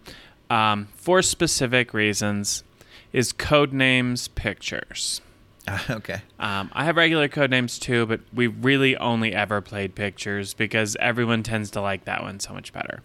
um, 0.49 0.89
for 0.97 1.21
specific 1.21 1.93
reasons, 1.93 2.65
is 3.13 3.33
Codenames 3.35 4.35
Pictures. 4.35 5.21
okay. 5.91 6.21
Um, 6.39 6.71
I 6.73 6.85
have 6.85 6.97
regular 6.97 7.29
Codenames 7.29 7.81
too, 7.81 8.07
but 8.07 8.21
we 8.33 8.47
really 8.47 8.97
only 8.97 9.35
ever 9.35 9.61
played 9.61 9.95
Pictures 9.95 10.55
because 10.55 10.97
everyone 11.01 11.43
tends 11.43 11.71
to 11.73 11.81
like 11.81 12.05
that 12.05 12.23
one 12.23 12.41
so 12.41 12.53
much 12.53 12.73
better. 12.73 13.03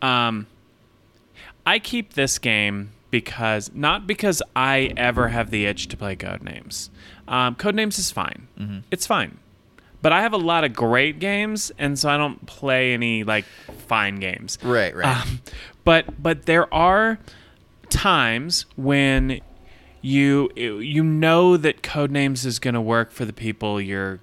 Um, 0.00 0.46
I 1.66 1.78
keep 1.78 2.14
this 2.14 2.38
game 2.38 2.92
because 3.10 3.70
not 3.74 4.06
because 4.06 4.42
I 4.54 4.92
ever 4.96 5.28
have 5.28 5.50
the 5.50 5.66
itch 5.66 5.88
to 5.88 5.96
play 5.96 6.16
Codenames. 6.16 6.90
Um, 7.26 7.56
Codenames 7.56 7.98
is 7.98 8.10
fine. 8.10 8.48
Mm-hmm. 8.58 8.78
It's 8.90 9.06
fine. 9.06 9.38
But 10.02 10.12
I 10.12 10.22
have 10.22 10.32
a 10.32 10.38
lot 10.38 10.64
of 10.64 10.72
great 10.72 11.18
games, 11.18 11.70
and 11.78 11.98
so 11.98 12.08
I 12.08 12.16
don't 12.16 12.46
play 12.46 12.94
any 12.94 13.22
like 13.22 13.44
fine 13.86 14.16
games. 14.16 14.56
Right, 14.62 14.94
right. 14.96 15.20
Um, 15.20 15.40
but 15.84 16.22
but 16.22 16.46
there 16.46 16.72
are 16.72 17.18
times 17.90 18.64
when 18.76 19.40
you 20.02 20.50
you 20.56 21.02
know 21.02 21.56
that 21.56 21.82
Codenames 21.82 22.44
is 22.46 22.58
going 22.58 22.74
to 22.74 22.80
work 22.80 23.10
for 23.12 23.24
the 23.24 23.32
people 23.32 23.80
you're 23.80 24.20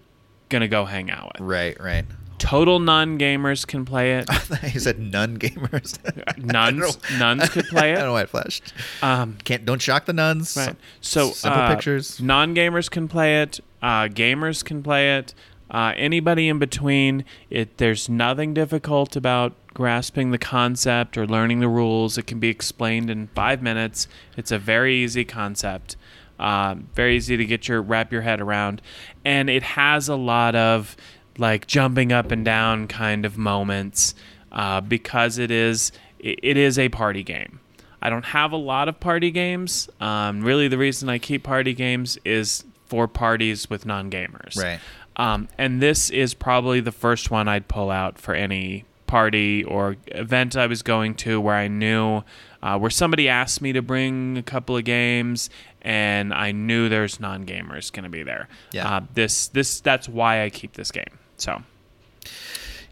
going 0.49 0.61
to 0.61 0.67
go 0.67 0.86
hang 0.86 1.09
out 1.11 1.34
with. 1.34 1.41
right, 1.41 1.80
right. 1.80 2.05
Total 2.39 2.78
non-gamers 2.80 3.65
can 3.65 3.84
play 3.84 4.13
it. 4.19 4.30
you 4.73 4.80
said 4.80 4.99
nun 4.99 5.39
gamers. 5.39 5.97
Nuns 6.38 6.99
nuns 7.19 7.49
could 7.49 7.65
play 7.65 7.91
it. 7.91 7.93
I 7.93 8.01
don't 8.01 8.05
know 8.05 8.13
why 8.13 8.21
it 8.21 8.30
flashed. 8.30 8.73
Um, 9.01 9.38
Can't 9.43 9.65
don't 9.65 9.82
shock 9.82 10.05
the 10.05 10.13
nuns. 10.13 10.55
right. 10.55 10.75
So 11.01 11.32
simple 11.32 11.61
uh, 11.61 11.73
pictures. 11.73 12.21
Non-gamers 12.21 12.91
can 12.91 13.07
play 13.07 13.41
it. 13.41 13.59
Uh, 13.82 14.03
gamers 14.07 14.63
can 14.63 14.84
play 14.84 15.17
it. 15.17 15.34
Uh, 15.70 15.93
anybody 15.95 16.47
in 16.47 16.59
between. 16.59 17.26
It 17.49 17.78
there's 17.78 18.07
nothing 18.07 18.53
difficult 18.53 19.15
about 19.15 19.53
grasping 19.74 20.32
the 20.32 20.38
concept 20.38 21.18
or 21.18 21.28
learning 21.28 21.59
the 21.59 21.68
rules. 21.68 22.18
It 22.18 22.28
can 22.28 22.39
be 22.39 22.49
explained 22.49 23.09
in 23.09 23.28
five 23.36 23.61
minutes. 23.61 24.07
It's 24.36 24.51
a 24.51 24.57
very 24.57 24.95
easy 24.95 25.26
concept. 25.26 25.97
Um, 26.39 26.88
very 26.93 27.18
easy 27.18 27.36
to 27.36 27.45
get 27.45 27.68
your 27.68 27.82
wrap 27.82 28.11
your 28.11 28.22
head 28.22 28.39
around, 28.39 28.82
and 29.26 29.49
it 29.49 29.63
has 29.63 30.07
a 30.07 30.15
lot 30.15 30.55
of 30.55 30.95
like 31.38 31.68
jumping 31.68 32.11
up 32.11 32.32
and 32.32 32.45
down 32.45 32.88
kind 32.88 33.26
of 33.26 33.38
moments 33.38 34.15
uh, 34.51 34.82
because 34.82 35.38
it 35.38 35.51
is 35.51 35.91
it, 36.20 36.39
it 36.43 36.57
is 36.57 36.80
a 36.80 36.89
party 36.89 37.24
game. 37.24 37.59
I 38.01 38.09
don't 38.09 38.26
have 38.26 38.51
a 38.51 38.57
lot 38.57 38.88
of 38.88 38.99
party 38.99 39.32
games. 39.32 39.89
Um, 39.99 40.41
really, 40.41 40.68
the 40.68 40.78
reason 40.78 41.09
I 41.09 41.18
keep 41.18 41.43
party 41.43 41.74
games 41.74 42.18
is 42.24 42.63
for 42.86 43.07
parties 43.07 43.70
with 43.70 43.86
non 43.86 44.09
gamers. 44.09 44.57
Right. 44.57 44.80
Um, 45.18 45.47
and 45.57 45.82
this 45.82 46.09
is 46.09 46.34
probably 46.34 46.80
the 46.80 46.91
first 46.91 47.32
one 47.32 47.47
I'd 47.47 47.68
pull 47.68 47.89
out 47.89 48.20
for 48.20 48.34
any 48.36 48.86
party 49.07 49.63
or 49.63 49.97
event 50.07 50.55
I 50.55 50.68
was 50.68 50.84
going 50.84 51.15
to 51.15 51.41
where 51.41 51.55
I 51.55 51.68
knew 51.68 52.24
uh, 52.61 52.78
where 52.78 52.89
somebody 52.89 53.28
asked 53.30 53.61
me 53.61 53.74
to 53.74 53.82
bring 53.82 54.38
a 54.38 54.43
couple 54.43 54.78
of 54.78 54.84
games 54.84 55.49
and 55.82 56.34
I 56.34 56.51
knew 56.51 56.89
there's 56.89 57.20
non 57.20 57.45
gamers 57.45 57.91
going 57.91 58.03
to 58.03 58.09
be 58.09 58.24
there. 58.24 58.47
Yeah. 58.72 58.97
Uh, 58.97 59.01
this 59.13 59.47
this 59.47 59.80
that's 59.80 60.07
why 60.07 60.43
I 60.43 60.49
keep 60.49 60.74
this 60.74 60.91
game. 60.91 61.18
So 61.38 61.63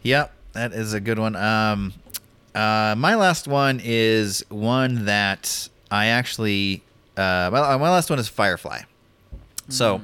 Yep, 0.03 0.31
that 0.53 0.71
is 0.71 0.93
a 0.93 0.99
good 0.99 1.17
one. 1.17 1.35
Um, 1.35 1.93
uh, 2.53 2.95
my 2.95 3.15
last 3.15 3.47
one 3.47 3.81
is 3.83 4.45
one 4.49 5.05
that 5.05 5.67
I 5.89 6.07
actually. 6.07 6.83
Uh, 7.17 7.49
my, 7.51 7.77
my 7.77 7.89
last 7.89 8.09
one 8.09 8.19
is 8.19 8.27
Firefly. 8.27 8.81
So, 9.69 10.01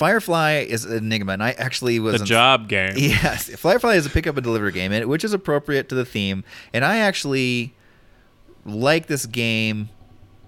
Firefly 0.00 0.64
is 0.66 0.86
an 0.86 0.96
enigma, 0.96 1.34
and 1.34 1.42
I 1.42 1.50
actually 1.50 2.00
was 2.00 2.18
the 2.18 2.24
job 2.24 2.70
game. 2.70 2.92
Yes, 2.96 3.54
Firefly 3.54 3.96
is 3.96 4.06
a 4.06 4.08
pick 4.08 4.26
up 4.26 4.34
and 4.34 4.42
deliver 4.42 4.70
game, 4.70 5.06
which 5.06 5.24
is 5.24 5.34
appropriate 5.34 5.90
to 5.90 5.94
the 5.94 6.06
theme. 6.06 6.42
And 6.72 6.86
I 6.86 7.00
actually 7.00 7.74
like 8.64 9.08
this 9.08 9.26
game 9.26 9.90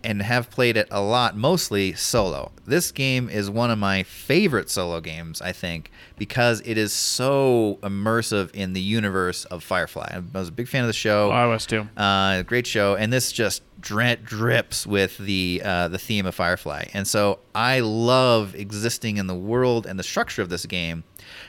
and 0.05 0.22
have 0.22 0.50
played 0.50 0.76
it 0.76 0.88
a 0.90 1.00
lot, 1.00 1.36
mostly 1.36 1.92
solo. 1.94 2.53
This 2.66 2.90
game 2.92 3.28
is 3.28 3.50
one 3.50 3.70
of 3.70 3.78
my 3.78 4.03
favorite 4.03 4.70
solo 4.70 5.00
games, 5.00 5.40
I 5.40 5.53
think, 5.53 5.90
because 6.16 6.61
it 6.64 6.76
is 6.78 6.92
so 6.92 7.78
immersive 7.82 8.50
in 8.53 8.72
the 8.72 8.80
universe 8.80 9.44
of 9.46 9.62
Firefly. 9.62 10.09
I 10.14 10.38
was 10.38 10.48
a 10.48 10.53
big 10.53 10.68
fan 10.68 10.82
of 10.82 10.86
the 10.88 10.92
show. 10.92 11.30
Oh, 11.30 11.34
I 11.34 11.46
was 11.46 11.66
too. 11.66 11.88
Uh, 11.96 12.42
great 12.42 12.66
show, 12.66 12.94
and 12.94 13.12
this 13.12 13.32
just 13.32 13.62
dri- 13.80 14.16
drips 14.16 14.86
with 14.86 15.18
the 15.18 15.62
uh, 15.64 15.88
the 15.88 15.98
theme 15.98 16.26
of 16.26 16.34
Firefly, 16.34 16.86
and 16.94 17.07
so 17.07 17.38
I 17.55 17.80
love 17.80 18.55
existing 18.55 19.16
in 19.16 19.26
the 19.26 19.34
world 19.34 19.86
and 19.86 19.98
the 19.98 20.05
structure 20.05 20.42
of 20.42 20.48
this 20.48 20.66
game. 20.66 21.05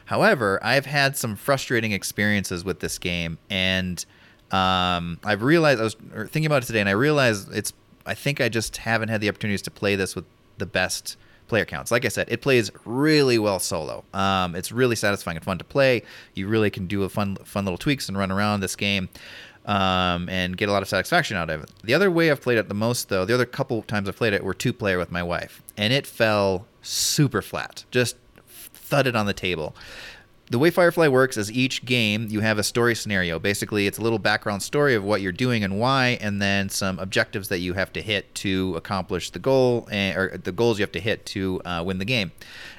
However, 0.05 0.59
I've 0.63 0.85
had 0.85 1.17
some 1.17 1.35
frustrating 1.35 1.91
experiences 1.91 2.63
with 2.63 2.79
this 2.79 2.97
game, 2.97 3.37
and 3.49 4.03
um, 4.51 5.19
I've 5.23 5.41
realized 5.43 5.79
I 5.79 5.83
was 5.83 5.95
thinking 5.95 6.45
about 6.45 6.63
it 6.63 6.67
today, 6.67 6.79
and 6.79 6.89
I 6.89 6.93
realized 6.93 7.51
it's. 7.53 7.73
I 8.05 8.13
think 8.13 8.41
I 8.41 8.49
just 8.49 8.77
haven't 8.77 9.09
had 9.09 9.21
the 9.21 9.29
opportunities 9.29 9.61
to 9.63 9.71
play 9.71 9.95
this 9.95 10.15
with 10.15 10.25
the 10.57 10.65
best 10.65 11.17
player 11.47 11.65
counts. 11.65 11.91
Like 11.91 12.05
I 12.05 12.07
said, 12.07 12.27
it 12.29 12.41
plays 12.41 12.71
really 12.85 13.37
well 13.37 13.59
solo. 13.59 14.03
Um, 14.13 14.55
it's 14.55 14.71
really 14.71 14.95
satisfying 14.95 15.37
and 15.37 15.43
fun 15.43 15.57
to 15.57 15.63
play. 15.63 16.03
You 16.33 16.47
really 16.47 16.69
can 16.69 16.87
do 16.87 17.03
a 17.03 17.09
fun, 17.09 17.35
fun 17.43 17.65
little 17.65 17.77
tweaks 17.77 18.07
and 18.07 18.17
run 18.17 18.31
around 18.31 18.61
this 18.61 18.75
game, 18.75 19.09
um, 19.65 20.29
and 20.29 20.57
get 20.57 20.69
a 20.69 20.71
lot 20.71 20.81
of 20.81 20.89
satisfaction 20.89 21.37
out 21.37 21.49
of 21.49 21.63
it. 21.63 21.71
The 21.83 21.93
other 21.93 22.09
way 22.09 22.31
I've 22.31 22.41
played 22.41 22.57
it 22.57 22.67
the 22.69 22.73
most, 22.73 23.09
though, 23.09 23.25
the 23.25 23.33
other 23.33 23.45
couple 23.45 23.81
times 23.83 24.09
I've 24.09 24.15
played 24.15 24.33
it 24.33 24.43
were 24.43 24.53
two 24.53 24.73
player 24.73 24.97
with 24.97 25.11
my 25.11 25.23
wife, 25.23 25.61
and 25.77 25.93
it 25.93 26.07
fell 26.07 26.65
super 26.81 27.41
flat, 27.41 27.85
just 27.91 28.17
thudded 28.47 29.15
on 29.15 29.25
the 29.25 29.33
table. 29.33 29.75
The 30.49 30.59
way 30.59 30.69
Firefly 30.69 31.07
works 31.07 31.37
is 31.37 31.51
each 31.51 31.85
game 31.85 32.27
you 32.29 32.41
have 32.41 32.59
a 32.59 32.63
story 32.63 32.95
scenario. 32.95 33.39
Basically, 33.39 33.87
it's 33.87 33.97
a 33.97 34.01
little 34.01 34.19
background 34.19 34.61
story 34.61 34.93
of 34.93 35.03
what 35.03 35.21
you're 35.21 35.31
doing 35.31 35.63
and 35.63 35.79
why, 35.79 36.17
and 36.21 36.41
then 36.41 36.69
some 36.69 36.99
objectives 36.99 37.47
that 37.47 37.59
you 37.59 37.73
have 37.73 37.93
to 37.93 38.01
hit 38.01 38.35
to 38.35 38.75
accomplish 38.75 39.29
the 39.29 39.39
goal, 39.39 39.87
and, 39.89 40.17
or 40.17 40.37
the 40.37 40.51
goals 40.51 40.77
you 40.77 40.83
have 40.83 40.91
to 40.91 40.99
hit 40.99 41.25
to 41.27 41.61
uh, 41.63 41.81
win 41.83 41.97
the 41.97 42.05
game 42.05 42.31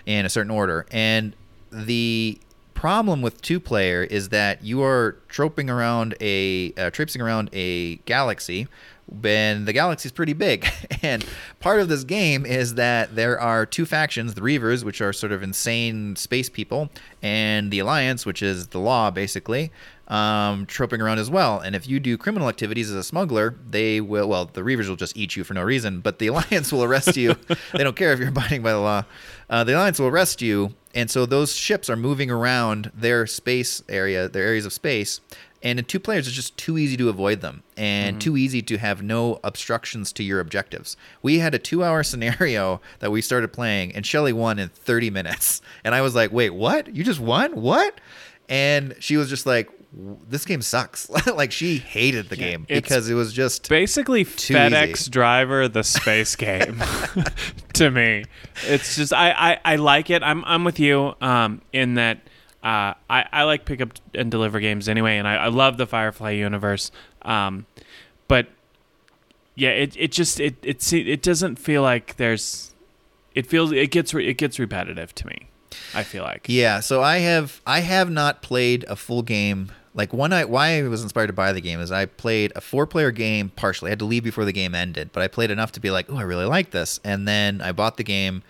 in 0.06 0.26
a 0.26 0.28
certain 0.28 0.50
order. 0.50 0.86
And 0.90 1.34
the 1.72 2.38
problem 2.74 3.22
with 3.22 3.40
two 3.40 3.60
player 3.60 4.02
is 4.04 4.28
that 4.30 4.62
you 4.62 4.82
are 4.82 5.16
troping 5.28 5.70
around 5.70 6.14
a 6.20 6.72
uh, 6.76 6.90
traipsing 6.90 7.22
around 7.22 7.48
a 7.52 7.96
galaxy 8.06 8.68
and 9.22 9.66
the 9.66 9.72
galaxy 9.72 10.08
is 10.08 10.12
pretty 10.12 10.32
big. 10.32 10.66
And 11.02 11.24
part 11.60 11.80
of 11.80 11.88
this 11.88 12.02
game 12.02 12.46
is 12.46 12.76
that 12.76 13.14
there 13.14 13.38
are 13.38 13.66
two 13.66 13.84
factions 13.84 14.32
the 14.32 14.40
reavers 14.40 14.84
which 14.84 15.02
are 15.02 15.12
sort 15.12 15.32
of 15.32 15.42
insane 15.42 16.16
space 16.16 16.48
people 16.48 16.88
and 17.22 17.70
the 17.70 17.78
alliance 17.78 18.24
which 18.24 18.42
is 18.42 18.68
the 18.68 18.78
law 18.78 19.10
basically 19.10 19.70
um, 20.09 20.66
troping 20.66 21.00
around 21.00 21.18
as 21.18 21.30
well. 21.30 21.61
And 21.61 21.74
if 21.74 21.88
you 21.88 21.98
do 22.00 22.18
criminal 22.18 22.48
activities 22.48 22.90
as 22.90 22.96
a 22.96 23.05
smuggler 23.05 23.57
they 23.68 24.00
will 24.00 24.28
well 24.28 24.46
the 24.46 24.61
reavers 24.61 24.88
will 24.88 24.96
just 24.96 25.16
eat 25.16 25.36
you 25.36 25.44
for 25.44 25.55
no 25.55 25.62
reason 25.62 26.00
but 26.00 26.18
the 26.18 26.26
alliance 26.28 26.72
will 26.72 26.84
arrest 26.84 27.16
you. 27.16 27.34
They 27.72 27.84
don't 27.84 27.96
care 27.96 28.12
if 28.12 28.18
you're 28.18 28.28
abiding 28.28 28.62
by 28.62 28.72
the 28.72 28.78
law. 28.78 29.05
Uh, 29.48 29.64
the 29.64 29.74
alliance 29.74 29.98
will 29.98 30.09
arrest 30.09 30.42
you. 30.42 30.74
And 30.94 31.11
so 31.11 31.26
those 31.26 31.55
ships 31.55 31.90
are 31.90 31.96
moving 31.96 32.30
around 32.30 32.90
their 32.94 33.26
space 33.26 33.82
area 33.88 34.28
their 34.28 34.44
areas 34.44 34.66
of 34.66 34.72
space. 34.72 35.20
And 35.62 35.78
in 35.78 35.86
two 35.86 35.98
players 35.98 36.26
it's 36.26 36.36
just 36.36 36.59
too 36.59 36.76
easy 36.76 36.98
to 36.98 37.09
avoid 37.09 37.40
them 37.40 37.62
and 37.76 38.20
too 38.20 38.36
easy 38.36 38.61
to 38.61 38.76
have 38.76 39.02
no 39.02 39.40
obstructions 39.42 40.12
to 40.12 40.22
your 40.22 40.38
objectives. 40.40 40.98
We 41.22 41.38
had 41.38 41.55
a 41.55 41.59
two 41.59 41.82
hour 41.82 42.02
scenario 42.11 42.82
that 42.98 43.11
we 43.11 43.22
started 43.22 43.55
playing 43.55 43.92
and 43.96 44.05
shelly 44.05 44.34
won 44.34 44.59
in 44.59 44.68
30 44.68 45.09
minutes. 45.09 45.62
And 45.82 45.94
i 45.94 46.02
was 46.02 46.14
like 46.14 46.30
wait 46.32 46.50
what? 46.50 46.94
You 46.94 47.02
just 47.05 47.20
won? 47.20 47.52
What? 47.52 48.00
And 48.46 48.94
she 49.00 49.16
was 49.16 49.30
just 49.30 49.46
like 49.46 49.66
"W- 49.68 49.84
this 50.28 50.44
game 50.44 50.62
sucks 50.62 51.08
like 51.26 51.52
she 51.52 51.78
hated 51.78 52.28
the 52.28 52.36
game 52.36 52.66
because 52.68 53.08
it 53.08 53.14
was 53.14 53.32
just 53.32 53.68
basically 53.68 54.24
FedEx 54.24 54.88
easy. 54.88 55.10
driver 55.10 55.68
the 55.68 55.84
space 55.84 56.34
game 56.36 56.82
to 57.74 57.90
me. 57.90 58.24
It's 58.66 58.96
just 58.96 59.12
I, 59.12 59.30
I, 59.30 59.72
I 59.72 59.76
like 59.76 60.10
it. 60.10 60.22
I'm 60.22 60.44
I'm 60.44 60.64
with 60.64 60.80
you 60.80 61.14
um, 61.20 61.62
in 61.72 61.94
that 61.94 62.18
uh, 62.62 62.94
I, 63.10 63.26
I 63.30 63.42
like 63.44 63.66
pick 63.66 63.80
up 63.80 63.92
and 64.14 64.30
deliver 64.30 64.58
games 64.58 64.88
anyway, 64.88 65.18
and 65.18 65.28
I, 65.28 65.36
I 65.36 65.48
love 65.48 65.76
the 65.76 65.86
Firefly 65.86 66.30
universe. 66.30 66.90
Um, 67.22 67.66
but 68.26 68.48
yeah, 69.54 69.70
it, 69.70 69.94
it 69.96 70.12
just 70.12 70.40
it 70.40 70.56
it 70.62 70.92
it 70.92 71.22
doesn't 71.22 71.56
feel 71.56 71.82
like 71.82 72.16
there's 72.16 72.74
it 73.34 73.46
feels 73.46 73.70
it 73.70 73.90
gets 73.90 74.14
re- 74.14 74.26
it 74.26 74.34
gets 74.38 74.58
repetitive 74.58 75.14
to 75.16 75.26
me. 75.26 75.50
I 75.94 76.04
feel 76.04 76.22
like 76.24 76.46
Yeah, 76.48 76.80
so 76.80 77.02
I 77.02 77.18
have 77.18 77.60
I 77.66 77.80
have 77.80 78.10
not 78.10 78.42
played 78.42 78.84
a 78.88 78.96
full 78.96 79.22
game. 79.22 79.70
Like 79.94 80.12
one 80.12 80.30
night, 80.30 80.48
why 80.48 80.78
I 80.78 80.82
was 80.82 81.02
inspired 81.04 81.28
to 81.28 81.32
buy 81.32 81.52
the 81.52 81.60
game 81.60 81.80
is 81.80 81.92
I 81.92 82.06
played 82.06 82.52
a 82.56 82.60
four-player 82.60 83.12
game 83.12 83.50
partially. 83.50 83.90
I 83.90 83.92
had 83.92 84.00
to 84.00 84.04
leave 84.04 84.24
before 84.24 84.44
the 84.44 84.52
game 84.52 84.74
ended, 84.74 85.10
but 85.12 85.22
I 85.22 85.28
played 85.28 85.52
enough 85.52 85.70
to 85.72 85.80
be 85.80 85.90
like, 85.90 86.06
"Oh, 86.10 86.16
I 86.16 86.22
really 86.22 86.46
like 86.46 86.72
this." 86.72 86.98
And 87.04 87.28
then 87.28 87.60
I 87.60 87.70
bought 87.70 87.96
the 87.96 88.02
game, 88.02 88.42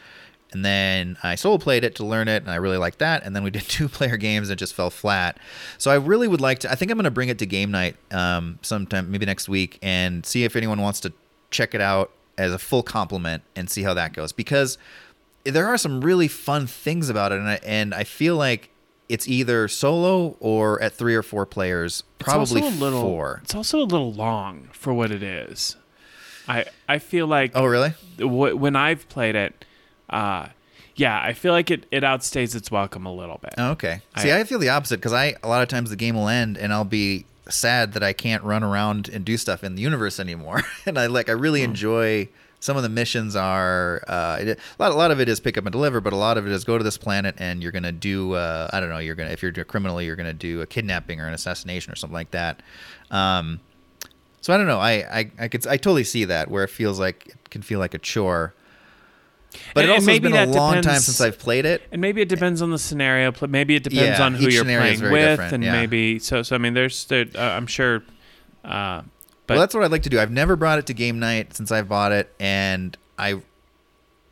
and 0.52 0.64
then 0.64 1.18
I 1.22 1.34
solo 1.34 1.58
played 1.58 1.84
it 1.84 1.96
to 1.96 2.04
learn 2.04 2.28
it, 2.28 2.42
and 2.42 2.50
I 2.50 2.54
really 2.56 2.78
liked 2.78 2.98
that. 3.00 3.24
And 3.24 3.36
then 3.36 3.42
we 3.42 3.50
did 3.58 3.62
two-player 3.68 4.16
games, 4.16 4.48
and 4.48 4.56
it 4.56 4.58
just 4.58 4.72
fell 4.72 4.88
flat. 4.88 5.38
So 5.76 5.90
I 5.90 5.96
really 5.96 6.28
would 6.28 6.40
like 6.40 6.60
to. 6.60 6.72
I 6.72 6.76
think 6.76 6.90
I'm 6.90 6.96
going 6.96 7.04
to 7.04 7.10
bring 7.10 7.28
it 7.28 7.38
to 7.40 7.46
game 7.46 7.70
night 7.70 7.96
um, 8.10 8.58
sometime, 8.62 9.10
maybe 9.10 9.26
next 9.26 9.46
week, 9.46 9.78
and 9.82 10.24
see 10.24 10.44
if 10.44 10.56
anyone 10.56 10.80
wants 10.80 11.00
to 11.00 11.12
check 11.50 11.74
it 11.74 11.80
out 11.82 12.10
as 12.38 12.52
a 12.52 12.58
full 12.58 12.82
complement 12.82 13.42
and 13.54 13.68
see 13.70 13.82
how 13.82 13.94
that 13.94 14.12
goes 14.12 14.32
because 14.32 14.76
there 15.44 15.66
are 15.66 15.76
some 15.76 16.00
really 16.00 16.26
fun 16.26 16.66
things 16.66 17.10
about 17.10 17.32
it, 17.32 17.38
and 17.38 17.48
I, 17.48 17.60
and 17.62 17.94
I 17.94 18.04
feel 18.04 18.36
like 18.36 18.70
it's 19.14 19.28
either 19.28 19.68
solo 19.68 20.36
or 20.40 20.82
at 20.82 20.92
three 20.92 21.14
or 21.14 21.22
four 21.22 21.46
players, 21.46 22.02
probably 22.18 22.60
a 22.60 22.64
little, 22.70 23.00
four. 23.00 23.40
It's 23.44 23.54
also 23.54 23.78
a 23.80 23.84
little 23.94 24.12
long 24.12 24.68
for 24.72 24.92
what 24.92 25.10
it 25.12 25.22
is. 25.22 25.76
I 26.48 26.66
I 26.88 26.98
feel 26.98 27.26
like 27.26 27.52
Oh, 27.54 27.64
really? 27.64 27.94
w- 28.18 28.56
when 28.56 28.76
I've 28.76 29.08
played 29.08 29.34
it, 29.36 29.64
uh, 30.10 30.48
yeah, 30.96 31.20
I 31.22 31.32
feel 31.32 31.52
like 31.52 31.70
it, 31.70 31.86
it 31.90 32.02
outstays 32.02 32.54
its 32.54 32.70
welcome 32.70 33.06
a 33.06 33.14
little 33.14 33.38
bit. 33.38 33.54
Oh, 33.56 33.70
okay. 33.70 34.00
See, 34.18 34.30
I- 34.30 34.40
I, 34.40 34.44
feel 34.44 34.58
the 34.58 34.68
opposite 34.68 34.96
because 34.98 35.12
I 35.12 35.34
a 35.42 35.48
lot 35.48 35.62
of 35.62 35.68
times 35.68 35.90
the 35.90 35.96
game 35.96 36.16
will 36.16 36.28
end 36.28 36.58
and 36.58 36.72
I'll 36.72 36.84
be 36.84 37.24
sad 37.48 37.92
that 37.92 38.02
I 38.02 38.12
can't 38.12 38.42
run 38.42 38.62
around 38.62 39.08
and 39.08 39.24
do 39.24 39.36
stuff 39.36 39.62
in 39.64 39.74
the 39.76 39.82
universe 39.82 40.18
anymore. 40.20 40.62
and 40.86 40.98
I 40.98 41.06
like 41.06 41.28
I 41.28 41.32
really 41.32 41.62
enjoy 41.62 42.28
some 42.64 42.78
of 42.78 42.82
the 42.82 42.88
missions 42.88 43.36
are 43.36 44.02
uh, 44.08 44.38
it, 44.40 44.58
a 44.78 44.82
lot. 44.82 44.90
A 44.90 44.94
lot 44.94 45.10
of 45.10 45.20
it 45.20 45.28
is 45.28 45.38
pick 45.38 45.58
up 45.58 45.66
and 45.66 45.72
deliver, 45.72 46.00
but 46.00 46.14
a 46.14 46.16
lot 46.16 46.38
of 46.38 46.46
it 46.46 46.52
is 46.52 46.64
go 46.64 46.78
to 46.78 46.84
this 46.84 46.96
planet 46.96 47.34
and 47.36 47.62
you're 47.62 47.72
gonna 47.72 47.92
do. 47.92 48.32
Uh, 48.32 48.70
I 48.72 48.80
don't 48.80 48.88
know. 48.88 48.96
You're 48.98 49.14
gonna 49.16 49.30
if 49.32 49.42
you're 49.42 49.52
a 49.54 49.64
criminal, 49.66 50.00
you're 50.00 50.16
gonna 50.16 50.32
do 50.32 50.62
a 50.62 50.66
kidnapping 50.66 51.20
or 51.20 51.26
an 51.26 51.34
assassination 51.34 51.92
or 51.92 51.96
something 51.96 52.14
like 52.14 52.30
that. 52.30 52.62
Um, 53.10 53.60
so 54.40 54.54
I 54.54 54.56
don't 54.56 54.66
know. 54.66 54.78
I, 54.80 54.92
I 55.20 55.30
I 55.38 55.48
could 55.48 55.66
I 55.66 55.76
totally 55.76 56.04
see 56.04 56.24
that 56.24 56.50
where 56.50 56.64
it 56.64 56.70
feels 56.70 56.98
like 56.98 57.26
it 57.26 57.50
can 57.50 57.60
feel 57.60 57.78
like 57.80 57.92
a 57.92 57.98
chore. 57.98 58.54
But 59.74 59.84
And- 59.84 59.90
it 59.90 59.92
also 59.92 60.00
has 60.00 60.06
maybe 60.06 60.30
been 60.32 60.48
a 60.48 60.52
long 60.52 60.72
time 60.74 60.82
depends- 60.82 61.04
since 61.04 61.20
I've 61.20 61.38
played 61.38 61.66
it. 61.66 61.82
And 61.92 62.00
maybe 62.00 62.22
it 62.22 62.28
depends 62.28 62.60
on 62.62 62.70
the 62.70 62.78
scenario. 62.78 63.32
Maybe 63.46 63.76
it 63.76 63.82
depends 63.84 64.18
Yeah, 64.18 64.24
on 64.24 64.34
who 64.34 64.48
you're 64.48 64.64
playing 64.64 65.02
with, 65.02 65.38
and 65.52 65.62
yeah. 65.62 65.72
maybe 65.72 66.18
so. 66.18 66.42
So 66.42 66.56
I 66.56 66.58
mean, 66.58 66.72
there's 66.74 67.04
there. 67.04 67.26
Uh, 67.34 67.40
I'm 67.40 67.66
sure. 67.66 68.02
Uh, 68.64 69.02
but 69.46 69.54
well, 69.54 69.60
that's 69.60 69.74
what 69.74 69.84
I'd 69.84 69.90
like 69.90 70.02
to 70.04 70.10
do. 70.10 70.20
I've 70.20 70.30
never 70.30 70.56
brought 70.56 70.78
it 70.78 70.86
to 70.86 70.94
game 70.94 71.18
night 71.18 71.54
since 71.54 71.70
I've 71.70 71.88
bought 71.88 72.12
it, 72.12 72.34
and 72.40 72.96
I, 73.18 73.42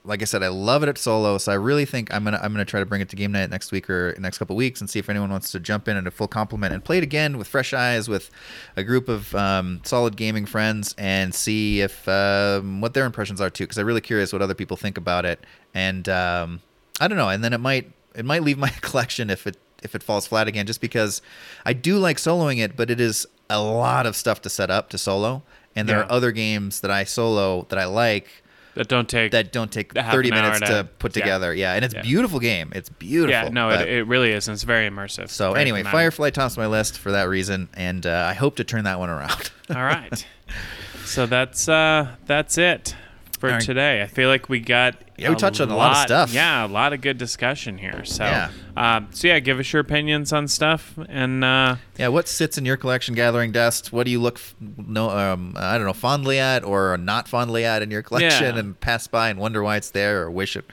like 0.05 0.23
I 0.23 0.25
said, 0.25 0.43
I 0.43 0.49
love 0.49 0.83
it 0.83 0.89
at 0.89 0.97
solo. 0.97 1.37
So 1.39 1.53
I 1.53 1.57
really 1.57 1.85
think 1.85 2.13
I'm 2.15 2.25
gonna 2.25 2.41
I'm 2.43 2.53
gonna 2.53 2.65
try 2.65 2.81
to 2.81 2.87
bring 2.87 3.03
it 3.03 3.11
to 3.11 3.17
game 3.17 3.33
night 3.33 3.51
next 3.51 3.73
week 3.73 3.91
or 3.91 4.15
next 4.19 4.39
couple 4.39 4.57
weeks 4.57 4.81
and 4.81 4.89
see 4.89 4.99
if 4.99 5.11
anyone 5.11 5.31
wants 5.31 5.53
to 5.53 5.61
jump 5.61 5.87
in 5.87 5.99
at 5.99 6.07
a 6.07 6.11
full 6.11 6.29
complement 6.29 6.73
and 6.73 6.83
play 6.83 6.97
it 6.97 7.05
again 7.05 7.37
with 7.37 7.47
fresh 7.47 7.75
eyes 7.75 8.09
with 8.09 8.31
a 8.77 8.83
group 8.83 9.09
of 9.09 9.35
um, 9.35 9.81
solid 9.85 10.17
gaming 10.17 10.47
friends 10.47 10.95
and 10.97 11.35
see 11.35 11.83
if 11.83 12.09
um, 12.09 12.81
what 12.81 12.95
their 12.95 13.05
impressions 13.05 13.41
are 13.41 13.51
too. 13.51 13.65
Because 13.65 13.77
I'm 13.79 13.87
really 13.87 14.01
curious 14.01 14.33
what 14.33 14.41
other 14.41 14.55
people 14.55 14.79
think 14.79 14.97
about 14.97 15.27
it, 15.27 15.45
and 15.75 16.09
um, 16.09 16.63
I 17.01 17.09
don't 17.09 17.19
know. 17.19 17.29
And 17.29 17.45
then 17.45 17.53
it 17.53 17.61
might 17.61 17.93
it 18.15 18.25
might 18.25 18.43
leave 18.43 18.57
my 18.57 18.69
collection 18.81 19.29
if 19.29 19.47
it 19.47 19.59
if 19.83 19.95
it 19.95 20.03
falls 20.03 20.27
flat 20.27 20.49
again, 20.49 20.67
just 20.67 20.81
because 20.81 21.21
I 21.67 21.75
do 21.75 21.99
like 21.99 22.17
soloing 22.17 22.59
it, 22.59 22.77
but 22.77 22.91
it 22.91 23.01
is 23.01 23.27
a 23.53 23.61
lot 23.63 24.07
of 24.07 24.17
stuff 24.17 24.41
to 24.43 24.49
set 24.51 24.71
up 24.71 24.89
to 24.91 24.99
solo. 24.99 25.43
And 25.75 25.89
there 25.89 25.99
Yeah. 25.99 26.05
are 26.05 26.13
other 26.13 26.33
games 26.33 26.81
that 26.81 26.91
I 26.91 27.05
solo 27.05 27.67
that 27.71 27.79
I 27.79 27.85
like 27.87 28.29
that 28.75 28.89
don't 28.89 29.09
take 29.09 29.33
that 29.33 29.53
don't 29.53 29.71
take 29.73 29.93
30 29.95 30.31
minutes 30.31 30.61
to- 30.61 30.67
to 30.67 30.85
put 30.99 31.13
together. 31.13 31.53
Yeah, 31.55 31.75
and 31.75 31.85
it's 31.85 31.95
Yeah. 31.95 32.03
beautiful 32.03 32.41
game. 32.41 32.73
It's 32.75 32.89
beautiful. 32.89 33.31
Yeah, 33.45 33.49
no, 33.51 33.71
it, 33.71 33.89
it 33.89 34.07
really 34.07 34.33
is. 34.33 34.49
And 34.49 34.55
it's 34.55 34.63
very 34.65 34.89
immersive. 34.89 35.29
so 35.31 35.51
Very 35.53 35.61
anyway. 35.63 35.83
Firefly 35.83 36.31
tops 36.31 36.57
my 36.57 36.67
list 36.67 36.99
for 36.99 37.13
that 37.13 37.29
reason, 37.29 37.69
and 37.75 38.07
uh, 38.07 38.27
I 38.29 38.35
hope 38.35 38.57
to 38.57 38.65
turn 38.65 38.85
that 38.85 38.99
one 38.99 39.09
around. 39.11 39.51
All 39.71 39.83
right. 39.83 40.27
so 41.05 41.27
that's 41.27 41.69
uh 41.69 42.09
that's 42.27 42.57
it 42.59 42.95
for 43.43 43.49
right. 43.51 43.61
today. 43.61 44.03
I 44.03 44.07
feel 44.07 44.29
like 44.29 44.49
we 44.49 44.61
got 44.61 44.95
Yeah, 45.19 45.31
we 45.31 45.35
touched 45.35 45.61
on 45.61 45.69
a 45.69 45.77
lot 45.77 45.91
of 45.91 45.97
stuff. 45.99 46.33
Yeah, 46.33 46.65
a 46.65 46.69
lot 46.69 46.93
of 46.93 47.01
good 47.01 47.19
discussion 47.19 47.77
here. 47.77 48.05
So 48.05 48.23
Yeah. 48.25 48.51
um, 48.77 49.09
so 49.11 49.27
yeah, 49.27 49.41
give 49.41 49.59
us 49.59 49.73
your 49.73 49.81
opinions 49.81 50.33
on 50.33 50.47
stuff 50.47 50.97
and 51.09 51.43
uh, 51.45 51.77
yeah, 51.99 52.07
what 52.09 52.29
sits 52.29 52.57
in 52.57 52.65
your 52.65 52.77
collection 52.77 53.15
gathering 53.17 53.51
dust? 53.51 53.93
What 53.93 54.05
do 54.05 54.13
you 54.13 54.21
look 54.21 54.37
f- 54.37 54.55
no 54.61 55.11
um 55.11 55.55
I 55.57 55.77
don't 55.77 55.87
know 55.87 55.93
fondly 55.93 56.39
at 56.39 56.63
or 56.65 56.97
not 56.97 57.27
fondly 57.27 57.65
at 57.65 57.83
in 57.83 57.91
your 57.91 58.03
collection 58.03 58.55
Yeah. 58.55 58.61
and 58.61 58.79
pass 58.81 59.09
by 59.09 59.29
and 59.31 59.39
wonder 59.41 59.61
why 59.63 59.77
it's 59.77 59.91
there 59.91 60.23
or 60.23 60.31
wish 60.31 60.55
it 60.57 60.65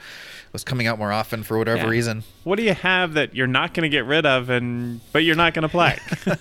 was 0.52 0.64
coming 0.64 0.86
out 0.88 0.98
more 0.98 1.12
often 1.12 1.42
for 1.44 1.58
whatever 1.58 1.82
Yeah. 1.84 1.88
reason. 1.90 2.24
what 2.44 2.56
do 2.56 2.62
you 2.64 2.74
have 2.74 3.14
that 3.14 3.34
you're 3.36 3.46
not 3.46 3.72
going 3.74 3.82
to 3.84 3.88
get 3.88 4.04
rid 4.04 4.26
of 4.26 4.48
and 4.50 5.00
but 5.12 5.24
you're 5.24 5.36
not 5.36 5.54
going 5.54 5.62
to 5.62 5.68
play? 5.68 5.98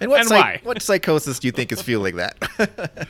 And 0.00 0.10
what 0.10 0.20
And 0.20 0.28
psych- 0.28 0.44
why? 0.44 0.60
what 0.62 0.82
psychosis 0.82 1.38
do 1.38 1.48
you 1.48 1.52
think 1.52 1.72
is 1.72 1.80
fueling 1.82 2.16
that? 2.16 2.36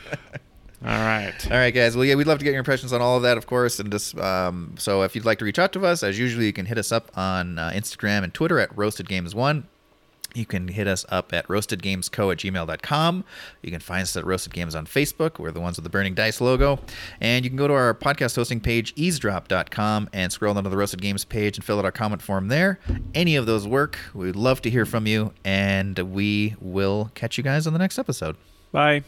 All 0.85 0.91
right. 0.91 1.35
All 1.51 1.57
right, 1.57 1.73
guys. 1.73 1.97
Well, 1.97 2.05
yeah, 2.05 2.15
we'd 2.15 2.27
love 2.29 2.39
to 2.39 2.45
get 2.45 2.51
your 2.51 2.61
impressions 2.61 2.93
on 2.93 3.01
all 3.01 3.17
of 3.17 3.23
that, 3.25 3.37
of 3.37 3.47
course. 3.47 3.81
And 3.81 3.91
just 3.91 4.17
um, 4.19 4.75
so, 4.79 5.03
if 5.03 5.17
you'd 5.17 5.25
like 5.25 5.39
to 5.41 5.45
reach 5.45 5.59
out 5.59 5.73
to 5.73 5.85
us, 5.85 6.03
as 6.03 6.19
usual, 6.19 6.45
you 6.45 6.53
can 6.53 6.67
hit 6.67 6.79
us 6.79 6.93
up 6.93 7.11
on 7.17 7.59
uh, 7.59 7.71
Instagram 7.75 8.23
and 8.23 8.33
Twitter 8.33 8.61
at 8.61 8.77
Roasted 8.77 9.09
Games 9.09 9.35
One. 9.35 9.67
You 10.35 10.45
can 10.45 10.69
hit 10.69 10.87
us 10.87 11.07
up 11.09 11.33
at 11.33 11.49
roastedgamesco 11.49 12.31
at 12.31 12.39
gmail.com. 12.39 13.25
You 13.63 13.71
can 13.71 13.81
find 13.81 14.03
us 14.03 14.17
at 14.17 14.27
Roasted 14.27 14.53
Games 14.53 14.75
on 14.75 14.87
Facebook. 14.87 15.39
We're 15.39 15.51
the 15.51 15.61
ones 15.61 15.79
with 15.79 15.85
the 15.85 15.91
Burning 15.91 16.15
Dice 16.15 16.41
logo. 16.41 16.79
And 17.21 17.45
you 17.45 17.51
can 17.51 17.57
go 17.57 17.67
to 17.67 17.75
our 17.75 17.95
podcast 17.95 18.37
hosting 18.37 18.61
page, 18.61 18.95
eavesdrop.com, 18.95 20.11
and 20.13 20.31
scroll 20.31 20.55
down 20.55 20.65
to 20.65 20.71
the 20.71 20.77
Roasted 20.77 21.01
Games 21.01 21.25
page 21.25 21.57
and 21.57 21.65
fill 21.65 21.79
out 21.79 21.87
our 21.87 21.93
comment 21.93 22.21
form 22.21 22.49
there. 22.49 22.79
Any 23.15 23.37
of 23.37 23.47
those 23.47 23.67
work. 23.67 23.99
We'd 24.15 24.37
love 24.37 24.61
to 24.63 24.71
hear 24.71 24.85
from 24.85 25.07
you. 25.07 25.33
And 25.45 25.99
we 25.99 26.57
will 26.61 27.11
catch 27.15 27.39
you 27.39 27.43
guys 27.43 27.67
on 27.67 27.73
the 27.73 27.79
next 27.79 27.99
episode. 27.99 28.37
Bye. 28.71 29.03